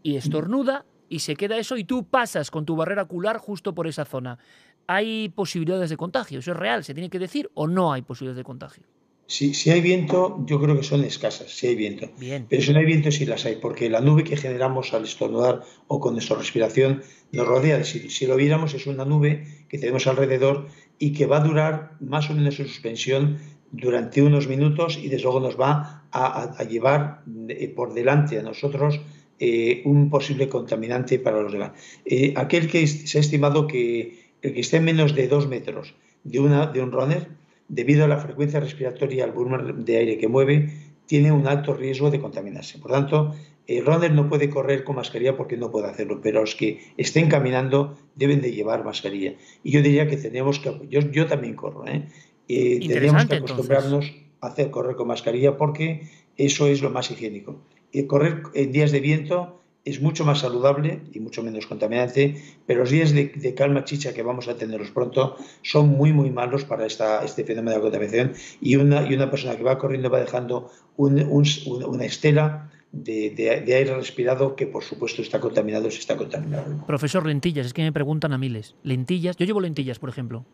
y 0.03 0.17
estornuda 0.17 0.85
y 1.09 1.21
se 1.21 1.37
queda 1.37 1.57
eso 1.59 1.77
y 1.77 1.85
tú 1.85 2.05
pasas 2.05 2.51
con 2.51 2.65
tu 2.65 2.77
barrera 2.77 3.03
ocular 3.03 3.39
justo 3.39 3.75
por 3.75 3.87
esa 3.87 4.05
zona. 4.05 4.39
¿Hay 4.87 5.29
posibilidades 5.31 5.91
de 5.91 5.97
contagio? 5.97 6.39
¿Eso 6.39 6.53
es 6.53 6.57
real? 6.57 6.85
¿Se 6.85 6.95
tiene 6.95 7.11
que 7.11 7.19
decir 7.19 7.51
o 7.55 7.67
no 7.67 7.93
hay 7.93 8.03
posibilidades 8.03 8.39
de 8.39 8.45
contagio? 8.45 8.85
Si, 9.27 9.55
si 9.55 9.71
hay 9.71 9.81
viento, 9.81 10.45
yo 10.47 10.61
creo 10.61 10.77
que 10.77 10.83
son 10.83 11.03
escasas, 11.03 11.51
si 11.51 11.69
hay 11.69 11.75
viento. 11.75 12.11
Pero 12.49 12.63
si 12.63 12.73
no 12.73 12.79
hay 12.79 12.85
viento, 12.85 13.11
sí 13.11 13.25
las 13.25 13.47
hay, 13.47 13.57
porque 13.57 13.89
la 13.89 14.01
nube 14.01 14.23
que 14.23 14.37
generamos 14.37 14.93
al 14.93 15.05
estornudar 15.05 15.63
o 15.89 15.99
con 15.99 16.13
nuestra 16.13 16.37
respiración 16.37 17.03
nos 17.33 17.47
rodea. 17.47 17.83
Si, 17.85 18.11
si 18.11 18.27
lo 18.27 18.37
viéramos, 18.37 18.75
es 18.75 18.87
una 18.87 19.07
nube 19.07 19.47
que 19.69 19.79
tenemos 19.79 20.07
alrededor 20.07 20.69
y 20.99 21.15
que 21.15 21.25
va 21.25 21.39
a 21.39 21.41
durar 21.41 21.93
más 22.01 22.29
o 22.29 22.35
menos 22.35 22.61
en 22.61 22.67
suspensión 22.67 23.39
durante 23.73 24.23
unos 24.23 24.47
minutos 24.47 24.99
y 25.03 25.09
desde 25.09 25.25
luego 25.25 25.41
nos 25.41 25.59
va 25.59 26.07
a, 26.13 26.55
a 26.59 26.65
llevar 26.65 27.23
eh, 27.49 27.69
por 27.69 27.95
delante 27.95 28.39
a 28.39 28.43
nosotros 28.43 29.01
eh, 29.41 29.83
un 29.85 30.11
posible 30.11 30.49
contaminante 30.49 31.19
para 31.19 31.43
los 31.43 31.53
demás. 31.53 31.73
Eh, 32.05 32.35
aquel 32.37 32.69
que 32.69 32.87
se 32.87 33.19
ha 33.19 33.21
estimado 33.21 33.67
que 33.67 34.24
el 34.45 34.53
que 34.53 34.61
esté 34.61 34.79
menos 34.81 35.15
de 35.15 35.27
dos 35.27 35.49
metros 35.49 35.95
de, 36.23 36.39
una, 36.39 36.67
de 36.67 36.83
un 36.83 36.93
runner, 36.93 37.29
debido 37.69 38.05
a 38.05 38.09
la 38.09 38.19
frecuencia 38.19 38.61
respiratoria, 38.61 39.25
al 39.25 39.33
volumen 39.33 39.85
de 39.85 39.97
aire 39.97 40.19
que 40.19 40.29
mueve, 40.29 40.71
tiene 41.07 41.33
un 41.33 41.49
alto 41.49 41.75
riesgo 41.75 42.11
de 42.11 42.21
contaminarse. 42.21 42.79
Por 42.79 42.91
tanto, 42.91 43.35
el 43.67 43.85
runner 43.85 44.13
no 44.13 44.29
puede 44.29 44.51
correr 44.51 44.85
con 44.85 44.97
mascarilla 44.97 45.37
porque 45.37 45.57
no 45.57 45.71
puede 45.71 45.89
hacerlo, 45.89 46.21
pero 46.23 46.43
los 46.43 46.55
que 46.55 46.81
estén 46.99 47.29
caminando 47.29 47.97
deben 48.15 48.43
de 48.43 48.53
llevar 48.53 48.85
mascarilla. 48.85 49.35
Y 49.63 49.73
yo 49.73 49.83
diría 49.83 50.07
que 50.07 50.19
tenemos 50.19 50.61
que, 50.61 50.73
yo, 50.91 51.01
yo 51.01 51.27
también 51.27 51.55
corro, 51.55 51.87
¿eh? 51.87 52.05
eh 52.49 52.81
tenemos 52.87 53.25
que 53.25 53.37
acostumbrarnos 53.37 54.13
a 54.43 54.49
hacer 54.49 54.71
correr 54.71 54.95
con 54.95 55.09
mascarilla 55.09 55.57
porque 55.57 56.09
eso 56.37 56.67
es 56.67 56.83
lo 56.83 56.91
más 56.91 57.11
higiénico 57.11 57.63
correr 58.03 58.43
en 58.55 58.73
días 58.73 58.91
de 58.91 59.01
viento 59.01 59.61
es 59.85 60.01
mucho 60.01 60.25
más 60.25 60.41
saludable 60.41 61.03
y 61.13 61.21
mucho 61.21 61.43
menos 61.43 61.67
contaminante, 61.67 62.43
pero 62.67 62.81
los 62.81 62.91
días 62.91 63.13
de, 63.13 63.55
calma 63.55 63.85
chicha 63.85 64.15
que 64.15 64.23
vamos 64.23 64.49
a 64.49 64.57
tenerlos 64.57 64.91
pronto 64.91 65.37
son 65.63 65.89
muy, 65.89 66.13
muy 66.13 66.31
malos 66.31 66.65
para 66.65 66.87
esta, 66.87 67.23
este 67.25 67.45
fenómeno 67.45 67.77
de 67.77 67.83
contaminación 67.83 68.33
y 68.61 68.77
una, 68.77 69.09
y 69.09 69.15
una 69.15 69.31
persona 69.31 69.57
que 69.57 69.63
va 69.63 69.79
corriendo 69.79 70.11
va 70.11 70.21
dejando 70.21 70.71
una 70.97 72.05
estela 72.05 72.71
de, 72.93 73.65
aire 73.67 73.95
respirado 73.95 74.57
que 74.57 74.67
por 74.67 74.85
supuesto 74.85 75.21
está 75.21 75.41
contaminado, 75.41 75.91
se 75.91 75.99
está 75.99 76.17
contaminado. 76.17 76.87
Profesor, 76.87 77.27
lentillas, 77.27 77.67
es 77.67 77.75
que 77.75 77.83
me 77.83 77.93
preguntan 77.93 78.33
a 78.33 78.39
miles. 78.39 78.77
Lentillas, 78.83 79.37
yo 79.37 79.45
llevo 79.45 79.61
lentillas, 79.61 79.99
por 79.99 80.09
ejemplo. 80.09 80.47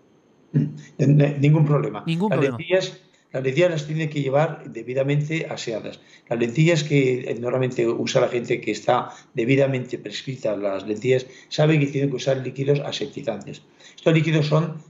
Ningún 0.98 1.64
problema. 1.64 2.02
Ningún 2.06 2.30
problema. 2.30 2.58
Las 3.32 3.44
lentillas 3.44 3.70
las 3.70 3.86
tiene 3.86 4.10
que 4.10 4.22
llevar 4.22 4.64
debidamente 4.72 5.46
aseadas. 5.48 6.00
Las 6.28 6.38
lentillas 6.38 6.82
que 6.82 7.36
normalmente 7.40 7.86
usa 7.86 8.20
la 8.20 8.28
gente 8.28 8.60
que 8.60 8.72
está 8.72 9.10
debidamente 9.34 9.98
prescrita, 9.98 10.56
las 10.56 10.86
lentillas, 10.86 11.26
sabe 11.48 11.78
que 11.78 11.86
tienen 11.86 12.10
que 12.10 12.16
usar 12.16 12.38
líquidos 12.38 12.80
aseptizantes. 12.80 13.62
Estos 13.96 14.14
líquidos 14.14 14.46
son 14.46 14.82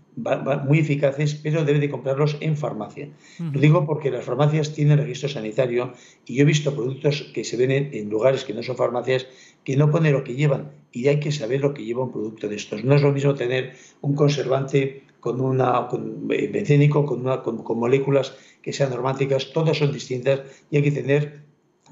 muy 0.66 0.78
eficaces, 0.78 1.34
pero 1.34 1.64
debe 1.64 1.78
de 1.78 1.90
comprarlos 1.90 2.36
en 2.40 2.56
farmacia. 2.56 3.08
Lo 3.38 3.60
digo 3.60 3.86
porque 3.86 4.10
las 4.10 4.24
farmacias 4.24 4.72
tienen 4.72 4.98
registro 4.98 5.28
sanitario 5.28 5.92
y 6.26 6.36
yo 6.36 6.42
he 6.42 6.46
visto 6.46 6.74
productos 6.74 7.30
que 7.34 7.44
se 7.44 7.56
ven 7.56 7.70
en 7.70 8.10
lugares 8.10 8.44
que 8.44 8.54
no 8.54 8.62
son 8.62 8.76
farmacias 8.76 9.26
que 9.64 9.76
no 9.76 9.90
pone 9.90 10.10
lo 10.10 10.24
que 10.24 10.34
llevan 10.34 10.72
y 10.92 11.08
hay 11.08 11.20
que 11.20 11.30
saber 11.30 11.60
lo 11.60 11.74
que 11.74 11.84
lleva 11.84 12.04
un 12.04 12.12
producto 12.12 12.48
de 12.48 12.56
estos. 12.56 12.84
No 12.84 12.94
es 12.94 13.02
lo 13.02 13.12
mismo 13.12 13.34
tener 13.34 13.74
un 14.00 14.14
conservante 14.14 15.04
con 15.20 15.40
una 15.40 15.86
con, 15.88 16.28
eh, 16.30 16.90
con, 16.90 17.20
una, 17.20 17.42
con, 17.42 17.78
moléculas 17.78 18.36
que 18.62 18.72
sean 18.72 18.92
aromáticas, 18.92 19.52
todas 19.52 19.78
son 19.78 19.92
distintas 19.92 20.40
y 20.70 20.76
hay 20.78 20.82
que 20.82 20.90
tener 20.90 21.44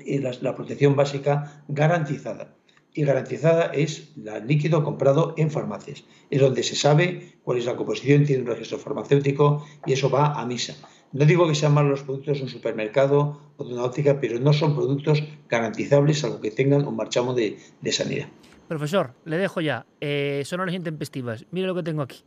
eh, 0.04 0.20
la, 0.20 0.54
protección 0.54 0.96
básica 0.96 1.62
garantizada. 1.68 2.54
Y 2.94 3.04
garantizada 3.04 3.66
es 3.66 4.12
el 4.16 4.46
líquido 4.46 4.82
comprado 4.82 5.34
en 5.36 5.50
farmacias. 5.50 6.04
Es 6.30 6.40
donde 6.40 6.62
se 6.62 6.74
sabe 6.74 7.34
cuál 7.44 7.58
es 7.58 7.66
la 7.66 7.76
composición, 7.76 8.24
tiene 8.24 8.42
un 8.42 8.48
registro 8.48 8.78
farmacéutico 8.78 9.64
y 9.86 9.92
eso 9.92 10.10
va 10.10 10.40
a 10.40 10.46
misa. 10.46 10.74
No 11.12 11.24
digo 11.24 11.48
que 11.48 11.54
sean 11.54 11.72
malos 11.72 11.90
los 11.90 12.02
productos 12.02 12.38
de 12.38 12.44
un 12.44 12.50
supermercado 12.50 13.40
o 13.56 13.64
de 13.64 13.72
una 13.72 13.84
óptica, 13.84 14.20
pero 14.20 14.38
no 14.40 14.52
son 14.52 14.74
productos 14.74 15.22
garantizables 15.48 16.18
salvo 16.20 16.40
que 16.40 16.50
tengan 16.50 16.86
un 16.86 16.96
marchamo 16.96 17.34
de, 17.34 17.58
sanidad. 17.92 18.28
Profesor, 18.68 19.14
le 19.24 19.38
dejo 19.38 19.60
ya. 19.62 19.86
Eh, 20.00 20.42
son 20.44 20.60
horas 20.60 20.74
intempestivas. 20.74 21.46
Mire 21.50 21.66
lo 21.66 21.74
que 21.74 21.82
tengo 21.82 22.02
aquí. 22.02 22.24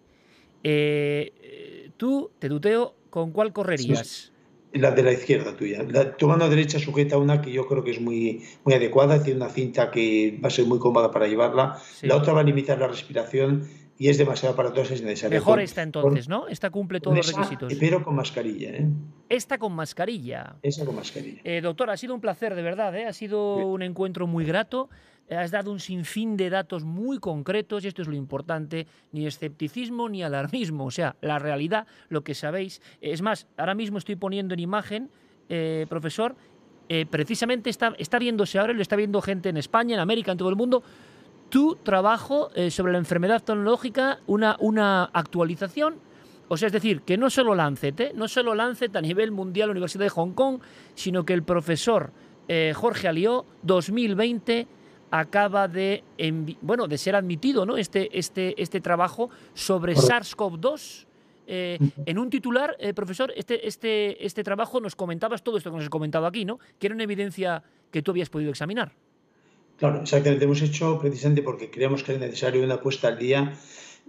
Eh, 0.63 1.91
tú, 1.97 2.31
te 2.39 2.49
tuteo, 2.49 2.95
¿con 3.09 3.31
cuál 3.31 3.53
correrías? 3.53 4.31
La 4.73 4.91
de 4.91 5.03
la 5.03 5.11
izquierda 5.11 5.55
tuya. 5.55 5.85
tu 6.17 6.27
mano 6.27 6.47
derecha 6.47 6.79
sujeta 6.79 7.17
una 7.17 7.41
que 7.41 7.51
yo 7.51 7.67
creo 7.67 7.83
que 7.83 7.91
es 7.91 7.99
muy, 7.99 8.43
muy 8.63 8.73
adecuada, 8.73 9.21
tiene 9.21 9.41
una 9.41 9.49
cinta 9.49 9.91
que 9.91 10.39
va 10.41 10.47
a 10.47 10.51
ser 10.51 10.65
muy 10.65 10.79
cómoda 10.79 11.11
para 11.11 11.27
llevarla. 11.27 11.77
La 12.03 12.15
otra 12.15 12.31
va 12.31 12.39
a 12.39 12.43
limitar 12.43 12.79
la 12.79 12.87
respiración 12.87 13.67
y 14.01 14.09
es 14.09 14.17
demasiado 14.17 14.55
para 14.55 14.73
todos, 14.73 14.89
es 14.89 15.03
necesario. 15.03 15.37
Mejor 15.37 15.59
esta 15.59 15.83
entonces, 15.83 16.27
¿no? 16.27 16.47
Esta 16.47 16.71
cumple 16.71 16.99
todos 16.99 17.17
los 17.17 17.27
requisitos. 17.27 17.71
Pero 17.79 18.03
con 18.03 18.15
mascarilla, 18.15 18.69
¿eh? 18.69 18.87
Esta 19.29 19.59
con 19.59 19.73
mascarilla. 19.73 20.55
Esa 20.63 20.85
con 20.85 20.95
mascarilla. 20.95 21.41
Eh, 21.43 21.61
doctor, 21.61 21.91
ha 21.91 21.97
sido 21.97 22.15
un 22.15 22.19
placer, 22.21 22.55
de 22.55 22.63
verdad, 22.63 22.95
¿eh? 22.95 23.05
Ha 23.05 23.13
sido 23.13 23.57
un 23.57 23.83
encuentro 23.83 24.25
muy 24.25 24.43
grato 24.43 24.89
has 25.37 25.51
dado 25.51 25.71
un 25.71 25.79
sinfín 25.79 26.35
de 26.37 26.49
datos 26.49 26.83
muy 26.83 27.19
concretos 27.19 27.83
y 27.83 27.87
esto 27.87 28.01
es 28.01 28.07
lo 28.07 28.15
importante, 28.15 28.87
ni 29.11 29.25
escepticismo 29.25 30.09
ni 30.09 30.23
alarmismo, 30.23 30.85
o 30.85 30.91
sea, 30.91 31.15
la 31.21 31.39
realidad, 31.39 31.87
lo 32.09 32.23
que 32.23 32.35
sabéis. 32.35 32.81
Es 32.99 33.21
más, 33.21 33.47
ahora 33.57 33.75
mismo 33.75 33.97
estoy 33.97 34.15
poniendo 34.15 34.53
en 34.53 34.59
imagen, 34.59 35.09
eh, 35.49 35.85
profesor, 35.89 36.35
eh, 36.89 37.05
precisamente 37.09 37.69
está, 37.69 38.19
viéndose 38.19 38.59
ahora, 38.59 38.73
lo 38.73 38.81
está 38.81 38.95
viendo 38.95 39.21
gente 39.21 39.49
en 39.49 39.57
España, 39.57 39.95
en 39.95 40.01
América, 40.01 40.31
en 40.31 40.37
todo 40.37 40.49
el 40.49 40.55
mundo, 40.55 40.83
tu 41.49 41.75
trabajo 41.75 42.49
eh, 42.55 42.69
sobre 42.69 42.91
la 42.91 42.97
enfermedad 42.97 43.41
tecnológica, 43.41 44.19
una, 44.27 45.03
actualización 45.13 45.99
o 46.47 46.57
sea, 46.57 46.67
es 46.67 46.73
decir, 46.73 47.03
que 47.03 47.15
no 47.15 47.29
solo 47.29 47.55
Lancet, 47.55 48.13
no 48.13 48.27
solo 48.27 48.53
Lancet 48.53 48.93
a 48.97 49.01
nivel 49.01 49.31
mundial, 49.31 49.69
Universidad 49.69 50.03
de 50.03 50.09
Hong 50.09 50.33
Kong, 50.33 50.59
sino 50.95 51.23
que 51.23 51.31
el 51.31 51.43
profesor 51.43 52.11
Jorge 52.75 53.07
Alió, 53.07 53.45
2020, 53.63 54.67
acaba 55.11 55.67
de, 55.67 56.03
bueno, 56.61 56.87
de 56.87 56.97
ser 56.97 57.15
admitido 57.15 57.65
¿no? 57.65 57.77
este, 57.77 58.17
este, 58.17 58.59
este 58.61 58.81
trabajo 58.81 59.29
sobre 59.53 59.95
SARS-CoV-2. 59.95 61.05
Eh, 61.47 61.77
en 62.05 62.17
un 62.17 62.29
titular, 62.29 62.77
eh, 62.79 62.93
profesor, 62.93 63.33
este, 63.35 63.67
este, 63.67 64.25
este 64.25 64.43
trabajo 64.43 64.79
nos 64.79 64.95
comentabas 64.95 65.43
todo 65.43 65.57
esto 65.57 65.69
que 65.69 65.75
nos 65.75 65.83
has 65.83 65.89
comentado 65.89 66.25
aquí, 66.25 66.45
¿no? 66.45 66.59
Que 66.79 66.87
era 66.87 66.95
una 66.95 67.03
evidencia 67.03 67.61
que 67.91 68.01
tú 68.01 68.11
habías 68.11 68.29
podido 68.29 68.51
examinar. 68.51 68.93
Claro, 69.77 70.01
exactamente. 70.01 70.45
Hemos 70.45 70.61
hecho 70.61 70.97
precisamente 70.99 71.41
porque 71.41 71.69
creemos 71.69 72.03
que 72.03 72.13
es 72.13 72.19
necesario 72.19 72.63
una 72.63 72.79
puesta 72.79 73.09
al 73.09 73.17
día 73.17 73.53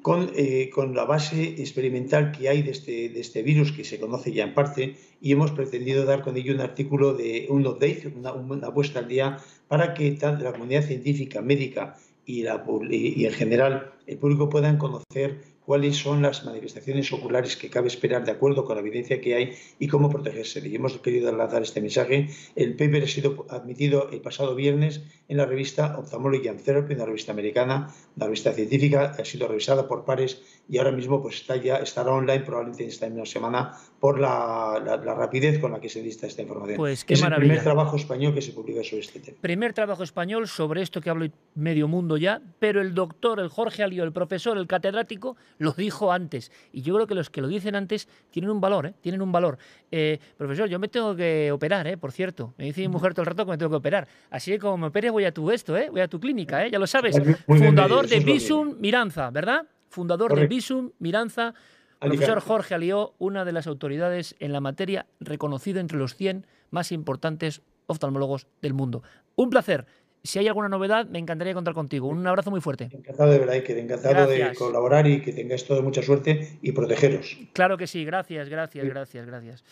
con, 0.02 0.30
eh, 0.36 0.70
con, 0.72 0.94
la 0.94 1.04
base 1.04 1.60
experimental 1.62 2.32
que 2.32 2.48
hay 2.48 2.62
de 2.62 2.72
este, 2.72 3.08
de 3.08 3.20
este 3.20 3.42
virus, 3.42 3.72
que 3.72 3.84
se 3.84 3.98
conoce 3.98 4.32
ya 4.32 4.44
en 4.44 4.54
parte, 4.54 4.96
y 5.20 5.32
hemos 5.32 5.52
pretendido 5.52 6.04
dar 6.04 6.22
con 6.22 6.36
ello 6.36 6.54
un 6.54 6.60
artículo 6.60 7.14
de 7.14 7.46
un 7.48 7.66
update, 7.66 8.12
una, 8.14 8.32
una 8.32 8.74
puesta 8.74 8.98
al 8.98 9.08
día 9.08 9.38
para 9.72 9.94
que 9.94 10.18
la 10.20 10.52
comunidad 10.52 10.82
científica, 10.82 11.40
médica 11.40 11.96
y, 12.26 12.42
la, 12.42 12.62
y 12.90 13.24
en 13.24 13.32
general 13.32 13.90
el 14.06 14.18
público 14.18 14.50
puedan 14.50 14.76
conocer 14.76 15.40
cuáles 15.64 15.96
son 15.96 16.20
las 16.20 16.44
manifestaciones 16.44 17.10
oculares 17.10 17.56
que 17.56 17.70
cabe 17.70 17.88
esperar 17.88 18.22
de 18.26 18.32
acuerdo 18.32 18.66
con 18.66 18.76
la 18.76 18.82
evidencia 18.82 19.22
que 19.22 19.34
hay 19.34 19.54
y 19.78 19.88
cómo 19.88 20.10
protegerse. 20.10 20.60
Y 20.68 20.76
hemos 20.76 20.98
querido 20.98 21.34
lanzar 21.34 21.62
este 21.62 21.80
mensaje. 21.80 22.28
El 22.54 22.76
paper 22.76 23.04
ha 23.04 23.06
sido 23.06 23.46
admitido 23.48 24.10
el 24.10 24.20
pasado 24.20 24.54
viernes 24.54 25.04
en 25.28 25.38
la 25.38 25.46
revista 25.46 25.98
Ophthalmology 25.98 26.48
and 26.48 26.62
Therapy, 26.62 26.92
una 26.92 27.06
revista 27.06 27.32
americana, 27.32 27.94
una 28.16 28.26
revista 28.26 28.52
científica, 28.52 29.16
ha 29.18 29.24
sido 29.24 29.48
revisada 29.48 29.88
por 29.88 30.04
pares 30.04 30.42
y 30.68 30.76
ahora 30.76 30.92
mismo 30.92 31.22
pues 31.22 31.36
está 31.36 31.56
ya 31.56 31.76
estará 31.76 32.12
online 32.12 32.40
probablemente 32.40 32.82
en 32.82 32.90
esta 32.90 33.08
misma 33.08 33.24
semana 33.24 33.78
por 34.02 34.18
la, 34.18 34.80
rapidez 35.16 35.60
con 35.60 35.70
la 35.70 35.80
que 35.80 35.88
se 35.88 36.02
lista 36.02 36.26
esta 36.26 36.42
información. 36.42 36.76
Pues 36.76 37.04
qué 37.04 37.14
es 37.14 37.22
el 37.22 37.32
primer 37.36 37.62
trabajo 37.62 37.94
español 37.94 38.34
que 38.34 38.42
se 38.42 38.50
publica 38.50 38.82
sobre 38.82 39.02
este 39.02 39.20
tema. 39.20 39.38
Primer 39.40 39.72
trabajo 39.74 40.02
español 40.02 40.48
sobre 40.48 40.82
esto 40.82 41.00
que 41.00 41.08
hablo 41.08 41.28
medio 41.54 41.86
mundo 41.86 42.16
ya, 42.16 42.42
pero 42.58 42.80
el 42.80 42.96
doctor, 42.96 43.38
el 43.38 43.48
Jorge 43.48 43.84
Alío, 43.84 44.02
el 44.02 44.10
profesor, 44.10 44.58
el 44.58 44.66
catedrático, 44.66 45.36
lo 45.58 45.70
dijo 45.70 46.10
antes. 46.10 46.50
Y 46.72 46.82
yo 46.82 46.94
creo 46.94 47.06
que 47.06 47.14
los 47.14 47.30
que 47.30 47.40
lo 47.42 47.46
dicen 47.46 47.76
antes 47.76 48.08
tienen 48.32 48.50
un 48.50 48.60
valor, 48.60 48.86
¿eh? 48.86 48.94
Tienen 49.00 49.22
un 49.22 49.30
valor. 49.30 49.56
Eh, 49.92 50.18
profesor, 50.36 50.68
yo 50.68 50.80
me 50.80 50.88
tengo 50.88 51.14
que 51.14 51.52
operar, 51.52 51.86
¿eh? 51.86 51.96
Por 51.96 52.10
cierto. 52.10 52.54
Me 52.58 52.64
dice 52.64 52.80
mi 52.80 52.88
mujer 52.88 53.14
todo 53.14 53.22
el 53.22 53.26
rato 53.26 53.44
que 53.44 53.52
me 53.52 53.56
tengo 53.56 53.70
que 53.70 53.76
operar. 53.76 54.08
Así 54.30 54.50
que 54.50 54.58
como 54.58 54.78
me 54.78 54.86
opere 54.88 55.10
voy 55.10 55.26
a 55.26 55.32
tu 55.32 55.48
esto, 55.52 55.76
¿eh? 55.76 55.90
Voy 55.90 56.00
a 56.00 56.08
tu 56.08 56.18
clínica, 56.18 56.66
¿eh? 56.66 56.72
Ya 56.72 56.80
lo 56.80 56.88
sabes. 56.88 57.16
Fundador 57.46 58.08
de 58.08 58.18
Visum 58.18 58.74
Miranza, 58.80 59.30
¿verdad? 59.30 59.64
Fundador 59.88 60.34
de 60.34 60.48
Visum 60.48 60.90
Miranza. 60.98 61.54
Profesor 62.02 62.40
Jorge 62.40 62.74
Alió, 62.74 63.14
una 63.18 63.44
de 63.44 63.52
las 63.52 63.66
autoridades 63.66 64.34
en 64.38 64.52
la 64.52 64.60
materia 64.60 65.06
reconocido 65.20 65.80
entre 65.80 65.98
los 65.98 66.16
100 66.16 66.46
más 66.70 66.92
importantes 66.92 67.62
oftalmólogos 67.86 68.46
del 68.60 68.74
mundo. 68.74 69.02
Un 69.34 69.50
placer 69.50 69.86
si 70.24 70.38
hay 70.38 70.46
alguna 70.46 70.68
novedad, 70.68 71.06
me 71.06 71.18
encantaría 71.18 71.52
contar 71.52 71.74
contigo. 71.74 72.06
Un 72.06 72.26
abrazo 72.26 72.50
muy 72.50 72.60
fuerte. 72.60 72.88
Encantado 72.92 73.30
de 73.30 73.38
verdad, 73.38 73.62
que 73.62 73.78
encantado 73.78 74.26
de 74.28 74.54
colaborar 74.54 75.06
y 75.06 75.20
que 75.20 75.32
tengáis 75.32 75.64
todo 75.64 75.82
mucha 75.82 76.02
suerte 76.02 76.58
y 76.62 76.72
protegeros. 76.72 77.38
Claro 77.52 77.76
que 77.76 77.86
sí, 77.86 78.04
gracias, 78.04 78.48
gracias, 78.48 78.86
gracias, 78.86 79.26
gracias. 79.26 79.64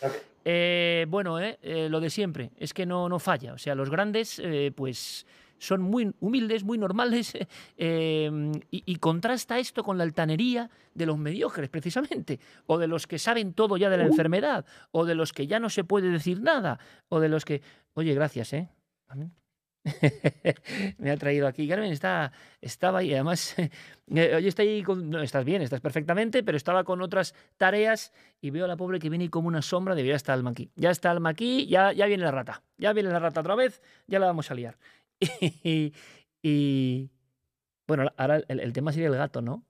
Eh, 0.44 1.06
bueno, 1.08 1.38
eh, 1.40 1.58
eh, 1.62 1.88
lo 1.88 2.00
de 2.00 2.10
siempre, 2.10 2.50
es 2.58 2.74
que 2.74 2.84
no, 2.84 3.08
no 3.08 3.18
falla. 3.20 3.52
O 3.52 3.58
sea, 3.58 3.74
los 3.74 3.90
grandes, 3.90 4.42
pues 4.74 5.26
son 5.60 5.82
muy 5.82 6.12
humildes, 6.18 6.64
muy 6.64 6.78
normales, 6.78 7.34
y, 7.78 8.60
y, 8.70 8.96
contrasta 8.96 9.58
esto 9.58 9.84
con 9.84 9.98
la 9.98 10.04
altanería 10.04 10.70
de 10.94 11.06
los 11.06 11.18
mediocres, 11.18 11.68
precisamente, 11.68 12.40
o 12.66 12.78
de 12.78 12.88
los 12.88 13.06
que 13.06 13.18
saben 13.18 13.52
todo 13.54 13.76
ya 13.76 13.90
de 13.90 13.98
la 13.98 14.04
enfermedad, 14.06 14.66
o 14.90 15.04
de 15.04 15.14
los 15.14 15.32
que 15.32 15.46
ya 15.46 15.60
no 15.60 15.70
se 15.70 15.84
puede 15.84 16.10
decir 16.10 16.40
nada, 16.40 16.80
o 17.08 17.20
de 17.20 17.28
los 17.28 17.44
que... 17.44 17.62
Oye, 17.94 18.14
gracias, 18.14 18.52
¿eh? 18.52 18.68
me 20.98 21.10
ha 21.10 21.16
traído 21.16 21.46
aquí. 21.46 21.66
Carmen 21.66 21.90
está, 21.90 22.32
estaba 22.60 22.98
ahí, 22.98 23.14
además, 23.14 23.54
eh, 23.58 24.34
oye, 24.36 24.48
está 24.48 24.62
ahí, 24.62 24.82
con, 24.82 25.08
no, 25.08 25.22
estás 25.22 25.44
bien, 25.44 25.62
estás 25.62 25.80
perfectamente, 25.80 26.42
pero 26.42 26.56
estaba 26.56 26.84
con 26.84 27.00
otras 27.00 27.34
tareas 27.56 28.12
y 28.40 28.50
veo 28.50 28.66
a 28.66 28.68
la 28.68 28.76
pobre 28.76 28.98
que 28.98 29.08
viene 29.08 29.30
como 29.30 29.48
una 29.48 29.62
sombra 29.62 29.94
de 29.94 30.06
ya 30.06 30.14
está 30.14 30.32
Alma 30.32 30.50
aquí. 30.50 30.70
Ya 30.76 30.90
está 30.90 31.10
Alma 31.10 31.30
aquí, 31.30 31.66
ya, 31.66 31.92
ya 31.92 32.06
viene 32.06 32.24
la 32.24 32.30
rata. 32.30 32.62
Ya 32.76 32.92
viene 32.92 33.10
la 33.10 33.18
rata 33.18 33.40
otra 33.40 33.54
vez, 33.54 33.82
ya 34.06 34.18
la 34.18 34.26
vamos 34.26 34.50
a 34.50 34.54
liar. 34.54 34.76
Y, 36.42 37.10
bueno, 37.86 38.10
ahora 38.16 38.36
el, 38.48 38.72
tema 38.72 38.92
sería 38.92 39.08
el 39.08 39.16
gato, 39.16 39.42
¿no? 39.42 39.66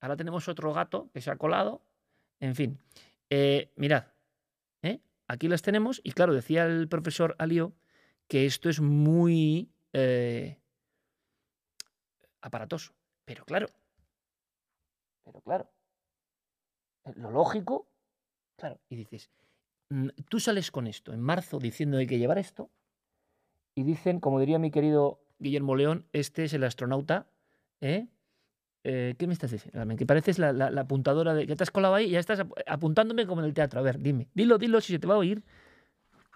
Ahora 0.00 0.16
tenemos 0.16 0.48
otro 0.48 0.72
gato 0.72 1.10
que 1.12 1.20
se 1.20 1.30
ha 1.30 1.36
colado. 1.36 1.82
En 2.40 2.54
fin, 2.54 2.78
eh, 3.30 3.72
mirad, 3.76 4.06
¿eh? 4.82 5.00
aquí 5.26 5.48
las 5.48 5.62
tenemos 5.62 6.00
y 6.04 6.12
claro, 6.12 6.34
decía 6.34 6.64
el 6.66 6.88
profesor 6.88 7.34
Alio 7.38 7.74
que 8.28 8.46
esto 8.46 8.68
es 8.68 8.80
muy 8.80 9.72
eh, 9.92 10.60
aparatoso. 12.40 12.94
Pero 13.24 13.44
claro, 13.44 13.68
pero 15.24 15.40
claro, 15.42 15.70
lo 17.16 17.30
lógico, 17.30 17.88
claro, 18.56 18.80
y 18.88 18.96
dices, 18.96 19.30
mm, 19.90 20.08
tú 20.28 20.40
sales 20.40 20.70
con 20.70 20.86
esto 20.86 21.12
en 21.12 21.20
marzo 21.20 21.58
diciendo 21.58 21.96
que 21.96 22.02
hay 22.02 22.06
que 22.06 22.18
llevar 22.18 22.38
esto, 22.38 22.70
y 23.78 23.84
dicen, 23.84 24.18
como 24.18 24.40
diría 24.40 24.58
mi 24.58 24.72
querido 24.72 25.20
Guillermo 25.38 25.76
León, 25.76 26.04
este 26.12 26.42
es 26.42 26.52
el 26.52 26.64
astronauta. 26.64 27.28
¿eh? 27.80 28.08
Eh, 28.82 29.14
¿Qué 29.16 29.28
me 29.28 29.32
estás 29.32 29.52
diciendo? 29.52 29.96
Que 29.96 30.04
pareces 30.04 30.40
la, 30.40 30.52
la, 30.52 30.80
apuntadora 30.80 31.32
de. 31.32 31.46
que 31.46 31.54
te 31.54 31.62
has 31.62 31.70
colado 31.70 31.94
ahí 31.94 32.06
y 32.06 32.10
ya 32.10 32.18
estás 32.18 32.42
apuntándome 32.66 33.24
como 33.24 33.40
en 33.40 33.46
el 33.46 33.54
teatro. 33.54 33.78
A 33.78 33.84
ver, 33.84 34.00
dime. 34.00 34.26
Dilo, 34.34 34.58
dilo 34.58 34.80
si 34.80 34.94
se 34.94 34.98
te 34.98 35.06
va 35.06 35.14
a 35.14 35.18
oír. 35.18 35.44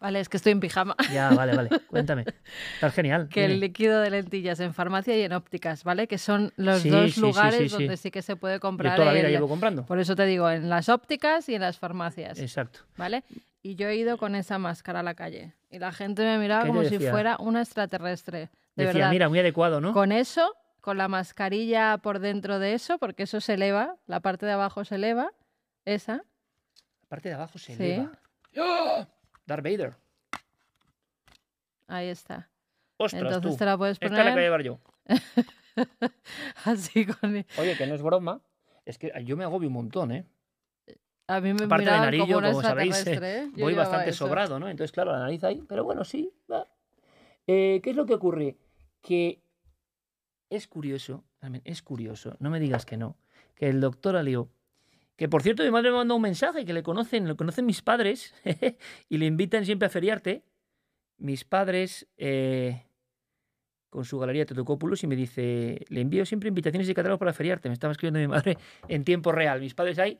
Vale, 0.01 0.21
es 0.21 0.29
que 0.29 0.37
estoy 0.37 0.53
en 0.53 0.61
pijama. 0.61 0.95
Ya, 1.13 1.31
vale, 1.31 1.57
vale. 1.57 1.71
Cuéntame. 1.89 2.27
Está 2.75 2.93
genial. 2.93 3.29
Que 3.29 3.45
el 3.45 3.59
líquido 3.59 4.01
de 4.01 4.11
lentillas 4.11 4.61
en 4.61 4.73
farmacia 4.73 5.17
y 5.19 5.23
en 5.23 5.33
ópticas, 5.33 5.83
¿vale? 5.83 6.07
Que 6.07 6.19
son 6.19 6.53
los 6.57 6.85
dos 6.85 7.17
lugares 7.17 7.73
donde 7.73 7.97
sí 7.97 8.13
que 8.13 8.23
se 8.23 8.37
puede 8.37 8.61
comprar. 8.61 8.93
Yo 8.93 9.03
toda 9.03 9.13
la 9.13 9.19
vida 9.19 9.31
llevo 9.31 9.49
comprando. 9.49 9.85
Por 9.85 9.99
eso 9.99 10.15
te 10.15 10.27
digo, 10.27 10.49
en 10.49 10.69
las 10.69 10.89
ópticas 10.89 11.49
y 11.49 11.57
en 11.57 11.63
las 11.63 11.77
farmacias. 11.77 12.39
Exacto. 12.39 12.81
¿Vale? 12.97 13.25
Y 13.63 13.77
yo 13.77 13.89
he 13.89 13.97
ido 13.97 14.19
con 14.19 14.35
esa 14.35 14.59
máscara 14.59 15.01
a 15.01 15.03
la 15.03 15.15
calle. 15.15 15.55
Y 15.71 15.79
la 15.79 15.93
gente 15.93 16.23
me 16.25 16.39
miraba 16.39 16.67
como 16.67 16.83
si 16.85 16.99
fuera 16.99 17.37
una 17.39 17.63
extraterrestre. 17.63 18.51
De 18.75 18.87
decía, 18.87 19.09
mira, 19.09 19.29
muy 19.29 19.39
adecuado, 19.39 19.81
¿no? 19.81 19.93
Con 19.93 20.11
eso, 20.11 20.57
con 20.81 20.99
la 20.99 21.07
mascarilla 21.09 21.99
por 21.99 22.19
dentro 22.19 22.59
de 22.59 22.75
eso, 22.75 22.99
porque 22.99 23.23
eso 23.23 23.41
se 23.41 23.55
eleva, 23.55 23.97
la 24.07 24.21
parte 24.21 24.47
de 24.47 24.53
abajo 24.53 24.85
se 24.85 24.97
eleva, 24.97 25.33
esa. 25.85 26.15
La 27.03 27.09
parte 27.09 27.29
de 27.29 27.35
abajo 27.37 27.59
se 27.59 27.75
eleva. 27.75 28.13
¡Oh! 28.59 29.07
Darth 29.47 29.65
Vader. 29.65 29.95
Ahí 31.87 32.09
está. 32.09 32.49
Ostras, 32.97 33.23
Entonces 33.23 33.57
te 33.57 33.65
la 33.65 33.77
puedes 33.79 33.99
poner. 33.99 34.13
Esta 34.13 34.25
la 34.25 34.31
voy 34.33 34.41
a 34.41 34.45
llevar 34.45 34.63
yo. 34.63 34.81
Así 36.65 37.07
con. 37.07 37.45
Oye, 37.59 37.77
que 37.77 37.87
no 37.87 37.95
es 37.95 38.03
broma. 38.03 38.41
Es 38.85 38.99
que 38.99 39.13
yo 39.25 39.37
me 39.37 39.45
agobio 39.45 39.69
un 39.69 39.75
montón, 39.75 40.13
¿eh? 40.13 40.25
A 41.37 41.41
mí 41.41 41.55
me 41.55 41.65
Aparte 41.65 41.91
de 41.91 41.91
narillo, 41.91 42.27
como, 42.27 42.49
como 42.49 42.63
sabéis, 42.63 43.07
¿eh? 43.07 43.51
voy 43.57 43.75
bastante 43.75 44.13
sobrado, 44.13 44.59
¿no? 44.59 44.69
Entonces, 44.69 44.93
claro, 44.93 45.13
la 45.13 45.21
nariz 45.21 45.43
ahí, 45.45 45.63
pero 45.69 45.85
bueno, 45.85 46.05
sí. 46.05 46.33
Va. 46.51 46.67
Eh, 47.47 47.81
¿Qué 47.83 47.91
es 47.91 47.97
lo 47.97 48.07
que 48.07 48.15
ocurre? 48.15 48.57
Que 49.01 49.43
es 50.51 50.69
curioso, 50.69 51.25
es 51.65 51.83
curioso, 51.83 52.37
no 52.39 52.51
me 52.51 52.61
digas 52.61 52.85
que 52.85 52.97
no, 52.97 53.17
que 53.55 53.69
el 53.69 53.81
doctor 53.81 54.17
Alio, 54.17 54.51
que 55.17 55.29
por 55.29 55.43
cierto 55.43 55.63
mi 55.63 55.71
madre 55.71 55.91
me 55.91 55.97
mandó 55.97 56.15
un 56.15 56.23
mensaje 56.23 56.65
que 56.65 56.75
le 56.75 56.83
conocen, 56.83 57.27
lo 57.27 57.37
conocen 57.37 57.65
mis 57.65 57.81
padres 57.81 58.35
y 59.09 59.19
le 59.19 59.27
invitan 59.27 59.65
siempre 59.65 59.87
a 59.87 59.91
feriarte, 59.91 60.45
mis 61.17 61.45
padres 61.45 62.07
eh, 62.19 62.85
con 63.93 64.05
su 64.07 64.19
galería 64.19 64.47
Tetocópulos 64.47 65.05
y 65.05 65.07
me 65.07 65.15
dice, 65.15 65.85
le 65.89 66.01
envío 66.01 66.25
siempre 66.25 66.49
invitaciones 66.49 66.89
y 66.89 66.95
catálogos 66.95 67.19
para 67.19 67.35
feriarte. 67.35 67.69
Me 67.69 67.75
estaba 67.75 67.93
escribiendo 67.93 68.21
mi 68.21 68.27
madre 68.27 68.57
en 68.89 69.05
tiempo 69.05 69.33
real. 69.33 69.61
Mis 69.61 69.75
padres 69.75 69.99
hay 69.99 70.19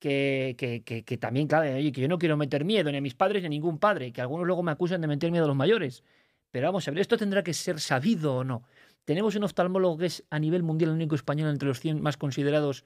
que, 0.00 0.56
que, 0.58 1.04
que, 1.04 1.18
también, 1.18 1.46
claro, 1.46 1.70
que 1.70 1.92
yo 1.92 2.08
no 2.08 2.18
quiero 2.18 2.36
meter 2.36 2.64
miedo 2.64 2.90
ni 2.90 2.98
a 2.98 3.00
mis 3.00 3.14
padres 3.14 3.42
ni 3.42 3.46
a 3.46 3.50
ningún 3.50 3.78
padre, 3.78 4.12
que 4.12 4.20
algunos 4.20 4.46
luego 4.46 4.64
me 4.64 4.72
acusan 4.72 5.00
de 5.00 5.06
meter 5.06 5.30
miedo 5.30 5.44
a 5.44 5.48
los 5.48 5.56
mayores. 5.56 6.02
Pero 6.50 6.66
vamos 6.66 6.88
a 6.88 6.90
ver, 6.90 7.00
esto 7.00 7.16
tendrá 7.16 7.44
que 7.44 7.54
ser 7.54 7.78
sabido 7.78 8.36
o 8.36 8.44
no. 8.44 8.64
Tenemos 9.04 9.36
un 9.36 9.44
oftalmólogo 9.44 9.98
que 9.98 10.06
es 10.06 10.24
a 10.30 10.40
nivel 10.40 10.64
mundial 10.64 10.90
el 10.90 10.96
único 10.96 11.14
español 11.14 11.50
entre 11.50 11.68
los 11.68 11.78
100 11.78 12.02
más 12.02 12.16
considerados 12.16 12.84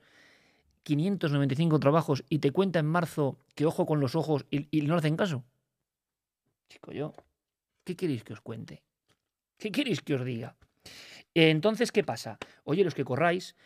595 0.83 1.81
trabajos 1.81 2.25
y 2.29 2.41
te 2.41 2.51
cuenta 2.51 2.81
en 2.81 2.87
marzo 2.87 3.39
que 3.55 3.65
ojo 3.65 3.87
con 3.87 4.01
los 4.01 4.15
ojos 4.15 4.45
y, 4.51 4.69
y 4.71 4.83
no 4.83 4.97
hacen 4.97 5.17
caso. 5.17 5.45
Chico, 6.69 6.93
yo 6.93 7.15
¿Qué 7.85 7.97
queréis 7.97 8.25
que 8.25 8.33
os 8.33 8.41
cuente? 8.41 8.83
¿Qué 9.59 9.71
queréis 9.71 10.01
que 10.01 10.15
os 10.15 10.25
diga? 10.25 10.57
Entonces, 11.35 11.93
¿qué 11.93 12.03
pasa? 12.03 12.39
Oye, 12.65 12.85
los 12.85 12.95
que 12.95 13.05
corráis, 13.05 13.57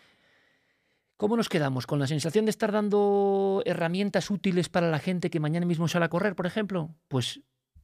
¿cómo 1.18 1.36
nos 1.36 1.48
quedamos? 1.50 1.86
¿Con 1.86 1.98
la 1.98 2.06
sensación 2.06 2.46
de 2.46 2.50
estar 2.50 2.72
dando 2.72 3.60
herramientas 3.66 4.30
útiles 4.30 4.70
para 4.70 4.88
la 4.88 5.00
gente 5.00 5.28
que 5.28 5.40
mañana 5.40 5.66
mismo 5.66 5.88
sale 5.88 6.06
a 6.06 6.08
correr, 6.08 6.34
por 6.34 6.46
ejemplo? 6.46 6.94
Pues 7.08 7.42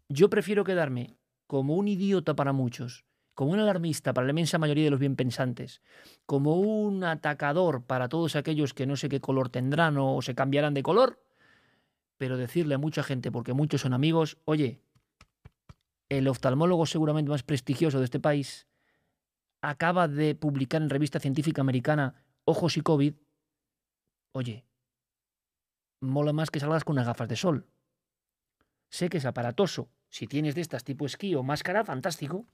yo 0.09 0.31
prefiero 0.31 0.65
quedarme 0.65 1.19
como 1.47 1.75
un 1.75 1.89
idiota 1.89 2.35
para 2.35 2.53
muchos, 2.53 3.05
como 3.35 3.51
un 3.51 3.59
alarmista 3.59 4.15
para 4.15 4.27
la 4.27 4.31
inmensa 4.31 4.59
mayoría 4.59 4.85
de 4.85 4.91
los 4.91 5.01
bien 5.01 5.17
pensantes, 5.17 5.83
como 6.27 6.61
un 6.61 7.03
atacador 7.03 7.83
para 7.83 8.09
todos 8.09 8.37
aquellos 8.37 8.73
que 8.73 8.87
no 8.87 8.97
sé 8.97 9.09
qué 9.09 9.21
color 9.21 9.49
tendrán 9.49 9.99
o 9.99 10.23
se 10.23 10.37
cambiarán 10.37 10.73
de 10.73 10.85
color, 10.85 11.21
pero 12.17 12.37
decirle 12.37 12.77
a 12.77 12.79
mucha 12.79 13.03
gente, 13.03 13.33
porque 13.33 13.53
muchos 13.53 13.81
son 13.81 13.95
amigos, 13.95 14.39
oye, 14.45 14.81
el 16.09 16.29
oftalmólogo 16.29 16.87
seguramente 16.87 17.31
más 17.31 17.43
prestigioso 17.43 17.99
de 17.99 18.05
este 18.05 18.21
país, 18.21 18.69
acaba 19.61 20.07
de 20.07 20.37
publicar 20.37 20.83
en 20.83 20.91
revista 20.91 21.19
científica 21.19 21.63
americana 21.63 22.24
Ojos 22.45 22.77
y 22.77 22.83
COVID, 22.83 23.15
oye, 24.33 24.65
mola 26.01 26.33
más 26.33 26.51
que 26.51 26.61
salgas 26.61 26.85
con 26.85 26.95
unas 26.95 27.07
gafas 27.07 27.29
de 27.29 27.37
sol. 27.37 27.67
Sé 28.89 29.09
que 29.09 29.19
es 29.19 29.25
aparatoso. 29.25 29.89
Si 30.09 30.27
tienes 30.27 30.55
de 30.55 30.61
estas 30.61 30.85
tipo 30.85 31.07
esquí 31.07 31.35
o 31.35 31.43
máscara, 31.43 31.85
fantástico. 31.85 32.47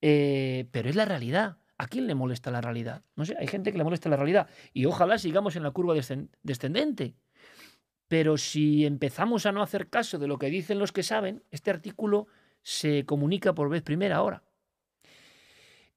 Eh, 0.00 0.68
pero 0.70 0.88
es 0.88 0.96
la 0.96 1.04
realidad. 1.04 1.58
¿A 1.78 1.86
quién 1.86 2.06
le 2.06 2.14
molesta 2.14 2.50
la 2.50 2.60
realidad? 2.60 3.02
No 3.16 3.24
sé, 3.24 3.36
hay 3.38 3.46
gente 3.46 3.72
que 3.72 3.78
le 3.78 3.84
molesta 3.84 4.08
la 4.08 4.16
realidad. 4.16 4.48
Y 4.72 4.84
ojalá 4.84 5.18
sigamos 5.18 5.56
en 5.56 5.62
la 5.62 5.70
curva 5.70 5.94
descendente. 6.42 7.14
Pero 8.08 8.36
si 8.36 8.84
empezamos 8.84 9.46
a 9.46 9.52
no 9.52 9.62
hacer 9.62 9.88
caso 9.88 10.18
de 10.18 10.26
lo 10.28 10.38
que 10.38 10.50
dicen 10.50 10.78
los 10.78 10.92
que 10.92 11.02
saben, 11.02 11.44
este 11.50 11.70
artículo 11.70 12.26
se 12.62 13.04
comunica 13.04 13.54
por 13.54 13.68
vez 13.68 13.82
primera 13.82 14.16
ahora. 14.16 14.42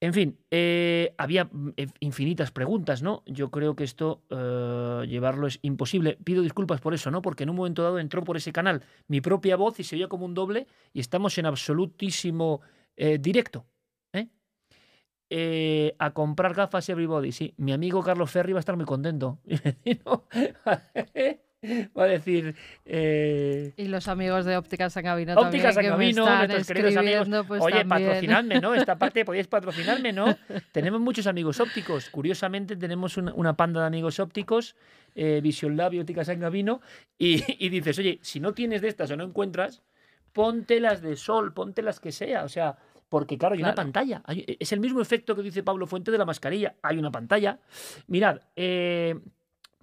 En 0.04 0.16
fin, 0.16 0.40
eh, 0.50 1.14
había 1.20 1.46
mm, 1.46 1.74
eh, 1.78 1.88
infinitas 2.00 2.52
preguntas, 2.52 3.04
¿no? 3.04 3.22
Yo 3.28 3.52
creo 3.52 3.76
que 3.76 3.84
esto 3.84 4.24
eh, 4.32 5.06
llevarlo 5.08 5.46
es 5.46 5.60
imposible. 5.62 6.18
Pido 6.24 6.42
disculpas 6.42 6.82
por 6.82 6.96
eso, 6.96 7.12
¿no? 7.12 7.22
Porque 7.22 7.44
en 7.44 7.52
un 7.52 7.56
momento 7.56 7.84
dado 7.84 8.00
entró 8.00 8.24
por 8.24 8.36
ese 8.36 8.52
canal 8.52 8.84
mi 9.08 9.22
propia 9.22 9.56
voz 9.56 9.80
y 9.80 9.84
se 9.84 9.96
oía 9.96 10.08
como 10.08 10.26
un 10.26 10.34
doble 10.34 10.66
y 10.92 11.00
estamos 11.00 11.38
en 11.38 11.46
absolutísimo 11.46 12.62
directo. 13.20 13.66
a 16.00 16.14
comprar 16.14 16.54
gafas 16.54 16.90
everybody, 16.90 17.32
sí. 17.32 17.54
Mi 17.58 17.72
amigo 17.72 18.04
Carlos 18.04 18.30
Ferri 18.30 18.54
va 18.54 18.60
a 18.60 18.66
estar 18.66 18.76
muy 18.76 18.86
contento. 18.86 19.40
va 21.98 22.04
a 22.04 22.08
decir. 22.08 22.56
Eh, 22.86 23.74
y 23.78 23.88
los 23.88 24.08
amigos 24.08 24.46
de 24.46 24.58
Ópticas 24.58 24.94
San 24.94 25.04
Gabino 25.04 25.36
Ópticas 25.36 25.76
San 25.76 25.86
Gabino, 25.86 26.26
nuestros 26.26 26.68
queridos 26.68 26.98
amigos. 26.98 27.28
Pues 27.48 27.62
Oye, 27.62 27.86
patrocinadme, 27.86 28.60
¿no? 28.60 28.74
Esta 28.74 28.98
parte 28.98 29.26
podéis 29.26 29.48
patrocinarme, 29.48 30.12
¿no? 30.12 30.36
tenemos 30.72 31.00
muchos 31.00 31.28
amigos 31.28 31.60
ópticos. 31.60 32.10
Curiosamente, 32.10 32.76
tenemos 32.76 33.18
una, 33.18 33.56
panda 33.56 33.82
de 33.82 33.88
amigos 33.88 34.20
ópticos, 34.20 34.76
eh, 35.16 35.40
Vision 35.42 35.78
Lab 35.78 35.94
y 35.94 36.00
Ópticas 36.00 36.28
San 36.28 36.40
Gabino. 36.40 36.82
Y, 37.18 37.44
y 37.64 37.70
dices, 37.70 38.00
oye, 38.00 38.20
si 38.22 38.40
no 38.40 38.54
tienes 38.54 38.82
de 38.82 38.88
estas 38.88 39.12
o 39.12 39.18
no 39.18 39.24
encuentras, 39.24 39.84
ponte 40.34 40.80
las 40.80 41.02
de 41.02 41.16
sol, 41.16 41.54
ponte 41.54 41.82
las 41.82 42.00
que 42.00 42.12
sea. 42.12 42.44
O 42.44 42.50
sea. 42.50 42.78
Porque, 43.10 43.38
claro, 43.38 43.56
hay 43.56 43.62
una 43.62 43.76
pantalla. 43.76 44.24
es 44.26 44.72
el 44.72 44.80
mismo 44.80 45.02
efecto 45.02 45.36
que 45.36 45.42
dice 45.42 45.64
Pablo 45.64 45.86
Fuente 45.86 46.12
de 46.12 46.18
la 46.18 46.24
mascarilla. 46.24 46.76
Hay 46.82 46.98
una 46.98 47.12
pantalla. 47.12 47.60
Mirad, 48.08 48.40
eh, 48.56 49.20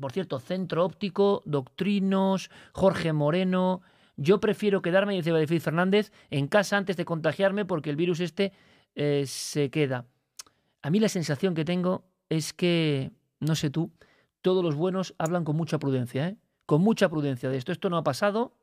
por 0.01 0.13
cierto, 0.13 0.39
Centro 0.39 0.85
Óptico, 0.85 1.43
Doctrinos, 1.45 2.51
Jorge 2.73 3.13
Moreno. 3.13 3.83
Yo 4.17 4.41
prefiero 4.41 4.83
quedarme, 4.83 5.15
dice 5.15 5.31
David 5.31 5.61
Fernández, 5.61 6.13
en 6.31 6.49
casa 6.49 6.77
antes 6.77 6.97
de 6.97 7.05
contagiarme 7.05 7.65
porque 7.65 7.91
el 7.91 7.97
virus 7.97 8.21
este 8.21 8.53
eh, 8.95 9.25
se 9.27 9.71
queda. 9.71 10.07
A 10.83 10.91
mí 10.91 11.01
la 11.01 11.09
sensación 11.09 11.55
que 11.55 11.65
tengo 11.65 12.05
es 12.29 12.53
que, 12.53 13.13
no 13.41 13.55
sé 13.55 13.71
tú, 13.71 13.93
todos 14.43 14.65
los 14.65 14.75
buenos 14.75 15.15
hablan 15.19 15.45
con 15.45 15.57
mucha 15.57 15.79
prudencia, 15.79 16.29
¿eh? 16.29 16.37
Con 16.67 16.83
mucha 16.83 17.09
prudencia 17.09 17.49
de 17.49 17.57
esto. 17.57 17.73
Esto 17.73 17.91
no 17.91 17.97
ha 17.97 18.05
pasado, 18.05 18.55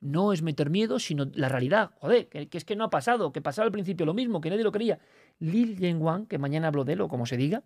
no 0.00 0.32
es 0.32 0.42
meter 0.42 0.70
miedo, 0.70 0.98
sino 0.98 1.26
la 1.34 1.48
realidad. 1.48 1.92
Joder, 2.00 2.28
que, 2.28 2.48
es 2.52 2.64
que 2.64 2.76
no 2.76 2.84
ha 2.84 2.90
pasado, 2.90 3.32
que 3.32 3.42
pasaba 3.42 3.66
al 3.66 3.72
principio 3.72 4.06
lo 4.06 4.14
mismo, 4.14 4.40
que 4.40 4.50
nadie 4.50 4.64
lo 4.64 4.72
creía. 4.72 4.98
Lil 5.38 5.96
Wang, 5.96 6.26
que 6.26 6.38
mañana 6.38 6.68
hablo 6.68 6.84
de 6.84 6.94
él, 6.94 7.00
o 7.00 7.08
como 7.08 7.26
se 7.26 7.36
diga, 7.36 7.62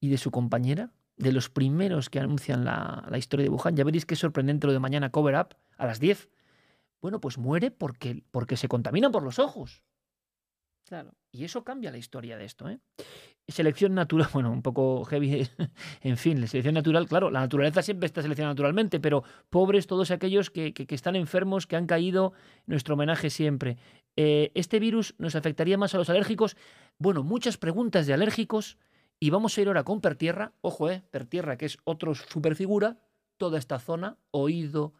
y 0.00 0.08
de 0.08 0.18
su 0.18 0.30
compañera, 0.30 0.90
de 1.16 1.32
los 1.32 1.48
primeros 1.48 2.10
que 2.10 2.20
anuncian 2.20 2.64
la, 2.64 3.08
historia 3.16 3.44
de 3.44 3.50
Wuhan. 3.50 3.76
Ya 3.76 3.84
veréis 3.84 4.06
qué 4.06 4.16
sorprendente 4.16 4.66
lo 4.66 4.72
de 4.72 4.78
mañana 4.78 5.10
Cover 5.10 5.34
Up 5.36 5.56
a 5.76 5.86
las 5.86 6.00
10. 6.00 6.28
Bueno, 7.00 7.20
pues 7.20 7.38
muere 7.38 7.70
porque, 7.70 8.22
porque 8.30 8.56
se 8.56 8.68
contaminan 8.68 9.12
por 9.12 9.22
los 9.22 9.38
ojos. 9.38 9.82
Claro. 10.86 11.14
Y 11.32 11.44
eso 11.44 11.64
cambia 11.64 11.90
la 11.90 11.98
historia 11.98 12.36
de 12.36 12.44
esto. 12.44 12.68
¿eh? 12.68 12.78
Selección 13.48 13.94
natural, 13.94 14.28
bueno, 14.32 14.52
un 14.52 14.62
poco 14.62 15.04
heavy, 15.04 15.48
en 16.00 16.16
fin, 16.16 16.40
la 16.40 16.46
selección 16.46 16.74
natural, 16.74 17.08
claro, 17.08 17.30
la 17.30 17.40
naturaleza 17.40 17.82
siempre 17.82 18.06
está 18.06 18.22
seleccionada 18.22 18.52
naturalmente, 18.52 19.00
pero 19.00 19.24
pobres 19.50 19.86
todos 19.86 20.10
aquellos 20.10 20.50
que, 20.50 20.72
están 20.88 21.16
enfermos, 21.16 21.66
que 21.66 21.76
han 21.76 21.86
caído, 21.86 22.32
nuestro 22.66 22.94
homenaje 22.94 23.30
siempre. 23.30 23.78
Eh, 24.16 24.52
¿Este 24.54 24.78
virus 24.78 25.14
nos 25.18 25.34
afectaría 25.34 25.76
más 25.76 25.94
a 25.94 25.98
los 25.98 26.08
alérgicos? 26.08 26.56
Bueno, 26.98 27.22
muchas 27.22 27.58
preguntas 27.58 28.06
de 28.06 28.14
alérgicos 28.14 28.78
y 29.18 29.30
vamos 29.30 29.56
a 29.56 29.60
ir 29.60 29.68
ahora 29.68 29.84
con 29.84 30.00
Pertierra, 30.00 30.52
ojo, 30.60 30.90
eh, 30.90 31.02
Pertierra, 31.10 31.56
que 31.56 31.66
es 31.66 31.78
otro 31.84 32.14
superfigura, 32.14 32.98
toda 33.36 33.58
esta 33.58 33.78
zona, 33.78 34.18
oído, 34.30 34.94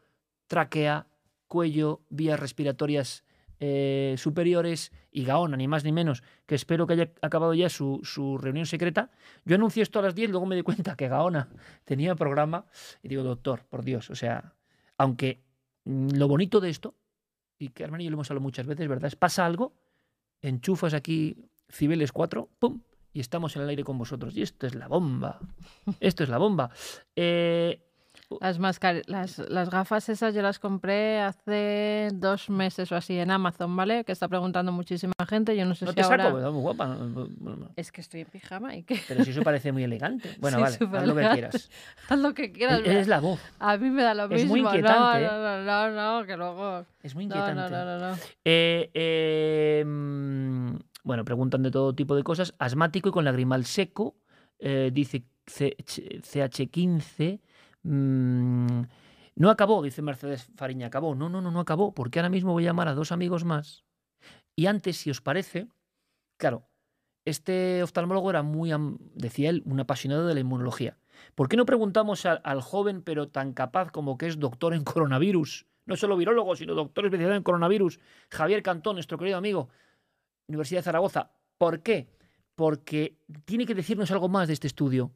tráquea, 0.46 1.06
cuello, 1.46 2.02
vías 2.08 2.40
respiratorias 2.40 3.24
eh, 3.58 4.14
superiores 4.18 4.92
y 5.10 5.24
Gaona, 5.24 5.56
ni 5.56 5.68
más 5.68 5.84
ni 5.84 5.92
menos, 5.92 6.22
que 6.46 6.54
espero 6.54 6.86
que 6.86 6.94
haya 6.94 7.12
acabado 7.22 7.54
ya 7.54 7.68
su, 7.68 8.00
su, 8.04 8.36
reunión 8.38 8.66
secreta. 8.66 9.10
Yo 9.44 9.54
anuncié 9.54 9.82
esto 9.82 9.98
a 9.98 10.02
las 10.02 10.14
10, 10.14 10.30
luego 10.30 10.46
me 10.46 10.56
di 10.56 10.62
cuenta 10.62 10.96
que 10.96 11.08
Gaona 11.08 11.48
tenía 11.84 12.14
programa 12.14 12.66
y 13.02 13.08
digo, 13.08 13.22
doctor, 13.22 13.64
por 13.68 13.84
Dios, 13.84 14.10
o 14.10 14.14
sea, 14.14 14.54
aunque 14.98 15.42
lo 15.84 16.28
bonito 16.28 16.60
de 16.60 16.70
esto, 16.70 16.94
y 17.58 17.70
que 17.70 17.84
Armani 17.84 18.04
y 18.04 18.06
yo 18.06 18.10
lo 18.10 18.16
hemos 18.16 18.30
hablado 18.30 18.42
muchas 18.42 18.66
veces, 18.66 18.86
¿verdad? 18.88 19.08
Es 19.08 19.16
pasa 19.16 19.46
algo, 19.46 19.74
enchufas 20.42 20.92
aquí 20.92 21.48
Cibeles 21.70 22.12
4, 22.12 22.48
¡pum! 22.58 22.80
Y 23.16 23.20
estamos 23.20 23.56
en 23.56 23.62
el 23.62 23.70
aire 23.70 23.82
con 23.82 23.96
vosotros. 23.96 24.36
Y 24.36 24.42
esto 24.42 24.66
es 24.66 24.74
la 24.74 24.88
bomba. 24.88 25.38
Esto 26.00 26.22
es 26.22 26.28
la 26.28 26.36
bomba. 26.36 26.70
Eh, 27.18 27.80
las, 28.40 28.58
las, 29.06 29.38
las, 29.38 29.70
gafas 29.70 30.08
esas 30.08 30.34
yo 30.34 30.42
las 30.42 30.58
compré 30.58 31.20
hace 31.20 32.08
dos 32.12 32.50
meses 32.50 32.92
o 32.92 32.96
así 32.96 33.18
en 33.18 33.30
Amazon, 33.30 33.74
¿vale? 33.74 34.04
Que 34.04 34.12
está 34.12 34.28
preguntando 34.28 34.70
muchísima 34.70 35.14
gente. 35.26 35.56
Yo 35.56 35.64
no 35.64 35.74
sé 35.74 35.86
no 35.86 35.92
si 35.92 35.96
te 35.96 36.02
ahora... 36.02 36.24
saco, 36.24 36.52
muy 36.52 36.60
guapa. 36.60 36.98
Es 37.76 37.90
que 37.90 38.02
estoy 38.02 38.22
en 38.22 38.26
pijama 38.26 38.76
y 38.76 38.82
que... 38.82 39.00
Pero 39.08 39.24
si 39.24 39.30
eso 39.30 39.42
parece 39.42 39.72
muy 39.72 39.84
elegante. 39.84 40.30
Bueno, 40.40 40.60
vale, 40.60 40.76
haz 40.76 41.06
lo 41.06 41.14
que 41.14 41.28
quieras. 41.30 41.70
haz 42.08 42.18
lo 42.18 42.34
que 42.34 42.52
quieras. 42.52 42.80
Es, 42.80 42.88
es, 42.88 43.08
la 43.08 43.20
voz. 43.20 43.40
A 43.58 43.78
mí 43.78 43.88
me 43.88 44.02
da 44.02 44.12
lo 44.12 44.24
es 44.24 44.30
mismo. 44.30 44.44
Es 44.44 44.50
muy 44.50 44.60
inquietante. 44.60 45.26
No, 45.26 45.38
no, 45.38 45.64
no, 45.64 45.90
no, 45.90 46.20
no, 46.20 46.26
que 46.26 46.36
luego... 46.36 46.84
Es 47.02 47.14
muy 47.14 47.24
inquietante. 47.24 47.54
No, 47.54 47.70
no, 47.70 47.84
no, 47.84 48.10
no. 48.10 48.16
Eh, 48.44 48.90
eh, 48.92 49.84
bueno, 51.06 51.24
preguntan 51.24 51.62
de 51.62 51.70
todo 51.70 51.94
tipo 51.94 52.16
de 52.16 52.24
cosas. 52.24 52.52
Asmático 52.58 53.08
y 53.08 53.12
con 53.12 53.24
lagrimal 53.24 53.64
seco. 53.64 54.16
Eh, 54.58 54.90
dice 54.92 55.24
CH15. 55.46 57.40
Mmm, 57.84 58.82
no 59.36 59.50
acabó, 59.50 59.84
dice 59.84 60.02
Mercedes 60.02 60.50
Fariña, 60.56 60.88
acabó. 60.88 61.14
No, 61.14 61.28
no, 61.28 61.40
no, 61.40 61.52
no 61.52 61.60
acabó, 61.60 61.94
porque 61.94 62.18
ahora 62.18 62.28
mismo 62.28 62.52
voy 62.54 62.64
a 62.64 62.70
llamar 62.70 62.88
a 62.88 62.94
dos 62.94 63.12
amigos 63.12 63.44
más. 63.44 63.84
Y 64.56 64.66
antes, 64.66 64.96
si 64.96 65.08
os 65.10 65.20
parece, 65.20 65.68
claro, 66.38 66.66
este 67.24 67.84
oftalmólogo 67.84 68.30
era 68.30 68.42
muy, 68.42 68.72
decía 69.14 69.50
él, 69.50 69.62
un 69.64 69.78
apasionado 69.78 70.26
de 70.26 70.34
la 70.34 70.40
inmunología. 70.40 70.98
¿Por 71.36 71.48
qué 71.48 71.56
no 71.56 71.66
preguntamos 71.66 72.26
al, 72.26 72.40
al 72.42 72.62
joven, 72.62 73.02
pero 73.02 73.28
tan 73.28 73.52
capaz 73.52 73.92
como 73.92 74.18
que 74.18 74.26
es 74.26 74.40
doctor 74.40 74.74
en 74.74 74.82
coronavirus? 74.82 75.68
No 75.84 75.94
solo 75.94 76.16
virólogo, 76.16 76.56
sino 76.56 76.74
doctor 76.74 77.04
especializado 77.04 77.36
en 77.36 77.44
coronavirus, 77.44 78.00
Javier 78.28 78.64
Cantón, 78.64 78.96
nuestro 78.96 79.18
querido 79.18 79.38
amigo, 79.38 79.68
Universidad 80.48 80.82
Zaragoza. 80.82 81.30
¿Por 81.58 81.82
qué? 81.82 82.08
Porque 82.54 83.18
tiene 83.44 83.66
que 83.66 83.74
decirnos 83.74 84.10
algo 84.10 84.28
más 84.28 84.48
de 84.48 84.54
este 84.54 84.66
estudio. 84.66 85.12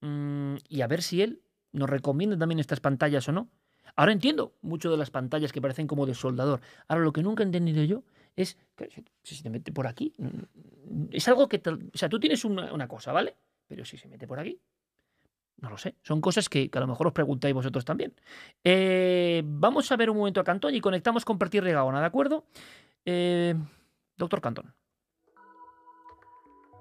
Mm, 0.00 0.56
y 0.68 0.80
a 0.80 0.86
ver 0.86 1.02
si 1.02 1.22
él 1.22 1.42
nos 1.72 1.88
recomienda 1.88 2.38
también 2.38 2.58
estas 2.58 2.80
pantallas 2.80 3.28
o 3.28 3.32
no. 3.32 3.50
Ahora 3.96 4.12
entiendo 4.12 4.54
mucho 4.62 4.90
de 4.90 4.96
las 4.96 5.10
pantallas 5.10 5.52
que 5.52 5.60
parecen 5.60 5.86
como 5.86 6.06
de 6.06 6.14
soldador. 6.14 6.60
Ahora 6.88 7.02
lo 7.02 7.12
que 7.12 7.22
nunca 7.22 7.42
he 7.42 7.46
entendido 7.46 7.82
yo 7.84 8.04
es 8.36 8.56
que 8.76 8.88
si 9.22 9.34
se 9.34 9.42
te 9.42 9.50
mete 9.50 9.72
por 9.72 9.86
aquí, 9.86 10.14
mm, 10.18 11.08
es 11.12 11.28
algo 11.28 11.48
que... 11.48 11.60
O 11.66 11.98
sea, 11.98 12.08
tú 12.08 12.18
tienes 12.18 12.44
una, 12.44 12.88
cosa, 12.88 13.12
¿vale? 13.12 13.36
Pero 13.66 13.84
si 13.84 13.96
se 13.96 14.08
mete 14.08 14.26
por 14.26 14.40
aquí, 14.40 14.58
no 15.58 15.70
lo 15.70 15.76
sé. 15.76 15.96
Son 16.02 16.20
cosas 16.20 16.48
que, 16.48 16.70
a 16.72 16.80
lo 16.80 16.86
mejor 16.86 17.08
os 17.08 17.12
preguntáis 17.12 17.54
vosotros 17.54 17.84
también. 17.84 18.14
Eh, 18.64 19.42
vamos 19.44 19.90
a 19.92 19.96
ver 19.96 20.10
un 20.10 20.16
momento 20.16 20.40
a 20.40 20.44
Cantón 20.44 20.74
y 20.74 20.80
conectamos 20.80 21.24
con 21.24 21.38
Partir 21.38 21.62
de 21.62 21.72
Gaona, 21.72 22.00
¿de 22.00 22.06
acuerdo? 22.06 22.46
Eh, 23.04 23.54
doctor 24.20 24.40
Cantón. 24.40 24.74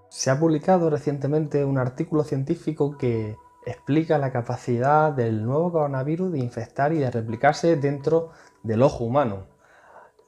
Se 0.09 0.29
ha 0.29 0.39
publicado 0.39 0.89
recientemente 0.89 1.65
un 1.65 1.77
artículo 1.77 2.23
científico 2.23 2.97
que 2.97 3.35
explica 3.65 4.17
la 4.17 4.31
capacidad 4.31 5.11
del 5.11 5.45
nuevo 5.45 5.71
coronavirus 5.71 6.31
de 6.31 6.39
infectar 6.39 6.93
y 6.93 6.99
de 6.99 7.11
replicarse 7.11 7.75
dentro 7.75 8.31
del 8.63 8.81
ojo 8.81 9.03
humano. 9.03 9.45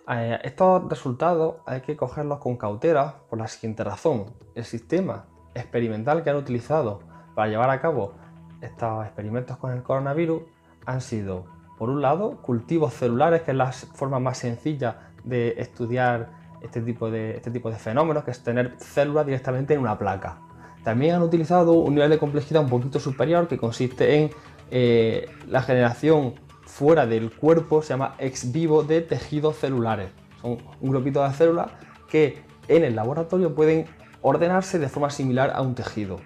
Eh, 0.08 0.40
estos 0.44 0.88
resultados 0.90 1.56
hay 1.66 1.82
que 1.82 1.96
cogerlos 1.96 2.40
con 2.40 2.58
cautela 2.58 3.24
por 3.30 3.40
la 3.40 3.48
siguiente 3.48 3.84
razón. 3.84 4.34
El 4.56 4.66
sistema 4.66 5.26
experimental 5.54 6.24
que 6.24 6.30
han 6.30 6.36
utilizado 6.38 7.02
para 7.36 7.50
llevar 7.50 7.70
a 7.70 7.82
cabo 7.82 8.14
estos 8.62 9.06
experimentos 9.06 9.58
con 9.58 9.72
el 9.72 9.84
coronavirus 9.84 10.44
han 10.86 11.02
sido, 11.02 11.46
por 11.78 11.90
un 11.90 12.02
lado, 12.02 12.42
cultivos 12.42 12.94
celulares, 12.94 13.42
que 13.42 13.52
es 13.52 13.58
la 13.58 13.72
forma 13.72 14.20
más 14.20 14.38
sencilla 14.38 15.12
de 15.24 15.56
estudiar 15.58 16.41
este 16.62 16.82
tipo 16.82 17.10
de, 17.10 17.38
este 17.38 17.52
tipo 17.52 17.70
de 17.70 17.78
fenómenos, 17.78 18.24
que 18.24 18.32
es 18.32 18.44
tener 18.44 18.76
células 18.78 19.26
directamente 19.26 19.74
en 19.74 19.82
una 19.82 19.98
placa. 19.98 20.40
También 20.84 21.16
han 21.16 21.22
utilizado 21.22 21.74
un 21.74 21.94
nivel 21.94 22.10
de 22.10 22.18
complejidad 22.18 22.64
un 22.64 22.70
poquito 22.70 23.00
superior 23.00 23.48
que 23.48 23.58
consiste 23.58 24.16
en 24.16 24.32
eh, 24.72 25.30
la 25.48 25.62
generación 25.62 26.36
fuera 26.66 27.06
del 27.06 27.32
cuerpo, 27.32 27.82
se 27.82 27.90
llama 27.90 28.16
ex 28.18 28.52
vivo 28.52 28.84
de 28.84 29.02
tejidos 29.02 29.58
celulares. 29.58 30.12
Son 30.42 30.58
un 30.80 30.90
grupito 30.90 31.24
de 31.24 31.34
células 31.34 31.72
que 32.10 32.42
en 32.68 32.84
el 32.84 32.96
laboratorio 32.96 33.54
pueden 33.54 33.86
ordenarse 34.22 34.80
de 34.80 34.88
forma 34.88 35.10
similar 35.10 35.52
a 35.54 35.62
un 35.62 35.76
tejido. 35.76 36.20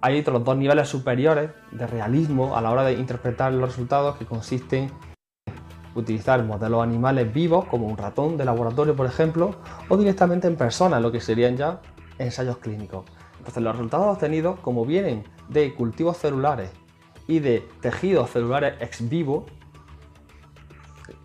Hay 0.00 0.18
otros 0.20 0.44
dos 0.44 0.56
niveles 0.56 0.88
superiores 0.88 1.50
de 1.70 1.86
realismo 1.86 2.56
a 2.56 2.60
la 2.60 2.70
hora 2.70 2.84
de 2.84 2.94
interpretar 2.94 3.52
los 3.52 3.70
resultados 3.70 4.16
que 4.16 4.26
consisten 4.26 4.84
en 4.84 5.11
utilizar 5.94 6.42
modelos 6.44 6.82
animales 6.82 7.32
vivos 7.32 7.64
como 7.66 7.86
un 7.86 7.96
ratón 7.96 8.36
de 8.36 8.44
laboratorio 8.44 8.96
por 8.96 9.06
ejemplo 9.06 9.54
o 9.88 9.96
directamente 9.96 10.46
en 10.48 10.56
personas, 10.56 11.02
lo 11.02 11.12
que 11.12 11.20
serían 11.20 11.56
ya 11.56 11.80
ensayos 12.18 12.58
clínicos. 12.58 13.04
Entonces 13.38 13.62
los 13.62 13.72
resultados 13.72 14.06
obtenidos, 14.06 14.60
como 14.60 14.84
vienen 14.84 15.24
de 15.48 15.74
cultivos 15.74 16.16
celulares 16.16 16.70
y 17.26 17.40
de 17.40 17.66
tejidos 17.80 18.30
celulares 18.30 18.74
ex 18.80 19.08
vivo, 19.08 19.46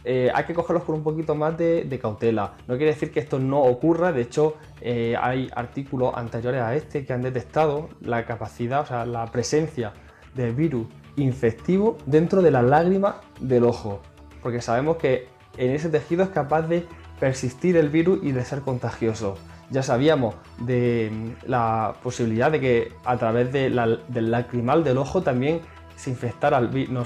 eh, 0.04 0.32
hay 0.34 0.46
que 0.46 0.54
cogerlos 0.54 0.84
con 0.84 0.96
un 0.96 1.04
poquito 1.04 1.36
más 1.36 1.58
de, 1.58 2.00
cautela. 2.02 2.54
No 2.68 2.78
quiere 2.78 2.94
decir 2.94 3.12
que 3.12 3.20
esto 3.20 3.40
no 3.40 3.62
ocurra, 3.62 4.14
de 4.14 4.22
hecho 4.22 4.56
eh, 4.80 5.16
hay 5.20 5.50
artículos 5.54 6.14
anteriores 6.16 6.62
a 6.62 6.76
este 6.76 7.06
que 7.06 7.14
han 7.14 7.22
detectado 7.22 7.90
la 8.00 8.26
capacidad, 8.26 8.82
o 8.82 8.86
sea, 8.86 9.06
la 9.06 9.26
presencia 9.28 9.94
de 10.34 10.52
virus 10.52 10.88
infectivo 11.18 11.98
dentro 12.06 12.42
de 12.42 12.52
la 12.52 12.62
lágrima 12.62 13.22
del 13.42 13.66
ojo, 13.66 14.00
porque 14.42 14.62
sabemos 14.62 14.98
que 14.98 15.28
en 15.58 15.72
ese 15.72 15.90
tejido 15.90 16.24
es 16.24 16.30
capaz 16.30 16.64
de 16.64 16.86
persistir 17.20 17.78
el 17.78 17.90
virus 17.90 18.20
y 18.24 18.32
de 18.32 18.44
ser 18.46 18.62
contagioso 18.62 19.38
ya 19.70 19.84
sabíamos 19.84 20.36
de 20.60 21.10
mm, 21.12 21.50
la 21.50 21.96
posibilidad 22.02 22.52
de 22.52 22.60
que 22.60 22.94
a 23.06 23.18
través 23.18 23.52
del 23.52 24.32
lacrimal 24.32 24.84
del 24.84 24.98
ojo 24.98 25.22
también 25.22 25.62
nos 25.96 26.08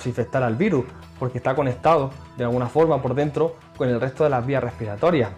infectara 0.05 0.47
el 0.47 0.55
virus, 0.55 0.85
porque 1.17 1.37
está 1.37 1.55
conectado 1.55 2.11
de 2.37 2.43
alguna 2.43 2.67
forma 2.67 3.01
por 3.01 3.15
dentro 3.15 3.55
con 3.77 3.87
el 3.87 4.01
resto 4.01 4.25
de 4.25 4.29
las 4.29 4.45
vías 4.45 4.61
respiratorias. 4.61 5.31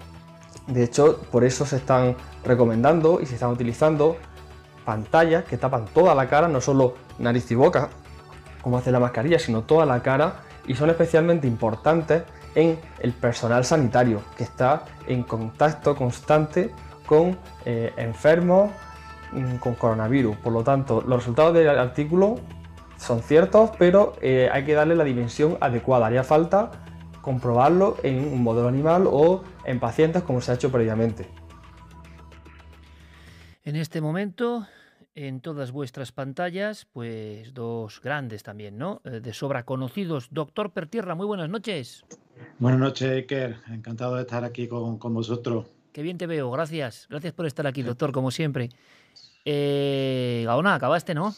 De 0.68 0.84
hecho, 0.84 1.22
por 1.32 1.44
eso 1.44 1.66
se 1.66 1.76
están 1.76 2.16
recomendando 2.44 3.22
y 3.22 3.26
se 3.26 3.36
están 3.36 3.52
utilizando 3.52 4.18
pantallas 4.86 5.44
que 5.44 5.58
tapan 5.58 5.86
toda 5.86 6.16
la 6.16 6.28
cara, 6.28 6.48
no 6.48 6.62
solo 6.62 6.96
nariz 7.20 7.50
y 7.52 7.56
boca, 7.56 7.90
como 8.62 8.78
hace 8.78 8.92
la 8.92 9.00
mascarilla, 9.00 9.38
sino 9.38 9.62
toda 9.62 9.86
la 9.86 10.02
cara, 10.02 10.42
y 10.68 10.76
son 10.76 10.90
especialmente 10.90 11.48
importantes 11.48 12.24
en 12.56 12.80
el 13.00 13.14
personal 13.14 13.66
sanitario, 13.66 14.22
que 14.38 14.44
está 14.44 14.86
en 15.08 15.24
contacto 15.24 15.96
constante 15.96 16.72
con 17.06 17.38
eh, 17.66 17.94
enfermos 17.98 18.72
mm, 19.32 19.56
con 19.56 19.76
coronavirus. 19.76 20.38
Por 20.38 20.54
lo 20.54 20.64
tanto, 20.64 21.02
los 21.02 21.20
resultados 21.20 21.54
del 21.54 21.68
artículo 21.70 22.40
son 22.98 23.22
ciertos, 23.22 23.72
pero 23.78 24.14
eh, 24.22 24.50
hay 24.52 24.66
que 24.66 24.74
darle 24.74 24.96
la 24.96 25.04
dimensión 25.04 25.58
adecuada. 25.60 26.08
Haría 26.08 26.24
falta 26.24 26.72
comprobarlo 27.22 27.98
en 28.04 28.20
un 28.20 28.44
modelo 28.44 28.68
animal 28.68 29.08
o 29.10 29.44
en 29.66 29.80
pacientes 29.80 30.24
como 30.24 30.42
se 30.42 30.52
ha 30.52 30.56
hecho 30.56 30.72
previamente. 30.72 31.28
En 33.66 33.78
este 33.78 34.02
momento, 34.02 34.68
en 35.16 35.42
todas 35.42 35.72
vuestras 35.72 36.12
pantallas, 36.12 36.88
pues 36.92 37.54
dos 37.54 38.02
grandes 38.02 38.44
también, 38.44 38.78
¿no? 38.78 39.02
Eh, 39.06 39.20
de 39.20 39.34
sobra 39.34 39.64
conocidos. 39.64 40.28
Doctor 40.32 40.72
Pertierra, 40.72 41.16
muy 41.16 41.26
buenas 41.26 41.50
noches. 41.50 42.04
Buenas 42.60 42.80
noches, 42.80 43.10
Iker. 43.10 43.58
Encantado 43.68 44.16
de 44.16 44.22
estar 44.22 44.44
aquí 44.44 44.68
con, 44.68 44.98
con 44.98 45.14
vosotros. 45.14 45.68
Qué 45.92 46.02
bien 46.02 46.18
te 46.18 46.26
veo, 46.26 46.50
gracias. 46.50 47.08
Gracias 47.10 47.34
por 47.34 47.46
estar 47.46 47.68
aquí, 47.68 47.84
doctor, 47.84 48.12
como 48.12 48.32
siempre. 48.32 48.70
Eh, 49.46 50.44
Gaona, 50.46 50.76
acabaste, 50.76 51.14
¿no? 51.14 51.36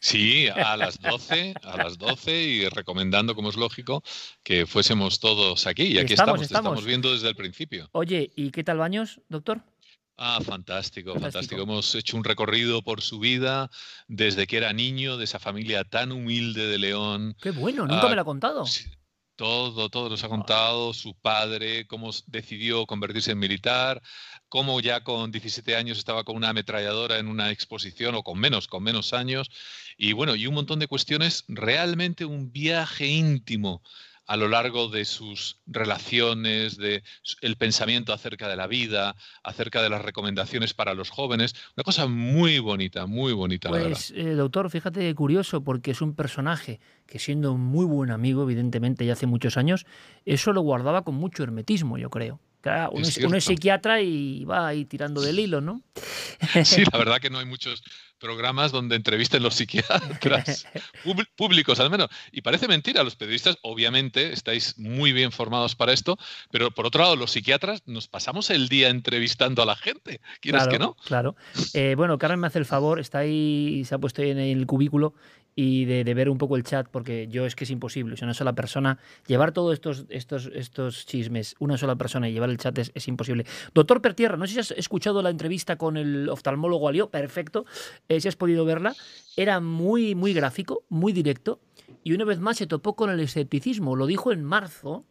Sí, 0.00 0.48
a 0.48 0.76
las 0.76 1.00
12, 1.00 1.54
a 1.62 1.76
las 1.76 1.98
12 1.98 2.42
y 2.42 2.68
recomendando, 2.68 3.34
como 3.34 3.50
es 3.50 3.56
lógico, 3.56 4.02
que 4.42 4.64
fuésemos 4.66 5.18
todos 5.18 5.66
aquí. 5.66 5.84
Y 5.84 5.98
aquí 5.98 6.14
estamos, 6.14 6.40
estamos, 6.40 6.84
viendo 6.84 7.12
desde 7.12 7.28
el 7.28 7.34
principio. 7.34 7.88
Oye, 7.92 8.30
¿y 8.36 8.50
qué 8.50 8.62
tal 8.62 8.78
baños, 8.78 9.20
doctor? 9.28 9.62
Ah, 10.20 10.40
fantástico, 10.42 11.12
fantástico, 11.12 11.20
fantástico, 11.20 11.62
Hemos 11.62 11.94
hecho 11.94 12.16
un 12.16 12.24
recorrido 12.24 12.82
por 12.82 13.02
su 13.02 13.20
vida 13.20 13.70
desde 14.08 14.48
que 14.48 14.56
era 14.56 14.72
niño, 14.72 15.16
de 15.16 15.22
esa 15.22 15.38
familia 15.38 15.84
tan 15.84 16.10
humilde 16.10 16.66
de 16.66 16.76
León. 16.76 17.36
Qué 17.40 17.52
bueno, 17.52 17.86
nunca 17.86 18.06
ah, 18.06 18.08
me 18.08 18.16
lo 18.16 18.22
ha 18.22 18.24
contado. 18.24 18.64
Todo, 19.36 19.88
todo 19.88 20.10
nos 20.10 20.24
ha 20.24 20.28
contado, 20.28 20.92
su 20.92 21.14
padre, 21.14 21.86
cómo 21.86 22.10
decidió 22.26 22.84
convertirse 22.86 23.30
en 23.30 23.38
militar, 23.38 24.02
cómo 24.48 24.80
ya 24.80 25.04
con 25.04 25.30
17 25.30 25.76
años 25.76 25.98
estaba 25.98 26.24
con 26.24 26.34
una 26.34 26.48
ametralladora 26.48 27.20
en 27.20 27.28
una 27.28 27.52
exposición 27.52 28.16
o 28.16 28.24
con 28.24 28.40
menos, 28.40 28.66
con 28.66 28.82
menos 28.82 29.12
años. 29.12 29.48
Y 29.96 30.14
bueno, 30.14 30.34
y 30.34 30.48
un 30.48 30.54
montón 30.54 30.80
de 30.80 30.88
cuestiones, 30.88 31.44
realmente 31.46 32.24
un 32.24 32.50
viaje 32.50 33.06
íntimo 33.06 33.82
a 34.28 34.36
lo 34.36 34.46
largo 34.46 34.88
de 34.88 35.06
sus 35.06 35.58
relaciones, 35.66 36.76
de 36.76 37.02
el 37.40 37.56
pensamiento 37.56 38.12
acerca 38.12 38.46
de 38.46 38.56
la 38.56 38.66
vida, 38.66 39.16
acerca 39.42 39.82
de 39.82 39.88
las 39.88 40.02
recomendaciones 40.02 40.74
para 40.74 40.92
los 40.92 41.08
jóvenes. 41.08 41.54
Una 41.76 41.82
cosa 41.82 42.06
muy 42.06 42.58
bonita, 42.58 43.06
muy 43.06 43.32
bonita. 43.32 43.70
Pues, 43.70 44.12
eh, 44.14 44.34
doctor, 44.34 44.70
fíjate 44.70 45.14
curioso, 45.14 45.64
porque 45.64 45.92
es 45.92 46.02
un 46.02 46.14
personaje 46.14 46.78
que 47.06 47.18
siendo 47.18 47.52
un 47.52 47.62
muy 47.62 47.86
buen 47.86 48.10
amigo, 48.10 48.42
evidentemente, 48.42 49.06
ya 49.06 49.14
hace 49.14 49.26
muchos 49.26 49.56
años, 49.56 49.86
eso 50.26 50.52
lo 50.52 50.60
guardaba 50.60 51.02
con 51.02 51.14
mucho 51.14 51.42
hermetismo, 51.42 51.96
yo 51.96 52.10
creo. 52.10 52.38
Claro, 52.60 52.90
uno 52.92 53.36
es, 53.36 53.44
psiquiatra 53.44 54.00
y 54.00 54.44
va 54.44 54.68
ahí 54.68 54.84
tirando 54.84 55.20
del 55.20 55.38
hilo, 55.38 55.60
¿no? 55.60 55.82
Sí, 56.64 56.84
la 56.92 56.98
verdad 56.98 57.20
que 57.20 57.30
no 57.30 57.38
hay 57.38 57.46
muchos 57.46 57.82
programas 58.18 58.72
donde 58.72 58.96
entrevisten 58.96 59.42
los 59.42 59.54
psiquiatras 59.54 60.66
públicos 61.36 61.80
al 61.80 61.90
menos. 61.90 62.08
Y 62.32 62.42
parece 62.42 62.68
mentira, 62.68 63.02
los 63.02 63.16
periodistas 63.16 63.58
obviamente 63.62 64.32
estáis 64.32 64.76
muy 64.78 65.12
bien 65.12 65.32
formados 65.32 65.74
para 65.74 65.92
esto, 65.92 66.18
pero 66.50 66.70
por 66.70 66.86
otro 66.86 67.02
lado 67.02 67.16
los 67.16 67.32
psiquiatras 67.32 67.82
nos 67.86 68.08
pasamos 68.08 68.50
el 68.50 68.68
día 68.68 68.88
entrevistando 68.88 69.62
a 69.62 69.66
la 69.66 69.76
gente. 69.76 70.20
¿Quieres 70.40 70.66
que 70.68 70.78
no? 70.78 70.94
Claro. 71.04 71.36
Eh, 71.74 71.94
bueno, 71.96 72.18
Carmen 72.18 72.40
me 72.40 72.46
hace 72.48 72.58
el 72.58 72.66
favor, 72.66 72.98
está 72.98 73.18
ahí, 73.18 73.84
se 73.84 73.94
ha 73.94 73.98
puesto 73.98 74.22
ahí 74.22 74.30
en 74.30 74.38
el 74.38 74.66
cubículo 74.66 75.14
y 75.60 75.86
de, 75.86 76.14
ver 76.14 76.30
un 76.30 76.38
poco 76.38 76.54
el 76.54 76.62
chat, 76.62 76.86
porque 76.88 77.26
yo 77.26 77.44
es 77.44 77.56
que 77.56 77.64
es 77.64 77.70
imposible. 77.70 78.14
O 78.14 78.24
una 78.24 78.32
sola 78.32 78.52
persona, 78.52 78.96
llevar 79.26 79.50
todos 79.50 79.74
estos, 79.74 80.04
estos, 80.08 80.48
estos 80.54 81.04
chismes, 81.04 81.56
una 81.58 81.76
sola 81.76 81.96
persona 81.96 82.28
y 82.28 82.32
llevar 82.32 82.50
el 82.50 82.58
chat 82.58 82.78
es, 82.78 83.08
imposible. 83.08 83.44
Doctor 83.74 84.00
Pertierra, 84.00 84.36
no 84.36 84.46
sé 84.46 84.52
si 84.52 84.60
has 84.60 84.70
escuchado 84.70 85.20
la 85.20 85.30
entrevista 85.30 85.74
con 85.74 85.96
el 85.96 86.28
oftalmólogo 86.28 86.86
Alio, 86.86 87.10
perfecto, 87.10 87.66
eh, 88.08 88.20
si 88.20 88.28
has 88.28 88.36
podido 88.36 88.64
verla. 88.64 88.94
Era 89.36 89.58
muy, 89.58 90.14
muy 90.14 90.32
gráfico, 90.32 90.84
muy 90.90 91.12
directo, 91.12 91.58
y 92.04 92.12
una 92.12 92.24
vez 92.24 92.38
más 92.38 92.58
se 92.58 92.68
topó 92.68 92.94
con 92.94 93.10
el 93.10 93.18
escepticismo. 93.18 93.96
Lo 93.96 94.06
dijo 94.06 94.30
en 94.30 94.44
marzo, 94.44 95.06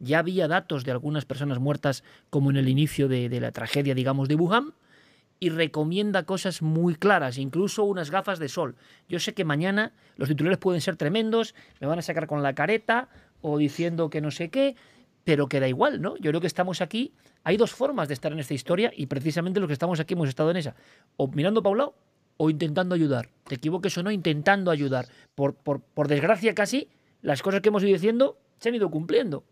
ya 0.00 0.18
había 0.18 0.48
datos 0.48 0.82
de 0.82 0.90
algunas 0.90 1.26
personas 1.26 1.60
muertas, 1.60 2.02
como 2.28 2.50
en 2.50 2.56
el 2.56 2.68
inicio 2.68 3.06
de, 3.06 3.28
de 3.28 3.40
la 3.40 3.52
tragedia, 3.52 3.94
digamos, 3.94 4.26
de 4.26 4.34
Wuhan 4.34 4.74
y 5.42 5.48
recomienda 5.48 6.22
cosas 6.22 6.62
muy 6.62 6.94
claras, 6.94 7.36
incluso 7.36 7.82
unas 7.82 8.12
gafas 8.12 8.38
de 8.38 8.48
sol. 8.48 8.76
Yo 9.08 9.18
sé 9.18 9.34
que 9.34 9.44
mañana 9.44 9.92
los 10.14 10.28
titulares 10.28 10.56
pueden 10.56 10.80
ser 10.80 10.94
tremendos, 10.94 11.56
me 11.80 11.88
van 11.88 11.98
a 11.98 12.02
sacar 12.02 12.28
con 12.28 12.44
la 12.44 12.54
careta 12.54 13.08
o 13.40 13.58
diciendo 13.58 14.08
que 14.08 14.20
no 14.20 14.30
sé 14.30 14.50
qué, 14.50 14.76
pero 15.24 15.48
que 15.48 15.58
da 15.58 15.66
igual, 15.66 16.00
¿no? 16.00 16.16
Yo 16.18 16.30
creo 16.30 16.40
que 16.40 16.46
estamos 16.46 16.80
aquí, 16.80 17.12
hay 17.42 17.56
dos 17.56 17.72
formas 17.72 18.06
de 18.06 18.14
estar 18.14 18.30
en 18.30 18.38
esta 18.38 18.54
historia 18.54 18.92
y 18.96 19.06
precisamente 19.06 19.58
los 19.58 19.66
que 19.66 19.72
estamos 19.72 19.98
aquí 19.98 20.14
hemos 20.14 20.28
estado 20.28 20.52
en 20.52 20.58
esa, 20.58 20.76
o 21.16 21.26
mirando 21.26 21.60
para 21.60 21.90
o 22.36 22.48
intentando 22.48 22.94
ayudar. 22.94 23.28
Te 23.48 23.56
equivoques 23.56 23.98
o 23.98 24.04
no, 24.04 24.12
intentando 24.12 24.70
ayudar. 24.70 25.08
Por, 25.34 25.56
por, 25.56 25.80
por 25.80 26.06
desgracia 26.06 26.54
casi, 26.54 26.88
las 27.20 27.42
cosas 27.42 27.62
que 27.62 27.70
hemos 27.70 27.82
ido 27.82 27.94
diciendo 27.94 28.38
se 28.58 28.68
han 28.68 28.76
ido 28.76 28.92
cumpliendo 28.92 29.42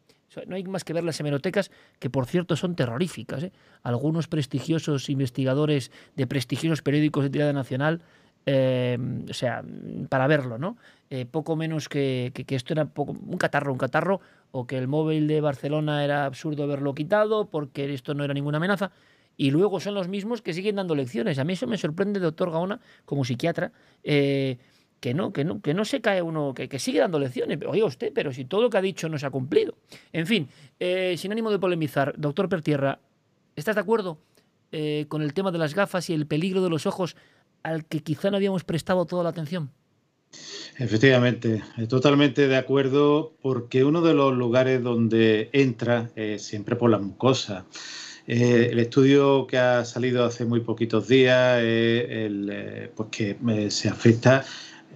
no 0.47 0.57
hay 0.57 0.65
más 0.65 0.85
que 0.85 0.93
ver 0.93 1.05
las 1.05 1.19
hemerotecas, 1.21 1.71
que 1.99 2.11
por 2.11 2.27
cierto 2.27 2.57
son 2.57 2.75
terroríficas. 2.75 3.45
¿eh? 3.45 3.53
Algunos 3.83 4.29
prestigiosos 4.29 5.09
investigadores 5.09 5.91
de 6.17 6.27
prestigiosos 6.27 6.83
periódicos 6.83 7.25
de 7.25 7.31
tirada 7.31 7.53
nacional, 7.53 8.03
em, 8.47 9.27
o 9.29 9.35
sea, 9.35 9.63
para 10.09 10.27
verlo, 10.27 10.59
¿no? 10.59 10.77
Eh, 11.11 11.27
poco 11.27 11.57
menos 11.57 11.89
que, 11.89 12.33
que, 12.33 12.55
esto 12.55 12.73
era 12.73 12.87
poco, 12.87 13.13
un 13.13 13.37
catarro, 13.37 13.73
un 13.73 13.79
catarro, 13.79 14.21
o 14.53 14.67
que 14.67 14.79
el 14.79 14.89
móvil 14.89 15.27
de 15.27 15.41
Barcelona 15.41 16.05
era 16.05 16.25
absurdo 16.25 16.65
haberlo 16.65 16.95
quitado 16.95 17.47
porque 17.47 17.93
esto 17.93 18.15
no 18.15 18.25
era 18.25 18.35
ninguna 18.35 18.59
amenaza. 18.59 18.93
Y 19.37 19.51
luego 19.51 19.81
son 19.81 19.95
los 19.95 20.09
mismos 20.09 20.43
que 20.43 20.53
siguen 20.53 20.77
dando 20.77 20.95
lecciones. 20.95 21.39
A 21.39 21.45
mí 21.45 21.55
eso 21.55 21.67
me 21.67 21.79
sorprende, 21.79 22.21
doctor 22.21 22.51
Gaona, 22.51 22.79
como 23.07 23.25
psiquiatra. 23.25 23.73
Eh, 24.05 24.59
que 25.01 25.15
no, 25.15 25.33
que 25.33 25.45
no, 25.45 25.61
que 25.61 25.75
no 25.75 25.85
se 25.85 26.01
cae 26.01 26.21
uno, 26.23 26.55
que, 26.55 26.79
sigue 26.79 27.01
dando 27.01 27.19
lecciones. 27.19 27.59
Oiga 27.67 27.87
usted, 27.87 28.13
pero 28.15 28.33
si 28.33 28.45
todo 28.45 28.63
lo 28.63 28.71
que 28.71 28.79
ha 28.79 28.83
dicho 28.83 29.09
no 29.09 29.19
se 29.19 29.27
ha 29.27 29.31
cumplido. 29.31 29.75
En 30.13 30.27
fin, 30.27 30.49
eh, 30.79 31.17
sin 31.19 31.33
ánimo 31.33 31.51
de 31.51 31.59
polemizar, 31.59 32.15
doctor 32.19 32.49
Pertierra, 32.49 33.01
¿estás 33.57 33.75
de 33.75 33.81
acuerdo 33.81 34.19
eh, 34.73 35.07
con 35.09 35.23
el 35.23 35.33
tema 35.33 35.51
de 35.51 35.59
las 35.59 35.75
gafas 35.75 36.11
y 36.11 36.15
el 36.15 36.27
peligro 36.27 36.63
de 36.63 36.71
los 36.71 36.87
ojos 36.87 37.17
al 37.63 37.87
que 37.87 38.03
quizá 38.03 38.31
no 38.31 38.37
habíamos 38.37 38.65
prestado 38.65 39.07
toda 39.07 39.25
la 39.25 39.31
atención? 39.31 39.71
Efectivamente, 40.79 41.63
totalmente 41.89 42.47
de 42.47 42.57
acuerdo, 42.57 43.35
porque 43.43 43.85
uno 43.85 44.01
de 44.03 44.15
los 44.15 44.35
lugares 44.37 44.83
donde 44.83 45.51
entra 45.53 46.11
es 46.15 46.43
siempre 46.43 46.77
por 46.77 46.91
la 46.91 46.99
mucosa. 46.99 47.67
Eh, 48.27 48.69
el 48.71 48.79
estudio 48.79 49.47
que 49.47 49.59
ha 49.59 49.85
salido 49.85 50.25
hace 50.25 50.45
muy 50.45 50.61
poquitos 50.61 51.09
días, 51.09 51.59
el, 51.61 52.91
pues 52.95 53.09
que 53.11 53.71
se 53.71 53.89
afecta 53.89 54.45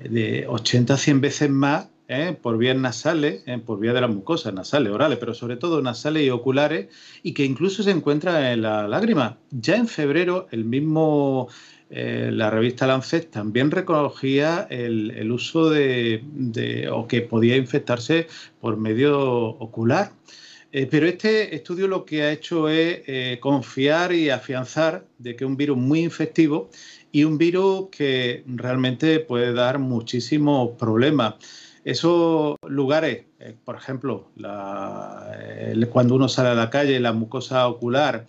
de 0.03 0.47
80 0.49 0.95
a 0.95 0.97
100 0.97 1.21
veces 1.21 1.51
más 1.51 1.89
¿eh? 2.09 2.37
por 2.41 2.59
vías 2.59 2.77
nasales, 2.77 3.43
¿eh? 3.47 3.59
por 3.59 3.79
vía 3.79 3.93
de 3.93 4.01
las 4.01 4.11
mucosas 4.11 4.53
nasales, 4.53 4.93
orales, 4.93 5.19
pero 5.19 5.35
sobre 5.35 5.57
todo 5.57 5.81
nasales 5.83 6.25
y 6.25 6.31
oculares, 6.31 6.89
y 7.23 7.33
que 7.33 7.45
incluso 7.45 7.83
se 7.83 7.91
encuentra 7.91 8.53
en 8.53 8.63
la 8.63 8.89
lágrima. 8.89 9.39
Ya 9.51 9.77
en 9.77 9.89
febrero, 9.89 10.47
el 10.51 10.65
mismo, 10.65 11.49
eh, 11.91 12.31
la 12.33 12.51
revista 12.51 12.87
Lancet 12.87 13.31
también 13.31 13.71
recogía 13.71 14.67
el, 14.71 15.31
uso 15.31 15.71
de, 15.71 16.23
o 16.93 17.07
que 17.07 17.23
podía 17.23 17.57
infectarse 17.57 18.27
por 18.61 18.77
medio 18.77 19.21
ocular. 19.21 20.13
pero 20.91 21.07
este 21.07 21.55
estudio 21.55 21.87
lo 21.87 22.05
que 22.05 22.23
ha 22.23 22.33
hecho 22.33 22.69
es 22.69 23.39
confiar 23.39 24.13
y 24.13 24.31
afianzar 24.31 25.07
de 25.19 25.37
que 25.37 25.45
un 25.45 25.57
virus 25.57 25.79
muy 25.79 26.01
infectivo 26.01 26.69
y 27.15 27.23
un 27.23 27.39
virus 27.39 27.91
que 27.93 28.43
realmente 28.45 29.21
puede 29.21 29.53
dar 29.53 29.79
muchísimos 29.79 30.71
problemas. 30.77 31.35
Esos 31.85 32.57
lugares, 32.67 33.27
eh, 33.39 33.55
por 33.65 33.77
ejemplo, 33.77 34.33
cuando 35.93 36.17
uno 36.17 36.29
sale 36.29 36.49
a 36.49 36.55
la 36.57 36.71
calle, 36.71 36.99
la 36.99 37.13
mucosa 37.13 37.69
ocular, 37.69 38.27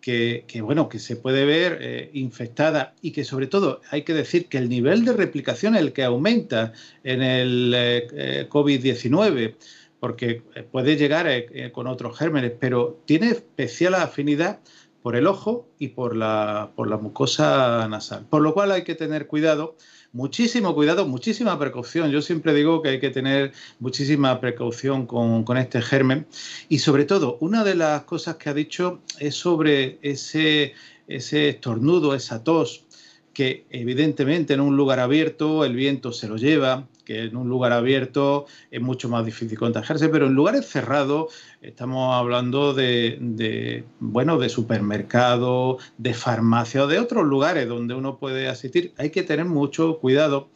que, 0.00 0.44
bueno, 0.62 0.88
que 0.88 1.00
se 1.00 1.16
puede 1.16 1.44
ver 1.44 1.78
eh, 1.80 2.10
infectada 2.14 2.94
y 3.02 3.10
que 3.10 3.24
sobre 3.24 3.48
todo 3.48 3.80
hay 3.90 4.02
que 4.02 4.14
decir 4.14 4.46
que 4.46 4.58
el 4.58 4.68
nivel 4.68 5.04
de 5.04 5.14
replicación 5.14 5.74
es 5.74 5.80
el 5.80 5.92
que 5.92 6.04
aumenta 6.04 6.72
en 7.02 7.22
el 7.22 7.74
eh, 7.76 8.46
COVID-19, 8.48 9.56
porque 9.98 10.42
puede 10.70 10.96
llegar 10.96 11.26
con 11.72 11.88
otros 11.88 12.16
gérmenes, 12.16 12.52
pero 12.60 13.02
tiene 13.04 13.30
especial 13.30 13.96
afinidad 13.96 14.60
por 15.02 15.16
el 15.16 15.26
ojo 15.26 15.68
y 15.78 15.88
por 15.88 16.16
la, 16.16 16.72
por 16.74 16.88
la 16.88 16.96
mucosa 16.96 17.86
nasal. 17.88 18.26
Por 18.28 18.42
lo 18.42 18.54
cual 18.54 18.72
hay 18.72 18.84
que 18.84 18.94
tener 18.94 19.26
cuidado, 19.26 19.76
muchísimo 20.12 20.74
cuidado, 20.74 21.06
muchísima 21.06 21.58
precaución. 21.58 22.10
Yo 22.10 22.20
siempre 22.22 22.54
digo 22.54 22.82
que 22.82 22.90
hay 22.90 23.00
que 23.00 23.10
tener 23.10 23.52
muchísima 23.78 24.40
precaución 24.40 25.06
con, 25.06 25.44
con 25.44 25.56
este 25.56 25.82
germen. 25.82 26.26
Y 26.68 26.78
sobre 26.78 27.04
todo, 27.04 27.38
una 27.40 27.64
de 27.64 27.74
las 27.74 28.02
cosas 28.02 28.36
que 28.36 28.50
ha 28.50 28.54
dicho 28.54 29.00
es 29.18 29.34
sobre 29.34 29.98
ese, 30.02 30.74
ese 31.06 31.48
estornudo, 31.48 32.14
esa 32.14 32.42
tos, 32.42 32.84
que 33.32 33.66
evidentemente 33.70 34.54
en 34.54 34.60
un 34.60 34.76
lugar 34.76 34.98
abierto 34.98 35.64
el 35.64 35.76
viento 35.76 36.12
se 36.12 36.26
lo 36.26 36.36
lleva, 36.36 36.88
que 37.08 37.24
en 37.24 37.36
un 37.36 37.48
lugar 37.48 37.72
abierto 37.72 38.44
es 38.70 38.82
mucho 38.82 39.08
más 39.08 39.24
difícil 39.24 39.58
contagiarse, 39.58 40.10
pero 40.10 40.26
en 40.26 40.34
lugares 40.34 40.66
cerrados 40.66 41.32
estamos 41.62 42.14
hablando 42.14 42.74
de, 42.74 43.82
bueno, 43.98 44.38
de 44.38 44.50
supermercado, 44.50 45.78
de 45.96 46.12
farmacia 46.12 46.84
o 46.84 46.86
de 46.86 46.98
otros 46.98 47.24
lugares 47.24 47.66
donde 47.66 47.94
uno 47.94 48.18
puede 48.18 48.46
asistir. 48.46 48.92
Hay 48.98 49.08
que 49.08 49.22
tener 49.22 49.46
mucho 49.46 49.98
cuidado 50.00 50.50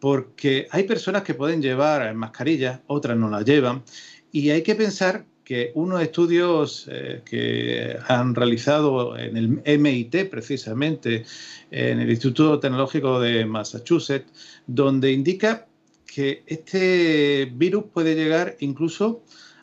porque 0.00 0.66
hay 0.70 0.84
personas 0.84 1.24
que 1.24 1.34
pueden 1.34 1.60
llevar 1.60 2.14
mascarillas, 2.14 2.80
otras 2.86 3.18
no 3.18 3.28
las 3.28 3.44
llevan, 3.44 3.82
y 4.32 4.48
hay 4.48 4.62
que 4.62 4.74
pensar 4.74 5.26
que 5.44 5.72
unos 5.74 6.00
estudios 6.00 6.88
eh, 6.90 7.20
que 7.26 7.98
han 8.08 8.34
realizado 8.34 9.18
en 9.18 9.36
el 9.36 9.62
MIT 9.78 10.30
precisamente, 10.30 11.26
en 11.70 12.00
el 12.00 12.08
Instituto 12.08 12.58
Tecnológico 12.58 13.20
de 13.20 13.44
Massachusetts, 13.44 14.32
donde 14.66 15.12
indica 15.12 15.66
que 16.14 16.42
este 16.46 17.50
virus 17.54 17.84
puede 17.92 18.14
llegar 18.14 18.56
incluso 18.60 19.22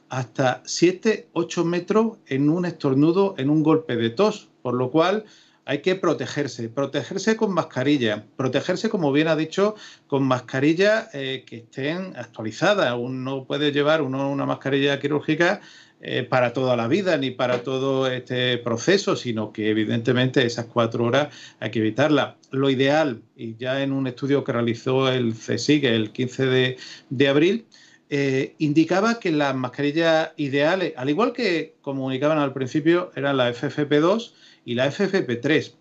hasta 0.10 0.64
7, 0.66 1.30
8 1.34 1.66
metros 1.66 2.18
en 2.26 2.50
un 2.50 2.66
estornudo, 2.66 3.36
en 3.38 3.50
un 3.50 3.62
golpe 3.62 3.96
de 3.96 4.10
tos, 4.10 4.50
por 4.64 4.74
lo 4.74 4.90
cual 4.90 5.26
hay 5.66 5.84
que 5.84 5.94
protegerse, 5.94 6.68
protegerse 6.68 7.38
con 7.38 7.54
mascarilla, 7.54 8.26
protegerse, 8.36 8.90
como 8.90 9.12
bien 9.12 9.28
ha 9.28 9.36
dicho, 9.36 9.76
con 10.08 10.24
mascarillas 10.24 11.14
eh, 11.14 11.44
que 11.46 11.58
estén 11.58 12.16
actualizadas. 12.18 12.96
Uno 12.98 13.46
puede 13.46 13.72
llevar 13.72 14.02
una 14.02 14.46
mascarilla 14.48 15.00
quirúrgica 15.00 15.62
eh, 16.02 16.24
para 16.24 16.54
toda 16.54 16.78
la 16.78 16.88
vida 16.88 17.18
ni 17.18 17.32
para 17.32 17.62
todo 17.62 18.08
este 18.08 18.58
proceso, 18.60 19.18
sino 19.18 19.52
que 19.52 19.70
evidentemente 19.70 20.46
esas 20.46 20.68
cuatro 20.68 21.04
horas 21.04 21.28
hay 21.60 21.72
que 21.72 21.80
evitarla. 21.80 22.38
Lo 22.52 22.70
ideal, 22.70 23.22
y 23.36 23.58
ya 23.58 23.84
en 23.84 23.92
un 23.92 24.08
estudio 24.08 24.46
que 24.46 24.54
realizó 24.54 25.12
el 25.12 25.34
CSIC 25.34 25.84
el 25.84 26.12
15 26.12 26.78
de, 27.10 27.28
abril, 27.28 27.66
eh, 28.10 28.56
indicaba 28.60 29.20
que 29.20 29.32
las 29.32 29.54
mascarillas 29.54 30.30
ideales, 30.38 30.94
al 30.96 31.10
igual 31.10 31.34
que 31.34 31.76
comunicaban 31.82 32.38
al 32.38 32.54
principio, 32.54 33.12
eran 33.18 33.36
la 33.36 33.52
FFP2 33.52 34.32
y 34.64 34.76
la 34.76 34.90
FFP3. 34.90 35.74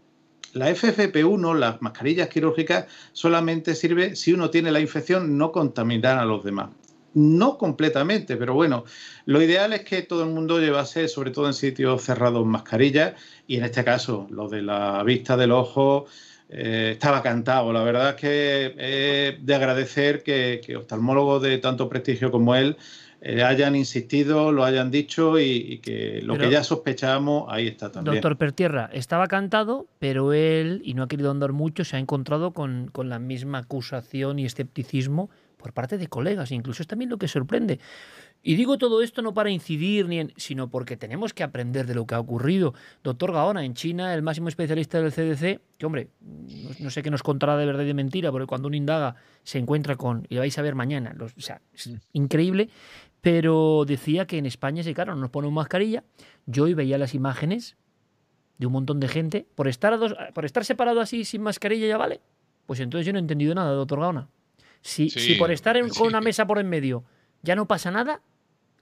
La 0.54 0.68
FFP1, 0.70 1.56
las 1.56 1.80
mascarillas 1.80 2.28
quirúrgicas, 2.28 2.86
solamente 3.12 3.76
sirve 3.76 4.16
si 4.16 4.32
uno 4.32 4.50
tiene 4.50 4.72
la 4.72 4.80
infección, 4.80 5.38
no 5.38 5.52
contaminar 5.52 6.18
a 6.18 6.24
los 6.24 6.42
demás 6.42 6.70
no 7.18 7.58
completamente, 7.58 8.36
pero 8.36 8.54
bueno, 8.54 8.84
lo 9.26 9.42
ideal 9.42 9.72
es 9.72 9.82
que 9.82 10.02
todo 10.02 10.22
el 10.22 10.30
mundo 10.30 10.60
llevase, 10.60 11.08
sobre 11.08 11.32
todo 11.32 11.46
en 11.46 11.54
sitios 11.54 12.02
cerrados, 12.02 12.46
mascarillas 12.46 13.14
y 13.46 13.56
en 13.56 13.64
este 13.64 13.84
caso, 13.84 14.26
lo 14.30 14.48
de 14.48 14.62
la 14.62 15.02
vista 15.02 15.36
del 15.36 15.52
ojo 15.52 16.06
eh, 16.48 16.90
estaba 16.92 17.22
cantado. 17.22 17.72
La 17.72 17.82
verdad 17.82 18.10
es 18.10 18.14
que 18.16 19.36
de 19.40 19.54
agradecer 19.54 20.22
que, 20.22 20.60
oftalmólogos 20.76 21.42
de 21.42 21.58
tanto 21.58 21.88
prestigio 21.88 22.30
como 22.30 22.54
él 22.54 22.76
eh, 23.20 23.42
hayan 23.42 23.74
insistido, 23.74 24.52
lo 24.52 24.64
hayan 24.64 24.92
dicho 24.92 25.40
y, 25.40 25.78
que 25.78 26.20
lo 26.22 26.38
que 26.38 26.50
ya 26.50 26.62
sospechábamos, 26.62 27.46
ahí 27.48 27.66
está 27.66 27.90
también. 27.90 28.14
Doctor 28.14 28.36
Pertierra, 28.36 28.88
estaba 28.92 29.26
cantado, 29.26 29.88
pero 29.98 30.32
él, 30.32 30.80
y 30.84 30.94
no 30.94 31.02
ha 31.02 31.08
querido 31.08 31.32
andar 31.32 31.52
mucho, 31.52 31.84
se 31.84 31.96
ha 31.96 31.98
encontrado 31.98 32.52
con, 32.52 32.90
con 32.92 33.08
la 33.08 33.18
misma 33.18 33.58
acusación 33.58 34.38
y 34.38 34.44
escepticismo 34.44 35.30
por 35.58 35.74
parte 35.74 35.98
de 35.98 36.06
colegas. 36.08 36.50
Incluso 36.52 36.82
es 36.82 36.86
también 36.86 37.10
lo 37.10 37.18
que 37.18 37.28
sorprende. 37.28 37.78
Y 38.42 38.54
digo 38.54 38.78
todo 38.78 39.02
esto 39.02 39.20
no 39.20 39.34
para 39.34 39.50
incidir, 39.50 40.08
ni 40.08 40.20
en, 40.20 40.32
sino 40.36 40.70
porque 40.70 40.96
tenemos 40.96 41.34
que 41.34 41.42
aprender 41.42 41.86
de 41.86 41.94
lo 41.94 42.06
que 42.06 42.14
ha 42.14 42.20
ocurrido. 42.20 42.72
Doctor 43.02 43.32
Gaona, 43.32 43.64
en 43.64 43.74
China, 43.74 44.14
el 44.14 44.22
máximo 44.22 44.48
especialista 44.48 45.02
del 45.02 45.12
CDC, 45.12 45.60
que 45.76 45.86
hombre, 45.86 46.08
no, 46.80 46.88
sé 46.90 47.02
qué 47.02 47.10
nos 47.10 47.22
contará 47.22 47.56
de 47.56 47.66
verdad 47.66 47.82
y 47.82 47.88
de 47.88 47.94
mentira, 47.94 48.30
porque 48.30 48.46
cuando 48.46 48.68
uno 48.68 48.76
indaga 48.76 49.16
se 49.42 49.58
encuentra 49.58 49.96
con, 49.96 50.24
y 50.30 50.38
vais 50.38 50.56
a 50.56 50.62
ver 50.62 50.76
mañana, 50.76 51.14
o 51.20 51.40
sea, 51.40 51.60
es 51.74 51.90
increíble, 52.12 52.70
pero 53.20 53.84
decía 53.86 54.26
que 54.26 54.38
en 54.38 54.46
España, 54.46 54.82
sí, 54.84 54.94
claro, 54.94 55.16
nos 55.16 55.30
ponemos 55.30 55.54
mascarilla. 55.54 56.04
Yo 56.46 56.64
hoy 56.64 56.74
veía 56.74 56.96
las 56.96 57.14
imágenes 57.14 57.76
de 58.58 58.66
un 58.66 58.72
montón 58.72 59.00
de 59.00 59.08
gente. 59.08 59.46
Por 59.54 59.66
estar, 59.68 59.98
por 60.32 60.44
estar 60.44 60.64
separado 60.64 61.00
así 61.00 61.24
sin 61.24 61.42
mascarilla 61.42 61.86
ya 61.86 61.96
vale. 61.96 62.20
Pues 62.66 62.80
entonces 62.80 63.06
yo 63.06 63.12
no 63.12 63.18
he 63.18 63.22
entendido 63.22 63.54
nada, 63.54 63.72
doctor 63.72 64.00
Gaona. 64.00 64.28
Si, 64.80 65.10
si 65.10 65.34
por 65.34 65.50
estar 65.50 65.76
con 65.88 66.06
una 66.06 66.20
mesa 66.20 66.46
por 66.46 66.58
en 66.58 66.68
medio 66.68 67.04
ya 67.42 67.54
no 67.54 67.66
pasa 67.66 67.90
nada, 67.90 68.20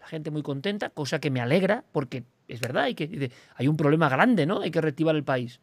la 0.01 0.07
gente 0.07 0.31
muy 0.31 0.43
contenta, 0.43 0.91
cosa 0.91 1.21
que 1.21 1.31
me 1.31 1.41
alegra, 1.41 1.85
porque 1.93 2.25
es 2.49 2.61
verdad, 2.61 2.85
hay, 2.85 2.95
que, 2.95 3.31
hay 3.55 3.69
un 3.69 3.77
problema 3.77 4.09
grande, 4.09 4.47
¿no? 4.47 4.61
Hay 4.61 4.71
que 4.71 4.81
reactivar 4.81 5.17
el 5.17 5.25
país. 5.25 5.61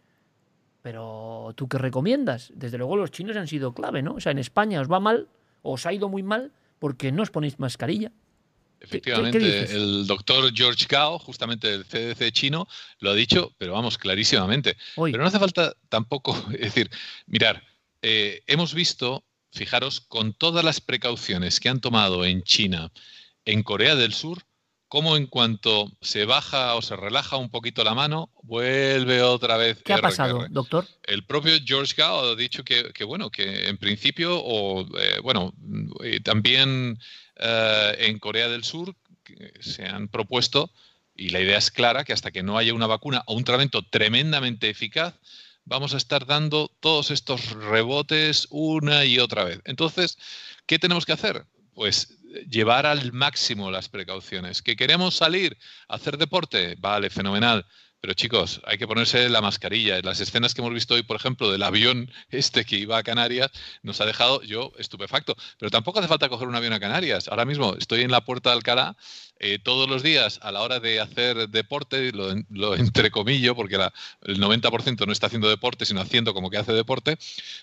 Pero 0.82 1.54
¿tú 1.56 1.68
qué 1.68 1.78
recomiendas? 1.78 2.52
Desde 2.54 2.78
luego 2.78 2.98
los 2.98 3.12
chinos 3.12 3.38
han 3.38 3.48
sido 3.48 3.74
clave, 3.74 4.02
¿no? 4.02 4.16
O 4.16 4.20
sea, 4.20 4.32
en 4.32 4.40
España 4.40 4.82
os 4.82 4.92
va 4.92 5.00
mal, 5.00 5.30
os 5.62 5.86
ha 5.86 5.94
ido 5.94 6.10
muy 6.10 6.24
mal, 6.24 6.52
porque 6.80 7.12
no 7.12 7.24
os 7.24 7.32
ponéis 7.32 7.58
mascarilla. 7.58 8.12
Efectivamente, 8.82 9.74
el 9.74 10.06
doctor 10.06 10.52
George 10.54 10.86
Gao, 10.90 11.18
justamente 11.18 11.70
del 11.70 11.86
CDC 11.86 12.34
chino, 12.34 12.68
lo 13.00 13.12
ha 13.12 13.16
dicho, 13.16 13.54
pero 13.58 13.72
vamos, 13.72 13.98
clarísimamente. 13.98 14.76
Pero 14.98 15.20
no 15.20 15.26
hace 15.26 15.40
falta 15.40 15.74
tampoco, 15.88 16.36
es 16.52 16.60
decir, 16.60 16.90
mirar, 17.28 17.64
eh, 18.02 18.44
hemos 18.46 18.74
visto 18.74 19.24
fijaros, 19.54 20.02
con 20.02 20.34
todas 20.34 20.66
las 20.66 20.82
precauciones 20.82 21.60
que 21.60 21.70
han 21.70 21.80
tomado 21.80 22.26
en 22.26 22.44
China, 22.44 22.92
en 23.46 23.64
Corea 23.64 23.96
del 23.96 24.14
Sur, 24.14 24.44
como 24.88 25.18
en 25.18 25.26
cuanto 25.26 25.92
se 26.02 26.26
baja 26.26 26.76
o 26.76 26.82
se 26.84 26.96
relaja 26.96 27.38
un 27.38 27.50
poquito 27.50 27.84
la 27.84 27.96
mano, 27.96 28.30
vuelve 28.44 29.24
otra 29.24 29.58
vez. 29.58 29.82
¿Qué 29.84 29.94
ha 29.94 29.98
pasado, 29.98 30.46
doctor? 30.50 30.88
El 31.04 31.26
propio 31.26 31.54
George 31.66 31.96
Gao 31.98 32.32
ha 32.32 32.36
dicho 32.36 32.64
que, 32.64 33.04
bueno, 33.04 33.32
que 33.32 33.70
en 33.70 33.78
principio, 33.78 34.40
o 34.40 34.82
eh, 35.00 35.20
bueno, 35.24 35.54
también 36.24 37.00
eh, 37.38 37.96
en 38.00 38.20
Corea 38.20 38.50
del 38.50 38.64
Sur 38.64 38.96
se 39.62 39.86
han 39.86 40.10
propuesto, 40.10 40.70
y 41.16 41.30
la 41.30 41.40
idea 41.40 41.58
es 41.58 41.72
clara, 41.72 42.04
que 42.04 42.14
hasta 42.14 42.32
que 42.32 42.44
no 42.44 42.58
haya 42.58 42.74
una 42.74 42.88
vacuna 42.88 43.24
o 43.26 43.34
un 43.34 43.44
tratamiento 43.44 43.82
tremendamente 43.84 44.70
eficaz, 44.70 45.16
vamos 45.66 45.94
a 45.94 45.98
estar 45.98 46.26
dando 46.26 46.70
todos 46.80 47.12
estos 47.12 47.52
rebotes 47.52 48.48
una 48.50 49.06
y 49.06 49.20
otra 49.20 49.44
vez. 49.44 49.62
Entonces, 49.66 50.18
¿qué 50.66 50.80
tenemos 50.80 51.06
que 51.06 51.14
hacer? 51.14 51.46
Pues 51.74 52.18
llevar 52.50 52.86
al 52.86 53.12
máximo 53.14 53.72
las 53.72 53.90
precauciones. 53.90 54.62
¿Que 54.62 54.76
queremos 54.76 55.16
salir 55.16 55.58
a 55.88 55.96
hacer 55.96 56.18
deporte? 56.18 56.76
Vale, 56.80 57.10
fenomenal. 57.10 57.66
Pero 58.04 58.16
chicos, 58.16 58.60
hay 58.66 58.78
que 58.78 58.86
ponerse 58.86 59.30
la 59.30 59.40
mascarilla. 59.40 60.02
Las 60.02 60.20
escenas 60.20 60.54
que 60.54 60.60
hemos 60.60 60.74
visto 60.74 60.94
hoy, 60.94 61.04
por 61.04 61.16
ejemplo, 61.16 61.50
del 61.50 61.64
avión 61.64 62.12
este 62.32 62.66
que 62.66 62.76
iba 62.76 62.98
a 62.98 63.04
Canarias, 63.04 63.50
nos 63.82 64.02
ha 64.02 64.06
dejado 64.06 64.42
yo 64.42 64.74
estupefacto. 64.78 65.38
Pero 65.58 65.72
tampoco 65.72 66.00
hace 66.00 66.10
falta 66.10 66.28
coger 66.28 66.50
un 66.50 66.56
avión 66.56 66.74
a 66.74 66.82
Canarias. 66.82 67.30
Ahora 67.30 67.46
mismo 67.46 67.76
estoy 67.76 68.02
en 68.02 68.12
la 68.12 68.26
puerta 68.26 68.50
de 68.50 68.58
Alcalá 68.58 68.98
eh, 69.40 69.58
todos 69.58 69.90
los 69.90 70.04
días 70.04 70.38
a 70.42 70.52
la 70.52 70.64
hora 70.64 70.82
de 70.82 71.00
hacer 71.00 71.48
deporte, 71.48 72.12
lo, 72.12 72.36
lo 72.50 72.76
entrecomillo, 72.76 73.56
porque 73.56 73.76
el 73.76 74.38
90% 74.38 75.06
no 75.06 75.14
está 75.14 75.28
haciendo 75.28 75.48
deporte, 75.48 75.86
sino 75.86 76.02
haciendo 76.02 76.34
como 76.34 76.50
que 76.50 76.58
hace 76.58 76.74
deporte, 76.74 77.18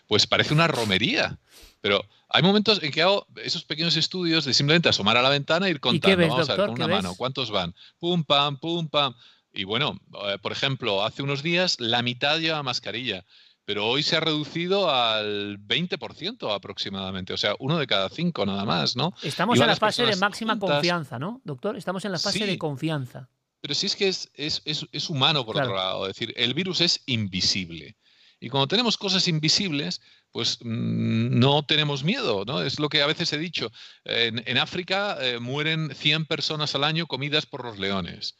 pues 0.07 0.27
parece 0.27 0.55
una 0.55 0.69
romería. 0.69 1.39
Pero 1.83 2.03
hay 2.31 2.43
momentos 2.43 2.83
en 2.83 2.93
que 2.93 3.03
hago 3.03 3.27
esos 3.45 3.65
pequeños 3.65 3.95
estudios 3.95 4.47
de 4.47 4.55
simplemente 4.55 4.89
asomar 4.89 5.19
a 5.19 5.23
la 5.23 5.29
ventana 5.29 5.67
e 5.67 5.71
ir 5.71 5.81
contando, 5.81 6.29
vamos 6.29 6.49
a 6.49 6.57
ver, 6.57 6.67
con 6.67 6.77
una 6.77 6.89
mano, 6.89 7.15
¿cuántos 7.15 7.51
van? 7.51 7.75
Pum, 7.99 8.25
pam, 8.25 8.59
pum, 8.59 8.89
pam. 8.89 9.15
Y 9.53 9.65
bueno, 9.65 9.99
eh, 10.29 10.39
por 10.41 10.53
ejemplo, 10.53 11.05
hace 11.05 11.23
unos 11.23 11.43
días 11.43 11.81
la 11.81 12.03
mitad 12.03 12.39
lleva 12.39 12.63
mascarilla, 12.63 13.25
pero 13.65 13.87
hoy 13.87 14.03
se 14.03 14.17
ha 14.17 14.21
reducido 14.21 14.91
al 14.91 15.59
20% 15.59 16.55
aproximadamente, 16.55 17.33
o 17.33 17.37
sea, 17.37 17.55
uno 17.59 17.79
de 17.79 17.87
cada 17.87 18.09
cinco 18.09 18.47
nada 18.47 18.65
más, 18.65 18.97
¿no? 18.97 19.15
Estamos 19.23 19.59
en 19.61 19.67
la 19.67 19.77
fase 19.77 20.05
de 20.05 20.17
máxima 20.17 20.59
confianza, 20.59 21.19
¿no, 21.19 21.41
doctor? 21.45 21.77
Estamos 21.77 22.05
en 22.05 22.13
la 22.13 22.19
fase 22.19 22.47
de 22.47 22.59
confianza. 22.59 23.29
Pero 23.61 23.75
sí 23.75 23.87
es 23.87 23.97
que 23.97 24.09
es, 24.09 24.31
es, 24.35 24.63
es, 24.65 25.11
humano, 25.11 25.45
por 25.45 25.57
otro 25.57 25.75
lado, 25.75 26.07
es 26.07 26.15
decir, 26.15 26.33
el 26.37 26.55
virus 26.55 26.81
es 26.81 27.03
invisible. 27.07 27.97
Y 28.41 28.49
cuando 28.49 28.69
tenemos 28.69 28.97
cosas 28.97 29.29
invisibles, 29.29 30.01
pues 30.33 30.59
mm, 30.63 31.39
no 31.39 31.65
tenemos 31.67 32.03
miedo, 32.03 32.45
¿no? 32.47 32.63
Es 32.63 32.79
lo 32.81 32.89
que 32.89 33.03
a 33.03 33.07
veces 33.07 33.33
he 33.35 33.39
dicho. 33.39 33.71
En, 34.05 34.57
África 34.57 35.19
eh, 35.21 35.39
mueren 35.39 35.95
100 35.95 36.25
personas 36.25 36.75
al 36.75 36.85
año 36.85 37.07
comidas 37.07 37.45
por 37.45 37.65
los 37.65 37.79
leones. 37.79 38.37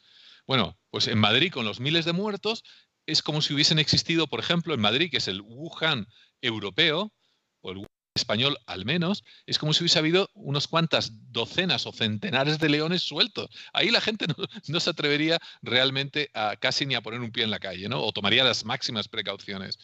Bueno, 0.47 0.77
pues 0.89 1.07
en 1.07 1.17
Madrid, 1.17 1.51
con 1.51 1.65
los 1.65 1.79
miles 1.79 2.05
de 2.05 2.13
muertos, 2.13 2.63
es 3.05 3.21
como 3.21 3.41
si 3.41 3.53
hubiesen 3.53 3.79
existido, 3.79 4.27
por 4.27 4.39
ejemplo, 4.39 4.73
en 4.73 4.81
Madrid, 4.81 5.09
que 5.09 5.17
es 5.17 5.27
el 5.27 5.41
Wuhan 5.41 6.07
europeo, 6.41 7.13
o 7.61 7.71
el 7.71 7.77
Wuhan 7.77 7.87
español 8.15 8.57
al 8.65 8.85
menos, 8.85 9.23
es 9.45 9.57
como 9.57 9.73
si 9.73 9.83
hubiese 9.83 9.99
habido 9.99 10.29
unas 10.33 10.67
cuantas 10.67 11.11
docenas 11.31 11.85
o 11.85 11.93
centenares 11.93 12.59
de 12.59 12.69
leones 12.69 13.03
sueltos. 13.03 13.49
Ahí 13.73 13.89
la 13.89 14.01
gente 14.01 14.25
no, 14.67 14.79
se 14.79 14.89
atrevería 14.89 15.39
realmente 15.61 16.29
a 16.33 16.55
casi 16.57 16.85
ni 16.85 16.95
a 16.95 17.01
poner 17.01 17.21
un 17.21 17.31
pie 17.31 17.43
en 17.43 17.51
la 17.51 17.59
calle, 17.59 17.87
¿no? 17.87 18.01
O 18.01 18.11
tomaría 18.11 18.43
las 18.43 18.65
máximas 18.65 19.07
precauciones. 19.07 19.79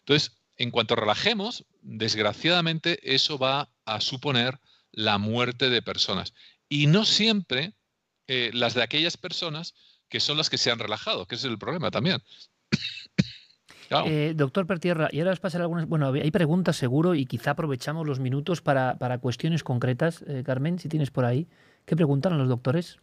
Entonces, 0.00 0.38
en 0.56 0.70
cuanto 0.70 0.96
relajemos, 0.96 1.64
desgraciadamente 1.82 2.98
eso 3.14 3.38
va 3.38 3.70
a 3.84 4.00
suponer 4.00 4.58
la 4.90 5.18
muerte 5.18 5.70
de 5.70 5.82
personas. 5.82 6.34
Y 6.68 6.88
no 6.88 7.04
siempre 7.04 7.74
eh, 8.26 8.50
las 8.52 8.74
de 8.74 8.82
aquellas 8.82 9.16
personas 9.16 9.74
que 10.08 10.20
son 10.20 10.36
las 10.36 10.50
que 10.50 10.58
se 10.58 10.70
han 10.70 10.78
relajado, 10.78 11.26
que 11.26 11.34
ese 11.34 11.46
es 11.46 11.52
el 11.52 11.58
problema 11.58 11.90
también. 11.90 12.22
Eh, 14.04 14.34
doctor 14.36 14.66
Pertierra, 14.66 15.08
y 15.10 15.20
ahora 15.20 15.32
os 15.32 15.40
pasaré 15.40 15.62
algunas. 15.62 15.88
Bueno, 15.88 16.12
hay 16.12 16.30
preguntas 16.30 16.76
seguro 16.76 17.14
y 17.14 17.24
quizá 17.24 17.52
aprovechamos 17.52 18.06
los 18.06 18.20
minutos 18.20 18.60
para, 18.60 19.18
cuestiones 19.18 19.64
concretas. 19.64 20.22
Eh, 20.26 20.42
Carmen, 20.44 20.78
si 20.78 20.90
tienes 20.90 21.10
por 21.10 21.24
ahí. 21.24 21.48
¿Qué 21.86 21.96
preguntan 21.96 22.36
los 22.36 22.50
doctores? 22.50 22.98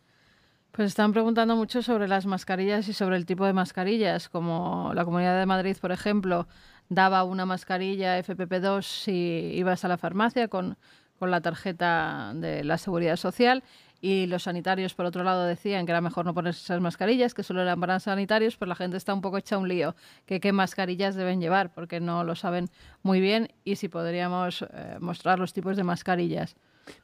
Pues 0.71 0.89
están 0.89 1.11
preguntando 1.11 1.55
mucho 1.55 1.81
sobre 1.81 2.07
las 2.07 2.27
mascarillas 2.27 2.87
y 2.87 2.93
sobre 2.93 3.15
el 3.15 3.25
tipo 3.25 3.47
de 3.47 3.53
mascarillas, 3.53 4.29
como 4.29 4.91
la 4.93 5.05
Comunidad 5.05 5.39
de 5.39 5.47
Madrid, 5.47 5.75
por 5.81 5.91
ejemplo, 5.91 6.47
daba 6.89 7.23
una 7.23 7.47
mascarilla 7.47 8.19
FPP2 8.19 8.83
si 8.83 9.53
ibas 9.55 9.85
a 9.85 9.87
la 9.87 9.97
farmacia 9.97 10.49
con, 10.49 10.77
con 11.17 11.31
la 11.31 11.41
tarjeta 11.41 12.33
de 12.35 12.63
la 12.63 12.77
Seguridad 12.77 13.15
Social 13.15 13.63
y 14.05 14.27
los 14.27 14.43
sanitarios, 14.43 14.93
por 14.93 15.07
otro 15.07 15.23
lado, 15.23 15.45
decían 15.45 15.87
que 15.87 15.91
era 15.91 15.99
mejor 15.99 16.27
no 16.27 16.35
ponerse 16.35 16.61
esas 16.61 16.79
mascarillas, 16.79 17.33
que 17.33 17.41
solo 17.41 17.63
eran 17.63 17.79
para 17.79 17.99
sanitarios, 17.99 18.55
pero 18.55 18.69
la 18.69 18.75
gente 18.75 18.97
está 18.97 19.15
un 19.15 19.21
poco 19.21 19.39
hecha 19.39 19.57
un 19.57 19.67
lío, 19.67 19.95
que 20.27 20.39
qué 20.39 20.51
mascarillas 20.51 21.15
deben 21.15 21.41
llevar, 21.41 21.73
porque 21.73 21.99
no 21.99 22.23
lo 22.23 22.35
saben 22.35 22.69
muy 23.01 23.19
bien 23.19 23.51
y 23.63 23.77
si 23.77 23.89
podríamos 23.89 24.61
eh, 24.61 24.97
mostrar 24.99 25.39
los 25.39 25.53
tipos 25.53 25.75
de 25.75 25.83
mascarillas. 25.83 26.55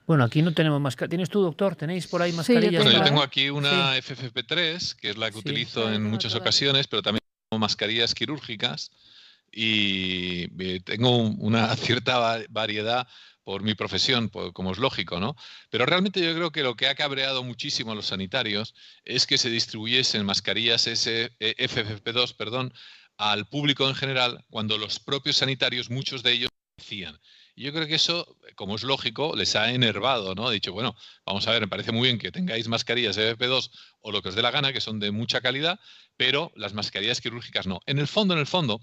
Bueno, 0.06 0.24
aquí 0.24 0.43
no 0.43 0.54
tenemos 0.54 0.80
mascarillas. 0.80 1.10
¿Tienes 1.10 1.30
tú, 1.32 1.41
doctor? 1.41 1.76
¿Tenéis 1.76 2.06
por 2.06 2.22
ahí 2.22 2.34
mascarillas? 2.34 2.86
yo 2.86 3.02
tengo, 3.02 3.24
aquí 3.24 3.49
una 3.49 3.97
FFP3, 3.97 4.95
que 4.95 5.10
es 5.10 5.18
la 5.18 5.32
que 5.32 5.39
utilizo 5.39 5.91
en 5.91 6.04
muchas 6.04 6.36
ocasiones, 6.36 6.86
pero 6.88 7.02
también 7.02 7.24
tengo 7.49 7.60
mascarillas 7.60 8.14
quirúrgicas 8.14 8.91
y 9.52 10.43
eh, 10.64 10.82
tengo 10.86 11.18
una 11.18 11.76
cierta 11.78 12.43
variedad 12.52 13.08
por 13.44 13.64
mi 13.64 13.74
profesión, 13.74 14.30
como 14.30 14.72
es 14.72 14.78
lógico, 14.78 15.20
¿no? 15.20 15.36
Pero 15.70 15.86
realmente 15.86 16.22
yo 16.22 16.34
creo 16.36 16.52
que 16.52 16.64
lo 16.64 16.76
que 16.76 16.88
ha 16.88 16.96
cabreado 16.96 17.44
muchísimo 17.44 17.92
a 17.92 17.96
los 17.96 18.08
sanitarios 18.08 18.74
es 19.04 19.26
que 19.26 19.38
se 19.38 19.50
distribuyesen 19.50 20.26
mascarillas 20.26 20.88
FFP2, 20.88 22.36
perdón, 22.36 22.74
al 23.18 23.48
público 23.48 23.88
en 23.88 23.96
general, 23.96 24.46
cuando 24.50 24.78
los 24.78 25.00
propios 25.00 25.38
sanitarios, 25.38 25.89
muchos 25.89 26.24
de 26.24 26.34
ellos, 26.34 26.50
decían. 26.78 27.20
Y 27.56 27.64
yo 27.64 27.74
creo 27.74 27.86
que 27.86 27.96
eso, 27.96 28.38
como 28.56 28.76
es 28.76 28.84
lógico, 28.84 29.36
les 29.36 29.56
ha 29.56 29.72
enervado, 29.72 30.34
¿no? 30.36 30.48
Ha 30.48 30.52
dicho, 30.52 30.72
bueno, 30.72 30.96
vamos 31.26 31.48
a 31.48 31.52
ver, 31.52 31.62
me 31.62 31.68
parece 31.68 31.92
muy 31.92 32.08
bien 32.08 32.18
que 32.18 32.32
tengáis 32.32 32.68
mascarillas 32.68 33.18
FFP2 33.18 33.70
o 34.00 34.12
lo 34.12 34.22
que 34.22 34.30
os 34.30 34.36
dé 34.36 34.42
la 34.42 34.52
gana, 34.52 34.74
que 34.74 34.82
son 34.82 35.00
de 35.00 35.12
mucha 35.12 35.42
calidad, 35.42 35.80
pero 36.18 36.52
las 36.56 36.74
mascarillas 36.74 37.22
quirúrgicas 37.22 37.68
no. 37.68 37.82
En 37.86 38.00
el 38.00 38.08
fondo, 38.08 38.34
en 38.34 38.39
el 38.39 38.48
fondo, 38.48 38.80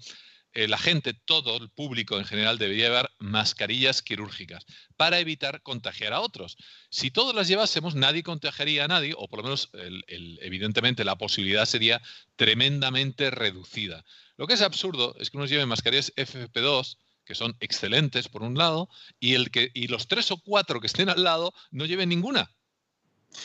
eh, 0.53 0.67
la 0.67 0.77
gente, 0.77 1.13
todo 1.13 1.57
el 1.57 1.69
público 1.69 2.17
en 2.17 2.25
general, 2.25 2.57
debería 2.57 2.85
llevar 2.85 3.11
mascarillas 3.19 4.01
quirúrgicas 4.01 4.65
para 4.97 5.19
evitar 5.19 5.61
contagiar 5.61 6.13
a 6.13 6.21
otros. 6.21 6.57
Si 6.89 7.11
todos 7.11 7.35
las 7.35 7.47
llevásemos, 7.47 7.95
nadie 7.95 8.23
contagiaría 8.23 8.85
a 8.85 8.87
nadie, 8.87 9.13
o 9.15 9.27
por 9.27 9.39
lo 9.39 9.43
menos, 9.43 9.69
evidentemente, 10.07 11.05
la 11.05 11.17
posibilidad 11.17 11.65
sería 11.65 12.01
tremendamente 12.35 13.29
reducida. 13.29 14.03
Lo 14.37 14.47
que 14.47 14.55
es 14.55 14.61
absurdo 14.61 15.15
es 15.19 15.29
que 15.29 15.37
unos 15.37 15.49
lleven 15.49 15.67
mascarillas 15.67 16.13
FFP2, 16.15 16.97
que 17.25 17.35
son 17.35 17.55
excelentes 17.59 18.27
por 18.27 18.41
un 18.41 18.57
lado, 18.57 18.89
y, 19.19 19.35
el 19.35 19.51
que, 19.51 19.69
y 19.75 19.87
los 19.87 20.07
tres 20.07 20.31
o 20.31 20.37
cuatro 20.37 20.81
que 20.81 20.87
estén 20.87 21.09
al 21.09 21.23
lado 21.23 21.53
no 21.69 21.85
lleven 21.85 22.09
ninguna. 22.09 22.49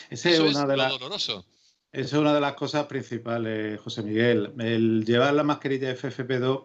Eso 0.09 0.31
es 0.31 0.41
una 0.41 0.67
de 0.67 0.77
las... 0.77 0.91
doloroso. 0.93 1.45
Esa 1.93 2.17
es 2.17 2.21
una 2.21 2.35
de 2.35 2.41
las 2.41 2.55
cosas 2.55 2.87
principales, 2.87 3.81
José 3.81 4.03
Miguel. 4.03 4.53
El 4.59 5.05
llevar 5.05 5.33
la 5.35 5.45
mascarilla 5.45 5.95
FFP2 5.95 6.65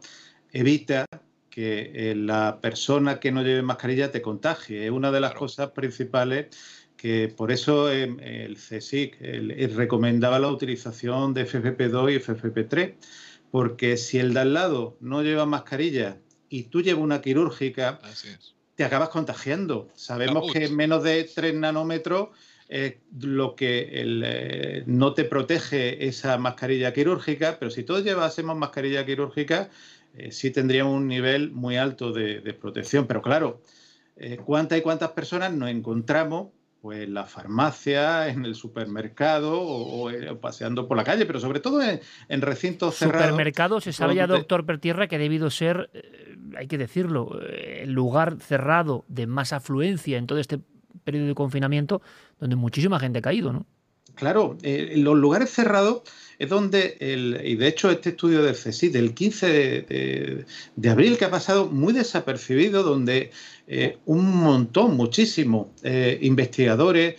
evita 0.52 1.06
que 1.50 1.92
eh, 1.94 2.16
la 2.16 2.60
persona 2.62 3.20
que 3.20 3.32
no 3.32 3.44
lleve 3.44 3.62
mascarilla 3.62 4.12
te 4.12 4.22
contagie. 4.22 4.86
Es 4.86 4.92
una 4.92 5.12
de 5.12 5.20
las 5.20 5.34
cosas 5.34 5.72
principales 5.72 6.48
que 6.96 7.34
por 7.36 7.52
eso 7.52 7.92
em, 7.92 8.20
el 8.20 8.56
CSIC 8.56 9.18
recomendaba 9.76 10.38
la 10.40 10.50
utilización 10.50 11.34
de 11.34 11.48
FFP2 11.48 12.14
y 12.14 12.20
FFP3, 12.20 12.96
porque 13.52 13.98
si 13.98 14.20
el 14.20 14.34
de 14.34 14.42
al 14.42 14.54
lado 14.54 14.98
no 15.00 15.24
lleva 15.24 15.46
mascarilla 15.46 16.18
y 16.50 16.64
tú 16.64 16.82
llevas 16.82 17.04
una 17.04 17.22
quirúrgica, 17.22 18.00
te 18.76 18.84
acabas 18.84 19.10
contagiando. 19.10 19.90
Sabemos 19.96 20.52
que 20.52 20.68
menos 20.70 21.04
de 21.04 21.24
3 21.24 21.56
nanómetros 21.56 22.30
lo 23.20 23.56
que 23.56 23.90
eh, 23.92 24.84
no 24.86 25.14
te 25.14 25.24
protege 25.24 26.08
esa 26.08 26.38
mascarilla 26.38 26.94
quirúrgica, 26.94 27.58
pero 27.60 27.72
si 27.72 27.84
todos 27.84 28.04
llevásemos 28.04 28.56
mascarilla 28.58 29.06
quirúrgica, 29.06 29.70
eh, 30.14 30.32
sí 30.32 30.52
tendríamos 30.52 30.96
un 30.96 31.08
nivel 31.08 31.52
muy 31.52 31.78
alto 31.78 32.12
de, 32.12 32.42
protección. 32.60 33.08
Pero 33.08 33.22
claro, 33.22 33.62
eh, 34.18 34.38
¿cuántas 34.44 34.80
y 34.80 34.82
cuántas 34.82 35.12
personas 35.12 35.54
nos 35.54 35.70
encontramos 35.70 36.50
pues, 36.82 37.04
en 37.04 37.14
la 37.14 37.26
farmacia, 37.26 38.28
en 38.30 38.46
el 38.46 38.56
supermercado 38.56 39.62
o, 39.62 40.12
paseando 40.40 40.88
por 40.88 40.98
la 40.98 41.04
calle, 41.04 41.26
pero 41.26 41.40
sobre 41.40 41.60
todo 41.60 41.82
en, 41.82 42.42
recintos 42.42 42.96
cerrados? 42.96 43.28
Supermercado, 43.28 43.82
se 43.82 43.94
sabe 43.94 44.16
ya, 44.16 44.28
doctor 44.28 44.66
Pertierra, 44.66 45.08
que 45.08 45.16
ha 45.16 45.20
debido 45.20 45.50
ser, 45.50 45.90
hay 46.58 46.68
que 46.68 46.78
decirlo, 46.78 47.40
el 47.42 47.92
lugar 47.92 48.38
cerrado 48.40 49.06
de 49.08 49.28
más 49.28 49.54
afluencia 49.54 50.18
en 50.18 50.28
todo 50.28 50.40
este 50.40 50.60
periodo 51.04 51.28
de 51.28 51.36
confinamiento 51.36 52.02
donde 52.40 52.56
muchísima 52.56 53.00
gente 53.00 53.20
ha 53.20 53.22
caído, 53.22 53.54
¿no? 53.54 53.66
Claro, 54.20 54.58
eh, 54.64 54.96
los 54.98 55.18
lugares 55.18 55.50
cerrados 55.50 56.02
es 56.40 56.50
donde, 56.50 56.98
el, 57.00 57.40
y 57.42 57.56
de 57.56 57.68
hecho 57.68 57.90
este 57.90 58.10
estudio 58.10 58.44
del 58.44 58.54
CSIC 58.54 58.92
del 58.92 59.14
15 59.14 59.48
de, 60.76 60.90
abril 60.90 61.18
que 61.18 61.24
ha 61.24 61.32
pasado 61.32 61.68
muy 61.68 61.94
desapercibido, 61.94 62.84
donde 62.84 63.32
eh, 63.66 63.98
un 64.06 64.36
montón, 64.36 64.98
muchísimos 64.98 65.68
eh, 65.84 66.20
investigadores 66.22 67.16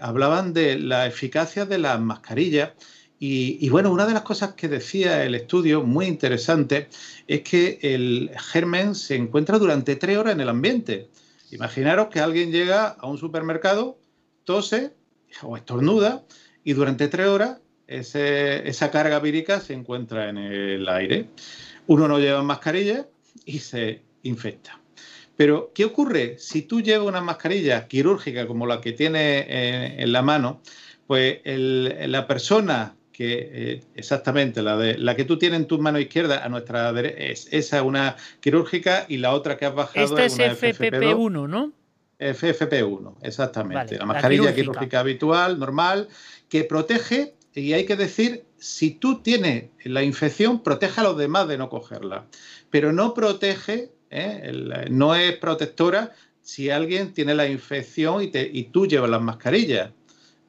hablaban 0.00 0.54
de 0.54 0.76
la 0.76 1.06
eficacia 1.06 1.64
de 1.64 1.78
las 1.78 2.00
mascarillas. 2.00 2.72
Y, 3.20 3.58
y, 3.60 3.68
bueno, 3.68 3.92
una 3.92 4.06
de 4.06 4.14
las 4.14 4.22
cosas 4.22 4.54
que 4.54 4.68
decía 4.68 5.24
el 5.24 5.34
estudio, 5.36 5.84
muy 5.84 6.06
interesante, 6.06 6.88
es 7.28 7.42
que 7.42 7.78
el 7.82 8.30
germen 8.52 8.94
se 8.94 9.14
encuentra 9.14 9.58
durante 9.58 9.94
tres 9.96 10.16
horas 10.16 10.34
en 10.34 10.40
el 10.40 10.48
ambiente. 10.48 11.08
Imaginaros 11.52 12.08
que 12.08 12.18
alguien 12.18 12.50
llega 12.50 12.88
a 12.88 13.06
un 13.06 13.18
supermercado, 13.18 13.98
tose 14.44 14.97
o 15.42 15.56
estornuda 15.56 16.24
y 16.64 16.72
durante 16.72 17.08
tres 17.08 17.26
horas 17.28 17.60
esa 17.88 18.90
carga 18.90 19.18
vírica 19.18 19.60
se 19.60 19.72
encuentra 19.72 20.28
en 20.28 20.38
el 20.38 20.88
aire. 20.88 21.26
Uno 21.86 22.06
no 22.06 22.18
lleva 22.18 22.42
mascarilla 22.42 23.06
y 23.46 23.60
se 23.60 24.02
infecta. 24.22 24.78
Pero, 25.36 25.72
¿qué 25.74 25.84
ocurre? 25.84 26.36
Si 26.38 26.62
tú 26.62 26.82
llevas 26.82 27.06
una 27.06 27.20
mascarilla 27.20 27.86
quirúrgica 27.86 28.46
como 28.46 28.66
la 28.66 28.80
que 28.80 28.92
tiene 28.92 29.46
eh, 29.48 30.02
en 30.02 30.12
la 30.12 30.20
mano, 30.20 30.60
pues 31.06 31.38
la 31.44 32.26
persona 32.26 32.94
que 33.12 33.50
eh, 33.52 33.80
exactamente 33.96 34.62
la 34.62 34.76
de 34.76 34.96
la 34.98 35.16
que 35.16 35.24
tú 35.24 35.38
tienes 35.38 35.60
en 35.60 35.66
tu 35.66 35.80
mano 35.80 35.98
izquierda 35.98 36.44
a 36.44 36.48
nuestra 36.48 36.92
derecha 36.92 37.18
es 37.18 37.48
esa 37.50 37.82
una 37.82 38.16
quirúrgica 38.40 39.06
y 39.08 39.16
la 39.16 39.34
otra 39.34 39.56
que 39.56 39.66
has 39.66 39.74
bajado 39.74 40.18
Esta 40.18 40.24
es, 40.24 40.34
una 40.34 40.54
FFP1, 40.54 41.48
¿no? 41.48 41.72
FFP1, 42.18 43.14
exactamente. 43.22 43.96
la 43.96 44.06
mascarilla 44.06 44.54
quirúrgica. 44.54 45.00
habitual, 45.00 45.58
normal, 45.58 46.08
que 46.48 46.64
protege 46.64 47.34
y 47.54 47.72
hay 47.72 47.86
que 47.86 47.96
decir, 47.96 48.44
si 48.56 48.92
tú 48.92 49.22
tienes 49.22 49.70
la 49.84 50.02
infección, 50.02 50.62
protege 50.62 51.00
a 51.00 51.04
los 51.04 51.16
demás 51.16 51.48
de 51.48 51.58
no 51.58 51.68
cogerla, 51.68 52.26
pero 52.70 52.92
no 52.92 53.14
protege, 53.14 53.92
¿eh? 54.10 54.86
no 54.90 55.14
es 55.14 55.36
protectora 55.36 56.12
si 56.42 56.70
alguien 56.70 57.12
tiene 57.12 57.34
la 57.34 57.48
infección 57.48 58.22
y, 58.22 58.28
te, 58.28 58.48
y 58.50 58.64
tú 58.64 58.86
llevas 58.86 59.10
las 59.10 59.20
mascarillas 59.20 59.90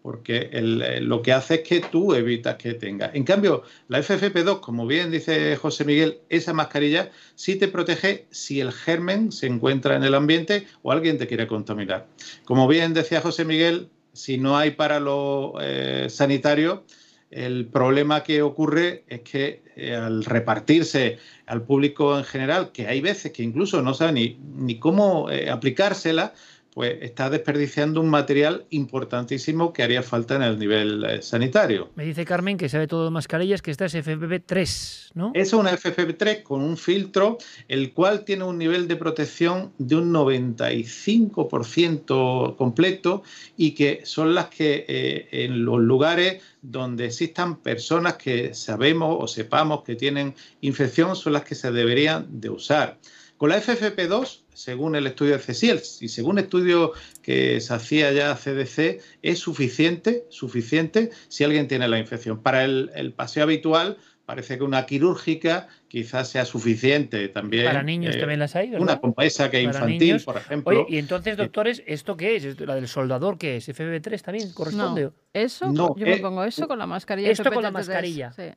porque 0.01 0.49
eh, 0.51 0.99
lo 1.01 1.21
que 1.21 1.33
hace 1.33 1.55
es 1.55 1.61
que 1.61 1.81
tú 1.81 2.13
evitas 2.13 2.55
que 2.55 2.73
tenga. 2.73 3.11
En 3.13 3.23
cambio, 3.23 3.63
la 3.87 3.99
FFP2, 3.99 4.59
como 4.59 4.87
bien 4.87 5.11
dice 5.11 5.55
José 5.57 5.83
Miguel, 5.85 6.19
esa 6.29 6.53
mascarilla 6.53 7.11
sí 7.35 7.55
te 7.55 7.67
protege 7.67 8.25
si 8.31 8.59
el 8.61 8.71
germen 8.71 9.31
se 9.31 9.47
encuentra 9.47 9.95
en 9.95 10.03
el 10.03 10.15
ambiente 10.15 10.67
o 10.81 10.91
alguien 10.91 11.17
te 11.17 11.27
quiere 11.27 11.47
contaminar. 11.47 12.07
Como 12.45 12.67
bien 12.67 12.93
decía 12.93 13.21
José 13.21 13.45
Miguel, 13.45 13.89
si 14.13 14.37
no 14.37 14.57
hay 14.57 14.71
para 14.71 14.99
lo 14.99 15.55
eh, 15.61 16.07
sanitario, 16.09 16.83
el 17.29 17.67
problema 17.67 18.23
que 18.23 18.41
ocurre 18.41 19.03
es 19.07 19.21
que 19.21 19.61
eh, 19.75 19.95
al 19.95 20.25
repartirse 20.25 21.19
al 21.45 21.61
público 21.63 22.17
en 22.17 22.23
general, 22.23 22.71
que 22.71 22.87
hay 22.87 23.01
veces 23.01 23.31
que 23.31 23.43
incluso 23.43 23.81
no 23.81 23.93
saben 23.93 24.15
ni, 24.15 24.39
ni 24.55 24.79
cómo 24.79 25.27
aplicársela, 25.51 26.33
pues 26.79 26.95
está 27.01 27.29
desperdiciando 27.29 27.99
un 27.99 28.09
material 28.09 28.65
importantísimo 28.69 29.73
que 29.73 29.83
haría 29.83 30.01
falta 30.01 30.37
en 30.37 30.43
el 30.43 30.57
nivel 30.57 31.03
eh, 31.03 31.21
sanitario. 31.21 31.89
Me 31.95 32.05
dice 32.05 32.23
Carmen 32.23 32.55
que 32.55 32.69
sabe 32.69 32.87
todo 32.87 33.03
de 33.03 33.11
mascarillas, 33.11 33.61
que 33.61 33.69
esta 33.69 33.83
es 33.83 33.95
FFP3, 33.95 35.09
¿no? 35.13 35.31
Es 35.33 35.51
una 35.51 35.73
FFP3 35.73 36.41
con 36.41 36.61
un 36.61 36.77
filtro, 36.77 37.37
el 37.67 37.91
cual 37.91 38.23
tiene 38.23 38.45
un 38.45 38.57
nivel 38.57 38.87
de 38.87 38.95
protección 38.95 39.73
de 39.77 39.97
un 39.97 40.13
95% 40.13 42.55
completo 42.55 43.23
y 43.57 43.71
que 43.71 43.99
son 44.05 44.33
las 44.33 44.47
que 44.47 44.85
eh, 44.87 45.27
en 45.31 45.65
los 45.65 45.81
lugares 45.81 46.41
donde 46.61 47.07
existan 47.07 47.57
personas 47.57 48.13
que 48.13 48.53
sabemos 48.53 49.17
o 49.19 49.27
sepamos 49.27 49.83
que 49.83 49.97
tienen 49.97 50.33
infección 50.61 51.17
son 51.17 51.33
las 51.33 51.43
que 51.43 51.55
se 51.55 51.73
deberían 51.73 52.39
de 52.39 52.49
usar. 52.49 52.99
Con 53.35 53.49
la 53.49 53.61
FFP2 53.61 54.43
según 54.59 54.95
el 54.97 55.07
estudio 55.07 55.33
de 55.33 55.39
CECIEL 55.39 55.81
y 56.01 56.09
según 56.09 56.37
el 56.37 56.43
estudio 56.43 56.91
que 57.21 57.61
se 57.61 57.73
hacía 57.73 58.11
ya 58.11 58.35
CDC, 58.35 59.01
es 59.21 59.39
suficiente, 59.39 60.25
suficiente 60.29 61.11
si 61.29 61.45
alguien 61.45 61.69
tiene 61.69 61.87
la 61.87 61.97
infección. 61.97 62.43
Para 62.43 62.65
el, 62.65 63.13
paseo 63.15 63.43
habitual, 63.43 63.97
parece 64.25 64.57
que 64.57 64.65
una 64.65 64.85
quirúrgica 64.85 65.69
quizás 65.87 66.27
sea 66.27 66.43
suficiente 66.43 67.29
también. 67.29 67.67
Para 67.67 67.83
niños 67.83 68.17
eh, 68.17 68.19
también 68.19 68.41
las 68.41 68.53
hay, 68.57 68.69
¿verdad? 68.69 68.83
Una 68.83 68.99
como 68.99 69.15
esa 69.19 69.49
que 69.49 69.61
infantil, 69.61 70.21
por 70.25 70.35
ejemplo. 70.35 70.81
Oye, 70.81 70.95
y 70.95 70.99
entonces, 70.99 71.37
doctores, 71.37 71.81
¿esto 71.87 72.17
qué 72.17 72.35
es? 72.35 72.59
¿La 72.59 72.75
del 72.75 72.89
soldador 72.89 73.37
qué 73.37 73.55
es? 73.55 73.69
¿FB3 73.69 74.21
también 74.21 74.51
corresponde? 74.51 75.03
No, 75.03 75.13
eso, 75.31 75.71
no, 75.71 75.95
yo 75.95 76.05
me 76.05 76.15
eh, 76.15 76.19
pongo 76.19 76.43
eso 76.43 76.67
con 76.67 76.77
la 76.77 76.85
mascarilla. 76.85 77.31
Esto 77.31 77.49
con 77.49 77.63
la 77.63 77.71
mascarilla. 77.71 78.33
Sí. 78.33 78.51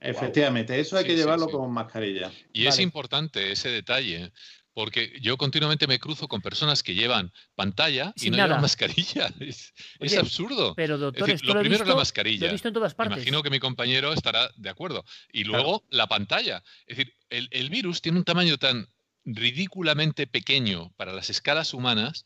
Efectivamente, 0.00 0.78
eso 0.78 0.96
hay 0.96 1.04
que 1.04 1.16
llevarlo 1.16 1.48
con 1.48 1.72
mascarilla. 1.72 2.30
Y 2.52 2.66
es 2.66 2.78
importante 2.78 3.50
ese 3.50 3.68
detalle, 3.68 4.30
porque 4.78 5.12
yo 5.20 5.36
continuamente 5.36 5.88
me 5.88 5.98
cruzo 5.98 6.28
con 6.28 6.40
personas 6.40 6.84
que 6.84 6.94
llevan 6.94 7.32
pantalla 7.56 8.12
y 8.14 8.30
no 8.30 8.36
llevan 8.36 8.60
mascarilla. 8.60 9.28
Es, 9.40 10.16
absurdo. 10.16 10.76
Pero 10.76 10.98
doctor, 10.98 11.28
lo, 11.42 11.58
primero 11.58 11.82
es 11.82 11.88
la 11.88 11.96
mascarilla. 11.96 12.42
Lo 12.42 12.50
he 12.50 12.52
visto 12.52 12.68
en 12.68 12.74
todas 12.74 12.94
partes. 12.94 13.16
Imagino 13.16 13.42
que 13.42 13.50
mi 13.50 13.58
compañero 13.58 14.12
estará 14.12 14.52
de 14.54 14.70
acuerdo. 14.70 15.04
Y 15.32 15.42
luego 15.42 15.84
la 15.90 16.06
pantalla. 16.06 16.62
Es 16.86 16.96
decir, 16.96 17.12
el, 17.28 17.70
virus 17.70 18.02
tiene 18.02 18.18
un 18.18 18.24
tamaño 18.24 18.56
tan 18.56 18.86
ridículamente 19.24 20.28
pequeño 20.28 20.92
para 20.96 21.12
las 21.12 21.28
escalas 21.28 21.74
humanas 21.74 22.24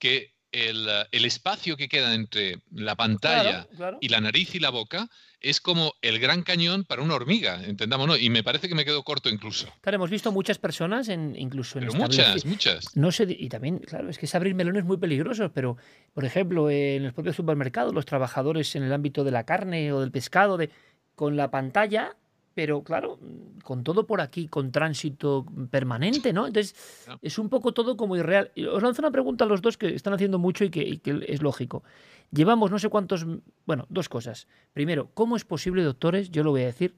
que 0.00 0.34
el, 0.52 1.24
espacio 1.24 1.76
que 1.76 1.88
queda 1.88 2.14
entre 2.14 2.58
la 2.72 2.94
pantalla 2.94 3.66
y 4.00 4.08
la 4.08 4.20
nariz 4.20 4.54
y 4.54 4.60
la 4.60 4.70
boca 4.70 5.08
es 5.40 5.60
como 5.60 5.94
el 6.02 6.18
gran 6.20 6.42
cañón 6.42 6.84
para 6.84 7.02
una 7.02 7.14
hormiga, 7.14 7.64
entendámonos, 7.64 8.20
y 8.20 8.30
me 8.30 8.44
parece 8.44 8.68
que 8.68 8.74
me 8.74 8.84
quedo 8.84 9.02
corto 9.02 9.28
incluso. 9.28 9.66
Claro, 9.80 9.96
hemos 9.96 10.10
visto 10.10 10.30
muchas 10.30 10.58
personas, 10.58 11.08
en, 11.08 11.34
incluso 11.36 11.78
en 11.78 11.88
pero 11.88 11.98
muchas, 11.98 12.44
muchas. 12.44 12.96
No 12.96 13.10
sé, 13.10 13.26
y 13.28 13.48
también, 13.48 13.78
claro, 13.78 14.08
es 14.08 14.18
que 14.18 14.26
es 14.26 14.34
abrir 14.34 14.54
melones 14.54 14.84
muy 14.84 14.98
peligrosos, 14.98 15.50
pero, 15.52 15.76
por 16.14 16.24
ejemplo, 16.24 16.70
en 16.70 17.02
los 17.02 17.12
propios 17.12 17.34
supermercados, 17.34 17.92
los 17.92 18.06
trabajadores 18.06 18.76
en 18.76 18.84
el 18.84 18.92
ámbito 18.92 19.24
de 19.24 19.32
la 19.32 19.44
carne 19.44 19.92
o 19.92 20.00
del 20.00 20.12
pescado, 20.12 20.56
de, 20.56 20.70
con 21.16 21.36
la 21.36 21.50
pantalla 21.50 22.16
pero 22.54 22.82
claro, 22.82 23.18
con 23.64 23.84
todo 23.84 24.06
por 24.06 24.20
aquí, 24.20 24.48
con 24.48 24.72
tránsito 24.72 25.46
permanente, 25.70 26.32
¿no? 26.32 26.46
Entonces, 26.46 26.74
es 27.22 27.38
un 27.38 27.48
poco 27.48 27.72
todo 27.72 27.96
como 27.96 28.16
irreal. 28.16 28.50
Os 28.72 28.82
lanzo 28.82 29.02
una 29.02 29.10
pregunta 29.10 29.44
a 29.44 29.48
los 29.48 29.62
dos 29.62 29.76
que 29.76 29.94
están 29.94 30.12
haciendo 30.12 30.38
mucho 30.38 30.64
y 30.64 30.70
que, 30.70 31.00
es 31.26 31.42
lógico. 31.42 31.82
Llevamos 32.30 32.70
no 32.70 32.78
sé 32.78 32.88
cuántos, 32.88 33.26
bueno, 33.66 33.86
dos 33.88 34.08
cosas. 34.08 34.48
Primero, 34.72 35.10
¿cómo 35.14 35.36
es 35.36 35.44
posible, 35.44 35.82
doctores, 35.82 36.30
yo 36.30 36.44
lo 36.44 36.50
voy 36.50 36.62
a 36.62 36.66
decir, 36.66 36.94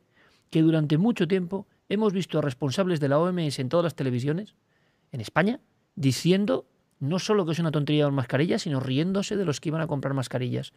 que 0.51 0.63
durante 0.63 0.99
mucho 0.99 1.27
tiempo 1.29 1.67
hemos 1.89 2.13
visto 2.13 2.39
a 2.39 2.43
responsables 2.43 3.01
de 3.01 3.09
la 3.09 3.19
OMS 3.19 3.59
en 3.59 3.69
todas 3.69 3.85
las 3.85 3.95
televisiones, 3.95 4.55
en 5.13 5.21
España, 5.21 5.61
diciendo 5.95 6.67
no 7.01 7.19
solo 7.19 7.45
que 7.45 7.53
es 7.53 7.59
una 7.59 7.71
tontería 7.71 8.05
las 8.05 8.13
mascarillas, 8.13 8.63
sino 8.63 8.81
riéndose 8.81 9.37
de 9.37 9.45
los 9.45 9.61
que 9.61 9.69
iban 9.69 9.81
a 9.81 9.87
comprar 9.87 10.15
mascarillas. 10.15 10.73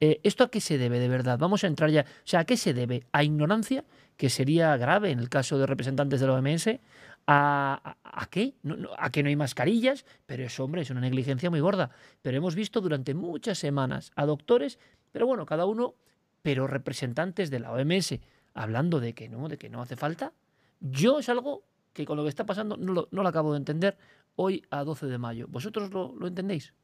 Eh, 0.00 0.20
¿Esto 0.22 0.44
a 0.44 0.50
qué 0.50 0.60
se 0.60 0.78
debe 0.78 0.98
de 0.98 1.08
verdad? 1.08 1.38
Vamos 1.38 1.62
a 1.62 1.66
entrar 1.66 1.90
ya. 1.90 2.02
O 2.02 2.04
sea, 2.24 2.40
¿a 2.40 2.44
qué 2.44 2.56
se 2.56 2.74
debe? 2.74 3.04
¿A 3.12 3.22
ignorancia? 3.22 3.84
que 4.20 4.28
sería 4.28 4.76
grave 4.76 5.12
en 5.12 5.18
el 5.18 5.30
caso 5.30 5.56
de 5.56 5.64
representantes 5.64 6.20
de 6.20 6.26
la 6.26 6.34
OMS, 6.34 6.78
¿A, 7.26 7.96
a, 8.04 8.26
qué? 8.26 8.52
¿A 8.98 9.08
que 9.10 9.22
no 9.22 9.30
hay 9.30 9.36
mascarillas? 9.36 10.04
Pero 10.26 10.44
eso, 10.44 10.62
hombre, 10.62 10.82
es 10.82 10.90
una 10.90 11.00
negligencia 11.00 11.48
muy 11.48 11.60
gorda. 11.60 11.90
Pero 12.20 12.36
hemos 12.36 12.54
visto 12.54 12.82
durante 12.82 13.14
muchas 13.14 13.56
semanas 13.56 14.12
a 14.16 14.26
doctores, 14.26 14.78
pero 15.10 15.26
bueno, 15.26 15.46
cada 15.46 15.64
uno, 15.64 15.94
pero 16.42 16.66
representantes 16.66 17.48
de 17.48 17.60
la 17.60 17.72
OMS, 17.72 18.18
hablando 18.52 19.00
de 19.00 19.14
que 19.14 19.30
no, 19.30 19.48
de 19.48 19.56
que 19.56 19.70
no 19.70 19.80
hace 19.80 19.96
falta. 19.96 20.34
Yo 20.80 21.20
es 21.20 21.30
algo 21.30 21.62
que 21.94 22.04
con 22.04 22.18
lo 22.18 22.24
que 22.24 22.28
está 22.28 22.44
pasando 22.44 22.76
no 22.76 22.92
lo, 22.92 23.08
no 23.10 23.22
lo 23.22 23.28
acabo 23.30 23.52
de 23.52 23.58
entender 23.58 23.96
hoy 24.36 24.66
a 24.68 24.84
12 24.84 25.06
de 25.06 25.16
mayo. 25.16 25.46
¿Vosotros 25.48 25.90
lo, 25.94 26.14
lo 26.14 26.26
entendéis? 26.26 26.74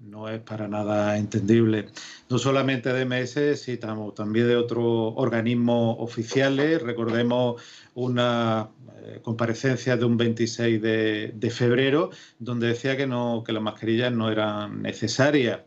No 0.00 0.28
es 0.28 0.40
para 0.40 0.68
nada 0.68 1.16
entendible. 1.16 1.86
No 2.28 2.38
solamente 2.38 2.92
de 2.92 3.04
MS, 3.04 3.56
sino 3.56 4.12
también 4.12 4.48
de 4.48 4.56
otros 4.56 5.14
organismos 5.16 5.96
oficiales. 5.98 6.82
Recordemos 6.82 7.62
una 7.94 8.70
eh, 9.02 9.20
comparecencia 9.22 9.96
de 9.96 10.04
un 10.04 10.16
26 10.16 10.82
de, 10.82 11.50
febrero 11.50 12.10
donde 12.38 12.68
decía 12.68 12.96
que, 12.96 13.06
no, 13.06 13.42
que 13.44 13.52
las 13.52 13.62
mascarillas 13.62 14.12
no 14.12 14.30
eran 14.30 14.82
necesarias. 14.82 15.60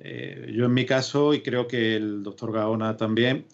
Eh, 0.00 0.52
yo 0.54 0.66
en 0.66 0.74
mi 0.74 0.86
caso, 0.86 1.34
y 1.34 1.42
creo 1.42 1.66
que 1.66 1.96
el 1.96 2.22
doctor 2.22 2.52
Gaona 2.52 2.96
también, 2.96 3.46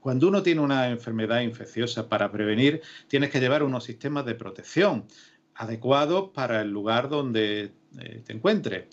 cuando 0.00 0.28
uno 0.28 0.42
tiene 0.42 0.60
una 0.60 0.88
enfermedad 0.88 1.40
infecciosa 1.40 2.08
para 2.08 2.30
prevenir, 2.30 2.80
tienes 3.08 3.30
que 3.30 3.40
llevar 3.40 3.62
unos 3.62 3.84
sistemas 3.84 4.24
de 4.24 4.34
protección 4.34 5.04
adecuados 5.56 6.30
para 6.34 6.60
el 6.60 6.70
lugar 6.70 7.08
donde 7.08 7.72
eh, 7.98 8.22
te 8.24 8.32
encuentres. 8.32 8.84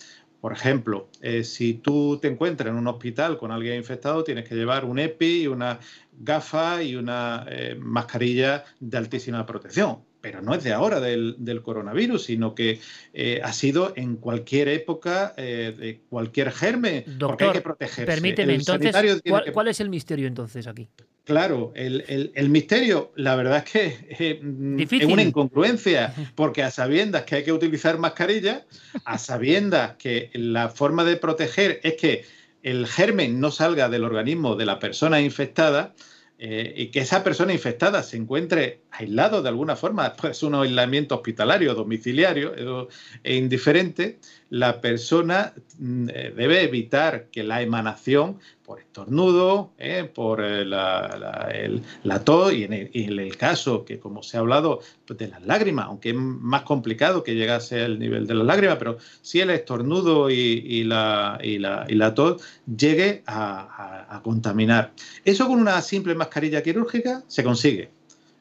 Por 0.44 0.52
ejemplo, 0.52 1.08
eh, 1.22 1.42
si 1.42 1.72
tú 1.72 2.18
te 2.20 2.28
encuentras 2.28 2.68
en 2.68 2.76
un 2.76 2.86
hospital 2.86 3.38
con 3.38 3.50
alguien 3.50 3.76
infectado, 3.76 4.22
tienes 4.24 4.46
que 4.46 4.54
llevar 4.54 4.84
un 4.84 4.98
EPI, 4.98 5.46
una 5.46 5.80
gafa 6.12 6.82
y 6.82 6.96
una 6.96 7.46
eh, 7.48 7.74
mascarilla 7.80 8.62
de 8.78 8.98
altísima 8.98 9.46
protección. 9.46 10.00
Pero 10.20 10.42
no 10.42 10.54
es 10.54 10.62
de 10.62 10.74
ahora 10.74 11.00
del, 11.00 11.62
coronavirus, 11.62 12.24
sino 12.24 12.54
que 12.54 12.78
eh, 13.14 13.40
ha 13.42 13.54
sido 13.54 13.94
en 13.96 14.16
cualquier 14.16 14.68
época 14.68 15.32
de 15.34 16.02
cualquier 16.10 16.52
germen. 16.52 17.06
porque 17.18 17.44
hay 17.44 17.52
que 17.52 17.60
protegerse. 17.62 18.04
Permíteme, 18.04 18.54
entonces, 18.54 19.22
¿cuál 19.50 19.68
es 19.68 19.80
el 19.80 19.88
misterio 19.88 20.28
entonces 20.28 20.66
aquí? 20.66 20.90
Claro, 21.24 21.72
el, 21.74 22.48
misterio, 22.50 23.10
la 23.16 23.34
verdad 23.34 23.64
es 23.64 23.72
que 23.72 24.06
eh, 24.10 24.40
mm, 24.42 24.78
es 24.78 25.04
una 25.06 25.22
incongruencia, 25.22 26.14
porque 26.34 26.62
a 26.62 26.70
sabiendas 26.70 27.22
que 27.22 27.36
hay 27.36 27.44
que 27.44 27.52
utilizar 27.52 27.98
mascarilla, 27.98 28.66
a 29.06 29.16
sabiendas 29.16 29.96
que 29.96 30.30
la 30.34 30.68
forma 30.68 31.02
de 31.02 31.16
proteger 31.16 31.80
es 31.82 31.94
que 31.94 32.24
el 32.62 32.86
germen 32.86 33.40
no 33.40 33.50
salga 33.50 33.88
del 33.88 34.04
organismo 34.04 34.54
de 34.54 34.66
la 34.66 34.78
persona 34.78 35.22
infectada, 35.22 35.94
eh, 36.36 36.74
y 36.76 36.86
que 36.88 37.00
esa 37.00 37.22
persona 37.22 37.52
infectada 37.52 38.02
se 38.02 38.16
encuentre 38.16 38.80
aislado 38.90 39.40
de 39.40 39.48
alguna 39.48 39.76
forma, 39.76 40.12
pues 40.14 40.42
un 40.42 40.54
aislamiento 40.56 41.14
hospitalario, 41.14 41.74
domiciliario, 41.74 42.88
es 43.22 43.34
indiferente, 43.34 44.18
la 44.54 44.80
persona 44.80 45.52
mm, 45.78 46.08
eh, 46.14 46.32
debe 46.36 46.62
evitar 46.62 47.26
que 47.32 47.42
la 47.42 47.60
emanación 47.60 48.38
por 48.64 48.78
estornudo, 48.78 49.72
eh, 49.78 50.04
por 50.04 50.40
la, 50.40 52.22
tos 52.24 52.52
y 52.52 52.62
en, 52.62 52.72
el, 52.72 53.36
caso 53.36 53.84
que, 53.84 53.98
como 53.98 54.22
se 54.22 54.36
ha 54.36 54.40
hablado, 54.40 54.80
pues, 55.06 55.18
de 55.18 55.28
las 55.28 55.44
lágrimas, 55.44 55.86
aunque 55.86 56.10
es 56.10 56.14
más 56.14 56.62
complicado 56.62 57.24
que 57.24 57.34
llegase 57.34 57.82
al 57.82 57.98
nivel 57.98 58.28
de 58.28 58.34
las 58.34 58.46
lágrimas, 58.46 58.76
pero 58.78 58.98
si 59.22 59.40
el 59.40 59.50
estornudo 59.50 60.30
y, 60.30 60.84
la, 60.84 61.38
tos 62.14 62.42
llegue 62.64 63.24
a, 63.26 64.20
contaminar. 64.22 64.92
Eso 65.24 65.48
con 65.48 65.58
una 65.58 65.82
simple 65.82 66.14
mascarilla 66.14 66.62
quirúrgica 66.62 67.24
se 67.26 67.42
consigue. 67.42 67.90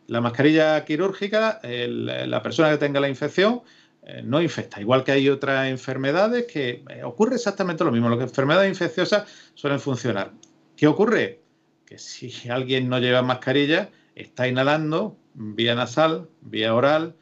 La 0.07 0.22
mascarilla 0.22 0.86
quirúrgica, 0.86 1.59
la 1.64 2.43
persona 2.43 2.70
que 2.70 2.78
tenga 2.78 2.99
la 2.99 3.09
infección, 3.09 3.55
eh, 3.55 3.83
no 4.24 4.41
infecta. 4.41 4.82
Igual 4.82 5.04
que 5.04 5.12
hay 5.14 5.30
otras 5.30 5.68
enfermedades 5.68 6.45
que 6.51 6.84
eh, 6.89 7.04
ocurre 7.04 7.36
exactamente 7.36 7.84
lo 7.84 7.91
mismo. 7.91 8.10
Las 8.10 8.22
enfermedades 8.22 8.70
infecciosas 8.70 9.26
suelen 9.54 9.80
funcionar. 9.80 10.34
¿Qué 10.76 10.88
ocurre? 10.88 11.41
Que 11.86 11.97
si 11.97 12.32
alguien 12.49 12.89
no 12.89 12.99
lleva 12.99 13.22
mascarilla, 13.22 13.89
está 14.16 14.47
inhalando 14.47 15.18
vía 15.34 15.76
nasal, 15.76 16.30
vía 16.41 16.76
oral 16.76 17.16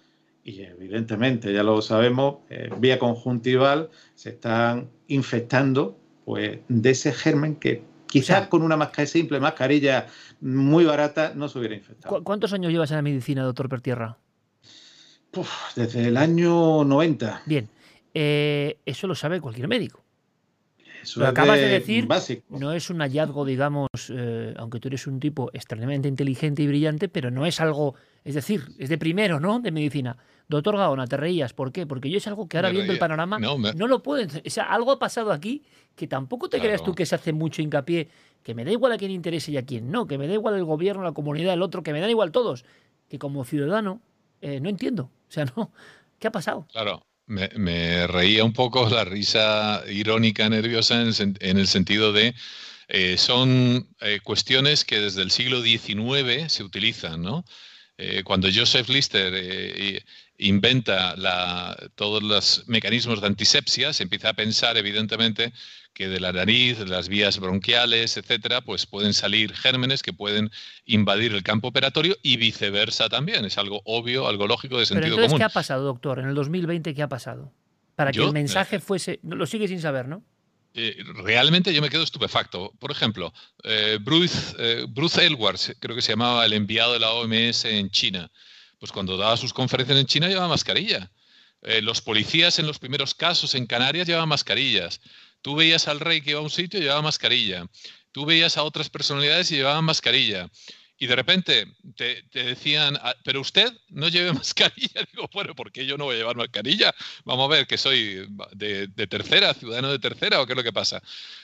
y 0.44 0.62
evidentemente, 0.64 1.54
ya 1.54 1.64
lo 1.64 1.82
sabemos, 1.82 2.38
eh, 2.50 2.70
vía 2.80 2.98
conjuntival, 2.98 3.90
se 4.16 4.30
están 4.30 4.90
infectando 5.08 6.00
pues, 6.26 6.60
de 6.68 6.90
ese 6.90 7.12
germen 7.12 7.56
que 7.56 7.84
quizás 8.08 8.48
con 8.48 8.64
una 8.64 8.76
mascarilla 8.76 9.12
simple, 9.12 9.40
mascarilla 9.40 10.08
muy 10.42 10.84
barata, 10.84 11.34
no 11.36 11.48
se 11.48 11.60
hubiera 11.60 11.76
infectado. 11.76 12.24
¿Cuántos 12.24 12.54
años 12.54 12.72
llevas 12.72 12.90
en 12.92 12.98
la 12.98 13.04
medicina, 13.04 13.44
doctor 13.44 13.70
Pertierra? 13.70 14.18
Desde 15.76 16.08
el 16.08 16.18
año 16.18 16.84
90. 16.84 17.44
Bien, 17.46 17.70
eh, 18.14 18.78
eso 18.86 19.08
lo 19.08 19.16
sabe 19.16 19.40
cualquier 19.40 19.68
médico. 19.68 20.04
lo 21.16 21.28
acabas 21.28 21.60
de, 21.60 21.68
decir, 21.68 22.08
no 22.50 22.74
es 22.74 22.90
un 22.90 23.00
hallazgo, 23.00 23.46
digamos, 23.46 23.88
eh, 24.10 24.54
aunque 24.58 24.80
tú 24.80 24.90
eres 24.90 25.08
un 25.08 25.20
tipo 25.20 25.50
extremadamente 25.54 26.08
inteligente 26.08 26.62
y 26.64 26.68
brillante, 26.68 27.08
pero 27.08 27.32
no 27.32 27.46
es 27.46 27.60
algo, 27.62 27.96
es 28.24 28.36
decir, 28.36 28.64
es 28.78 28.90
de 28.90 28.98
primero, 28.98 29.40
¿no? 29.40 29.60
De 29.60 29.72
medicina. 29.72 30.18
Doctor 30.48 30.76
Gaona, 30.76 31.08
te 31.08 31.16
reías, 31.16 31.54
¿por 31.54 31.72
qué? 31.72 31.86
Porque 31.88 32.10
yo 32.10 32.18
es 32.18 32.28
algo 32.28 32.50
que 32.50 32.58
ahora 32.58 32.70
viendo 32.72 32.92
el 32.92 33.00
panorama 33.00 33.40
no, 33.40 33.88
lo 33.88 34.04
pueden. 34.04 34.30
O 34.46 34.50
sea, 34.50 34.66
algo 34.66 34.92
ha 34.92 35.00
pasado 35.00 35.32
aquí 35.32 35.64
que 35.96 36.08
tampoco 36.08 36.50
te 36.50 36.60
creas 36.60 36.84
tú 36.84 36.94
que 36.94 37.06
se 37.06 37.16
hace 37.16 37.32
mucho 37.32 37.62
hincapié, 37.62 38.10
que 38.44 38.54
me 38.54 38.66
da 38.66 38.72
igual 38.72 38.92
a 38.92 38.98
quién 38.98 39.12
interese 39.12 39.52
y 39.52 39.58
a 39.58 39.66
quién 39.66 39.92
no, 39.92 40.08
que 40.08 40.18
me 40.18 40.28
da 40.28 40.34
igual 40.34 40.56
el 40.56 40.66
gobierno, 40.66 41.04
la 41.04 41.14
comunidad, 41.14 41.54
el 41.54 41.62
otro, 41.62 41.84
que 41.84 41.94
me 41.94 42.02
dan 42.02 42.10
igual 42.10 42.34
todos, 42.34 42.66
que 43.08 43.18
como 43.18 43.46
ciudadano 43.46 44.02
eh, 44.42 44.60
no 44.60 44.70
entiendo. 44.70 45.10
O 45.32 45.34
sea, 45.34 45.46
no. 45.56 45.72
¿Qué 46.20 46.28
ha 46.28 46.32
pasado? 46.32 46.68
Claro. 46.72 47.06
Me, 47.28 48.08
reía 48.08 48.44
un 48.44 48.52
poco 48.52 48.90
la 48.90 49.06
risa 49.06 49.84
irónica, 49.88 50.50
nerviosa, 50.50 51.02
en 51.02 51.58
el, 51.58 51.68
sentido 51.68 52.12
de 52.12 52.36
eh, 52.90 53.18
son 53.18 53.88
eh, 54.02 54.20
cuestiones 54.22 54.84
que 54.84 55.00
desde 55.00 55.22
el 55.22 55.32
siglo 55.32 55.62
XIX 55.62 56.52
se 56.52 56.64
utilizan, 56.64 57.22
¿no? 57.22 57.46
cuando 58.24 58.50
Joseph 58.52 58.90
Lister 58.90 60.04
inventa 60.40 61.16
todos 61.94 62.24
los 62.24 62.68
mecanismos 62.68 63.22
de 63.22 63.28
antisepsia, 63.28 63.94
se 63.94 64.02
empieza 64.02 64.30
a 64.30 64.34
pensar, 64.34 64.76
evidentemente, 64.76 65.54
que 65.94 66.08
de 66.08 66.20
la 66.20 66.32
nariz, 66.32 66.80
de 66.80 66.86
las 66.86 67.10
vías 67.10 67.40
bronquiales, 67.40 68.18
etcétera, 68.18 68.62
pues 68.62 68.86
pueden 68.86 69.14
salir 69.14 69.54
gérmenes 69.54 70.02
que 70.02 70.14
pueden 70.14 70.52
invadir 70.86 71.34
el 71.34 71.44
campo 71.44 71.68
operatorio 71.68 72.18
y 72.22 72.38
viceversa 72.38 73.10
también. 73.10 73.46
Es 73.46 73.58
algo 73.58 73.82
obvio, 73.86 74.28
algo 74.28 74.48
lógico 74.48 74.80
de 74.80 74.86
sentido 74.86 75.16
Pero 75.16 75.26
entonces, 75.26 75.38
¿Qué 75.38 75.44
ha 75.44 75.50
pasado, 75.50 75.84
doctor? 75.84 76.20
En 76.20 76.28
el 76.28 76.36
2020, 76.36 76.94
¿qué 76.94 77.04
ha 77.04 77.10
pasado? 77.10 77.52
Para 77.96 78.12
que 78.12 78.22
el 78.22 78.32
mensaje 78.32 78.78
eh, 78.78 78.80
fuese. 78.80 79.20
Lo 79.24 79.46
sigue 79.46 79.68
sin 79.68 79.82
saber, 79.82 80.08
¿no? 80.08 80.24
Eh, 80.74 81.04
realmente 81.24 81.74
yo 81.74 81.82
me 81.82 81.90
quedo 81.90 82.04
estupefacto. 82.04 82.72
Por 82.80 82.92
ejemplo, 82.92 83.34
eh, 83.64 84.00
Bruce, 84.02 84.86
Bruce 84.88 85.26
Elwards, 85.26 85.76
creo 85.80 85.96
que 85.96 86.02
se 86.02 86.14
llamaba 86.14 86.46
el 86.46 86.54
enviado 86.54 86.94
de 86.94 87.00
la 87.00 87.12
OMS 87.12 87.66
en 87.66 87.90
China, 87.90 88.32
pues 88.80 88.92
cuando 88.92 89.18
daba 89.18 89.36
sus 89.36 89.54
conferencias 89.54 90.00
en 90.00 90.06
China 90.06 90.30
llevaba 90.30 90.48
mascarilla. 90.48 91.12
los 91.82 92.02
policías 92.02 92.58
en 92.58 92.66
los 92.66 92.80
primeros 92.80 93.14
casos 93.14 93.54
en 93.54 93.68
Canarias 93.68 94.08
llevaban 94.08 94.30
mascarillas. 94.30 95.02
Tú 95.42 95.56
veías 95.56 95.88
al 95.88 96.00
rey 96.00 96.22
que 96.22 96.32
iba 96.32 96.40
a 96.40 96.44
un 96.44 96.50
sitio 96.50 96.80
y 96.80 96.84
llevaba 96.84 97.02
mascarilla. 97.02 97.66
Tú 98.12 98.26
veías 98.26 98.58
a 98.58 98.64
otras 98.64 98.90
personalidades 98.90 99.52
y 99.52 99.56
llevaban 99.56 99.86
mascarilla. 99.86 100.50
Y 101.02 101.08
de 101.08 101.16
repente 101.16 101.66
te, 101.96 102.24
decían, 102.32 102.96
ah, 103.02 103.16
pero 103.24 103.42
usted 103.42 103.74
no 103.90 104.08
lleve 104.08 104.34
mascarilla. 104.34 105.02
Digo, 105.12 105.28
bueno, 105.34 105.56
¿por 105.56 105.72
qué 105.72 105.84
yo 105.84 105.98
no 105.98 106.06
voy 106.06 106.14
a 106.14 106.20
llevar 106.20 106.36
mascarilla? 106.36 106.94
Vamos 107.26 107.46
a 107.46 107.56
ver 107.56 107.66
que 107.66 107.80
soy 107.80 108.28
de, 108.52 108.88
tercera, 109.08 109.56
ciudadano 109.56 109.90
de 109.90 109.98
tercera, 109.98 110.40
o 110.40 110.46
qué 110.46 110.54
es 110.54 110.58
lo 110.58 110.64
que 110.64 110.72
pasa. 110.72 111.02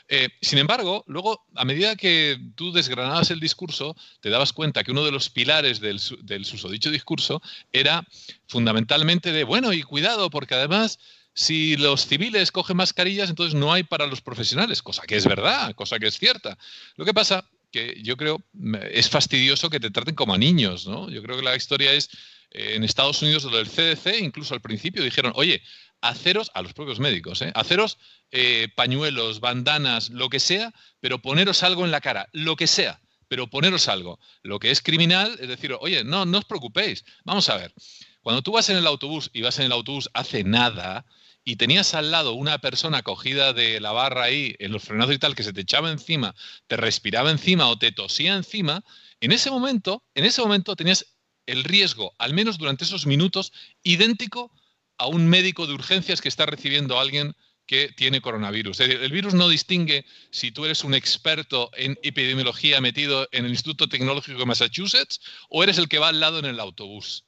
Eh, 0.07 0.29
sin 0.43 0.59
embargo, 0.59 1.03
luego, 1.07 1.47
a 1.55 1.65
medida 1.65 1.95
que 1.95 2.37
tú 2.53 2.71
desgranabas 2.71 3.31
el 3.31 3.39
discurso, 3.39 3.95
te 4.21 4.29
dabas 4.29 4.53
cuenta 4.53 4.83
que 4.83 4.91
uno 4.91 5.03
de 5.03 5.11
los 5.11 5.31
pilares 5.31 5.79
del, 5.79 5.99
del 6.21 6.45
susodicho 6.45 6.91
discurso 6.91 7.41
era 7.73 8.05
fundamentalmente 8.45 9.31
de, 9.31 9.43
bueno, 9.43 9.73
y 9.73 9.81
cuidado, 9.81 10.29
porque 10.29 10.53
además 10.53 10.99
si 11.37 11.77
los 11.77 12.07
civiles 12.07 12.51
cogen 12.51 12.77
mascarillas, 12.77 13.29
entonces 13.29 13.53
no 13.53 13.71
hay 13.71 13.83
para 13.83 14.07
los 14.07 14.21
profesionales, 14.21 14.81
cosa 14.81 15.03
que 15.03 15.15
es 15.15 15.27
verdad, 15.27 15.75
cosa 15.75 15.99
que 15.99 16.07
es 16.07 16.17
cierta. 16.17 16.57
Lo 16.95 17.05
que 17.05 17.13
pasa 17.13 17.47
que 17.71 18.01
yo 18.01 18.17
creo 18.17 18.41
es 18.89 19.07
fastidioso 19.07 19.69
que 19.69 19.79
te 19.79 19.91
traten 19.91 20.15
como 20.15 20.33
a 20.33 20.39
niños, 20.39 20.87
¿no? 20.87 21.11
Yo 21.11 21.21
creo 21.21 21.37
que 21.37 21.43
la 21.43 21.55
historia 21.55 21.93
es 21.93 22.09
eh, 22.49 22.73
en 22.73 22.83
Estados 22.83 23.21
Unidos 23.21 23.43
lo 23.43 23.55
del 23.55 23.69
CDC, 23.69 24.19
incluso 24.19 24.55
al 24.55 24.61
principio 24.61 25.03
dijeron, 25.03 25.31
oye, 25.35 25.61
haceros, 26.01 26.49
a 26.55 26.63
los 26.63 26.73
propios 26.73 26.99
médicos, 26.99 27.43
¿eh? 27.43 27.51
haceros 27.53 27.99
eh, 28.31 28.69
pañuelos, 28.75 29.39
bandanas, 29.39 30.09
lo 30.09 30.29
que 30.29 30.39
sea, 30.39 30.73
pero 31.01 31.21
poneros 31.21 31.61
algo 31.61 31.85
en 31.85 31.91
la 31.91 32.01
cara, 32.01 32.29
lo 32.31 32.55
que 32.55 32.65
sea, 32.65 32.99
pero 33.27 33.45
poneros 33.45 33.87
algo. 33.89 34.19
Lo 34.41 34.57
que 34.57 34.71
es 34.71 34.81
criminal 34.81 35.37
es 35.39 35.49
decir, 35.49 35.75
oye, 35.79 36.03
no, 36.03 36.25
no 36.25 36.39
os 36.39 36.45
preocupéis, 36.45 37.05
vamos 37.25 37.47
a 37.49 37.57
ver. 37.57 37.75
Cuando 38.21 38.41
tú 38.41 38.53
vas 38.53 38.69
en 38.71 38.77
el 38.77 38.87
autobús 38.87 39.29
y 39.33 39.43
vas 39.43 39.59
en 39.59 39.67
el 39.67 39.71
autobús 39.71 40.09
hace 40.15 40.43
nada, 40.43 41.05
y 41.47 41.55
tenías 41.55 41.93
al 41.93 42.11
lado 42.11 42.33
una 42.33 42.57
persona 42.57 43.03
cogida 43.03 43.53
de 43.53 43.79
la 43.79 43.93
barra 43.93 44.23
ahí 44.23 44.53
en 44.59 44.73
los 44.73 44.83
frenados 44.83 45.15
y 45.15 45.17
tal 45.17 45.33
que 45.33 45.43
se 45.43 45.53
te 45.53 45.61
echaba 45.61 45.89
encima, 45.89 46.35
te 46.67 46.75
respiraba 46.75 47.31
encima 47.31 47.69
o 47.69 47.79
te 47.79 47.93
tosía 47.93 48.35
encima, 48.35 48.83
en 49.21 49.31
ese 49.31 49.49
momento, 49.49 50.03
en 50.13 50.25
ese 50.25 50.41
momento 50.41 50.75
tenías 50.75 51.05
el 51.45 51.63
riesgo, 51.63 52.13
al 52.17 52.33
menos 52.33 52.57
durante 52.57 52.83
esos 52.83 53.05
minutos, 53.05 53.53
idéntico 53.81 54.51
a 54.97 55.07
un 55.07 55.29
médico 55.29 55.67
de 55.67 55.73
urgencias 55.73 56.19
que 56.19 56.27
está 56.27 56.45
recibiendo 56.45 56.97
a 56.97 57.01
alguien 57.01 57.33
que 57.65 57.93
tiene 57.95 58.19
coronavirus. 58.19 58.81
El 58.81 59.11
virus 59.13 59.33
no 59.33 59.47
distingue 59.47 60.05
si 60.31 60.51
tú 60.51 60.65
eres 60.65 60.83
un 60.83 60.95
experto 60.95 61.71
en 61.77 61.97
epidemiología 62.03 62.81
metido 62.81 63.25
en 63.31 63.45
el 63.45 63.51
Instituto 63.51 63.87
Tecnológico 63.87 64.37
de 64.37 64.45
Massachusetts 64.45 65.21
o 65.47 65.63
eres 65.63 65.77
el 65.77 65.87
que 65.87 65.99
va 65.99 66.09
al 66.09 66.19
lado 66.19 66.39
en 66.39 66.45
el 66.45 66.59
autobús. 66.59 67.23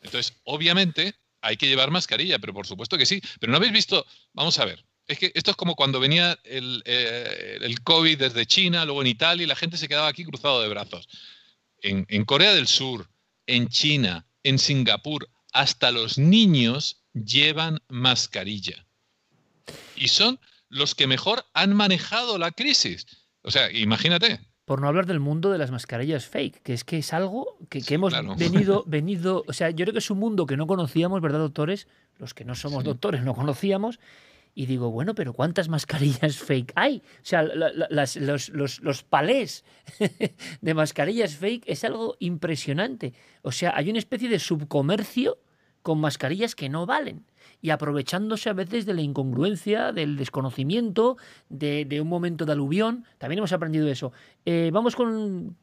Entonces, 0.00 0.40
obviamente, 0.42 1.14
hay 1.42 1.56
que 1.56 1.68
llevar 1.68 1.90
mascarilla, 1.90 2.38
pero 2.38 2.54
por 2.54 2.66
supuesto 2.66 2.96
que 2.96 3.06
sí. 3.06 3.20
Pero 3.40 3.50
no 3.50 3.58
habéis 3.58 3.72
visto, 3.72 4.06
vamos 4.32 4.58
a 4.58 4.64
ver, 4.64 4.84
es 5.06 5.18
que 5.18 5.32
esto 5.34 5.50
es 5.50 5.56
como 5.56 5.74
cuando 5.74 6.00
venía 6.00 6.38
el, 6.44 6.82
eh, 6.86 7.58
el 7.60 7.82
COVID 7.82 8.18
desde 8.18 8.46
China, 8.46 8.84
luego 8.84 9.02
en 9.02 9.08
Italia, 9.08 9.44
y 9.44 9.48
la 9.48 9.56
gente 9.56 9.76
se 9.76 9.88
quedaba 9.88 10.08
aquí 10.08 10.24
cruzado 10.24 10.62
de 10.62 10.68
brazos. 10.68 11.08
En, 11.78 12.06
en 12.08 12.24
Corea 12.24 12.54
del 12.54 12.68
Sur, 12.68 13.10
en 13.46 13.68
China, 13.68 14.26
en 14.42 14.58
Singapur, 14.58 15.28
hasta 15.52 15.90
los 15.90 16.16
niños 16.16 17.02
llevan 17.12 17.80
mascarilla. 17.88 18.86
Y 19.96 20.08
son 20.08 20.40
los 20.68 20.94
que 20.94 21.06
mejor 21.06 21.44
han 21.52 21.74
manejado 21.74 22.38
la 22.38 22.50
crisis. 22.50 23.06
O 23.42 23.50
sea, 23.50 23.70
imagínate. 23.70 24.40
Por 24.64 24.80
no 24.80 24.88
hablar 24.88 25.06
del 25.06 25.18
mundo 25.18 25.50
de 25.50 25.58
las 25.58 25.70
mascarillas 25.70 26.26
fake, 26.26 26.62
que 26.62 26.72
es 26.72 26.84
que 26.84 26.98
es 26.98 27.12
algo 27.12 27.56
que, 27.68 27.82
hemos 27.90 28.14
venido, 28.36 28.84
venido, 28.86 29.44
o 29.48 29.52
sea, 29.52 29.70
yo 29.70 29.84
creo 29.84 29.92
que 29.92 29.98
es 29.98 30.10
un 30.10 30.18
mundo 30.18 30.46
que 30.46 30.56
no 30.56 30.66
conocíamos, 30.66 31.20
¿verdad, 31.20 31.40
doctores? 31.40 31.88
Los 32.18 32.32
que 32.32 32.44
no 32.44 32.54
somos 32.54 32.84
doctores 32.84 33.24
no 33.24 33.34
conocíamos. 33.34 33.98
Y 34.54 34.66
digo, 34.66 34.90
bueno, 34.90 35.14
pero 35.14 35.32
¿cuántas 35.32 35.68
mascarillas 35.68 36.36
fake 36.38 36.72
hay? 36.76 37.02
O 37.22 37.24
sea, 37.24 37.42
los, 37.42 38.48
los, 38.80 39.02
palés 39.02 39.64
de 40.60 40.74
mascarillas 40.74 41.36
fake 41.36 41.64
es 41.66 41.84
algo 41.84 42.16
impresionante. 42.20 43.14
O 43.42 43.50
sea, 43.50 43.72
hay 43.74 43.90
una 43.90 43.98
especie 43.98 44.28
de 44.28 44.38
subcomercio 44.38 45.38
con 45.82 46.00
mascarillas 46.00 46.54
que 46.54 46.68
no 46.68 46.86
valen 46.86 47.24
y 47.62 47.70
aprovechándose 47.70 48.50
a 48.50 48.52
veces 48.52 48.84
de 48.84 48.92
la 48.92 49.00
incongruencia, 49.00 49.92
del 49.92 50.16
desconocimiento, 50.16 51.16
de, 51.48 52.00
un 52.02 52.08
momento 52.08 52.44
de 52.44 52.52
aluvión. 52.52 53.04
También 53.18 53.38
hemos 53.38 53.52
aprendido 53.52 53.88
eso. 53.88 54.12
Eh, 54.44 54.70
vamos 54.72 54.96
con 54.96 55.56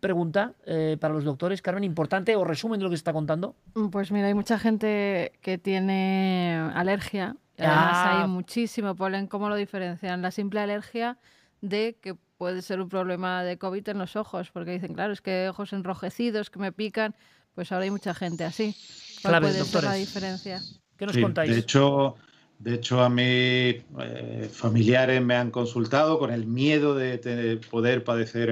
pregunta 0.00 0.54
eh, 0.66 0.96
para 1.00 1.14
los 1.14 1.24
doctores, 1.24 1.62
Carmen, 1.62 1.84
importante 1.84 2.34
o 2.36 2.44
resumen 2.44 2.80
de 2.80 2.84
lo 2.84 2.90
que 2.90 2.96
se 2.96 3.00
está 3.00 3.12
contando. 3.12 3.54
Pues 3.92 4.10
mira, 4.10 4.26
hay 4.26 4.34
mucha 4.34 4.58
gente 4.58 5.32
que 5.40 5.56
tiene 5.56 6.68
alergia. 6.74 7.36
Además 7.56 7.96
hay 8.06 8.22
ah. 8.24 8.26
muchísimo 8.26 8.96
polen. 8.96 9.28
¿Cómo 9.28 9.48
lo 9.48 9.54
diferencian? 9.54 10.22
La 10.22 10.32
simple 10.32 10.60
alergia 10.60 11.16
de 11.60 11.96
que 12.02 12.16
puede 12.38 12.60
ser 12.60 12.80
un 12.80 12.88
problema 12.88 13.44
de 13.44 13.56
COVID 13.56 13.88
en 13.88 13.98
los 13.98 14.16
ojos, 14.16 14.50
porque 14.50 14.72
dicen, 14.72 14.94
claro, 14.94 15.12
es 15.12 15.22
que 15.22 15.48
ojos 15.48 15.72
enrojecidos 15.72 16.50
que 16.50 16.58
me 16.58 16.72
pican, 16.72 17.14
pues 17.54 17.70
ahora 17.70 17.84
hay 17.84 17.90
mucha 17.90 18.14
gente 18.14 18.44
así. 18.44 18.76
¿Cuál 19.22 19.40
puede 19.40 19.64
ser 19.64 19.84
la 19.84 19.94
diferencia? 19.94 20.60
¿Qué 20.96 21.06
nos 21.06 21.16
contáis? 21.16 21.50
De 21.50 21.58
hecho, 21.58 22.16
de 22.58 22.74
hecho, 22.74 23.02
a 23.02 23.10
mis 23.10 23.24
eh, 23.26 24.48
familiares 24.50 25.20
me 25.20 25.34
han 25.34 25.50
consultado 25.50 26.18
con 26.18 26.32
el 26.32 26.46
miedo 26.46 26.94
de, 26.94 27.60
poder 27.70 28.02
padecer 28.02 28.48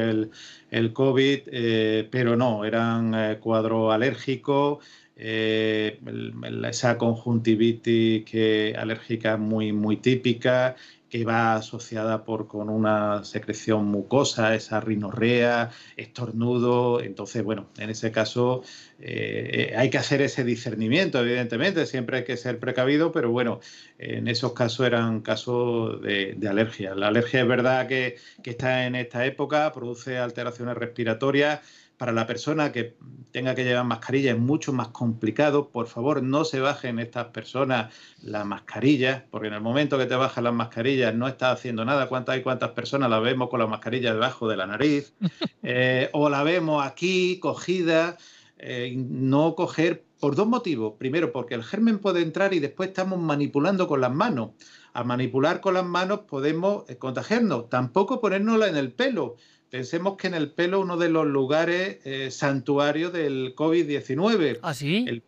el, 0.70 0.92
COVID, 0.92 1.40
eh, 1.46 2.06
pero 2.10 2.36
no, 2.36 2.64
eran 2.66 3.14
eh, 3.14 3.38
cuadros 3.40 3.94
alérgicos, 3.94 4.84
esa 5.16 6.98
conjuntivitis 6.98 8.24
que, 8.24 8.74
alérgica 8.76 9.36
muy, 9.38 9.72
muy 9.72 9.96
típica, 9.96 10.76
que 11.14 11.24
va 11.24 11.54
asociada 11.54 12.24
por, 12.24 12.48
con 12.48 12.68
una 12.68 13.22
secreción 13.22 13.84
mucosa, 13.84 14.52
esa 14.56 14.80
rinorrea, 14.80 15.70
estornudo. 15.96 17.00
Entonces, 17.00 17.44
bueno, 17.44 17.68
en 17.78 17.90
ese 17.90 18.10
caso 18.10 18.64
eh, 18.98 19.72
hay 19.76 19.90
que 19.90 19.98
hacer 19.98 20.22
ese 20.22 20.42
discernimiento, 20.42 21.20
evidentemente, 21.20 21.86
siempre 21.86 22.16
hay 22.16 22.24
que 22.24 22.36
ser 22.36 22.58
precavido, 22.58 23.12
pero 23.12 23.30
bueno, 23.30 23.60
en 23.96 24.26
esos 24.26 24.54
casos 24.54 24.88
eran 24.88 25.20
casos 25.20 26.02
de, 26.02 26.36
alergia. 26.50 26.96
La 26.96 27.06
alergia 27.06 27.42
es 27.42 27.46
verdad 27.46 27.86
que, 27.86 28.16
que 28.42 28.50
está 28.50 28.84
en 28.84 28.96
esta 28.96 29.24
época, 29.24 29.70
produce 29.70 30.18
alteraciones 30.18 30.76
respiratorias 30.76 31.60
para 31.96 32.12
la 32.12 32.26
persona 32.26 32.72
que 32.72 32.96
tenga 33.30 33.54
que 33.54 33.64
llevar 33.64 33.84
mascarilla 33.84 34.32
es 34.32 34.38
mucho 34.38 34.72
más 34.72 34.88
complicado. 34.88 35.70
Por 35.70 35.86
favor, 35.86 36.22
no 36.22 36.44
se 36.44 36.60
bajen 36.60 36.98
estas 36.98 37.26
personas 37.26 37.92
las 38.22 38.44
mascarillas, 38.46 39.22
porque 39.30 39.48
en 39.48 39.54
el 39.54 39.60
momento 39.60 39.98
que 39.98 40.06
te 40.06 40.14
bajan 40.14 40.44
las 40.44 40.54
mascarillas 40.54 41.14
no 41.14 41.28
estás 41.28 41.58
haciendo 41.58 41.84
nada. 41.84 42.08
¿Cuántas 42.08 42.34
hay 42.34 42.42
cuántas 42.42 42.70
personas 42.70 43.10
la 43.10 43.20
vemos 43.20 43.48
con 43.48 43.60
la 43.60 43.66
mascarilla 43.66 44.12
debajo 44.12 44.48
de 44.48 44.56
la 44.56 44.66
nariz? 44.66 45.14
Eh, 45.66 46.10
o 46.12 46.28
la 46.28 46.42
vemos 46.42 46.84
aquí 46.84 47.38
cogida. 47.40 48.18
Eh, 48.58 48.94
no 48.96 49.54
coger 49.54 50.04
por 50.20 50.36
dos 50.36 50.46
motivos. 50.46 50.94
Primero, 50.98 51.32
porque 51.32 51.54
el 51.54 51.62
germen 51.62 51.98
puede 51.98 52.22
entrar 52.22 52.54
y 52.54 52.58
después 52.58 52.90
estamos 52.90 53.18
manipulando 53.18 53.88
con 53.88 54.00
las 54.00 54.12
manos. 54.12 54.50
Al 54.92 55.06
manipular 55.06 55.60
con 55.60 55.74
las 55.74 55.84
manos 55.84 56.20
podemos 56.20 56.88
eh, 56.88 56.96
contagiarnos. 56.96 57.68
Tampoco 57.68 58.20
ponérnosla 58.20 58.68
en 58.68 58.76
el 58.76 58.92
pelo 58.92 59.36
Pensemos 59.74 60.16
que 60.16 60.28
en 60.28 60.34
el 60.34 60.52
pelo 60.52 60.78
uno 60.78 60.96
de 60.96 61.08
los 61.08 61.26
lugares 61.26 61.98
eh, 62.04 62.30
santuarios 62.30 63.12
del 63.12 63.56
COVID-19. 63.56 64.60
¿Ah, 64.62 64.72
sí? 64.72 65.04
El 65.08 65.20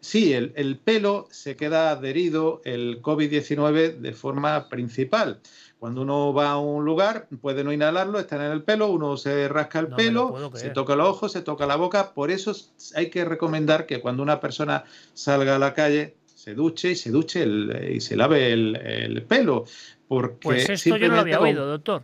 sí, 0.00 0.34
el, 0.34 0.76
pelo 0.76 1.26
se 1.30 1.56
queda 1.56 1.90
adherido 1.90 2.60
el 2.66 3.00
COVID-19 3.00 3.96
de 3.96 4.12
forma 4.12 4.68
principal. 4.68 5.40
Cuando 5.78 6.02
uno 6.02 6.34
va 6.34 6.50
a 6.50 6.58
un 6.58 6.84
lugar, 6.84 7.28
puede 7.40 7.64
no 7.64 7.72
inhalarlo, 7.72 8.18
está 8.18 8.36
en 8.36 8.52
el 8.52 8.62
pelo, 8.62 8.88
uno 8.88 9.16
se 9.16 9.48
rasca 9.48 9.78
el 9.78 9.88
pelo, 9.88 10.50
se 10.52 10.68
toca 10.68 10.96
los 10.96 11.08
ojos, 11.08 11.32
se 11.32 11.40
toca 11.40 11.64
la 11.64 11.76
boca. 11.76 12.12
Por 12.12 12.30
eso 12.30 12.54
hay 12.96 13.08
que 13.08 13.24
recomendar 13.24 13.86
que 13.86 14.02
cuando 14.02 14.22
una 14.22 14.38
persona 14.38 14.84
salga 15.14 15.56
a 15.56 15.58
la 15.58 15.72
calle, 15.72 16.16
se 16.26 16.52
duche 16.52 16.90
y 16.90 16.96
se 16.96 17.10
duche 17.10 17.46
y 17.90 18.00
se 18.02 18.16
lave 18.16 18.52
el, 18.52 19.24
pelo. 19.26 19.64
Porque 20.06 20.36
pues 20.42 20.68
esto 20.68 20.98
yo 20.98 21.08
no 21.08 21.14
lo 21.14 21.20
había 21.22 21.40
oído, 21.40 21.66
doctor 21.66 22.02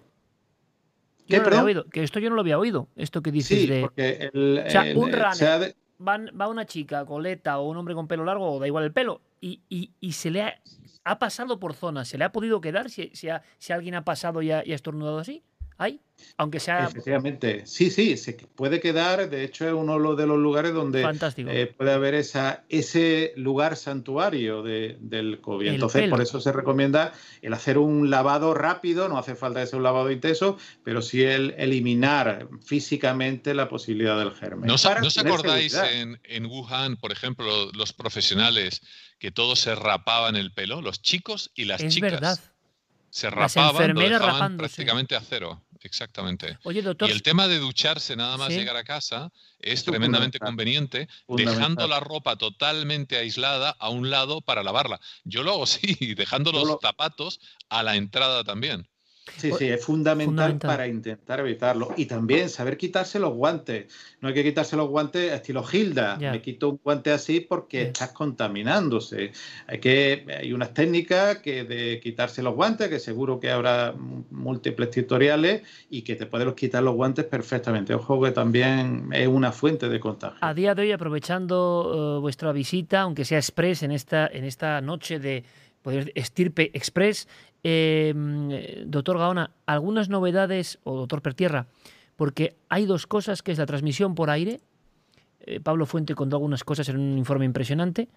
que 1.90 2.02
esto 2.02 2.18
yo 2.18 2.28
no 2.30 2.36
lo 2.36 2.42
había 2.42 2.58
oído, 2.58 2.88
esto 2.96 3.22
que 3.22 3.32
dices 3.32 3.68
de... 3.68 3.80
Porque 3.82 4.30
el, 4.32 4.62
o 4.66 4.70
sea, 4.70 4.82
un 4.94 5.12
runner, 5.12 5.74
va 6.00 6.48
una 6.48 6.66
chica 6.66 7.04
coleta 7.04 7.58
o 7.58 7.68
un 7.68 7.76
hombre 7.76 7.94
con 7.94 8.08
pelo 8.08 8.24
largo, 8.24 8.50
o 8.52 8.58
da 8.58 8.66
igual 8.66 8.84
el 8.84 8.92
pelo, 8.92 9.20
y, 9.40 9.60
y, 9.68 10.12
se 10.12 10.30
le 10.30 10.42
ha, 10.42 10.60
ha, 11.04 11.18
pasado 11.18 11.58
por 11.58 11.74
zonas, 11.74 12.08
¿se 12.08 12.18
le 12.18 12.24
ha 12.24 12.32
podido 12.32 12.60
quedar 12.60 12.90
si, 12.90 13.10
si, 13.14 13.28
si 13.58 13.72
alguien 13.72 13.94
ha 13.94 14.04
pasado 14.04 14.42
y 14.42 14.50
ha, 14.50 14.66
y 14.66 14.72
ha 14.72 14.74
estornudado 14.74 15.18
así? 15.18 15.42
Aunque 16.36 16.60
sea. 16.60 16.84
Efectivamente, 16.84 17.62
sí, 17.66 17.90
sí, 17.90 18.16
se 18.16 18.32
puede 18.32 18.80
quedar. 18.80 19.28
De 19.30 19.44
hecho, 19.44 19.66
es 19.66 19.72
uno 19.72 20.14
de 20.14 20.26
los 20.26 20.38
lugares 20.38 20.72
donde 20.72 21.02
eh, 21.48 21.74
puede 21.76 21.92
haber 21.92 22.14
esa, 22.14 22.64
ese 22.68 23.32
lugar 23.36 23.76
santuario 23.76 24.62
del 24.62 25.40
COVID. 25.40 25.68
Entonces, 25.68 26.08
por 26.08 26.20
eso 26.20 26.40
se 26.40 26.52
recomienda 26.52 27.12
el 27.42 27.52
hacer 27.52 27.78
un 27.78 28.10
lavado 28.10 28.54
rápido, 28.54 29.08
no 29.08 29.18
hace 29.18 29.34
falta 29.34 29.64
un 29.72 29.82
lavado 29.82 30.10
intenso, 30.10 30.58
pero 30.84 31.02
sí 31.02 31.22
el 31.22 31.54
eliminar 31.58 32.48
físicamente 32.64 33.54
la 33.54 33.68
posibilidad 33.68 34.18
del 34.18 34.32
germen. 34.32 34.66
¿No, 34.66 34.74
os 34.74 34.86
acordáis 34.86 35.74
en, 35.74 36.46
Wuhan, 36.46 36.96
por 36.96 37.12
ejemplo, 37.12 37.70
los 37.72 37.92
profesionales 37.92 38.82
que 39.18 39.30
todos 39.30 39.60
se 39.60 39.74
rapaban 39.74 40.36
el 40.36 40.52
pelo, 40.52 40.80
los 40.80 41.02
chicos 41.02 41.50
y 41.54 41.66
las 41.66 41.82
es 41.82 41.94
chicas? 41.94 42.12
Verdad. 42.12 42.40
Se 43.10 43.28
rapaban, 43.28 43.94
lo 43.94 44.56
prácticamente 44.56 45.16
a 45.16 45.20
cero. 45.20 45.60
Exactamente. 45.82 46.58
Oye, 46.64 46.82
doctor. 46.82 47.08
Y 47.08 47.12
el 47.12 47.22
tema 47.22 47.48
de 47.48 47.58
ducharse 47.58 48.14
nada 48.16 48.36
más 48.36 48.50
llegar 48.50 48.76
a 48.76 48.84
casa 48.84 49.32
es, 49.58 49.84
tremendamente 49.84 50.38
conveniente, 50.38 51.08
dejando 51.28 51.86
la 51.88 52.00
ropa 52.00 52.36
totalmente 52.36 53.16
aislada 53.16 53.70
a 53.78 53.88
un 53.88 54.10
lado 54.10 54.42
para 54.42 54.62
lavarla. 54.62 55.00
Yo 55.24 55.42
lo 55.42 55.52
hago 55.52 55.62
así, 55.64 56.14
dejando 56.14 56.52
los 56.52 56.78
zapatos 56.80 57.40
a 57.68 57.82
la 57.82 57.96
entrada 57.96 58.44
también. 58.44 58.89
Sí, 59.36 59.52
sí, 59.52 59.68
es 59.68 59.84
fundamental, 59.84 60.58
para 60.58 60.86
intentar 60.86 61.40
evitarlo. 61.40 61.92
Y 61.96 62.06
también 62.06 62.48
saber 62.48 62.76
quitarse 62.76 63.18
los 63.18 63.34
guantes. 63.34 63.92
No 64.20 64.28
hay 64.28 64.34
que 64.34 64.44
quitarse 64.44 64.76
los 64.76 64.88
guantes 64.88 65.32
estilo 65.32 65.64
Hilda. 65.70 66.16
Me 66.16 66.40
quito 66.42 66.70
un 66.70 66.80
guante 66.82 67.10
así 67.12 67.40
porque 67.40 67.82
estás 67.82 68.12
contaminándose. 68.12 69.32
Hay 69.66 69.78
que 69.78 70.26
hay 70.38 70.52
unas 70.52 70.74
técnicas 70.74 71.38
que 71.38 71.64
de 71.64 72.00
quitarse 72.00 72.42
los 72.42 72.54
guantes, 72.54 72.88
que 72.88 72.98
seguro 72.98 73.40
que 73.40 73.50
habrá 73.50 73.94
múltiples 74.30 74.90
tutoriales 74.90 75.62
y 75.88 76.02
que 76.02 76.16
te 76.16 76.26
puedes 76.26 76.52
quitar 76.54 76.82
los 76.82 76.94
guantes 76.94 77.24
perfectamente. 77.24 77.94
Ojo 77.94 78.22
que 78.22 78.30
también 78.30 79.08
es 79.12 79.28
una 79.28 79.52
fuente 79.52 79.88
de 79.88 80.00
contagio. 80.00 80.38
A 80.40 80.54
día 80.54 80.74
de 80.74 80.82
hoy, 80.82 80.92
aprovechando 80.92 82.16
eh, 82.16 82.20
vuestra 82.20 82.52
visita, 82.52 83.00
aunque 83.02 83.24
sea 83.24 83.38
express 83.38 83.82
en 83.82 83.92
esta, 83.92 84.26
en 84.26 84.44
esta 84.44 84.80
noche 84.80 85.18
de 85.18 85.44
poder 85.82 86.12
estirpe 86.14 86.70
express, 86.74 87.26
eh, 87.62 88.84
doctor 88.86 89.18
Gaona, 89.18 89.50
algunas 89.66 90.08
novedades, 90.08 90.78
o 90.84 90.96
doctor 90.96 91.22
Pertierra, 91.22 91.66
porque 92.16 92.56
hay 92.68 92.86
dos 92.86 93.06
cosas, 93.06 93.42
que 93.42 93.52
es 93.52 93.58
la 93.58 93.66
transmisión 93.66 94.14
por 94.14 94.30
aire, 94.30 94.60
eh, 95.40 95.58
Pablo 95.60 95.86
Fuente 95.86 96.14
contó 96.14 96.36
algunas 96.36 96.64
cosas 96.64 96.88
en 96.90 96.98
un 96.98 97.16
informe 97.16 97.46
impresionante 97.46 98.08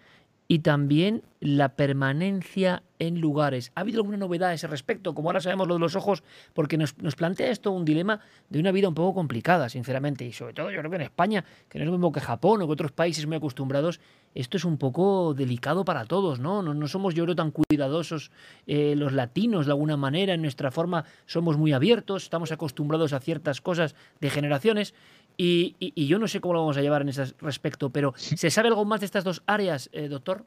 y 0.48 0.60
también 0.60 1.24
la 1.40 1.70
permanencia 1.70 2.84
en 3.00 3.22
lugares. 3.22 3.72
¿Ha 3.76 3.82
habido 3.82 4.00
alguna 4.00 4.18
novedad 4.18 4.50
a 4.50 4.54
ese 4.54 4.68
respecto? 4.68 5.16
Como 5.16 5.30
ahora 5.30 5.40
sabemos 5.40 5.68
lo 5.68 5.76
de 5.76 5.80
los 5.80 5.96
ojos, 5.96 6.22
porque 6.54 6.78
nos, 6.78 6.94
plantea 6.94 7.50
esto 7.50 7.72
un 7.72 7.86
dilema 7.86 8.20
de 8.50 8.60
una 8.60 8.72
vida 8.72 8.90
un 8.90 8.94
poco 8.94 9.14
complicada, 9.14 9.70
sinceramente, 9.70 10.26
y 10.26 10.34
sobre 10.34 10.54
todo 10.54 10.70
yo 10.70 10.80
creo 10.80 10.92
que 10.92 10.98
en 10.98 11.04
España, 11.04 11.46
que 11.70 11.80
no 11.80 11.84
es 11.84 11.88
lo 11.88 11.94
mismo 11.94 12.12
que 12.12 12.20
Japón 12.20 12.62
o 12.62 12.68
que 12.68 12.74
otros 12.74 12.92
países 12.92 13.26
muy 13.26 13.38
acostumbrados, 13.38 14.02
esto 14.36 14.58
es 14.58 14.66
un 14.66 14.78
poco 14.78 15.34
delicado 15.34 15.86
para 15.86 16.06
todos, 16.06 16.40
¿no? 16.40 16.62
No, 16.62 16.88
somos 16.88 17.14
yo 17.14 17.24
creo 17.24 17.36
tan 17.36 17.52
cuidadosos 17.52 18.32
eh, 18.68 18.96
los 18.96 19.14
latinos 19.14 19.66
de 19.66 19.72
alguna 19.72 19.98
manera, 19.98 20.34
en 20.34 20.42
nuestra 20.42 20.72
forma 20.72 21.06
somos 21.26 21.58
muy 21.58 21.74
abiertos, 21.74 22.24
estamos 22.24 22.52
acostumbrados 22.52 23.14
a 23.14 23.20
ciertas 23.20 23.62
cosas 23.62 23.96
de 24.20 24.30
generaciones, 24.30 24.94
y, 25.36 25.76
yo 26.08 26.20
no 26.20 26.28
sé 26.28 26.40
cómo 26.42 26.54
lo 26.54 26.60
vamos 26.62 26.78
a 26.78 26.82
llevar 26.82 27.02
en 27.02 27.10
ese 27.10 27.34
respecto, 27.40 27.90
pero 27.90 28.14
¿se 28.18 28.52
sabe 28.52 28.68
algo 28.68 28.86
más 28.86 29.00
de 29.00 29.08
estas 29.08 29.24
dos 29.24 29.42
áreas, 29.48 29.90
eh, 29.92 30.08
doctor? 30.08 30.46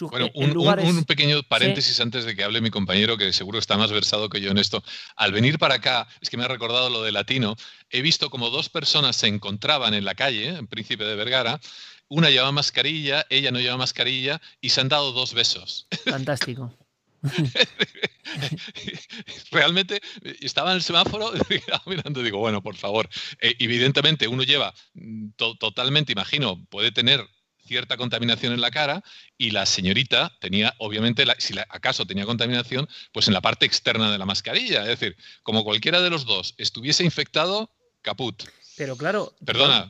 bueno, 0.00 0.30
un, 0.34 1.04
pequeño 1.04 1.42
paréntesis 1.42 2.00
antes 2.00 2.24
de 2.24 2.34
que 2.34 2.44
hable 2.44 2.62
mi 2.62 2.70
compañero, 2.70 3.18
que 3.18 3.32
seguro 3.32 3.58
está 3.58 3.76
más 3.76 3.92
versado 3.92 4.30
que 4.30 4.40
yo 4.40 4.50
en 4.50 4.58
esto. 4.58 4.82
Al 5.16 5.32
venir 5.32 5.58
para 5.58 5.74
acá, 5.74 6.08
es 6.20 6.30
que 6.30 6.38
me 6.38 6.44
ha 6.44 6.48
recordado 6.48 6.88
lo 6.88 7.02
de 7.02 7.12
latino, 7.12 7.56
he 7.90 8.00
visto 8.00 8.30
como 8.30 8.48
dos 8.48 8.70
personas 8.70 9.16
se 9.16 9.26
encontraban 9.26 9.92
en 9.92 10.04
la 10.04 10.14
calle, 10.14 10.48
en 10.48 10.66
Príncipe 10.66 11.04
de 11.04 11.14
Vergara, 11.14 11.60
una 12.08 12.30
llevaba 12.30 12.52
mascarilla, 12.52 13.26
ella 13.30 13.50
no 13.50 13.60
lleva 13.60 13.76
mascarilla, 13.76 14.40
y 14.60 14.70
se 14.70 14.80
han 14.80 14.88
dado 14.88 15.12
dos 15.12 15.34
besos. 15.34 15.86
Fantástico. 16.04 16.76
Realmente 19.50 20.00
estaba 20.40 20.70
en 20.70 20.76
el 20.76 20.82
semáforo 20.82 21.32
mirando 21.86 22.20
y 22.20 22.24
digo, 22.24 22.38
bueno, 22.38 22.62
por 22.62 22.76
favor, 22.76 23.08
eh, 23.40 23.54
evidentemente 23.58 24.26
uno 24.26 24.42
lleva 24.42 24.74
mm, 24.94 25.30
totalmente, 25.36 26.12
imagino, 26.12 26.64
puede 26.66 26.90
tener 26.90 27.26
cierta 27.64 27.96
contaminación 27.96 28.52
en 28.52 28.60
la 28.60 28.70
cara 28.70 29.02
y 29.38 29.50
la 29.50 29.66
señorita 29.66 30.36
tenía, 30.40 30.74
obviamente, 30.78 31.24
si 31.38 31.54
acaso 31.68 32.06
tenía 32.06 32.26
contaminación, 32.26 32.88
pues 33.12 33.28
en 33.28 33.34
la 33.34 33.40
parte 33.40 33.66
externa 33.66 34.10
de 34.10 34.18
la 34.18 34.26
mascarilla. 34.26 34.82
Es 34.82 34.98
decir, 34.98 35.16
como 35.42 35.64
cualquiera 35.64 36.00
de 36.00 36.10
los 36.10 36.26
dos 36.26 36.54
estuviese 36.58 37.04
infectado, 37.04 37.70
caput. 38.02 38.42
Pero 38.76 38.96
claro, 38.96 39.32
perdona, 39.44 39.88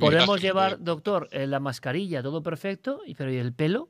podemos 0.00 0.40
llevar, 0.40 0.82
doctor, 0.82 1.28
eh, 1.30 1.46
la 1.46 1.60
mascarilla, 1.60 2.22
todo 2.22 2.42
perfecto, 2.42 3.00
pero 3.16 3.32
¿y 3.32 3.36
el 3.36 3.52
pelo? 3.52 3.88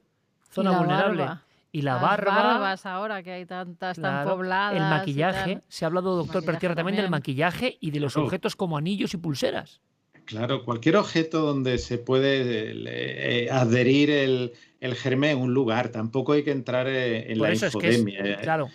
Zona 0.51 0.79
vulnerable. 0.79 1.29
Y 1.71 1.83
la 1.83 1.97
barba. 1.97 2.35
barbas 2.35 2.87
ahora 2.87 3.23
que 3.23 3.31
hay 3.31 3.47
tantas 3.47 4.01
tan 4.01 4.27
pobladas. 4.27 4.75
El 4.75 4.89
maquillaje. 4.89 5.61
Se 5.69 5.85
ha 5.85 5.89
hablado, 5.89 6.17
doctor 6.17 6.45
Pertierra, 6.45 6.75
también, 6.75 6.97
del 6.97 7.11
maquillaje 7.11 7.77
y 7.81 7.91
de 7.91 8.01
los 8.01 8.17
objetos 8.17 8.57
como 8.57 8.77
anillos 8.77 9.13
y 9.15 9.19
pulseras. 9.19 9.81
Claro, 10.29 10.63
cualquier 10.63 10.97
objeto 10.97 11.41
donde 11.41 11.79
se 11.79 11.97
puede 11.97 12.75
eh, 12.75 13.49
adherir 13.51 14.11
el, 14.11 14.53
el 14.79 14.95
germen 14.95 15.31
en 15.31 15.39
un 15.39 15.55
lugar. 15.55 15.89
Tampoco 15.89 16.35
hay 16.35 16.45
que 16.45 16.51
entrar 16.51 16.87
eh, 16.87 17.33
en 17.33 17.41
la 17.41 17.55
infodemia. 17.55 18.21
Eh, 18.23 18.37
claro. 18.43 18.69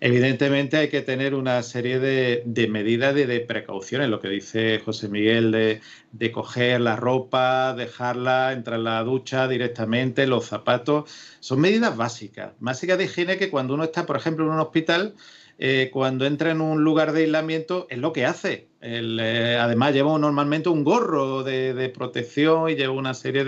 Evidentemente 0.00 0.76
hay 0.76 0.88
que 0.88 1.02
tener 1.02 1.34
una 1.34 1.64
serie 1.64 1.98
de, 1.98 2.68
medidas 2.70 3.12
de, 3.12 3.26
de, 3.26 3.40
precauciones, 3.40 4.08
lo 4.08 4.20
que 4.20 4.28
dice 4.28 4.78
José 4.78 5.08
Miguel, 5.08 5.50
de, 5.50 5.80
de, 6.12 6.30
coger 6.30 6.80
la 6.80 6.94
ropa, 6.94 7.74
dejarla, 7.74 8.52
entrar 8.52 8.78
en 8.78 8.84
la 8.84 9.02
ducha 9.02 9.48
directamente, 9.48 10.28
los 10.28 10.46
zapatos. 10.46 11.10
Son 11.40 11.60
medidas 11.60 11.96
básicas, 11.96 12.52
básicas 12.60 12.98
de 12.98 13.06
higiene 13.06 13.36
que 13.36 13.50
cuando 13.50 13.74
uno 13.74 13.82
está, 13.82 14.06
por 14.06 14.16
ejemplo, 14.16 14.44
en 14.44 14.52
un 14.52 14.60
hospital, 14.60 15.16
eh, 15.60 15.90
cuando 15.92 16.24
entra 16.24 16.52
en 16.52 16.60
un 16.60 16.84
lugar 16.84 17.12
de 17.12 17.22
aislamiento 17.22 17.88
es 17.90 17.98
lo 17.98 18.12
que 18.12 18.24
hace. 18.24 18.68
Eh, 18.80 19.58
además 19.60 19.92
lleva 19.92 20.16
normalmente 20.16 20.68
un 20.68 20.84
gorro 20.84 21.42
de, 21.42 21.92
protección 21.92 22.70
y 22.70 22.76
lleva 22.76 22.92
una 22.92 23.12
serie 23.12 23.44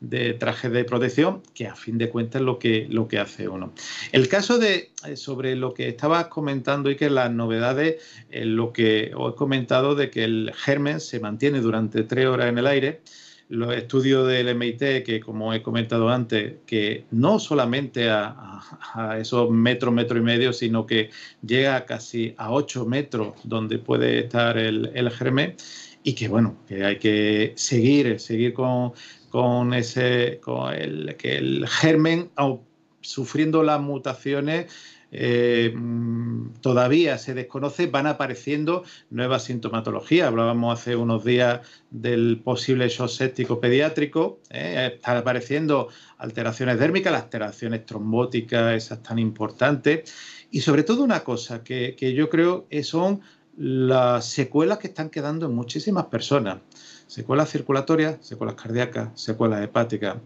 de, 0.00 0.32
trajes 0.34 0.72
de 0.72 0.84
protección 0.84 1.42
que 1.52 1.66
a 1.66 1.74
fin 1.74 1.98
de 1.98 2.08
cuentas 2.08 2.40
es 2.40 2.46
lo 2.46 2.58
que, 2.58 2.86
lo 2.88 3.06
que 3.06 3.18
hace 3.18 3.48
uno. 3.48 3.74
El 4.12 4.28
caso 4.28 4.58
de 4.58 4.92
eh, 5.06 5.16
sobre 5.16 5.54
lo 5.54 5.74
que 5.74 5.88
estabas 5.88 6.28
comentando 6.28 6.90
y 6.90 6.96
que 6.96 7.10
las 7.10 7.30
novedades, 7.30 8.02
lo 8.30 8.72
que 8.72 9.12
os 9.14 9.34
he 9.34 9.36
comentado 9.36 9.94
de 9.94 10.08
que 10.08 10.24
el 10.24 10.52
germen 10.56 11.00
se 11.00 11.20
mantiene 11.20 11.60
durante 11.60 12.02
tres 12.04 12.26
horas 12.26 12.46
en 12.46 12.56
el 12.56 12.66
aire 12.66 13.02
los 13.52 13.74
estudios 13.74 14.26
del 14.26 14.48
MIT, 14.48 15.04
que 15.04 15.20
como 15.20 15.52
he 15.52 15.62
comentado 15.62 16.08
antes, 16.08 16.54
que 16.66 17.04
no 17.10 17.38
solamente 17.38 18.08
a, 18.08 18.60
esos 19.20 19.50
metros, 19.50 19.92
metro 19.92 20.18
y 20.18 20.22
medio, 20.22 20.54
sino 20.54 20.86
que 20.86 21.10
llega 21.46 21.84
casi 21.84 22.34
a 22.38 22.50
8 22.50 22.86
metros 22.86 23.34
donde 23.44 23.78
puede 23.78 24.20
estar 24.20 24.56
el, 24.56 24.90
el 24.94 25.10
germen 25.10 25.54
y 26.02 26.14
que 26.14 26.28
bueno, 26.28 26.56
que 26.66 26.82
hay 26.82 26.98
que 26.98 27.52
seguir, 27.56 28.18
seguir 28.18 28.54
con, 28.54 28.92
con 29.28 29.74
ese, 29.74 30.40
con 30.42 30.72
el, 30.72 31.16
que 31.16 31.36
el 31.36 31.68
germen, 31.68 32.30
sufriendo 33.02 33.62
las 33.62 33.80
mutaciones, 33.80 34.72
eh, 35.14 35.74
todavía 36.62 37.18
se 37.18 37.34
desconoce, 37.34 37.86
van 37.86 38.06
apareciendo 38.06 38.82
nuevas 39.10 39.44
sintomatologías. 39.44 40.26
Hablábamos 40.28 40.80
hace 40.80 40.96
unos 40.96 41.22
días 41.22 41.60
del 41.90 42.40
posible 42.42 42.88
shock 42.88 43.10
séptico 43.10 43.60
pediátrico, 43.60 44.40
eh, 44.48 44.92
están 44.94 45.18
apareciendo 45.18 45.88
alteraciones 46.16 46.78
dérmicas, 46.78 47.12
las 47.12 47.24
alteraciones 47.24 47.84
trombóticas, 47.84 48.74
esas 48.74 49.02
tan 49.02 49.18
importantes. 49.18 50.10
Y 50.50 50.62
sobre 50.62 50.82
todo 50.82 51.04
una 51.04 51.20
cosa 51.20 51.62
que, 51.62 51.94
que 51.94 52.14
yo 52.14 52.30
creo 52.30 52.66
que 52.68 52.82
son 52.82 53.20
las 53.56 54.24
secuelas 54.24 54.78
que 54.78 54.86
están 54.86 55.10
quedando 55.10 55.44
en 55.44 55.54
muchísimas 55.54 56.06
personas. 56.06 56.58
Secuelas 57.06 57.50
circulatorias, 57.50 58.16
secuelas 58.22 58.56
cardíacas, 58.56 59.20
secuelas 59.20 59.62
hepáticas, 59.62 60.16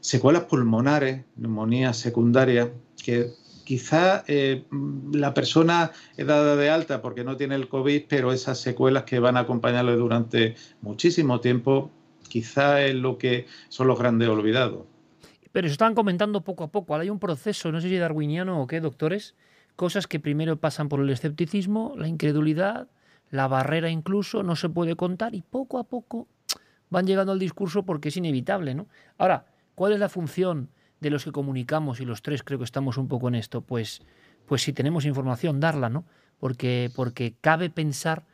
secuelas 0.00 0.44
pulmonares, 0.44 1.24
neumonías 1.36 1.96
secundarias, 1.96 2.68
que 3.02 3.30
quizá 3.70 4.24
eh, 4.26 4.64
la 5.12 5.32
persona 5.32 5.92
es 6.16 6.26
dada 6.26 6.56
de 6.56 6.70
alta 6.70 7.00
porque 7.00 7.22
no 7.22 7.36
tiene 7.36 7.54
el 7.54 7.68
COVID, 7.68 8.02
pero 8.08 8.32
esas 8.32 8.58
secuelas 8.58 9.04
que 9.04 9.20
van 9.20 9.36
a 9.36 9.40
acompañarle 9.46 9.94
durante 9.94 10.56
muchísimo 10.82 11.38
tiempo, 11.38 11.88
quizá 12.28 12.82
es 12.82 12.96
lo 12.96 13.16
que 13.16 13.46
son 13.68 13.86
los 13.86 13.96
grandes 13.96 14.28
olvidados. 14.28 14.86
Pero 15.52 15.68
se 15.68 15.72
están 15.72 15.94
comentando 15.94 16.40
poco 16.40 16.64
a 16.64 16.72
poco. 16.72 16.96
Hay 16.96 17.10
un 17.10 17.20
proceso, 17.20 17.70
no 17.70 17.80
sé 17.80 17.88
si 17.88 17.96
darwiniano 17.96 18.60
o 18.60 18.66
qué, 18.66 18.80
doctores, 18.80 19.36
cosas 19.76 20.08
que 20.08 20.18
primero 20.18 20.56
pasan 20.56 20.88
por 20.88 20.98
el 20.98 21.08
escepticismo, 21.10 21.94
la 21.96 22.08
incredulidad, 22.08 22.88
la 23.30 23.46
barrera 23.46 23.88
incluso, 23.88 24.42
no 24.42 24.56
se 24.56 24.68
puede 24.68 24.96
contar 24.96 25.36
y 25.36 25.42
poco 25.42 25.78
a 25.78 25.84
poco 25.84 26.26
van 26.88 27.06
llegando 27.06 27.30
al 27.30 27.38
discurso 27.38 27.84
porque 27.84 28.08
es 28.08 28.16
inevitable, 28.16 28.74
¿no? 28.74 28.88
Ahora, 29.16 29.46
¿cuál 29.76 29.92
es 29.92 30.00
la 30.00 30.08
función 30.08 30.70
de 31.00 31.10
los 31.10 31.24
que 31.24 31.32
comunicamos, 31.32 32.00
y 32.00 32.04
los 32.04 32.22
tres 32.22 32.42
creo 32.42 32.58
que 32.58 32.64
estamos 32.64 32.98
un 32.98 33.08
poco 33.08 33.28
en 33.28 33.34
esto, 33.34 33.62
pues, 33.62 34.02
pues 34.46 34.62
si 34.62 34.72
tenemos 34.72 35.04
información, 35.04 35.60
darla, 35.60 35.88
¿no? 35.88 36.04
Porque, 36.38 36.90
porque 36.94 37.34
cabe 37.40 37.70
pensar, 37.70 38.26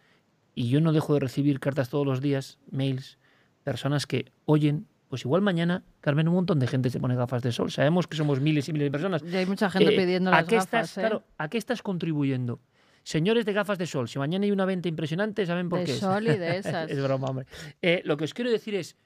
y 0.54 0.68
yo 0.68 0.80
no 0.80 0.92
dejo 0.92 1.14
de 1.14 1.20
recibir 1.20 1.60
cartas 1.60 1.88
todos 1.88 2.06
los 2.06 2.20
días, 2.20 2.58
mails, 2.70 3.18
personas 3.62 4.06
que 4.06 4.32
oyen, 4.44 4.86
pues 5.08 5.24
igual 5.24 5.42
mañana, 5.42 5.84
Carmen, 6.00 6.28
un 6.28 6.34
montón 6.34 6.58
de 6.58 6.66
gente 6.66 6.90
se 6.90 6.98
pone 6.98 7.14
gafas 7.14 7.42
de 7.42 7.52
sol. 7.52 7.70
Sabemos 7.70 8.06
que 8.06 8.16
somos 8.16 8.40
miles 8.40 8.68
y 8.68 8.72
miles 8.72 8.86
de 8.86 8.90
personas. 8.90 9.22
Y 9.22 9.36
hay 9.36 9.46
mucha 9.46 9.70
gente 9.70 9.94
eh, 9.94 9.96
pidiendo 9.96 10.30
las 10.30 10.40
¿a 10.40 10.46
qué 10.46 10.56
gafas, 10.56 10.66
estás, 10.66 10.98
¿eh? 10.98 11.00
Claro, 11.00 11.22
¿a 11.38 11.48
qué 11.48 11.58
estás 11.58 11.82
contribuyendo? 11.82 12.60
Señores 13.02 13.44
de 13.44 13.52
gafas 13.52 13.78
de 13.78 13.86
sol, 13.86 14.08
si 14.08 14.18
mañana 14.18 14.44
hay 14.46 14.50
una 14.50 14.64
venta 14.64 14.88
impresionante, 14.88 15.46
¿saben 15.46 15.68
por 15.68 15.78
de 15.78 15.84
qué? 15.84 15.92
De 15.92 15.98
sol 15.98 16.26
y 16.26 16.36
de 16.36 16.56
esas. 16.58 16.90
es 16.90 17.00
broma, 17.00 17.28
hombre. 17.28 17.46
Eh, 17.82 18.02
lo 18.04 18.16
que 18.16 18.24
os 18.24 18.34
quiero 18.34 18.50
decir 18.50 18.74
es 18.74 18.96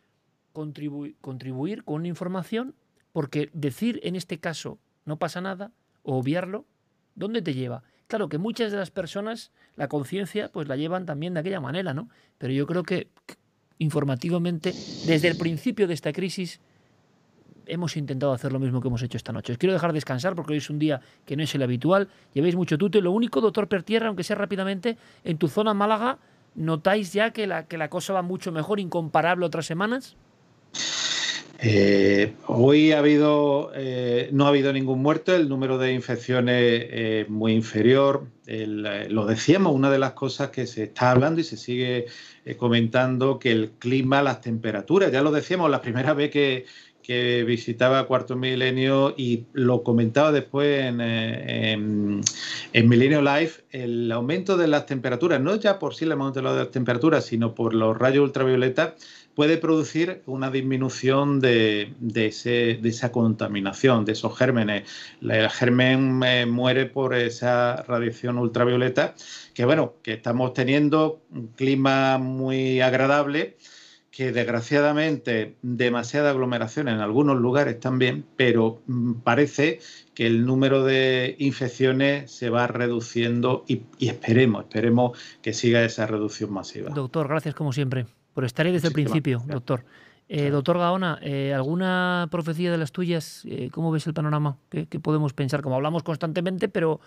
contribuir 0.52 1.84
con 1.84 2.06
información 2.06 2.74
porque 3.12 3.50
decir 3.52 4.00
en 4.02 4.16
este 4.16 4.38
caso 4.38 4.78
no 5.04 5.18
pasa 5.18 5.40
nada 5.40 5.72
o 6.02 6.18
obviarlo, 6.18 6.64
¿dónde 7.14 7.42
te 7.42 7.54
lleva? 7.54 7.82
Claro 8.06 8.28
que 8.28 8.38
muchas 8.38 8.72
de 8.72 8.78
las 8.78 8.90
personas 8.90 9.52
la 9.76 9.88
conciencia 9.88 10.50
pues 10.52 10.68
la 10.68 10.76
llevan 10.76 11.06
también 11.06 11.34
de 11.34 11.40
aquella 11.40 11.60
manera, 11.60 11.94
¿no? 11.94 12.08
Pero 12.38 12.52
yo 12.52 12.66
creo 12.66 12.82
que 12.82 13.08
informativamente 13.78 14.72
desde 15.06 15.28
el 15.28 15.36
principio 15.36 15.86
de 15.86 15.94
esta 15.94 16.12
crisis 16.12 16.60
hemos 17.66 17.96
intentado 17.96 18.32
hacer 18.32 18.52
lo 18.52 18.58
mismo 18.58 18.80
que 18.80 18.88
hemos 18.88 19.02
hecho 19.02 19.16
esta 19.16 19.32
noche. 19.32 19.52
Os 19.52 19.58
quiero 19.58 19.72
dejar 19.72 19.92
descansar 19.92 20.34
porque 20.34 20.52
hoy 20.52 20.58
es 20.58 20.70
un 20.70 20.78
día 20.78 21.00
que 21.24 21.36
no 21.36 21.42
es 21.42 21.54
el 21.54 21.62
habitual. 21.62 22.08
Llevéis 22.34 22.56
mucho 22.56 22.76
tute. 22.76 23.00
Lo 23.00 23.12
único, 23.12 23.40
doctor 23.40 23.68
Pertierra, 23.68 24.08
aunque 24.08 24.24
sea 24.24 24.36
rápidamente, 24.36 24.98
en 25.24 25.38
tu 25.38 25.48
zona 25.48 25.72
Málaga, 25.72 26.18
¿notáis 26.54 27.12
ya 27.12 27.30
que 27.30 27.46
la, 27.46 27.66
que 27.66 27.78
la 27.78 27.88
cosa 27.88 28.12
va 28.12 28.22
mucho 28.22 28.52
mejor, 28.52 28.80
incomparable 28.80 29.46
otras 29.46 29.66
semanas? 29.66 30.16
Eh, 31.62 32.32
hoy 32.46 32.92
ha 32.92 33.00
habido, 33.00 33.70
eh, 33.74 34.30
no 34.32 34.46
ha 34.46 34.48
habido 34.48 34.72
ningún 34.72 35.02
muerto, 35.02 35.36
el 35.36 35.46
número 35.46 35.76
de 35.76 35.92
infecciones 35.92 36.86
es 36.90 37.28
muy 37.28 37.52
inferior. 37.52 38.26
Eh, 38.46 38.66
lo 39.10 39.26
decíamos, 39.26 39.74
una 39.74 39.90
de 39.90 39.98
las 39.98 40.12
cosas 40.12 40.48
que 40.48 40.66
se 40.66 40.84
está 40.84 41.10
hablando 41.10 41.40
y 41.40 41.44
se 41.44 41.58
sigue 41.58 42.06
comentando 42.56 43.38
que 43.38 43.52
el 43.52 43.72
clima, 43.78 44.22
las 44.22 44.40
temperaturas, 44.40 45.12
ya 45.12 45.20
lo 45.20 45.30
decíamos 45.30 45.70
la 45.70 45.82
primera 45.82 46.14
vez 46.14 46.30
que, 46.30 46.64
visitaba 47.44 48.06
Cuarto 48.06 48.36
Milenio 48.36 49.14
y 49.16 49.46
lo 49.52 49.82
comentaba 49.82 50.30
después 50.30 50.84
en, 50.84 51.00
eh, 51.00 51.72
en, 51.72 52.88
Milenio 52.88 53.20
Live, 53.20 53.50
el 53.70 54.12
aumento 54.12 54.56
de 54.56 54.68
las 54.68 54.86
temperaturas, 54.86 55.40
no 55.40 55.56
ya 55.56 55.80
por 55.80 55.94
sí 55.96 56.04
el 56.04 56.12
aumento 56.12 56.40
de 56.40 56.54
las 56.54 56.70
temperaturas, 56.70 57.24
sino 57.24 57.52
por 57.52 57.74
los 57.74 57.98
rayos 57.98 58.22
ultravioleta, 58.22 58.94
puede 59.34 59.56
producir 59.56 60.22
una 60.26 60.50
disminución 60.50 61.40
de, 61.40 61.94
esa 62.14 63.12
contaminación, 63.12 64.04
de 64.04 64.12
esos 64.12 64.36
gérmenes. 64.36 64.88
El 65.22 65.48
germen 65.50 66.22
eh, 66.24 66.46
muere 66.46 66.86
por 66.86 67.14
esa 67.14 67.82
radiación 67.82 68.38
ultravioleta, 68.38 69.14
que 69.54 69.64
bueno, 69.64 69.94
que 70.02 70.14
estamos 70.14 70.52
teniendo 70.52 71.22
un 71.30 71.48
clima 71.48 72.18
muy 72.18 72.80
agradable 72.80 73.56
que 74.10 74.32
desgraciadamente 74.32 75.56
demasiada 75.62 76.30
aglomeración 76.30 76.88
en 76.88 76.98
algunos 76.98 77.38
lugares 77.38 77.78
también, 77.78 78.26
pero 78.36 78.82
mm, 78.86 79.20
parece 79.20 79.78
que 80.14 80.26
el 80.26 80.44
número 80.44 80.84
de 80.84 81.36
infecciones 81.38 82.30
se 82.30 82.50
va 82.50 82.66
reduciendo 82.66 83.64
y, 83.68 83.82
esperemos, 84.00 84.64
esperemos 84.64 85.18
que 85.40 85.52
siga 85.52 85.84
esa 85.84 86.06
reducción 86.06 86.52
masiva. 86.52 86.90
Doctor, 86.90 87.28
gracias 87.28 87.54
como 87.54 87.72
siempre 87.72 88.06
por 88.34 88.44
estar 88.44 88.66
ahí 88.66 88.72
desde 88.72 88.88
el 88.88 88.94
principio, 88.94 89.42
doctor. 89.46 89.84
Eh, 90.32 90.50
doctor 90.50 90.78
Gaona, 90.78 91.18
eh, 91.22 91.52
¿alguna 91.52 92.28
profecía 92.30 92.70
de 92.70 92.78
las 92.78 92.92
tuyas? 92.92 93.42
Eh, 93.46 93.68
¿Cómo 93.72 93.90
ves 93.90 94.06
el 94.06 94.14
panorama? 94.14 94.58
¿Qué, 94.68 94.86
podemos 95.00 95.32
pensar? 95.32 95.60
Como 95.60 95.74
hablamos 95.74 96.04
constantemente, 96.04 96.68
pero 96.68 97.00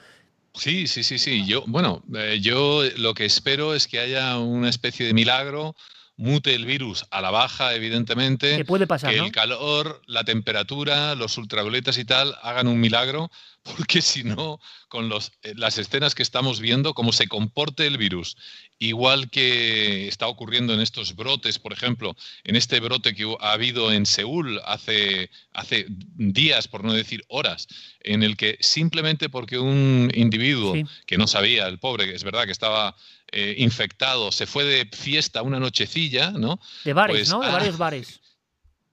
Sí, 0.53 0.87
sí, 0.87 1.03
sí, 1.03 1.17
sí. 1.17 1.45
Yo, 1.47 1.63
bueno, 1.65 2.03
yo 2.41 2.83
lo 2.97 3.13
que 3.13 3.25
espero 3.25 3.73
es 3.73 3.87
que 3.87 3.99
haya 3.99 4.37
una 4.37 4.69
especie 4.69 5.05
de 5.05 5.13
milagro 5.13 5.73
mute 6.15 6.53
el 6.53 6.65
virus 6.65 7.05
a 7.11 7.21
la 7.21 7.31
baja, 7.31 7.73
evidentemente. 7.73 8.57
Que 8.57 8.65
puede 8.65 8.87
pasar. 8.87 9.11
Que 9.11 9.19
el 9.19 9.31
calor, 9.31 10.01
la 10.05 10.23
temperatura, 10.23 11.15
los 11.15 11.37
ultravioletas 11.37 11.97
y 11.97 12.05
tal 12.05 12.35
hagan 12.41 12.67
un 12.67 12.79
milagro, 12.79 13.31
porque 13.77 14.01
si 14.01 14.23
no, 14.23 14.59
con 14.89 15.09
los, 15.09 15.31
eh, 15.43 15.53
las 15.55 15.77
escenas 15.77 16.15
que 16.15 16.23
estamos 16.23 16.59
viendo, 16.59 16.93
cómo 16.93 17.13
se 17.13 17.27
comporte 17.27 17.87
el 17.87 17.97
virus, 17.97 18.35
igual 18.77 19.29
que 19.29 20.07
está 20.07 20.27
ocurriendo 20.27 20.73
en 20.73 20.81
estos 20.81 21.15
brotes, 21.15 21.59
por 21.59 21.71
ejemplo, 21.71 22.15
en 22.43 22.55
este 22.55 22.79
brote 22.79 23.15
que 23.15 23.35
ha 23.39 23.53
habido 23.53 23.91
en 23.91 24.05
Seúl 24.05 24.59
hace, 24.65 25.29
hace 25.53 25.85
días, 25.89 26.67
por 26.67 26.83
no 26.83 26.93
decir 26.93 27.23
horas, 27.29 27.67
en 28.01 28.23
el 28.23 28.35
que 28.35 28.57
simplemente 28.59 29.29
porque 29.29 29.57
un 29.57 30.11
individuo 30.13 30.75
que 31.05 31.17
no 31.17 31.27
sabía, 31.27 31.67
el 31.67 31.79
pobre, 31.79 32.05
que 32.05 32.15
es 32.15 32.23
verdad 32.23 32.45
que 32.45 32.51
estaba 32.51 32.95
eh, 33.31 33.55
infectado 33.57 34.31
se 34.31 34.45
fue 34.45 34.63
de 34.63 34.85
fiesta 34.85 35.41
una 35.41 35.59
nochecilla, 35.59 36.31
¿no? 36.31 36.59
De 36.83 36.93
bares, 36.93 37.15
pues, 37.15 37.29
¿no? 37.29 37.41
De 37.41 37.47
varios 37.47 37.77
bares. 37.77 38.19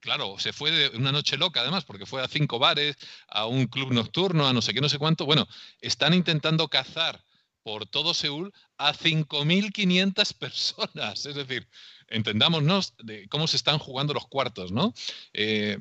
Claro, 0.01 0.39
se 0.39 0.53
fue 0.53 0.71
de 0.71 0.97
una 0.97 1.13
noche 1.13 1.37
loca 1.37 1.61
además, 1.61 1.85
porque 1.85 2.07
fue 2.07 2.23
a 2.23 2.29
cinco 2.29 2.59
bares, 2.59 2.97
a 3.29 3.47
un 3.47 3.67
club 3.67 3.93
nocturno, 3.93 4.49
a 4.49 4.53
no 4.53 4.63
sé 4.63 4.73
qué, 4.73 4.81
no 4.81 4.89
sé 4.89 4.99
cuánto. 4.99 5.27
Bueno, 5.27 5.47
están 5.81 6.15
intentando 6.15 6.69
cazar 6.69 7.23
por 7.63 7.87
todo 7.87 8.15
Seúl 8.15 8.53
a 8.79 8.95
5.500 8.95 10.33
personas. 10.39 11.27
Es 11.27 11.35
decir, 11.35 11.69
entendámonos 12.09 12.95
de 12.99 13.29
cómo 13.29 13.47
se 13.47 13.59
están 13.59 13.79
jugando 13.79 14.15
los 14.15 14.27
cuartos, 14.27 14.73
¿no? 14.73 14.95
Eh, 15.35 15.79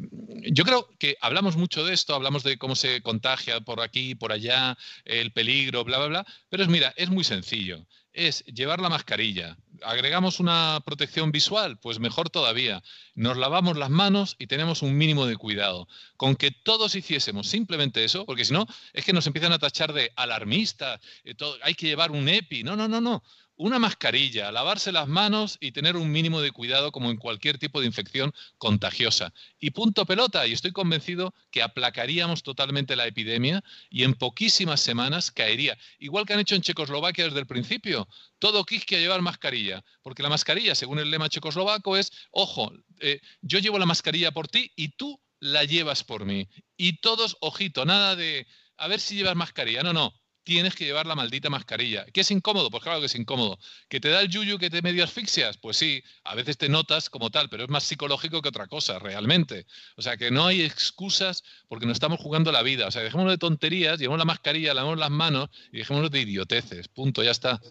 yo 0.51 0.65
creo 0.65 0.89
que 0.99 1.15
hablamos 1.21 1.55
mucho 1.55 1.85
de 1.85 1.93
esto, 1.93 2.13
hablamos 2.13 2.43
de 2.43 2.57
cómo 2.57 2.75
se 2.75 3.01
contagia 3.01 3.61
por 3.61 3.79
aquí, 3.81 4.15
por 4.15 4.33
allá, 4.33 4.77
el 5.05 5.31
peligro, 5.31 5.85
bla, 5.85 5.97
bla, 5.97 6.07
bla, 6.07 6.25
pero 6.49 6.63
es, 6.63 6.69
mira, 6.69 6.93
es 6.97 7.09
muy 7.09 7.23
sencillo 7.23 7.85
es 8.13 8.43
llevar 8.45 8.79
la 8.79 8.89
mascarilla. 8.89 9.57
¿Agregamos 9.83 10.39
una 10.39 10.81
protección 10.85 11.31
visual? 11.31 11.77
Pues 11.79 11.99
mejor 11.99 12.29
todavía. 12.29 12.81
Nos 13.15 13.37
lavamos 13.37 13.77
las 13.77 13.89
manos 13.89 14.35
y 14.39 14.47
tenemos 14.47 14.81
un 14.81 14.97
mínimo 14.97 15.25
de 15.25 15.37
cuidado. 15.37 15.87
Con 16.17 16.35
que 16.35 16.51
todos 16.51 16.95
hiciésemos 16.95 17.47
simplemente 17.47 18.03
eso, 18.03 18.25
porque 18.25 18.45
si 18.45 18.53
no, 18.53 18.65
es 18.93 19.05
que 19.05 19.13
nos 19.13 19.27
empiezan 19.27 19.53
a 19.53 19.59
tachar 19.59 19.93
de 19.93 20.11
alarmistas, 20.15 20.99
eh, 21.23 21.35
hay 21.61 21.75
que 21.75 21.87
llevar 21.87 22.11
un 22.11 22.27
EPI. 22.27 22.63
No, 22.63 22.75
no, 22.75 22.87
no, 22.87 23.01
no 23.01 23.23
una 23.59 23.77
mascarilla, 23.77 24.53
lavarse 24.53 24.93
las 24.93 25.09
manos 25.09 25.57
y 25.59 25.73
tener 25.73 25.97
un 25.97 26.09
mínimo 26.09 26.39
de 26.39 26.51
cuidado 26.51 26.93
como 26.93 27.11
en 27.11 27.17
cualquier 27.17 27.57
tipo 27.57 27.81
de 27.81 27.87
infección 27.87 28.33
contagiosa. 28.57 29.33
Y 29.59 29.71
punto 29.71 30.05
pelota, 30.05 30.47
y 30.47 30.53
estoy 30.53 30.71
convencido 30.71 31.33
que 31.51 31.61
aplacaríamos 31.61 32.41
totalmente 32.41 32.95
la 32.95 33.05
epidemia 33.05 33.61
y 33.89 34.03
en 34.03 34.13
poquísimas 34.13 34.79
semanas 34.79 35.29
caería. 35.31 35.77
Igual 35.99 36.25
que 36.25 36.33
han 36.33 36.39
hecho 36.39 36.55
en 36.55 36.61
Checoslovaquia 36.61 37.25
desde 37.25 37.39
el 37.39 37.47
principio. 37.47 38.07
Todo 38.39 38.63
quisque 38.63 38.95
a 38.95 38.99
llevar 38.99 39.21
mascarilla, 39.21 39.83
porque 40.03 40.23
la 40.23 40.29
mascarilla, 40.29 40.73
según 40.73 40.99
el 40.99 41.11
lema 41.11 41.27
checoslovaco, 41.27 41.97
es, 41.97 42.13
ojo, 42.31 42.71
eh, 43.01 43.19
yo 43.41 43.59
llevo 43.59 43.77
la 43.77 43.85
mascarilla 43.85 44.31
por 44.31 44.47
ti 44.47 44.71
y 44.77 44.95
tú 44.95 45.19
la 45.41 45.65
llevas 45.65 46.05
por 46.05 46.23
mí. 46.23 46.47
Y 46.77 47.01
todos, 47.01 47.35
ojito, 47.41 47.83
nada 47.83 48.15
de, 48.15 48.47
a 48.77 48.87
ver 48.87 49.01
si 49.01 49.15
llevas 49.15 49.35
mascarilla. 49.35 49.83
No, 49.83 49.91
no, 49.91 50.13
tienes 50.49 50.73
que 50.73 50.83
llevar 50.83 51.05
la 51.05 51.13
maldita 51.13 51.47
mascarilla. 51.51 52.05
¿Qué 52.11 52.21
es 52.21 52.31
incómodo? 52.31 52.71
Pues 52.71 52.81
claro 52.81 52.99
que 52.99 53.05
es 53.05 53.13
incómodo. 53.13 53.59
¿Que 53.87 53.99
te 53.99 54.09
da 54.09 54.21
el 54.21 54.29
yuyu 54.29 54.57
que 54.57 54.71
te 54.71 54.81
medio 54.81 55.03
asfixias? 55.03 55.57
Pues 55.57 55.77
sí, 55.77 56.03
a 56.23 56.33
veces 56.33 56.57
te 56.57 56.69
notas 56.69 57.11
como 57.11 57.29
tal, 57.29 57.49
pero 57.49 57.63
es 57.65 57.69
más 57.69 57.83
psicológico 57.83 58.41
que 58.41 58.49
otra 58.49 58.65
cosa, 58.65 58.97
realmente. 58.97 59.67
O 59.95 60.01
sea, 60.01 60.17
que 60.17 60.31
no 60.31 60.47
hay 60.47 60.63
excusas 60.63 61.43
porque 61.67 61.85
nos 61.85 61.97
estamos 61.97 62.19
jugando 62.19 62.51
la 62.51 62.63
vida. 62.63 62.87
O 62.87 62.91
sea, 62.91 63.03
dejémonos 63.03 63.31
de 63.31 63.37
tonterías, 63.37 63.99
llevemos 63.99 64.17
la 64.17 64.25
mascarilla, 64.25 64.73
lavemos 64.73 64.97
las 64.97 65.11
manos 65.11 65.49
y 65.71 65.77
dejémonos 65.77 66.09
de 66.09 66.21
idioteces. 66.21 66.87
Punto, 66.87 67.21
ya 67.21 67.31
está. 67.31 67.61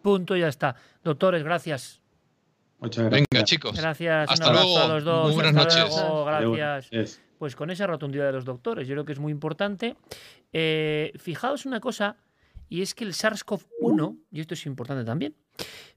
Punto, 0.00 0.36
ya 0.36 0.46
está. 0.46 0.76
Doctores, 1.02 1.42
gracias. 1.42 2.00
Muchas 2.78 3.06
gracias. 3.06 3.26
Venga, 3.32 3.44
chicos. 3.44 3.76
Gracias. 3.76 4.30
Hasta 4.30 4.52
luego. 4.52 4.78
A 4.78 4.86
los 4.86 5.02
dos. 5.02 5.26
Muy 5.26 5.34
buenas 5.34 5.54
noches. 5.54 5.92
gracias. 6.54 7.20
Pues 7.40 7.56
con 7.56 7.70
esa 7.70 7.86
rotundidad 7.86 8.26
de 8.26 8.32
los 8.32 8.44
doctores, 8.44 8.86
yo 8.86 8.92
creo 8.92 9.06
que 9.06 9.12
es 9.12 9.18
muy 9.18 9.32
importante. 9.32 9.96
Eh, 10.52 11.10
fijaos 11.16 11.64
una 11.64 11.80
cosa, 11.80 12.18
y 12.68 12.82
es 12.82 12.94
que 12.94 13.02
el 13.02 13.14
SARS-CoV-1, 13.14 14.18
y 14.30 14.40
esto 14.40 14.52
es 14.52 14.66
importante 14.66 15.06
también, 15.06 15.34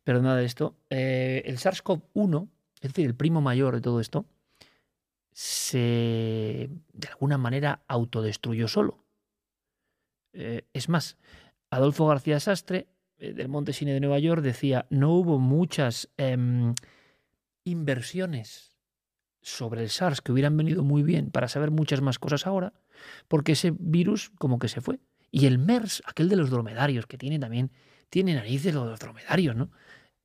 pero 0.05 0.21
nada 0.21 0.37
de 0.37 0.45
esto, 0.45 0.77
eh, 0.89 1.43
el 1.45 1.57
SARS-CoV-1, 1.57 2.47
es 2.79 2.93
decir, 2.93 3.05
el 3.05 3.15
primo 3.15 3.41
mayor 3.41 3.75
de 3.75 3.81
todo 3.81 3.99
esto, 3.99 4.25
se 5.33 6.69
de 6.93 7.07
alguna 7.09 7.37
manera 7.37 7.83
autodestruyó 7.89 8.69
solo. 8.69 9.03
Eh, 10.31 10.61
es 10.71 10.87
más, 10.87 11.17
Adolfo 11.69 12.07
García 12.07 12.39
Sastre, 12.39 12.87
del 13.17 13.49
Monte 13.49 13.73
Cine 13.73 13.91
de 13.91 13.99
Nueva 13.99 14.19
York, 14.19 14.41
decía, 14.41 14.85
no 14.89 15.11
hubo 15.11 15.39
muchas 15.39 16.09
em, 16.15 16.73
inversiones 17.65 18.72
sobre 19.43 19.83
el 19.83 19.89
SARS 19.89 20.21
que 20.21 20.31
hubieran 20.31 20.57
venido 20.57 20.83
muy 20.83 21.03
bien 21.03 21.29
para 21.29 21.47
saber 21.47 21.69
muchas 21.69 22.01
más 22.01 22.17
cosas 22.17 22.47
ahora, 22.47 22.73
porque 23.27 23.51
ese 23.51 23.73
virus 23.77 24.31
como 24.39 24.57
que 24.57 24.67
se 24.67 24.81
fue. 24.81 24.99
Y 25.29 25.45
el 25.45 25.59
MERS, 25.59 26.01
aquel 26.05 26.29
de 26.29 26.35
los 26.35 26.49
dromedarios, 26.49 27.05
que 27.05 27.17
tiene 27.17 27.39
también, 27.39 27.71
tiene 28.09 28.35
narices 28.35 28.73
los 28.73 28.99
dromedarios, 28.99 29.55
¿no? 29.55 29.71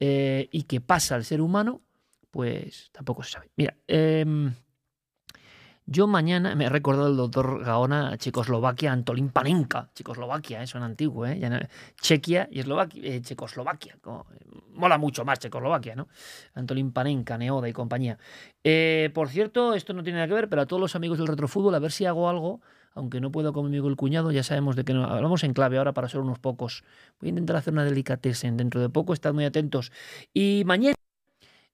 Eh, 0.00 0.48
y 0.52 0.62
que 0.64 0.80
pasa 0.80 1.14
al 1.14 1.24
ser 1.24 1.40
humano, 1.40 1.82
pues 2.30 2.90
tampoco 2.92 3.22
se 3.22 3.32
sabe. 3.32 3.50
Mira, 3.56 3.76
em, 3.86 4.52
yo 5.90 6.06
mañana 6.06 6.54
me 6.54 6.66
he 6.66 6.68
recordado 6.68 7.08
el 7.08 7.16
doctor 7.16 7.64
Gaona, 7.64 8.18
Checoslovaquia, 8.18 8.92
Antolín 8.92 9.30
Panenka, 9.30 9.88
Checoslovaquia, 9.94 10.62
eso 10.62 10.76
eh, 10.76 10.82
antiguo, 10.82 11.24
¿eh? 11.24 11.40
Chequia 11.98 12.46
y 12.52 12.60
Eslovaquia, 12.60 13.02
eh, 13.02 13.22
Checoslovaquia. 13.22 13.96
mola 14.74 14.98
mucho 14.98 15.24
más 15.24 15.38
Checoslovaquia, 15.38 15.96
¿no? 15.96 16.08
Antolín 16.52 16.92
Panenka, 16.92 17.38
Neoda 17.38 17.70
y 17.70 17.72
compañía. 17.72 18.18
Eh, 18.62 19.10
por 19.14 19.30
cierto, 19.30 19.72
esto 19.72 19.94
no 19.94 20.02
tiene 20.02 20.18
nada 20.18 20.28
que 20.28 20.34
ver, 20.34 20.50
pero 20.50 20.60
a 20.60 20.66
todos 20.66 20.78
los 20.78 20.94
amigos 20.94 21.16
del 21.16 21.26
retrofútbol, 21.26 21.74
a 21.74 21.78
ver 21.78 21.90
si 21.90 22.04
hago 22.04 22.28
algo, 22.28 22.60
aunque 22.92 23.18
no 23.22 23.32
puedo 23.32 23.54
conmigo 23.54 23.88
el 23.88 23.96
cuñado, 23.96 24.30
ya 24.30 24.42
sabemos 24.42 24.76
de 24.76 24.84
que 24.84 24.92
no. 24.92 25.04
Hablamos 25.04 25.42
en 25.42 25.54
clave 25.54 25.78
ahora 25.78 25.94
para 25.94 26.10
ser 26.10 26.20
unos 26.20 26.38
pocos. 26.38 26.84
Voy 27.18 27.28
a 27.28 27.30
intentar 27.30 27.56
hacer 27.56 27.72
una 27.72 27.84
delicatessen 27.84 28.58
dentro 28.58 28.82
de 28.82 28.90
poco, 28.90 29.14
estad 29.14 29.32
muy 29.32 29.46
atentos. 29.46 29.90
Y 30.34 30.64
mañana 30.66 30.96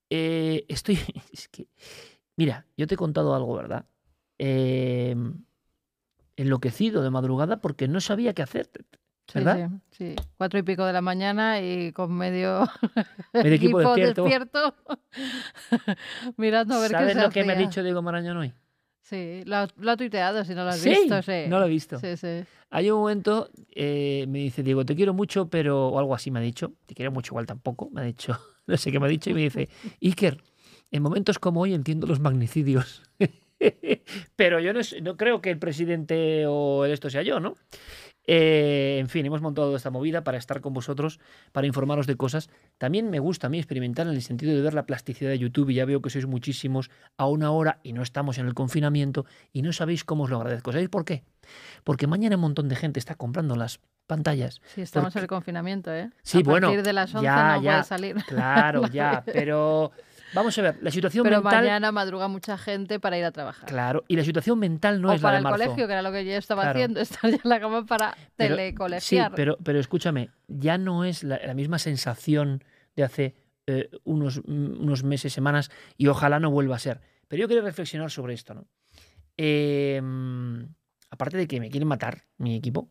estoy. 0.09 1.01
es 1.33 1.49
que. 1.49 1.67
Mira, 2.37 2.67
yo 2.77 2.87
te 2.87 2.95
he 2.95 2.97
contado 2.97 3.35
algo, 3.35 3.55
¿verdad? 3.57 3.87
Em, 4.47 5.43
enloquecido 6.37 7.03
de 7.03 7.09
madrugada 7.09 7.63
porque 7.63 7.89
no 7.89 8.01
sabía 8.03 8.35
qué 8.35 8.43
hacer. 8.43 8.69
¿Verdad? 9.33 9.71
Sí, 9.91 10.15
cuatro 10.37 10.59
y 10.59 10.63
pico 10.63 10.85
de 10.85 10.93
la 10.93 11.01
mañana 11.01 11.63
y 11.63 11.93
con 11.93 12.13
medio, 12.13 12.69
medio 13.33 13.55
equipo, 13.55 13.79
despierto. 13.97 14.75
mirando 16.37 16.75
a 16.75 16.81
ver 16.81 16.91
¿Sabes 16.91 17.15
qué 17.15 17.23
lo 17.23 17.31
que 17.31 17.45
me 17.45 17.55
ha 17.55 17.57
dicho 17.57 17.83
Diego 17.83 18.03
Marañón 18.03 18.37
hoy? 18.37 18.53
Sí, 19.01 19.43
lo, 19.47 19.57
ha 19.57 19.97
tuiteado, 19.97 20.45
si 20.45 20.55
no 20.55 20.65
lo 20.65 20.71
has 20.71 20.85
visto. 20.85 21.23
Sí, 21.23 21.47
no 21.49 21.59
lo 21.59 21.65
he 21.65 21.71
visto. 21.71 21.99
Sí, 21.99 22.17
sí. 22.19 22.45
Hay 22.69 22.91
un 22.91 23.01
momento, 23.01 23.49
eh, 23.75 24.27
me 24.29 24.41
dice, 24.41 24.63
Diego, 24.63 24.85
te 24.85 24.95
quiero 24.95 25.15
mucho, 25.15 25.49
pero, 25.49 25.89
o 25.89 25.99
algo 25.99 26.15
así 26.15 26.31
me 26.31 26.41
ha 26.41 26.43
dicho, 26.43 26.75
te 26.85 26.95
quiero 26.95 27.13
mucho, 27.13 27.33
igual 27.33 27.47
tampoco, 27.47 27.89
me 27.91 28.03
ha 28.03 28.05
dicho, 28.05 28.39
no 28.67 28.77
sé 28.77 28.93
qué 28.93 29.01
me 29.01 29.07
ha 29.07 29.09
dicho, 29.09 29.31
y 29.31 29.35
me 29.35 29.41
dice, 29.41 29.71
Iker, 30.03 30.43
en 30.91 31.03
momentos 31.03 31.39
como 31.39 31.63
hoy 31.63 31.73
entiendo 31.73 32.07
los 32.07 32.21
magnicidios. 32.21 33.03
Pero 34.37 34.61
yo 34.61 34.73
no, 34.73 35.17
creo 35.17 35.41
que 35.41 35.51
el 35.51 35.59
presidente 35.59 36.47
o 36.47 36.85
el 36.85 36.93
esto 36.93 37.11
sea 37.11 37.23
yo, 37.23 37.41
¿no? 37.41 37.55
Eh, 38.27 38.97
en 39.01 39.09
fin, 39.09 39.27
hemos 39.27 39.43
montado 39.43 39.77
esta 39.77 39.91
movida 39.91 40.25
para 40.25 40.39
estar 40.39 40.61
con 40.63 40.73
vosotros, 40.73 41.21
para 41.53 41.67
informaros 41.67 42.07
de 42.07 42.17
cosas. 42.17 42.49
También 42.79 43.11
me 43.11 43.19
gusta 43.19 43.49
a 43.49 43.51
mí 43.51 43.59
experimentar 43.59 44.07
en 44.07 44.15
el 44.15 44.23
sentido 44.23 44.55
de 44.55 44.63
ver 44.63 44.73
la 44.73 44.87
plasticidad 44.87 45.31
de 45.31 45.39
YouTube 45.39 45.71
y 45.71 45.75
ya 45.75 45.85
veo 45.85 46.01
que 46.01 46.11
sois 46.11 46.27
muchísimos 46.27 46.91
a 47.19 47.27
una 47.27 47.51
hora 47.51 47.81
y 47.83 47.93
no 47.93 48.03
estamos 48.03 48.39
en 48.39 48.47
el 48.47 48.55
confinamiento 48.55 49.27
y 49.53 49.63
no 49.63 49.73
sabéis 49.73 50.05
cómo 50.05 50.25
os 50.25 50.31
lo 50.31 50.37
agradezco. 50.37 50.73
¿Sabéis 50.73 50.89
por 50.89 51.05
qué? 51.05 51.23
Porque 51.85 52.07
mañana 52.07 52.37
un 52.37 52.43
montón 52.43 52.69
de 52.69 52.77
gente 52.77 52.99
está 52.99 53.15
comprando 53.15 53.57
las 53.57 53.81
pantallas. 54.07 54.61
Sí, 54.75 54.81
estamos 54.81 55.15
en 55.17 55.23
el 55.23 55.29
confinamiento, 55.29 55.93
¿eh? 55.93 56.11
Sí, 56.23 56.39
a 56.39 56.43
bueno. 56.43 56.69
partir 56.69 56.85
de 56.85 56.93
las 56.93 57.15
11 57.15 57.25
ya, 57.25 57.57
no 57.57 57.63
ya, 57.63 57.71
puede 57.71 57.85
salir. 57.85 58.17
Claro, 58.27 58.87
ya, 58.93 59.23
pero 59.27 59.93
Vamos 60.35 60.59
a 60.59 60.63
ver, 60.63 60.79
la 60.83 60.91
situación 60.91 61.23
Pero 61.25 61.41
mental. 61.43 61.63
mañana 61.63 61.93
madruga 61.93 62.29
mucha 62.29 62.59
gente 62.59 62.99
para 63.01 63.17
ir 63.19 63.25
a 63.25 63.33
trabajar. 63.33 63.69
Claro, 63.69 64.05
y 64.09 64.17
la 64.17 64.25
situación 64.25 64.59
mental 64.59 65.01
no 65.01 65.11
o 65.11 65.13
es 65.13 65.21
para 65.21 65.35
la 65.35 65.37
de 65.37 65.39
el 65.39 65.45
marzo. 65.45 65.65
colegio, 65.65 65.87
que 65.87 65.93
era 65.93 66.03
lo 66.03 66.13
que 66.13 66.25
yo 66.25 66.33
estaba 66.33 66.63
Claro. 66.63 66.77
haciendo, 66.79 67.01
estar 67.01 67.31
ya 67.31 67.37
en 67.43 67.49
la 67.49 67.61
cama 67.61 67.87
para 67.87 68.17
Pero- 68.37 68.57
telecolegiar. 68.57 69.31
Sí, 69.31 69.35
pero, 69.37 69.57
pero 69.63 69.79
escúchame, 69.79 70.31
ya 70.49 70.77
no 70.79 71.05
es 71.05 71.23
la, 71.25 71.39
la 71.45 71.55
misma 71.55 71.79
sensación 71.79 72.63
de 72.97 73.03
hace 73.05 73.35
eh, 73.67 73.89
unos, 74.05 74.39
mm, 74.45 74.83
unos 74.83 75.05
meses, 75.05 75.33
semanas, 75.33 75.71
y 75.97 76.09
ojalá 76.09 76.39
no 76.41 76.51
vuelva 76.51 76.77
a 76.77 76.79
ser. 76.79 77.01
Pero 77.29 77.41
yo 77.43 77.49
quería 77.49 77.63
reflexionar 77.63 78.11
sobre 78.11 78.35
esto, 78.35 78.53
¿no? 78.55 78.67
Eh, 79.37 80.01
aparte 81.11 81.37
de 81.37 81.47
que 81.47 81.61
me 81.61 81.71
quieren 81.71 81.89
matar 81.89 82.25
mi 82.39 82.57
equipo, 82.57 82.91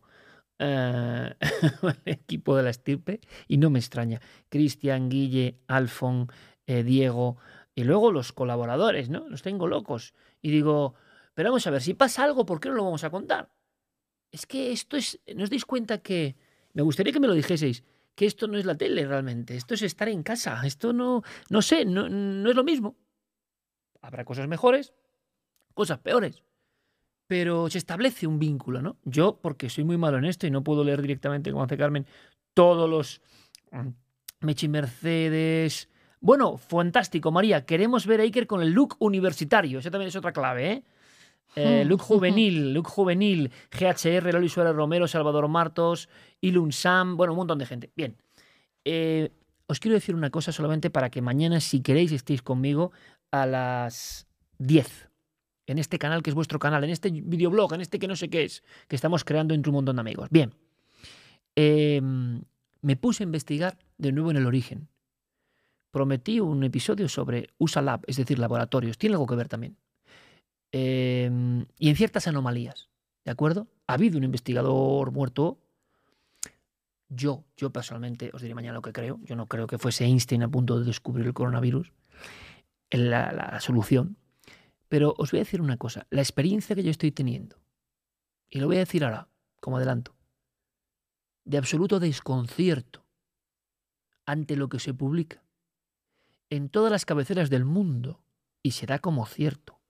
eh, 0.58 1.34
el 2.04 2.12
equipo 2.12 2.56
de 2.56 2.62
la 2.62 2.70
estirpe, 2.70 3.20
y 3.48 3.58
no 3.58 3.70
me 3.70 3.78
extraña. 3.78 4.20
Cristian, 4.48 5.08
Guille, 5.08 5.60
Alfon, 5.68 6.28
eh, 6.66 6.82
Diego, 6.82 7.36
y 7.74 7.84
luego 7.84 8.12
los 8.12 8.32
colaboradores, 8.32 9.10
¿no? 9.10 9.28
Los 9.28 9.42
tengo 9.42 9.66
locos. 9.66 10.14
Y 10.40 10.50
digo, 10.50 10.94
pero 11.34 11.50
vamos 11.50 11.66
a 11.66 11.70
ver, 11.70 11.82
si 11.82 11.94
pasa 11.94 12.24
algo, 12.24 12.46
¿por 12.46 12.60
qué 12.60 12.68
no 12.68 12.76
lo 12.76 12.84
vamos 12.84 13.04
a 13.04 13.10
contar? 13.10 13.50
Es 14.30 14.46
que 14.46 14.72
esto 14.72 14.96
es, 14.96 15.20
¿no 15.34 15.44
os 15.44 15.50
dais 15.50 15.64
cuenta 15.64 15.98
que, 15.98 16.36
me 16.72 16.82
gustaría 16.82 17.12
que 17.12 17.20
me 17.20 17.26
lo 17.26 17.34
dijeseis, 17.34 17.84
que 18.14 18.26
esto 18.26 18.46
no 18.46 18.58
es 18.58 18.64
la 18.64 18.76
tele 18.76 19.06
realmente, 19.06 19.56
esto 19.56 19.74
es 19.74 19.82
estar 19.82 20.08
en 20.08 20.22
casa, 20.22 20.60
esto 20.64 20.92
no, 20.92 21.22
no 21.50 21.62
sé, 21.62 21.84
no, 21.84 22.08
no 22.08 22.50
es 22.50 22.56
lo 22.56 22.64
mismo. 22.64 22.96
Habrá 24.00 24.24
cosas 24.24 24.48
mejores, 24.48 24.92
cosas 25.74 25.98
peores, 25.98 26.44
pero 27.26 27.68
se 27.70 27.78
establece 27.78 28.26
un 28.26 28.38
vínculo, 28.38 28.82
¿no? 28.82 28.98
Yo, 29.04 29.40
porque 29.40 29.70
soy 29.70 29.84
muy 29.84 29.96
malo 29.96 30.18
en 30.18 30.24
esto 30.24 30.46
y 30.46 30.50
no 30.50 30.62
puedo 30.62 30.84
leer 30.84 31.02
directamente, 31.02 31.50
como 31.50 31.64
hace 31.64 31.76
Carmen, 31.76 32.06
todos 32.52 32.88
los 32.88 33.20
mm, 33.72 33.88
Mechi 34.40 34.68
Mercedes. 34.68 35.88
Bueno, 36.24 36.56
fantástico, 36.56 37.30
María. 37.30 37.66
Queremos 37.66 38.06
ver 38.06 38.20
a 38.20 38.22
Iker 38.22 38.46
con 38.46 38.62
el 38.62 38.70
look 38.70 38.96
universitario. 38.98 39.78
Esa 39.78 39.90
también 39.90 40.08
es 40.08 40.16
otra 40.16 40.32
clave, 40.32 40.72
¿eh? 40.72 40.82
Eh, 41.54 41.84
look 41.84 42.00
juvenil, 42.08 42.72
look 42.72 42.88
juvenil, 42.88 43.52
GHR, 43.70 44.32
Loli 44.32 44.48
Suárez 44.48 44.74
Romero, 44.74 45.06
Salvador 45.06 45.48
Martos, 45.48 46.08
Ilun 46.40 46.72
Sam, 46.72 47.18
bueno, 47.18 47.34
un 47.34 47.36
montón 47.36 47.58
de 47.58 47.66
gente. 47.66 47.90
Bien. 47.94 48.16
Eh, 48.86 49.32
os 49.66 49.80
quiero 49.80 49.96
decir 49.96 50.14
una 50.14 50.30
cosa 50.30 50.50
solamente 50.50 50.88
para 50.88 51.10
que 51.10 51.20
mañana, 51.20 51.60
si 51.60 51.82
queréis, 51.82 52.10
estéis 52.10 52.40
conmigo 52.40 52.90
a 53.30 53.44
las 53.44 54.26
10 54.56 55.10
en 55.66 55.78
este 55.78 55.98
canal 55.98 56.22
que 56.22 56.30
es 56.30 56.34
vuestro 56.34 56.58
canal, 56.58 56.84
en 56.84 56.90
este 56.90 57.10
videoblog, 57.10 57.74
en 57.74 57.82
este 57.82 57.98
que 57.98 58.08
no 58.08 58.16
sé 58.16 58.30
qué 58.30 58.44
es, 58.44 58.62
que 58.88 58.96
estamos 58.96 59.24
creando 59.24 59.52
entre 59.52 59.68
un 59.68 59.74
montón 59.74 59.96
de 59.96 60.00
amigos. 60.00 60.30
Bien. 60.30 60.54
Eh, 61.54 62.00
me 62.80 62.96
puse 62.96 63.24
a 63.24 63.26
investigar 63.26 63.76
de 63.98 64.10
nuevo 64.12 64.30
en 64.30 64.38
el 64.38 64.46
origen. 64.46 64.88
Prometí 65.94 66.40
un 66.40 66.64
episodio 66.64 67.08
sobre 67.08 67.50
USA 67.56 67.80
Lab, 67.80 68.00
es 68.08 68.16
decir, 68.16 68.40
laboratorios. 68.40 68.98
Tiene 68.98 69.14
algo 69.14 69.28
que 69.28 69.36
ver 69.36 69.46
también. 69.48 69.76
Eh, 70.72 71.30
y 71.78 71.88
en 71.88 71.94
ciertas 71.94 72.26
anomalías. 72.26 72.90
¿De 73.24 73.30
acuerdo? 73.30 73.68
Ha 73.86 73.92
habido 73.92 74.18
un 74.18 74.24
investigador 74.24 75.12
muerto. 75.12 75.60
Yo, 77.08 77.44
yo 77.56 77.70
personalmente, 77.70 78.32
os 78.34 78.42
diré 78.42 78.56
mañana 78.56 78.74
lo 78.74 78.82
que 78.82 78.92
creo. 78.92 79.20
Yo 79.22 79.36
no 79.36 79.46
creo 79.46 79.68
que 79.68 79.78
fuese 79.78 80.04
Einstein 80.04 80.42
a 80.42 80.48
punto 80.50 80.80
de 80.80 80.84
descubrir 80.84 81.26
el 81.26 81.32
coronavirus, 81.32 81.92
la- 82.90 83.30
la 83.30 83.60
solución. 83.60 84.16
Pero 84.88 85.14
os 85.16 85.30
voy 85.30 85.38
a 85.38 85.44
decir 85.44 85.60
una 85.60 85.76
cosa. 85.76 86.08
La 86.10 86.22
experiencia 86.22 86.74
que 86.74 86.82
yo 86.82 86.90
estoy 86.90 87.12
teniendo, 87.12 87.60
y 88.50 88.58
lo 88.58 88.66
voy 88.66 88.76
a 88.76 88.80
decir 88.80 89.04
ahora, 89.04 89.28
como 89.60 89.76
adelanto, 89.76 90.16
de 91.44 91.56
absoluto 91.56 92.00
desconcierto 92.00 93.06
ante 94.26 94.56
lo 94.56 94.68
que 94.68 94.80
se 94.80 94.92
publica 94.92 95.43
en 96.56 96.68
todas 96.68 96.92
las 96.92 97.04
cabeceras 97.04 97.50
del 97.50 97.64
mundo 97.64 98.22
y 98.62 98.72
se 98.72 98.86
da 98.86 99.00
como 99.00 99.26
cierto. 99.26 99.80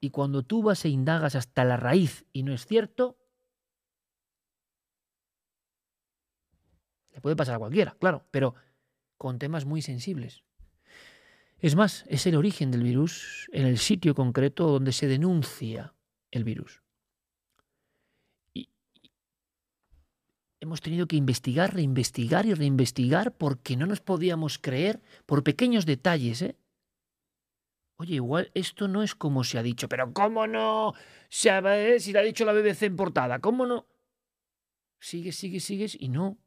Y 0.00 0.10
cuando 0.10 0.44
tú 0.44 0.62
vas 0.62 0.84
e 0.84 0.88
indagas 0.88 1.34
hasta 1.34 1.64
la 1.64 1.76
raíz 1.76 2.26
y 2.32 2.42
no 2.42 2.52
es 2.52 2.66
cierto, 2.66 3.18
le 7.10 7.20
puede 7.20 7.36
pasar 7.36 7.56
a 7.56 7.58
cualquiera, 7.58 7.96
claro, 7.98 8.26
pero 8.30 8.54
con 9.16 9.38
temas 9.38 9.64
muy 9.64 9.82
sensibles. 9.82 10.44
Es 11.58 11.74
más, 11.74 12.04
es 12.08 12.26
el 12.26 12.36
origen 12.36 12.70
del 12.70 12.82
virus 12.82 13.48
en 13.52 13.66
el 13.66 13.78
sitio 13.78 14.14
concreto 14.14 14.68
donde 14.68 14.92
se 14.92 15.08
denuncia 15.08 15.94
el 16.30 16.44
virus. 16.44 16.82
Y 18.52 18.68
y 19.02 19.10
hemos 20.64 20.80
tenido 20.80 21.06
que 21.06 21.16
investigar, 21.16 21.74
reinvestigar 21.74 22.46
y 22.46 22.54
reinvestigar 22.54 23.32
porque 23.36 23.76
no 23.76 23.86
nos 23.86 24.00
podíamos 24.00 24.58
creer 24.58 25.00
por 25.26 25.44
pequeños 25.44 25.86
detalles, 25.86 26.42
¿eh? 26.42 26.56
Oye, 27.96 28.16
igual 28.16 28.50
esto 28.54 28.88
no 28.88 29.02
es 29.02 29.14
como 29.14 29.44
se 29.44 29.56
ha 29.58 29.62
dicho, 29.62 29.88
pero 29.88 30.12
¿cómo 30.12 30.46
no? 30.48 30.94
Se 31.28 31.50
ha- 31.50 31.60
eh, 31.78 32.00
si 32.00 32.12
lo 32.12 32.18
ha 32.18 32.22
dicho 32.22 32.44
la 32.44 32.52
BBC 32.52 32.82
en 32.86 32.96
portada, 32.96 33.38
¿cómo 33.38 33.66
no? 33.66 33.86
Sigues, 34.98 35.36
sigues, 35.36 35.64
sigues 35.64 35.96
y 36.00 36.08
no. 36.08 36.38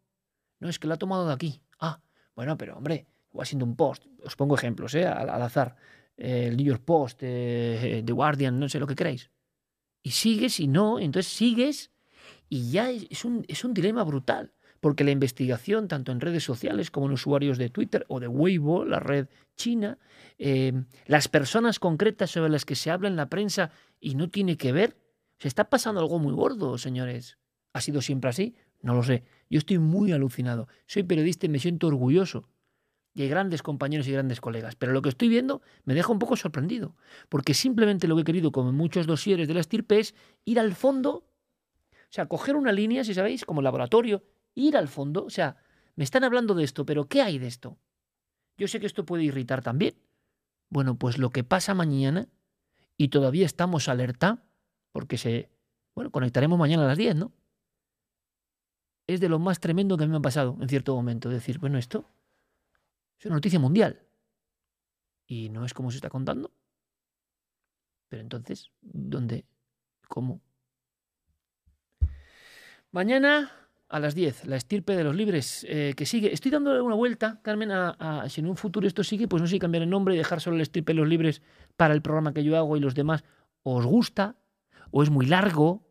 No, 0.60 0.68
es 0.68 0.80
que 0.80 0.88
lo 0.88 0.96
ha 0.96 0.98
tomado 0.98 1.28
de 1.28 1.34
aquí. 1.34 1.62
Ah, 1.80 2.02
bueno, 2.36 2.58
pero 2.58 2.76
hombre, 2.76 3.06
Washington 3.32 3.76
Post, 3.76 4.06
os 4.26 4.36
pongo 4.36 4.56
ejemplos, 4.56 4.94
¿eh? 4.96 5.06
al, 5.06 5.30
azar. 5.42 5.76
El 6.18 6.58
New 6.58 6.66
York 6.66 6.82
Post, 6.84 7.20
eh, 7.22 8.02
The 8.04 8.12
Guardian, 8.12 8.60
no 8.60 8.68
sé 8.68 8.80
lo 8.80 8.88
que 8.88 8.96
queráis. 8.96 9.30
Y 10.02 10.12
sigues 10.12 10.60
y 10.60 10.68
no, 10.68 11.00
entonces 11.00 11.32
sigues 11.32 11.92
y 12.50 12.72
ya 12.72 12.90
es, 12.92 13.26
un, 13.26 13.46
es 13.48 13.64
un 13.64 13.74
dilema 13.74 14.04
brutal. 14.04 14.54
Porque 14.80 15.04
la 15.04 15.12
investigación, 15.12 15.88
tanto 15.88 16.12
en 16.12 16.22
redes 16.22 16.44
sociales 16.44 16.92
como 16.92 17.08
en 17.08 17.14
usuarios 17.14 17.58
de 17.58 17.70
Twitter 17.70 18.06
o 18.10 18.20
de 18.20 18.28
Weibo, 18.28 18.86
la 18.86 19.00
red 19.00 19.28
china, 19.56 19.98
eh, 20.38 20.72
las 21.08 21.28
personas 21.28 21.80
concretas 21.80 22.30
sobre 22.30 22.52
las 22.52 22.64
que 22.64 22.76
se 22.76 22.92
habla 22.92 23.08
en 23.08 23.16
la 23.16 23.28
prensa 23.28 23.72
y 24.00 24.14
no 24.14 24.30
tiene 24.30 24.56
que 24.56 24.72
ver, 24.72 24.96
se 25.40 25.48
está 25.48 25.70
pasando 25.70 26.00
algo 26.00 26.20
muy 26.20 26.34
gordo, 26.34 26.78
señores. 26.78 27.38
¿Ha 27.74 27.82
sido 27.82 28.02
siempre 28.02 28.30
así? 28.30 28.56
No 28.82 28.94
lo 28.94 29.04
sé. 29.04 29.24
Yo 29.50 29.60
estoy 29.60 29.80
muy 29.80 30.12
alucinado. 30.12 30.68
Soy 30.86 31.04
periodista 31.04 31.46
y 31.46 31.50
me 31.50 31.60
siento 31.60 31.88
orgulloso. 31.88 32.50
Y 33.14 33.24
hay 33.24 33.30
grandes 33.30 33.64
compañeros 33.64 34.08
y 34.08 34.12
grandes 34.12 34.42
colegas. 34.42 34.76
Pero 34.76 34.94
lo 34.94 35.02
que 35.02 35.10
estoy 35.10 35.28
viendo 35.28 35.62
me 35.86 35.96
deja 35.96 36.12
un 36.12 36.20
poco 36.20 36.36
sorprendido. 36.36 36.96
Porque 37.30 37.54
simplemente 37.54 38.08
lo 38.08 38.16
que 38.16 38.22
he 38.22 38.26
querido, 38.26 38.52
como 38.52 38.70
en 38.70 38.76
muchos 38.76 39.08
dosieres 39.08 39.48
de 39.48 39.56
la 39.56 39.60
estirpe, 39.60 40.00
es 40.00 40.14
ir 40.46 40.60
al 40.60 40.74
fondo. 40.76 41.24
O 42.10 42.14
sea, 42.14 42.28
coger 42.28 42.56
una 42.56 42.72
línea, 42.72 43.04
si 43.04 43.14
sabéis, 43.14 43.46
como 43.46 43.62
laboratorio, 43.62 44.24
ir 44.56 44.78
al 44.78 44.88
fondo. 44.88 45.26
O 45.26 45.30
sea, 45.30 45.58
me 45.96 46.04
están 46.04 46.24
hablando 46.24 46.54
de 46.54 46.64
esto, 46.64 46.86
pero 46.86 47.08
¿qué 47.08 47.22
hay 47.22 47.38
de 47.38 47.48
esto? 47.48 47.78
Yo 48.58 48.68
sé 48.68 48.80
que 48.80 48.86
esto 48.86 49.06
puede 49.06 49.24
irritar 49.24 49.62
también. 49.62 49.96
Bueno, 50.70 50.98
pues 50.98 51.18
lo 51.18 51.30
que 51.30 51.44
pasa 51.44 51.74
mañana, 51.74 52.28
y 52.98 53.10
todavía 53.10 53.46
estamos 53.46 53.88
alerta, 53.88 54.44
porque 54.92 55.18
se. 55.18 55.50
Bueno, 55.96 56.12
conectaremos 56.12 56.58
mañana 56.58 56.84
a 56.86 56.88
las 56.88 56.98
10, 56.98 57.16
¿no? 57.16 57.34
Es 59.06 59.20
de 59.20 59.30
lo 59.30 59.40
más 59.40 59.60
tremendo 59.60 59.98
que 59.98 60.04
a 60.04 60.08
mí 60.08 60.12
me 60.12 60.18
ha 60.18 60.22
pasado 60.22 60.58
en 60.60 60.68
cierto 60.70 60.96
momento. 60.96 61.30
Decir, 61.30 61.60
bueno, 61.60 61.78
esto 61.78 62.06
es 63.20 63.26
una 63.26 63.36
noticia 63.36 63.60
mundial. 63.60 64.02
Y 65.26 65.50
no 65.50 65.66
es 65.66 65.74
como 65.74 65.92
se 65.92 65.98
está 65.98 66.10
contando. 66.10 66.52
Pero 68.10 68.22
entonces, 68.22 68.72
¿dónde? 68.82 69.46
¿Cómo? 70.08 70.42
Mañana 72.98 73.52
a 73.90 74.00
las 74.00 74.16
10, 74.16 74.46
la 74.48 74.56
estirpe 74.56 74.96
de 74.96 75.04
los 75.04 75.16
libres, 75.16 75.64
eh, 75.70 75.94
que 75.96 76.08
sigue. 76.08 76.34
Estoy 76.34 76.50
dándole 76.50 76.82
una 76.82 76.96
vuelta, 76.96 77.40
Carmen, 77.44 77.70
a, 77.70 77.92
a- 77.92 78.28
si 78.28 78.42
en 78.42 78.48
un 78.48 78.58
futuro 78.58 78.88
esto 78.88 79.04
sigue, 79.04 79.28
pues 79.28 79.40
no 79.40 79.46
sé 79.46 79.52
si 79.52 79.60
cambiar 79.60 79.84
el 79.84 79.90
nombre 79.92 80.16
y 80.16 80.18
dejar 80.18 80.42
solo 80.42 80.58
la 80.58 80.64
estirpe 80.64 80.94
de 80.94 80.98
los 80.98 81.08
libres 81.08 81.44
para 81.76 81.94
el 81.94 82.02
programa 82.02 82.34
que 82.34 82.44
yo 82.44 82.58
hago 82.58 82.76
y 82.76 82.80
los 82.80 82.96
demás. 82.96 83.24
¿Os 83.62 83.86
gusta? 83.86 84.36
¿O 84.90 85.04
es 85.04 85.12
muy 85.12 85.28
largo? 85.28 85.88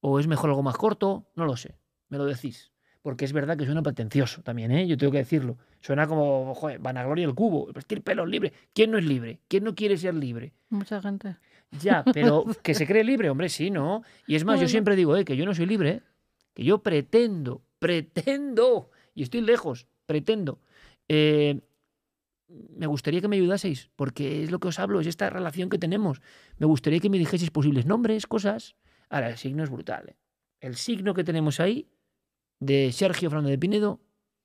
¿O 0.00 0.18
es 0.18 0.26
mejor 0.26 0.50
algo 0.50 0.64
más 0.64 0.76
corto? 0.76 1.30
No 1.36 1.44
lo 1.44 1.56
sé. 1.56 1.76
Me 2.08 2.18
lo 2.18 2.24
decís. 2.24 2.72
Porque 3.00 3.24
es 3.26 3.32
verdad 3.32 3.56
que 3.56 3.64
suena 3.64 3.82
pretencioso 3.82 4.42
también, 4.42 4.72
¿eh? 4.72 4.88
Yo 4.88 4.96
tengo 4.96 5.12
que 5.12 5.18
decirlo. 5.18 5.56
Suena 5.78 6.08
como, 6.08 6.52
joder, 6.56 6.80
vanagloria 6.80 7.26
el 7.26 7.34
cubo, 7.36 7.70
estirpe 7.78 8.10
de 8.10 8.16
los 8.16 8.28
libres. 8.28 8.52
¿Quién 8.72 8.90
no 8.90 8.98
es 8.98 9.04
libre? 9.04 9.38
¿Quién 9.46 9.62
no 9.62 9.76
quiere 9.76 9.96
ser 9.96 10.14
libre? 10.14 10.52
Mucha 10.68 11.00
gente. 11.00 11.36
Ya, 11.80 12.02
pero 12.12 12.44
que 12.64 12.74
se 12.74 12.88
cree 12.88 13.04
libre, 13.04 13.30
hombre, 13.30 13.48
sí, 13.48 13.70
¿no? 13.70 14.02
Y 14.26 14.34
es 14.34 14.44
más, 14.44 14.56
yo 14.58 14.66
siempre 14.72 14.96
digo, 14.96 15.16
eh, 15.16 15.24
que 15.24 15.36
yo 15.36 15.44
no 15.46 15.54
soy 15.54 15.66
libre. 15.66 16.02
Que 16.54 16.64
yo 16.64 16.82
pretendo, 16.82 17.62
pretendo, 17.78 18.90
y 19.14 19.22
estoy 19.22 19.40
lejos, 19.42 19.86
pretendo. 20.06 20.60
eh, 21.08 21.60
me 22.48 22.86
gustaría 22.86 23.20
que 23.20 23.28
me 23.28 23.36
ayudaseis, 23.36 23.90
porque 23.96 24.44
es 24.44 24.50
lo 24.50 24.58
que 24.58 24.68
os 24.68 24.78
hablo, 24.78 25.00
es 25.00 25.06
esta 25.06 25.30
relación 25.30 25.68
que 25.68 25.78
tenemos. 25.78 26.20
Me 26.58 26.66
gustaría 26.66 27.00
que 27.00 27.10
me 27.10 27.18
dijeseis 27.18 27.50
posibles 27.50 27.86
nombres, 27.86 28.26
cosas. 28.26 28.76
Ahora, 29.08 29.30
el 29.30 29.36
signo 29.38 29.64
es 29.64 29.70
brutal, 29.70 30.10
¿eh? 30.10 30.16
el 30.60 30.76
signo 30.76 31.14
que 31.14 31.24
tenemos 31.24 31.60
ahí 31.60 31.88
de 32.60 32.92
Sergio 32.92 33.30
Fernández 33.30 33.52
de 33.52 33.58
Pinedo, 33.58 34.00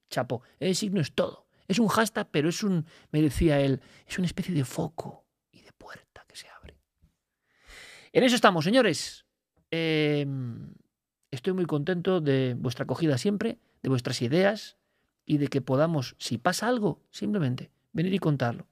chapo. 0.09 0.41
El 0.59 0.75
signo 0.75 1.01
es 1.01 1.13
todo. 1.13 1.47
Es 1.67 1.79
un 1.79 1.87
hashtag, 1.87 2.29
pero 2.31 2.49
es 2.49 2.63
un, 2.63 2.85
me 3.11 3.21
decía 3.21 3.59
él, 3.61 3.79
es 4.07 4.17
una 4.17 4.27
especie 4.27 4.53
de 4.53 4.65
foco 4.65 5.25
y 5.51 5.61
de 5.61 5.71
puerta 5.71 6.25
que 6.27 6.35
se 6.35 6.47
abre. 6.49 6.75
En 8.11 8.23
eso 8.23 8.35
estamos, 8.35 8.65
señores. 8.65 9.25
Em, 9.71 10.73
estoy 11.31 11.53
muy 11.53 11.65
contento 11.65 12.21
de 12.21 12.55
vuestra 12.57 12.83
acogida 12.83 13.17
siempre, 13.17 13.59
de 13.81 13.89
vuestras 13.89 14.21
ideas 14.21 14.77
y 15.25 15.37
de 15.37 15.47
que 15.47 15.61
podamos, 15.61 16.15
si 16.17 16.37
pasa 16.37 16.67
algo, 16.67 17.01
simplemente 17.11 17.71
venir 17.93 18.13
y 18.13 18.19
contarlo. 18.19 18.67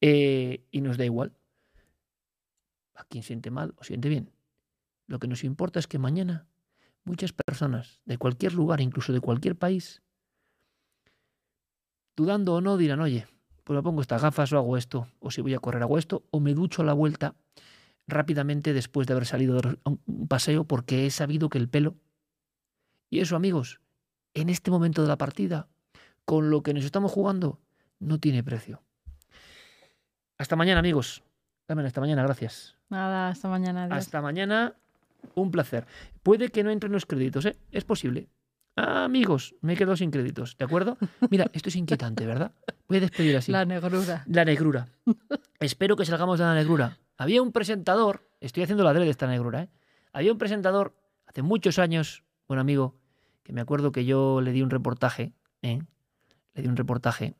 Eh, 0.00 0.64
y 0.70 0.80
nos 0.80 0.96
da 0.96 1.04
igual 1.04 1.32
a 2.94 3.04
quien 3.04 3.22
siente 3.22 3.50
mal 3.50 3.74
o 3.76 3.84
siente 3.84 4.08
bien. 4.08 4.30
Lo 5.06 5.18
que 5.18 5.28
nos 5.28 5.44
importa 5.44 5.78
es 5.78 5.86
que 5.86 5.98
mañana 5.98 6.46
muchas 7.04 7.32
personas 7.32 8.00
de 8.04 8.18
cualquier 8.18 8.54
lugar, 8.54 8.80
incluso 8.80 9.12
de 9.12 9.20
cualquier 9.20 9.56
país, 9.56 10.02
dudando 12.16 12.54
o 12.54 12.60
no, 12.60 12.76
dirán, 12.76 13.00
oye, 13.00 13.26
pues 13.64 13.76
me 13.76 13.82
pongo 13.82 14.00
estas 14.00 14.22
gafas 14.22 14.52
o 14.52 14.58
hago 14.58 14.76
esto, 14.76 15.08
o 15.20 15.30
si 15.30 15.40
voy 15.40 15.54
a 15.54 15.58
correr 15.58 15.82
hago 15.82 15.98
esto, 15.98 16.24
o 16.30 16.40
me 16.40 16.54
ducho 16.54 16.82
a 16.82 16.84
la 16.84 16.92
vuelta 16.92 17.34
rápidamente 18.12 18.72
después 18.72 19.06
de 19.06 19.14
haber 19.14 19.26
salido 19.26 19.60
de 19.60 19.78
un 19.84 20.28
paseo 20.28 20.64
porque 20.64 21.06
he 21.06 21.10
sabido 21.10 21.48
que 21.48 21.58
el 21.58 21.68
pelo... 21.68 21.96
Y 23.10 23.20
eso, 23.20 23.36
amigos, 23.36 23.80
en 24.34 24.48
este 24.48 24.70
momento 24.70 25.02
de 25.02 25.08
la 25.08 25.18
partida, 25.18 25.68
con 26.24 26.50
lo 26.50 26.62
que 26.62 26.72
nos 26.72 26.84
estamos 26.84 27.12
jugando, 27.12 27.60
no 27.98 28.18
tiene 28.18 28.42
precio. 28.42 28.82
Hasta 30.38 30.56
mañana, 30.56 30.80
amigos. 30.80 31.22
Dame 31.68 31.86
hasta 31.86 32.00
mañana, 32.00 32.22
gracias. 32.22 32.76
Nada, 32.88 33.28
hasta 33.28 33.48
mañana. 33.48 33.84
Hasta 33.90 34.20
mañana, 34.20 34.74
un 35.34 35.50
placer. 35.50 35.86
Puede 36.22 36.48
que 36.48 36.64
no 36.64 36.70
entren 36.70 36.92
los 36.92 37.06
créditos, 37.06 37.46
¿eh? 37.46 37.56
Es 37.70 37.84
posible. 37.84 38.28
amigos, 38.74 39.54
me 39.60 39.74
he 39.74 39.76
quedado 39.76 39.96
sin 39.96 40.10
créditos, 40.10 40.56
¿de 40.58 40.64
acuerdo? 40.64 40.96
Mira, 41.30 41.50
esto 41.52 41.68
es 41.68 41.76
inquietante, 41.76 42.26
¿verdad? 42.26 42.52
Voy 42.88 42.98
a 42.98 43.00
despedir 43.00 43.36
así. 43.36 43.52
La 43.52 43.64
negrura. 43.64 44.24
La 44.26 44.44
negrura. 44.44 44.88
Espero 45.60 45.96
que 45.96 46.04
salgamos 46.04 46.38
de 46.38 46.44
la 46.44 46.54
negrura. 46.54 46.98
Había 47.16 47.42
un 47.42 47.52
presentador, 47.52 48.28
estoy 48.40 48.62
haciendo 48.62 48.84
la 48.84 48.92
de 48.92 49.08
esta 49.08 49.26
negrura, 49.26 49.62
¿eh? 49.62 49.68
Había 50.12 50.32
un 50.32 50.38
presentador 50.38 50.94
hace 51.26 51.42
muchos 51.42 51.78
años, 51.78 52.24
buen 52.48 52.60
amigo, 52.60 52.96
que 53.42 53.52
me 53.52 53.60
acuerdo 53.60 53.92
que 53.92 54.04
yo 54.04 54.40
le 54.40 54.52
di 54.52 54.62
un 54.62 54.70
reportaje, 54.70 55.32
¿eh? 55.62 55.80
Le 56.54 56.62
di 56.62 56.68
un 56.68 56.76
reportaje 56.76 57.34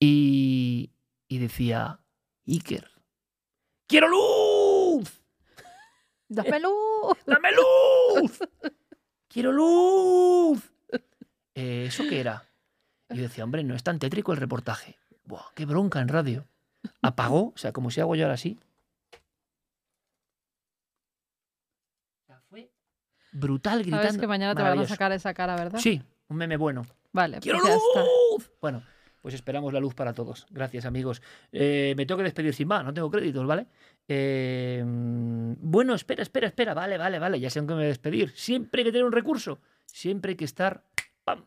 y, 0.00 0.90
y 1.28 1.38
decía, 1.38 2.00
Iker, 2.46 2.90
¡quiero 3.86 4.08
luz! 4.08 5.22
¡Dame 6.28 6.60
luz! 6.60 7.16
¡Dame 7.26 7.48
luz! 7.52 8.38
¡Quiero 9.28 9.52
luz! 9.52 10.72
Eh, 11.54 11.86
¿Eso 11.88 12.04
qué 12.08 12.20
era? 12.20 12.44
Y 13.10 13.16
yo 13.16 13.22
decía, 13.22 13.44
hombre, 13.44 13.64
no 13.64 13.74
es 13.74 13.82
tan 13.82 13.98
tétrico 13.98 14.32
el 14.32 14.38
reportaje. 14.38 14.96
Buah, 15.24 15.52
qué 15.54 15.64
bronca 15.64 16.00
en 16.00 16.08
radio. 16.08 16.46
Apagó, 17.02 17.52
o 17.54 17.56
sea, 17.56 17.72
como 17.72 17.90
si 17.90 18.00
hago 18.00 18.14
yo 18.14 18.24
ahora 18.24 18.34
así. 18.34 18.58
Brutal 23.36 23.80
gritando. 23.80 24.02
Sabes 24.02 24.18
que 24.18 24.26
mañana 24.26 24.54
te 24.54 24.62
van 24.62 24.78
a 24.78 24.86
sacar 24.86 25.12
esa 25.12 25.34
cara, 25.34 25.56
¿verdad? 25.56 25.78
Sí, 25.78 26.02
un 26.28 26.36
meme 26.36 26.56
bueno. 26.56 26.86
Vale, 27.12 27.38
¡Quiero 27.40 27.58
pues 27.60 27.72
luz! 27.72 28.50
Bueno, 28.60 28.82
pues 29.22 29.34
esperamos 29.34 29.72
la 29.72 29.80
luz 29.80 29.94
para 29.94 30.12
todos. 30.12 30.46
Gracias, 30.50 30.84
amigos. 30.84 31.22
Eh, 31.52 31.94
me 31.96 32.04
tengo 32.06 32.18
que 32.18 32.24
despedir 32.24 32.54
sin 32.54 32.68
más, 32.68 32.84
no 32.84 32.92
tengo 32.92 33.10
créditos, 33.10 33.46
¿vale? 33.46 33.66
Eh, 34.08 34.82
bueno, 34.84 35.94
espera, 35.94 36.22
espera, 36.22 36.46
espera. 36.48 36.74
Vale, 36.74 36.98
vale, 36.98 37.18
vale, 37.18 37.40
ya 37.40 37.50
sé 37.50 37.60
qué 37.60 37.66
me 37.66 37.74
voy 37.74 37.84
a 37.84 37.88
despedir. 37.88 38.32
Siempre 38.34 38.80
hay 38.80 38.84
que 38.86 38.92
tener 38.92 39.04
un 39.04 39.12
recurso. 39.12 39.58
Siempre 39.84 40.30
hay 40.30 40.36
que 40.36 40.44
estar... 40.44 40.84
¡Pam! 41.24 41.44